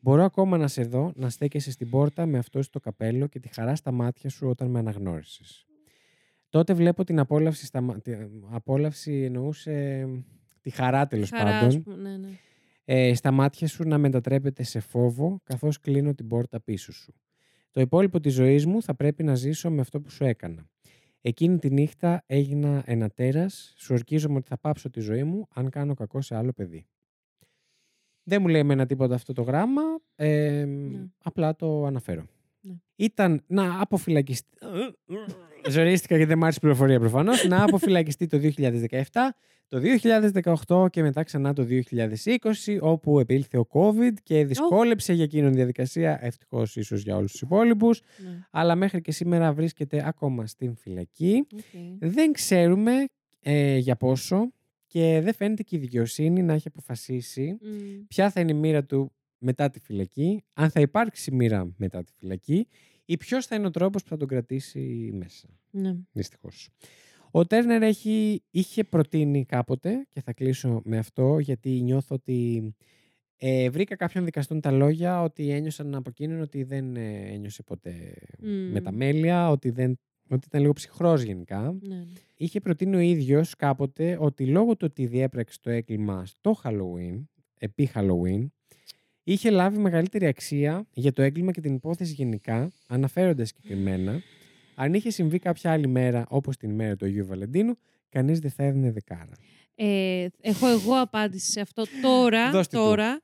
Μπορώ 0.00 0.24
ακόμα 0.24 0.56
να 0.56 0.68
σε 0.68 0.82
δω 0.82 1.12
να 1.16 1.30
στέκεσαι 1.30 1.70
στην 1.70 1.90
πόρτα 1.90 2.26
με 2.26 2.38
αυτό 2.38 2.62
στο 2.62 2.80
καπέλο 2.80 3.26
και 3.26 3.40
τη 3.40 3.48
χαρά 3.48 3.74
στα 3.74 3.90
μάτια 3.90 4.30
σου 4.30 4.48
όταν 4.48 4.70
με 4.70 4.78
αναγνώρισες. 4.78 5.66
Τότε 6.48 6.72
βλέπω 6.72 7.04
την 7.04 7.18
απόλαυση, 7.18 7.66
στα, 7.66 7.80
μα- 7.80 8.00
την 8.00 8.44
απόλαυση 8.50 9.22
εννοούσε 9.22 9.72
ε, 9.72 10.06
τη 10.60 10.70
χαρά 10.70 11.06
τέλος 11.06 11.30
Χαρά, 11.30 11.50
ας 11.50 11.60
πάντων 11.60 11.82
πούμε, 11.82 11.96
ναι, 11.96 12.16
ναι. 12.16 12.28
ε, 12.84 13.14
στα 13.14 13.30
μάτια 13.30 13.68
σου 13.68 13.88
να 13.88 13.98
μετατρέπεται 13.98 14.62
σε 14.62 14.80
φόβο 14.80 15.40
καθώς 15.44 15.80
κλείνω 15.80 16.14
την 16.14 16.28
πόρτα 16.28 16.60
πίσω 16.60 16.92
σου. 16.92 17.14
Το 17.70 17.80
υπόλοιπο 17.80 18.20
της 18.20 18.34
ζωής 18.34 18.66
μου 18.66 18.82
θα 18.82 18.94
πρέπει 18.94 19.22
να 19.22 19.34
ζήσω 19.34 19.70
με 19.70 19.80
αυτό 19.80 20.00
που 20.00 20.10
σου 20.10 20.24
έκανα. 20.24 20.68
Εκείνη 21.28 21.58
τη 21.58 21.70
νύχτα 21.70 22.22
έγινα 22.26 22.82
ένα 22.86 23.10
τέρας, 23.10 23.74
σου 23.76 23.94
ορκίζομαι 23.94 24.36
ότι 24.36 24.48
θα 24.48 24.58
πάψω 24.58 24.90
τη 24.90 25.00
ζωή 25.00 25.24
μου 25.24 25.46
αν 25.54 25.70
κάνω 25.70 25.94
κακό 25.94 26.20
σε 26.20 26.36
άλλο 26.36 26.52
παιδί. 26.52 26.86
Δεν 28.22 28.42
μου 28.42 28.48
λέει 28.48 28.60
εμένα 28.60 28.86
τίποτα 28.86 29.14
αυτό 29.14 29.32
το 29.32 29.42
γράμμα, 29.42 29.82
ε, 30.14 30.66
απλά 31.22 31.56
το 31.56 31.84
αναφέρω. 31.84 32.26
Ναι. 32.60 32.74
Ήταν 32.96 33.42
να 33.46 33.80
αποφυλακιστεί... 33.80 34.48
Ζορίστηκα 35.68 36.16
γιατί 36.16 36.30
δεν 36.30 36.38
μ' 36.38 36.42
άρεσε 36.42 36.58
η 36.58 36.60
πληροφορία 36.60 37.00
προφανώς. 37.00 37.44
να 37.44 37.62
αποφυλακιστεί 37.62 38.26
το 38.26 38.38
2017, 38.56 39.00
το 39.68 39.80
2018 40.66 40.86
και 40.90 41.02
μετά 41.02 41.22
ξανά 41.22 41.52
το 41.52 41.66
2020, 41.70 42.78
όπου 42.80 43.18
επήλθε 43.20 43.58
ο 43.58 43.66
COVID 43.72 44.12
και 44.22 44.44
δυσκόλεψε 44.44 45.12
για 45.12 45.24
εκείνον 45.24 45.50
τη 45.50 45.56
διαδικασία. 45.56 46.18
Ευτυχώς 46.24 46.76
ίσως 46.76 47.02
για 47.02 47.16
όλους 47.16 47.30
τους 47.30 47.40
υπόλοιπους. 47.40 48.00
ναι. 48.24 48.46
Αλλά 48.50 48.74
μέχρι 48.74 49.00
και 49.00 49.12
σήμερα 49.12 49.52
βρίσκεται 49.52 50.02
ακόμα 50.06 50.46
στην 50.46 50.76
φυλακή. 50.76 51.46
Οκ. 51.54 51.60
Δεν 51.98 52.32
ξέρουμε 52.32 53.04
ε, 53.40 53.76
για 53.76 53.96
πόσο 53.96 54.50
και 54.86 55.20
δεν 55.22 55.34
φαίνεται 55.34 55.62
και 55.62 55.76
η 55.76 55.78
δικαιοσύνη 55.78 56.42
να 56.42 56.52
έχει 56.52 56.68
αποφασίσει 56.68 57.58
Μμ. 57.60 58.04
ποια 58.08 58.30
θα 58.30 58.40
είναι 58.40 58.50
η 58.50 58.54
μοίρα 58.54 58.84
του 58.84 59.12
μετά 59.38 59.70
τη 59.70 59.80
φυλακή, 59.80 60.44
αν 60.52 60.70
θα 60.70 60.80
υπάρξει 60.80 61.34
μοίρα 61.34 61.72
μετά 61.76 62.02
τη 62.02 62.12
φυλακή 62.18 62.66
ή 63.04 63.16
ποιος 63.16 63.46
θα 63.46 63.54
είναι 63.56 63.66
ο 63.66 63.70
τρόπος 63.70 64.02
που 64.02 64.08
θα 64.08 64.16
τον 64.16 64.28
κρατήσει 64.28 65.10
μέσα. 65.14 65.48
Ναι. 65.70 65.96
Δυστυχώς. 66.12 66.68
Ο 67.36 67.46
Τέρνερ 67.46 67.82
έχει, 67.82 68.42
είχε 68.50 68.84
προτείνει 68.84 69.44
κάποτε, 69.44 70.06
και 70.08 70.20
θα 70.20 70.32
κλείσω 70.32 70.80
με 70.84 70.98
αυτό, 70.98 71.38
γιατί 71.38 71.70
νιώθω 71.70 72.14
ότι 72.14 72.74
ε, 73.36 73.70
βρήκα 73.70 73.96
κάποιον 73.96 74.24
δικαστούν 74.24 74.60
τα 74.60 74.70
λόγια 74.70 75.22
ότι 75.22 75.50
ένιωσαν 75.50 75.94
από 75.94 76.10
εκείνον 76.10 76.40
ότι 76.40 76.62
δεν 76.62 76.96
ε, 76.96 77.32
ένιωσε 77.32 77.62
ποτέ 77.62 78.14
Μμ. 78.38 78.72
μεταμέλεια, 78.72 79.50
ότι, 79.50 79.70
δεν, 79.70 79.98
ότι 80.28 80.46
ήταν 80.46 80.60
λίγο 80.60 80.72
ψυχρός 80.72 81.22
γενικά. 81.22 81.76
Ναι. 81.80 82.04
Είχε 82.36 82.60
προτείνει 82.60 82.96
ο 82.96 83.00
ίδιος 83.00 83.56
κάποτε 83.56 84.16
ότι 84.20 84.46
λόγω 84.46 84.76
του 84.76 84.86
ότι 84.90 85.06
διέπραξε 85.06 85.58
το 85.62 85.70
έγκλημα 85.70 86.26
στο 86.26 86.56
Halloween, 86.62 87.24
επί 87.58 87.90
Halloween, 87.94 88.46
είχε 89.22 89.50
λάβει 89.50 89.78
μεγαλύτερη 89.78 90.26
αξία 90.26 90.86
για 90.92 91.12
το 91.12 91.22
έγκλημα 91.22 91.52
και 91.52 91.60
την 91.60 91.74
υπόθεση 91.74 92.12
γενικά, 92.12 92.72
αναφέροντας 92.86 93.48
συγκεκριμένα, 93.48 94.22
αν 94.76 94.94
είχε 94.94 95.10
συμβεί 95.10 95.38
κάποια 95.38 95.72
άλλη 95.72 95.86
μέρα, 95.86 96.26
όπως 96.28 96.56
την 96.56 96.70
ημέρα 96.70 96.96
του 96.96 97.04
Αγίου 97.04 97.26
Βαλεντίνου, 97.26 97.74
κανείς 98.08 98.38
δεν 98.38 98.50
θα 98.50 98.62
έδινε 98.64 98.92
δεκάρα. 98.92 99.32
Ε, 99.74 100.26
έχω 100.40 100.66
εγώ 100.68 100.94
απάντηση 101.00 101.50
σε 101.50 101.60
αυτό 101.60 101.84
τώρα. 102.02 102.50
Δώσ' 102.56 102.66
τη 102.68 102.76
του. 102.76 102.82
τώρα 102.82 103.20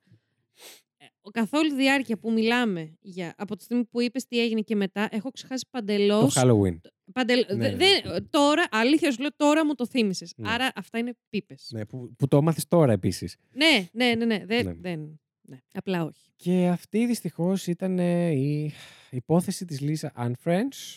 ε, 0.97 1.05
καθ' 1.31 1.53
όλη 1.55 1.69
τη 1.69 1.75
διάρκεια 1.77 2.17
που 2.19 2.33
μιλάμε 2.33 2.97
για, 3.01 3.35
από 3.37 3.57
τη 3.57 3.63
στιγμή 3.65 3.85
που 3.85 4.01
είπες 4.01 4.27
τι 4.27 4.41
έγινε 4.41 4.61
και 4.61 4.77
μετά, 4.77 5.09
έχω 5.11 5.31
ξεχάσει 5.31 5.63
Το 5.65 5.69
παντελώς... 5.71 6.37
Halloween. 6.39 6.77
Παντελ... 7.13 7.45
Ναι, 7.49 7.55
δε- 7.57 7.71
ναι. 7.71 7.77
δεν- 7.77 8.29
τώρα, 8.31 8.65
αλήθεια 8.71 9.13
σου 9.13 9.21
λέω, 9.21 9.31
τώρα 9.37 9.67
μου 9.67 9.75
το 9.75 9.87
θύμισες. 9.87 10.33
Ναι. 10.37 10.51
Άρα 10.51 10.71
αυτά 10.75 10.99
είναι 10.99 11.13
πίπες. 11.31 11.69
Ναι, 11.73 11.87
που, 11.87 12.15
που 12.19 12.29
το 12.29 12.37
έμαθες 12.37 12.69
τώρα 12.69 12.93
επίσης. 12.93 13.37
Ναι, 13.53 13.89
ναι, 13.93 14.15
ναι, 14.15 14.25
ναι. 14.25 14.45
Δεν, 14.47 14.65
Ναι. 14.67 14.75
δεν, 14.81 15.21
ναι. 15.43 15.57
Απλά 15.73 16.05
όχι. 16.05 16.31
Και 16.37 16.67
αυτή 16.69 17.07
δυστυχώς 17.07 17.67
ήταν 17.67 17.99
ε, 17.99 18.31
η 18.31 18.73
υπόθεση 19.11 19.65
της 19.65 19.81
Λίσα 19.81 20.13
Ann 20.19 20.33
French. 20.45 20.97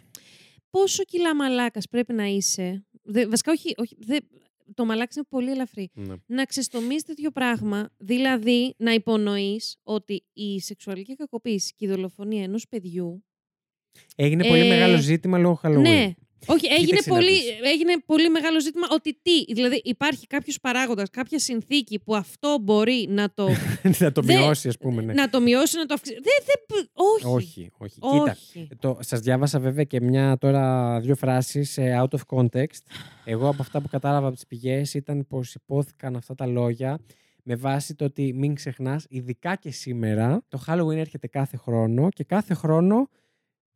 Πόσο 0.79 1.03
κιλά 1.03 1.35
μαλάκας 1.35 1.87
πρέπει 1.89 2.13
να 2.13 2.25
είσαι. 2.25 2.85
Δε, 3.03 3.27
βασικά, 3.27 3.51
όχι, 3.51 3.73
όχι 3.77 3.95
δε, 3.99 4.17
το 4.73 4.85
μαλάκας 4.85 5.15
είναι 5.15 5.25
πολύ 5.29 5.51
ελαφρύ. 5.51 5.89
Ναι. 5.93 6.15
να 6.25 6.45
ξεστομείς 6.45 7.03
τέτοιο 7.03 7.31
πράγμα, 7.31 7.89
δηλαδή 7.97 8.73
να 8.77 8.91
υπονοείς 8.91 9.77
ότι 9.83 10.25
η 10.33 10.59
σεξουαλική 10.59 11.15
κακοποίηση 11.15 11.73
και 11.75 11.85
η 11.85 11.87
δολοφονία 11.87 12.43
ενός 12.43 12.67
παιδιού 12.67 13.23
Έγινε 14.15 14.47
πολύ 14.47 14.61
Ε, 14.61 14.67
μεγάλο 14.67 14.97
ζήτημα 14.97 15.37
λόγω 15.37 15.59
Halloween. 15.63 15.81
Ναι. 15.81 16.13
Όχι, 16.45 16.65
έγινε 16.67 16.85
Κοίταξε 16.85 17.09
να 17.09 17.15
πολύ, 17.15 17.31
δεις. 17.31 17.43
έγινε 17.73 17.93
πολύ 18.05 18.29
μεγάλο 18.29 18.61
ζήτημα 18.61 18.87
ότι 18.91 19.19
τι. 19.21 19.53
Δηλαδή 19.53 19.81
υπάρχει 19.83 20.27
κάποιος 20.27 20.59
παράγοντας, 20.59 21.09
κάποια 21.09 21.39
συνθήκη 21.39 21.99
που 21.99 22.15
αυτό 22.15 22.57
μπορεί 22.61 23.07
να 23.09 23.33
το, 23.33 23.47
θα 23.99 24.11
το 24.11 24.21
Δεν- 24.21 24.37
μειώσει, 24.39 24.67
ας 24.67 24.77
πούμε. 24.77 25.01
Ναι. 25.01 25.13
να 25.13 25.29
το 25.29 25.41
μειώσει, 25.41 25.77
να 25.77 25.85
το 25.85 25.93
αυξήσει. 25.93 26.19
Δεν, 26.23 26.33
δεν, 26.67 26.87
όχι. 26.93 27.25
όχι, 27.25 27.71
όχι. 27.77 27.93
Κοίτα, 27.99 28.37
όχι. 28.55 28.67
το, 28.79 28.97
σας 29.01 29.19
διάβασα 29.19 29.59
βέβαια 29.59 29.83
και 29.83 30.01
μια 30.01 30.37
τώρα 30.37 30.99
δύο 30.99 31.15
φράσεις 31.15 31.77
ε, 31.77 32.01
out 32.01 32.17
of 32.19 32.37
context. 32.39 32.81
Εγώ 33.25 33.47
από 33.49 33.61
αυτά 33.61 33.81
που 33.81 33.87
κατάλαβα 33.87 34.25
από 34.27 34.35
τις 34.35 34.47
πηγές 34.47 34.93
ήταν 34.93 35.27
πως 35.27 35.53
υπόθηκαν 35.55 36.15
αυτά 36.15 36.35
τα 36.35 36.45
λόγια 36.45 36.99
με 37.47 37.55
βάση 37.55 37.95
το 37.95 38.05
ότι 38.05 38.33
μην 38.33 38.55
ξεχνάς, 38.55 39.05
ειδικά 39.09 39.55
και 39.55 39.71
σήμερα, 39.71 40.43
το 40.47 40.63
Halloween 40.67 40.95
έρχεται 40.95 41.27
κάθε 41.27 41.57
χρόνο 41.57 42.09
και 42.09 42.23
κάθε 42.23 42.53
χρόνο 42.53 43.09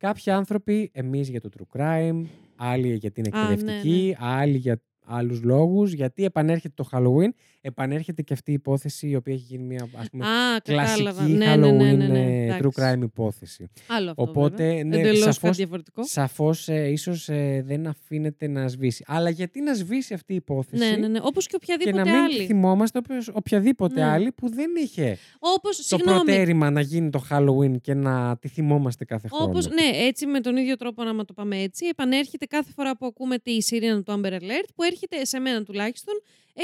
κάποιοι 0.00 0.32
άνθρωποι, 0.32 0.90
εμείς 0.94 1.28
για 1.28 1.40
το 1.40 1.48
true 1.58 1.78
crime, 1.78 2.24
άλλοι 2.56 2.94
για 2.94 3.10
την 3.10 3.34
Α, 3.34 3.44
ναι, 3.44 3.52
εκπαιδευτική, 3.52 4.16
άλλοι 4.18 4.56
για 4.56 4.82
άλλους 5.04 5.42
λόγους. 5.42 5.92
Γιατί 5.92 6.24
επανέρχεται 6.24 6.74
το 6.76 6.88
Halloween, 6.92 7.28
επανέρχεται 7.60 8.22
και 8.22 8.32
αυτή 8.32 8.50
η 8.50 8.54
υπόθεση 8.54 9.08
η 9.08 9.14
οποία 9.16 9.34
έχει 9.34 9.44
γίνει 9.48 9.62
μια 9.64 9.88
ας 9.94 10.10
πούμε, 10.10 10.26
Α, 10.26 10.60
κατάλαβα. 10.64 10.94
κλασική 11.12 11.32
Ναι, 11.32 11.54
Halloween 11.54 11.58
ναι, 11.58 11.92
ναι, 11.92 11.92
ναι, 11.92 12.06
ναι. 12.06 12.18
ε, 12.20 12.44
Εντάξει. 12.44 12.68
true 12.74 12.82
crime 12.94 13.02
υπόθεση. 13.02 13.70
Άλλο 13.86 14.10
αυτό. 14.10 14.22
Οπότε, 14.22 14.82
ναι, 14.82 14.98
Εντελώς 14.98 15.18
σαφώς- 15.18 15.38
κάτι 15.40 15.56
διαφορετικό. 15.56 16.04
Σαφώς 16.06 16.68
ε, 16.68 16.88
ίσως 16.88 17.24
δεν 17.62 17.86
αφήνεται 17.86 18.46
να 18.48 18.68
σβήσει. 18.68 19.04
Αλλά 19.06 19.30
γιατί 19.30 19.60
να 19.60 19.74
σβήσει 19.74 20.14
αυτή 20.14 20.32
η 20.32 20.36
υπόθεση 20.36 20.84
Ναι, 20.84 20.96
ναι, 20.96 21.08
ναι. 21.08 21.18
Όπως 21.22 21.46
και 21.46 21.56
και 21.60 21.72
οποιαδήποτε 21.72 22.04
να 22.10 22.10
μην 22.16 22.24
άλλη. 22.24 22.44
θυμόμαστε 22.44 22.98
όπως 22.98 23.28
οποιαδήποτε 23.34 23.94
Ναι. 24.00 24.06
άλλη 24.06 24.32
που 24.32 24.48
δεν 24.48 24.70
είχε 24.76 25.18
Όπως, 25.38 25.76
το 25.76 25.82
συγγνώμη, 25.82 26.16
προτέρημα 26.24 26.70
να 26.70 26.80
γίνει 26.80 27.10
το 27.10 27.24
Halloween 27.30 27.80
και 27.80 27.94
να 27.94 28.36
τη 28.40 28.48
θυμόμαστε 28.48 29.04
κάθε 29.04 29.28
χρόνο. 29.28 29.44
Όπως, 29.44 29.68
ναι, 29.68 29.82
έτσι 30.06 30.26
με 30.26 30.40
τον 30.40 30.56
ίδιο 30.56 30.76
τρόπο, 30.76 31.04
να 31.04 31.24
το 31.24 31.32
πάμε 31.32 31.56
έτσι, 31.62 31.86
επανέρχεται 31.86 32.46
κάθε 32.46 32.72
φορά 32.76 32.96
που 32.96 33.06
ακούμε 33.06 33.38
τη 33.38 33.62
σιρήνα 33.62 34.02
του 34.02 34.20
Amber 34.20 34.32
Alert, 34.32 34.68
που 34.74 34.82
έρχεται 34.82 35.24
σε 35.24 35.38
μένα 35.38 35.62
τουλάχιστον, 35.62 36.14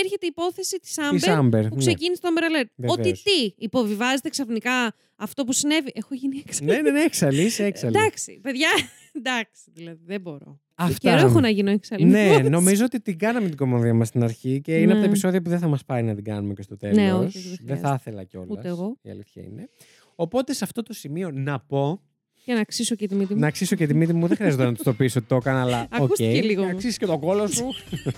έρχεται 0.04 0.26
η 0.26 0.28
υπόθεση 0.30 0.78
της 0.78 0.94
Amber, 0.98 1.14
Της 1.14 1.24
Amber, 1.28 1.66
που 1.68 1.74
ναι. 1.74 1.76
ξεκίνησε 1.76 2.20
το 2.20 2.28
Amber 2.32 2.42
Alert. 2.42 2.68
Βεβαίως. 2.76 2.98
Ότι 2.98 3.12
τι, 3.12 3.54
υποβιβάζεται 3.56 4.28
ξαφνικά 4.28 4.94
αυτό 5.16 5.44
που 5.44 5.52
συνέβη. 5.52 5.90
Έχω 5.94 6.14
γίνει 6.14 6.42
έξαλλη. 6.46 6.70
ναι, 6.70 6.80
ναι, 6.80 6.90
ναι, 6.90 7.00
έξαλλη, 7.00 7.42
είσαι 7.42 7.64
έξαλλη. 7.64 7.96
Εντάξει, 7.96 8.38
παιδιά, 8.42 8.68
εντάξει, 9.12 9.62
δηλαδή 9.74 10.00
δεν 10.06 10.20
μπορώ. 10.20 10.60
Αυτά. 10.74 11.10
Καιρό 11.10 11.26
έχω 11.28 11.40
να 11.40 11.48
γίνω 11.48 11.70
έξαλλη. 11.70 12.04
Ναι, 12.04 12.36
νομίζω 12.38 12.84
ότι 12.84 13.00
την 13.00 13.18
κάναμε 13.18 13.48
την 13.48 13.56
κομμωδία 13.56 13.94
μας 13.94 14.08
στην 14.08 14.22
αρχή 14.22 14.60
και 14.60 14.76
είναι 14.76 14.86
Ναι. 14.86 14.92
από 14.92 15.00
τα 15.00 15.06
επεισόδια 15.06 15.42
που 15.42 15.50
δεν 15.50 15.58
θα 15.58 15.68
μας 15.68 15.84
πάει 15.84 16.02
να 16.02 16.14
την 16.14 16.24
κάνουμε 16.24 16.54
και 16.54 16.62
στο 16.62 16.76
τέλος. 16.76 16.96
Ναι, 16.96 17.12
όχι, 17.12 17.38
δεν 17.38 17.58
δεν 17.62 17.78
θα 17.78 17.96
ήθελα 18.00 18.24
κιόλας. 18.24 18.48
Ούτε 18.50 18.68
εγώ. 18.68 18.98
Η 19.02 19.10
αλήθεια 19.10 19.42
είναι. 19.42 19.68
Οπότε 20.14 20.52
σε 20.52 20.64
αυτό 20.64 20.82
το 20.82 20.92
σημείο 20.92 21.30
να 21.30 21.60
πω. 21.60 22.00
Για 22.46 22.54
να 22.54 22.60
αξίσω 22.60 22.94
και 22.94 23.06
τη 23.08 23.14
μύτη 23.14 23.34
μου. 23.34 23.40
Να 23.40 23.46
αξίσω 23.46 23.76
και 23.76 23.86
τη 23.86 23.94
μύτη 23.94 24.12
μου, 24.12 24.26
δεν 24.26 24.36
χρειάζεται 24.36 24.64
να 24.64 24.72
του 24.74 24.82
το 24.82 24.92
πεις 24.92 25.16
ότι 25.16 25.26
το 25.28 25.36
έκανα, 25.36 25.60
αλλά. 25.60 25.80
οκ. 25.80 26.02
Ακούστηκε 26.02 26.42
λίγο 26.42 26.60
Να 26.60 26.66
όμως. 26.66 26.74
αξίσεις 26.76 26.98
και 26.98 27.06
το 27.06 27.18
κόλο 27.18 27.46
σου. 27.46 27.64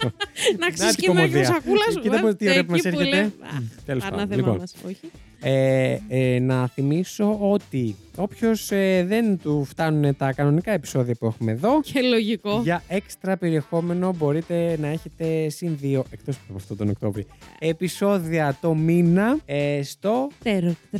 να 0.61 0.67
αξίσεις 0.67 0.95
την 0.95 1.05
και 1.05 1.13
με 1.13 1.21
κομμωδία. 1.21 1.45
σακούλα 1.45 1.91
σου. 1.93 2.01
Κοίτα 2.01 2.17
ε, 2.17 2.21
πώς- 2.21 2.35
τι 2.35 2.49
ωραία 2.49 2.65
που 2.65 2.71
μας 2.71 2.85
εκεί 2.85 2.89
έρχεται. 2.97 3.17
λέει, 3.17 3.25
Μμ, 3.25 3.45
α, 3.45 3.63
τέλος 3.87 4.05
πάντων. 4.09 4.63
Ανάθεμά 5.43 5.53
Λοιπόν. 5.53 5.93
μας, 5.93 6.05
όχι. 6.09 6.09
Ε, 6.11 6.35
ε, 6.35 6.39
να 6.39 6.67
θυμίσω 6.69 7.39
ότι 7.41 7.97
όποιος 8.17 8.67
δεν 9.05 9.39
του 9.43 9.65
φτάνουν 9.65 10.17
τα 10.17 10.33
κανονικά 10.33 10.73
επεισόδια 10.73 11.15
που 11.15 11.27
έχουμε 11.27 11.53
εδώ, 11.53 11.81
Και 11.81 12.01
λογικό. 12.01 12.61
για 12.65 12.83
έξτρα 12.89 13.37
περιεχόμενο 13.37 14.15
μπορείτε 14.17 14.77
να 14.81 14.87
έχετε 14.89 15.49
συν 15.49 15.77
δύο, 15.81 16.05
εκτός 16.11 16.37
από 16.49 16.57
αυτό 16.57 16.77
τον 16.77 16.89
Οκτώβρη, 16.89 17.27
επεισόδια 17.59 18.59
το 18.61 18.75
μήνα 18.75 19.39
ε, 19.47 19.81
στο... 19.83 20.29
Τέρο 20.43 20.75
404 20.97 20.99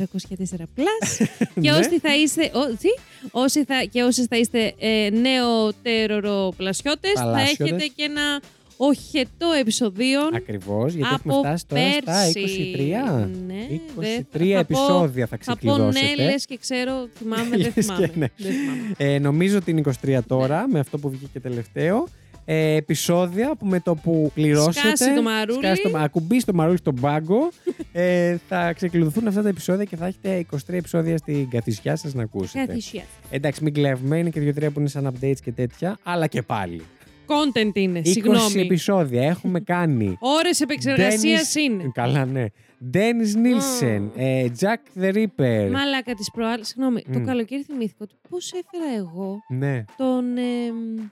Plus. 0.53 1.25
και 1.53 1.59
Ναι. 1.61 1.71
όσοι 1.71 1.99
θα 1.99 2.15
είστε. 2.15 2.43
Ο, 2.53 2.75
τι; 2.79 2.87
Όσοι 3.31 3.63
θα, 3.63 3.83
και 3.91 4.01
όσοι 4.03 4.25
θα 4.27 4.37
είστε 4.37 4.73
ε, 4.79 5.09
νέο 5.09 5.73
τέρορο 5.81 6.53
πλασιώτες, 6.57 7.11
θα 7.15 7.23
Παλάσιωτες. 7.23 7.59
έχετε 7.71 7.85
και 7.95 8.03
ένα 8.03 8.41
οχετό 8.81 9.47
επεισοδίων. 9.59 10.35
Ακριβώς, 10.35 10.93
γιατί 10.93 11.13
έχουμε 11.13 11.33
από 11.33 11.43
φτάσει 11.43 11.65
τώρα 11.67 11.81
στα 11.91 12.01
πέρσι. 12.05 12.39
23. 12.39 13.29
Ναι, 13.47 13.67
23 13.69 13.81
δεν- 13.95 14.25
θα 14.57 14.65
πω- 14.65 14.79
επεισόδια 14.79 15.27
θα 15.27 15.37
Θα 15.41 15.57
πω 15.57 15.77
ναι, 15.77 15.89
ξεκλειδώσετε. 15.89 16.23
λες 16.23 16.45
και 16.45 16.57
ξέρω, 16.57 16.91
θυμάμαι, 17.17 17.49
δεν 17.49 17.59
Λες 17.59 17.73
και 17.73 17.81
θυμάμαι. 17.81 18.11
ναι. 18.15 18.27
Δεν 18.37 18.51
θυμάμαι. 18.51 18.93
Ε, 18.97 19.19
νομίζω 19.19 19.57
ότι 19.57 19.71
είναι 19.71 19.81
23 20.05 20.19
τώρα, 20.27 20.67
με 20.67 20.79
αυτό 20.79 20.97
που 20.97 21.09
βγήκε 21.09 21.39
τελευταίο. 21.39 22.07
Ε, 22.51 22.75
επεισόδια 22.75 23.55
που 23.55 23.65
με 23.65 23.79
το 23.79 23.95
που 23.95 24.31
πληρώσετε. 24.33 24.79
Σκάσει 24.95 25.13
το 25.15 25.21
μαρούλι. 25.21 25.57
σκάσει 25.57 25.81
το, 25.81 25.97
ακουμπήσει 25.97 26.45
το 26.45 26.53
μαρούλι 26.53 26.77
στον 26.77 26.95
πάγκο. 26.95 27.49
ε, 27.91 28.37
θα 28.47 28.73
ξεκλειδωθούν 28.73 29.27
αυτά 29.27 29.41
τα 29.41 29.49
επεισόδια 29.49 29.83
και 29.85 29.95
θα 29.95 30.05
έχετε 30.05 30.45
23 30.51 30.57
επεισόδια 30.77 31.17
στην 31.17 31.49
καθησιά 31.49 31.95
σας 31.95 32.13
να 32.13 32.23
ακούσετε. 32.23 32.65
Καθησία. 32.65 33.03
Εντάξει, 33.29 33.63
μην 33.63 33.73
κλέβουμε, 33.73 34.17
είναι 34.17 34.29
και 34.29 34.39
δύο-τρία 34.39 34.71
που 34.71 34.79
είναι 34.79 34.89
σαν 34.89 35.07
updates 35.13 35.37
και 35.43 35.51
τέτοια, 35.51 35.97
αλλά 36.03 36.27
και 36.27 36.41
πάλι. 36.41 36.81
Content 37.29 37.75
είναι, 37.75 37.99
20 37.99 38.05
Ε, 38.07 38.11
συγγνώμη. 38.11 38.61
επεισόδια 38.61 39.23
έχουμε 39.27 39.59
κάνει. 39.59 40.17
Ώρες 40.19 40.61
επεξεργασίας 40.61 41.53
Dennis- 41.55 41.59
είναι. 41.61 41.91
Καλά, 41.93 42.25
ναι. 42.25 42.45
Dennis 42.93 43.35
Nielsen, 43.45 44.09
ε, 44.15 44.45
Jack 44.59 45.01
the 45.01 45.13
Ripper. 45.13 45.69
Μαλάκα 45.71 46.13
της 46.13 46.31
προάλλης. 46.31 46.67
Συγγνώμη, 46.67 47.01
το 47.13 47.19
Μμ. 47.19 47.25
καλοκαίρι 47.25 47.63
θυμήθηκα 47.63 47.97
ότι 47.99 48.15
πώς 48.29 48.51
έφερα 48.53 48.95
εγώ 48.97 49.39
Ναι, 49.47 49.83
τον. 49.97 50.37
εμ, 50.37 51.09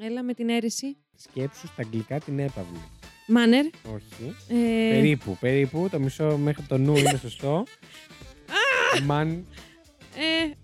έλα 0.00 0.22
με 0.22 0.32
την 0.34 0.48
αίρεση. 0.48 0.96
σκέψου 1.16 1.66
στα 1.66 1.82
αγγλικά 1.82 2.18
την 2.20 2.38
έπαυλη. 2.38 2.78
Μάνερ. 3.26 3.64
Όχι. 3.94 4.34
Ε, 4.48 4.90
Περίπου, 4.94 5.36
περίπου. 5.40 5.88
Το 5.90 6.00
μισό 6.00 6.36
μέχρι 6.42 6.62
το 6.68 6.78
νου 6.78 6.96
είναι 6.96 7.18
σωστό. 7.22 7.64
Μαν... 9.06 9.46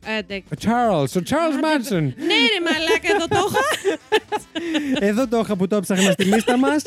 ε, 0.07 0.19
εντάξει. 0.19 0.45
Ο 0.53 0.57
Charles, 0.65 1.17
ο 1.17 1.23
Charles 1.31 1.59
Άντε, 1.75 1.89
Manson. 1.89 2.03
ναι, 2.03 2.41
ρε 2.53 2.61
μαλάκα, 2.65 3.15
εδώ 3.15 3.29
το 3.29 3.49
είχα. 3.51 5.07
Εδώ 5.07 5.29
το 5.29 5.39
είχα 5.45 5.57
που 5.57 5.67
το 5.67 5.81
ψάχνα 5.81 6.11
στη 6.11 6.25
λίστα 6.25 6.59
μας. 6.59 6.83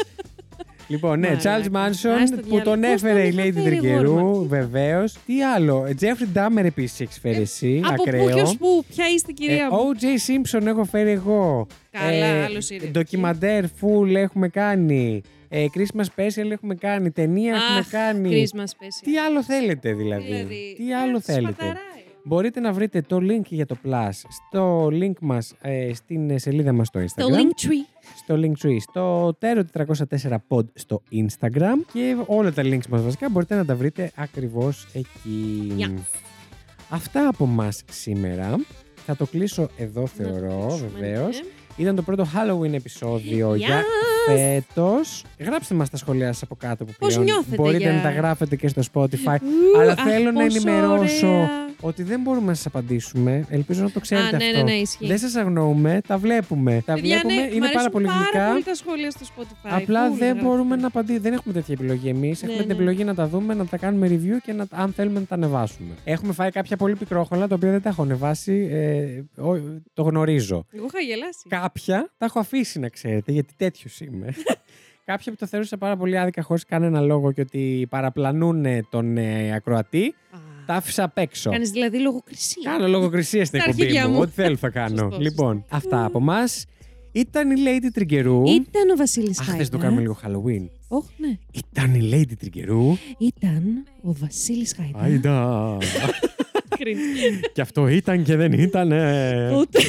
Λοιπόν, 0.89 1.19
ναι, 1.19 1.27
Μαλάκα. 1.27 1.43
Charles 1.43 1.65
Manson 1.75 2.21
Ας 2.21 2.29
το 2.29 2.35
που 2.35 2.41
διάλογο. 2.43 2.63
τον 2.63 2.81
Πώς 2.81 2.89
έφερε 2.91 3.27
η 3.27 3.31
τον 3.31 3.39
είχα 3.39 3.49
Lady 3.49 3.53
φέρει 3.53 3.57
εγώ, 3.57 3.63
ρε 3.63 3.69
Τριγκερού, 3.79 4.13
μαλάκα. 4.15 4.39
βεβαίως. 4.47 5.15
Τι 5.25 5.43
άλλο, 5.43 5.85
ε, 5.87 5.93
Jeffrey 6.01 6.37
Dahmer 6.37 6.63
επίσης 6.65 6.99
έχει 6.99 7.19
φέρει 7.19 7.41
εσύ, 7.41 7.81
Από 7.83 7.95
πού, 7.95 8.03
ακραίο. 8.07 8.25
ποιος 8.25 8.57
πού, 8.57 8.83
ποια 8.95 9.05
είστε 9.09 9.29
Ε, 9.31 9.33
κυρία 9.33 9.69
μου. 9.71 9.77
O.J. 9.77 10.03
Simpson 10.05 10.65
έχω 10.65 10.83
φέρει 10.83 11.09
εγώ. 11.11 11.67
Καλά, 11.91 12.43
άλλος 12.45 12.69
series. 12.71 12.89
Ντοκιμαντέρ 12.91 13.63
full 13.65 14.13
έχουμε 14.15 14.47
κάνει. 14.49 15.21
Ε, 15.49 15.65
Christmas 15.75 16.03
special 16.15 16.51
έχουμε 16.51 16.75
κάνει. 16.75 17.11
Ταινία 17.11 17.55
έχουμε 17.55 17.79
Αχ, 17.79 17.89
κάνει. 17.89 18.29
Christmas 18.53 18.59
special. 18.63 19.01
Τι 19.03 19.17
άλλο 19.17 19.43
θέλετε 19.43 19.93
δηλαδή. 19.93 20.23
Δηλαδή, 20.25 20.75
Τι 20.77 20.93
άλλο 20.93 21.17
ε, 21.17 21.21
θέλετε. 21.21 21.51
σπαταράει. 21.53 21.75
Μπορείτε 22.27 22.59
να 22.59 22.71
βρείτε 22.73 23.01
το 23.01 23.17
link 23.21 23.45
για 23.49 23.65
το 23.65 23.75
Plus 23.85 24.09
στο 24.29 24.87
link 24.91 25.11
μας 25.21 25.53
ε, 25.61 25.93
στην 25.93 26.29
ε, 26.29 26.37
σελίδα 26.37 26.73
μας 26.73 26.87
στο 26.87 26.99
Instagram. 26.99 27.15
Το 27.15 27.27
Linktree. 27.37 28.05
Στο 28.15 28.35
Linktree, 28.37 28.77
στο 28.79 29.33
Tero404 29.41 30.35
Pod 30.47 30.65
στο 30.73 31.01
Instagram 31.11 31.85
και 31.93 32.15
όλα 32.25 32.51
τα 32.53 32.63
links 32.65 32.87
μας 32.89 33.01
βασικά 33.01 33.29
μπορείτε 33.29 33.55
να 33.55 33.65
τα 33.65 33.75
βρείτε 33.75 34.11
ακριβώς 34.15 34.87
εκεί. 34.93 35.73
Yes. 35.77 35.99
Αυτά 36.89 37.27
από 37.27 37.45
μας 37.45 37.83
σήμερα. 37.91 38.55
Θα 39.05 39.15
το 39.15 39.25
κλείσω 39.25 39.69
εδώ 39.77 40.07
θεωρώ 40.07 40.65
κλείσουμε, 40.67 40.89
βεβαίως. 40.99 41.39
ναι. 41.41 41.47
Ήταν 41.83 41.95
το 41.95 42.01
πρώτο 42.01 42.23
Halloween 42.35 42.73
επεισόδιο 42.73 43.51
Yes. 43.51 43.55
για 43.57 43.83
φέτος. 44.27 45.23
Γράψτε 45.39 45.75
μας 45.75 45.89
τα 45.89 45.97
σχόλιά 45.97 46.27
σας 46.33 46.41
από 46.41 46.55
κάτω 46.55 46.85
που 46.85 46.91
Πώς 46.99 47.07
πλέον 47.13 47.23
νιώθετε 47.29 47.55
μπορείτε 47.55 47.77
για- 47.77 47.93
να 47.93 48.01
τα 48.01 48.11
γράφετε 48.11 48.55
και 48.55 48.67
στο 48.67 48.81
Spotify. 48.93 49.37
Ου, 49.41 49.79
Αλλά 49.79 49.91
αχ, 49.91 50.03
θέλω 50.03 50.31
να 50.31 50.43
πόσο 50.43 50.57
ενημερώσω 50.57 51.27
ωραία. 51.27 51.65
Ότι 51.81 52.03
δεν 52.03 52.21
μπορούμε 52.21 52.45
να 52.47 52.53
σας 52.53 52.65
απαντήσουμε. 52.65 53.45
Ελπίζω 53.49 53.83
να 53.83 53.91
το 53.91 53.99
ξέρετε 53.99 54.35
Α, 54.35 54.37
ναι, 54.39 54.45
αυτό. 54.45 54.57
ναι, 54.57 54.63
ναι, 54.63 54.71
ισχύει. 54.71 55.07
Δεν 55.07 55.17
σας 55.17 55.35
αγνοούμε, 55.35 56.01
τα 56.07 56.17
βλέπουμε. 56.17 56.81
Τα 56.85 56.93
Παιδιά, 56.93 57.19
βλέπουμε, 57.23 57.33
ναι, 57.41 57.47
μ' 57.47 57.51
είναι 57.51 57.59
πάρα 57.59 57.69
αρέσουν 57.69 57.91
πολύ 57.91 58.05
πάρα 58.05 58.19
γλυκά. 58.19 58.49
πολύ 58.51 58.63
τα 58.63 58.73
σχόλια 58.75 59.11
στο 59.11 59.25
Spotify. 59.35 59.45
Απλά 59.63 60.07
Πολύ 60.07 60.17
δεν 60.19 60.27
γράφετε. 60.27 60.47
μπορούμε 60.47 60.75
να 60.75 60.87
απαντήσουμε. 60.87 61.19
Δεν 61.21 61.33
έχουμε 61.33 61.53
τέτοια 61.53 61.73
επιλογή 61.79 62.09
εμείς. 62.09 62.43
έχουμε 62.43 62.57
την 62.57 62.67
ναι. 62.67 62.73
επιλογή 62.73 63.03
να 63.03 63.15
τα 63.15 63.27
δούμε, 63.27 63.53
να 63.53 63.65
τα 63.65 63.77
κάνουμε 63.77 64.07
review 64.07 64.37
και 64.43 64.53
να, 64.53 64.65
αν 64.71 64.91
θέλουμε 64.93 65.19
να 65.19 65.25
τα 65.25 65.35
ανεβάσουμε. 65.35 65.93
Έχουμε 66.03 66.33
φάει 66.33 66.49
κάποια 66.51 66.77
πολύ 66.77 66.95
πικρόχολα, 66.95 67.47
τα 67.47 67.55
οποία 67.55 67.71
δεν 67.71 67.81
τα 67.81 67.89
έχω 67.89 68.01
ανεβάσει. 68.01 68.67
Ε, 68.71 69.41
ο- 69.41 69.81
το 69.93 70.01
γνωρίζω. 70.03 70.65
Εγώ 70.71 70.85
είχα 70.85 70.99
γελάσει. 70.99 71.45
Κάποια 71.49 72.09
τα 72.17 72.25
έχω 72.25 72.39
αφήσει 72.39 72.79
να 72.79 72.89
ξέρετε, 72.89 73.31
γιατί 73.31 73.53
τέτοιος 73.57 73.99
είμαι. 73.99 74.33
Κάποια 75.07 75.31
που 75.31 75.37
το 75.37 75.47
θεωρούσα 75.47 75.77
πάρα 75.77 75.97
πολύ 75.97 76.17
άδικα 76.17 76.41
χωρίς 76.41 76.65
κανένα 76.65 77.01
λόγο 77.01 77.31
και 77.31 77.41
ότι 77.41 77.87
παραπλανούν 77.89 78.65
τον 78.89 79.17
ε, 79.17 79.53
ακροατή, 79.55 80.15
Α, 80.31 80.37
τα 80.65 80.73
άφησα 80.73 81.03
απ' 81.03 81.17
έξω. 81.17 81.49
Κάνεις 81.51 81.69
δηλαδή 81.69 81.97
λογοκρισία. 81.99 82.71
Κάνω 82.71 82.87
λογοκρισία 82.87 83.45
στην 83.45 83.59
Στα 83.59 83.69
εκπομπή 83.69 83.83
αρχίδια 83.87 84.07
μου. 84.07 84.13
μου. 84.13 84.19
Ό,τι 84.21 84.31
θέλω 84.31 84.55
θα 84.55 84.69
κάνω. 84.69 84.97
Σωστό, 84.97 85.17
λοιπόν, 85.19 85.65
αυτά 85.69 86.05
από 86.05 86.17
εμά. 86.17 86.39
Ήταν 87.11 87.51
η 87.51 87.55
Lady 87.65 87.87
Τριγκερού. 87.93 88.43
Ήταν 88.43 88.89
ο 88.93 88.95
Βασίλης 88.95 89.39
Αχ, 89.39 89.45
Χάιντα. 89.45 89.57
θες 89.63 89.71
να 89.71 89.77
το 89.77 89.83
κάνουμε 89.83 90.01
λίγο 90.01 90.17
Halloween. 90.23 90.67
Όχι, 90.87 91.09
ναι. 91.17 91.37
Ήταν 91.51 91.93
η 91.93 92.09
Lady 92.13 92.33
Τριγκερού. 92.39 92.97
Ήταν 93.17 93.83
ο 94.01 94.13
Βασίλης 94.13 94.75
Χάιντα. 94.77 94.99
Άιντα. 94.99 95.77
Cringe. 96.79 97.49
και 97.53 97.61
αυτό 97.61 97.87
ήταν 97.87 98.23
και 98.23 98.35
δεν 98.35 98.51
ήτανε. 98.51 99.51
Ούτε. 99.57 99.79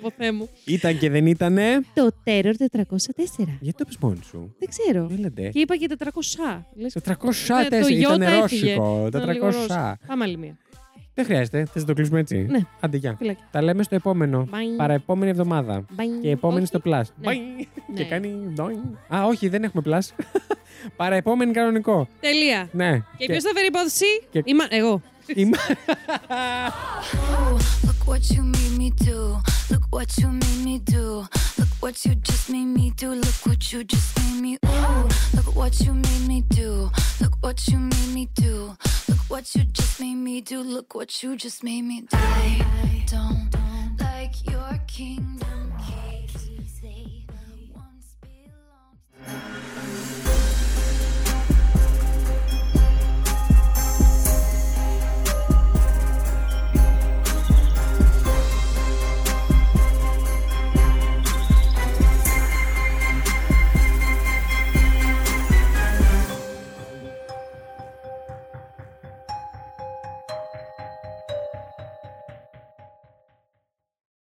Όπω 0.00 0.12
Θεέ 0.18 0.32
μου. 0.32 0.48
ήταν 0.66 0.98
και 0.98 1.10
δεν 1.10 1.26
ήτανε. 1.26 1.80
Το 1.94 2.10
Terror 2.24 2.52
404. 2.72 3.58
Γιατί 3.60 3.78
το 3.78 3.84
πεις 3.84 3.96
μόνη 4.00 4.18
σου; 4.24 4.54
Δεν 4.58 4.68
ξέρω. 4.68 5.08
Έλατε. 5.18 5.48
Και 5.48 5.58
είπα 5.60 5.76
και 5.76 5.86
400. 5.98 6.64
Λες, 6.74 6.92
Το 6.92 7.00
304 7.00 7.70
Ναι, 7.70 7.80
το 7.80 7.86
ήταν 7.88 8.20
Ιώτα 8.20 8.30
έφυγε. 8.30 8.74
ρώσικο. 8.74 9.04
Ήταν 9.06 9.20
Το 9.26 9.32
λίγο 9.32 9.46
300. 9.46 9.52
ρώσικο. 9.52 9.96
Πάμε 10.06 10.24
άλλη 10.24 10.36
μία. 10.36 10.56
Δεν 11.14 11.26
χρειάζεται. 11.26 11.64
Θες 11.64 11.82
να 11.82 11.88
το 11.88 11.94
κλείσουμε 11.94 12.20
έτσι; 12.20 12.36
Ναι. 12.50 12.58
Άντε, 12.80 12.96
γεια. 12.96 13.14
Φιλάκια. 13.18 13.48
Τα 13.50 13.62
λέμε 13.62 13.82
στο 13.82 13.94
επόμενο. 13.94 14.48
Bye. 14.50 14.76
Παραεπόμενη 14.76 15.30
εβδομάδα. 15.30 15.84
Bye. 15.96 16.20
Και 16.22 16.30
επόμενη 16.30 16.58
Όχι. 16.60 16.66
στο 16.66 16.80
Plus. 16.84 17.02
Ναι. 17.16 17.32
Bye. 17.32 17.64
Και 17.94 18.02
Ναι. 18.02 18.08
κάνει. 18.08 18.52
doing. 18.56 19.14
Α, 19.16 19.24
όχι, 19.26 19.48
δεν 19.48 19.62
έχουμε 19.64 19.82
Plus. 19.86 20.24
Παραεπόμενη 20.96 21.52
κανονικό. 21.52 22.08
Τελεία. 22.20 22.68
Ναι. 22.72 22.92
Και 23.16 23.26
ποιο 23.26 23.40
θα 23.40 23.50
φέρει 23.54 23.66
υπόθεση; 23.66 24.04
και- 24.30 24.42
Είμαι 24.44 24.64
εγώ. 24.70 25.02
Look 25.28 25.36
what 28.06 28.30
you 28.30 28.42
made 28.42 28.78
me 28.78 28.90
do. 28.90 29.36
Look 29.70 29.82
what 29.90 30.16
you 30.16 30.28
made 30.28 30.64
me 30.64 30.78
do. 30.78 31.26
Look 31.58 31.68
what 31.80 32.02
you 32.06 32.14
just 32.14 32.48
made 32.48 32.64
me 32.64 32.92
do. 32.96 33.10
Look 33.10 33.44
what 33.44 33.70
you 33.70 33.84
just 33.84 34.18
made 34.18 34.40
me. 34.40 34.58
Ooh. 34.64 35.08
Look 35.34 35.54
what 35.54 35.80
you 35.80 35.92
made 35.92 36.26
me 36.26 36.40
do. 36.48 36.90
Look 37.20 37.34
what 37.42 37.68
you 37.68 37.78
made 37.78 38.14
me 38.14 38.30
do. 38.36 38.74
Look 39.06 39.18
what 39.28 39.54
you 39.54 39.64
just 39.64 40.00
made 40.00 40.14
me 40.14 40.40
do. 40.40 40.60
Look 40.62 40.94
what 40.94 41.22
you 41.22 41.36
just 41.36 41.62
made 41.62 41.82
me 41.82 42.00
do. 42.00 42.16
I 42.16 43.04
don't 43.06 43.50
like 44.00 44.50
your 44.50 44.80
kingdom. 44.86 45.74
Case. 45.86 46.80
They 46.80 47.26
once 47.74 48.16
belonged. 48.22 49.67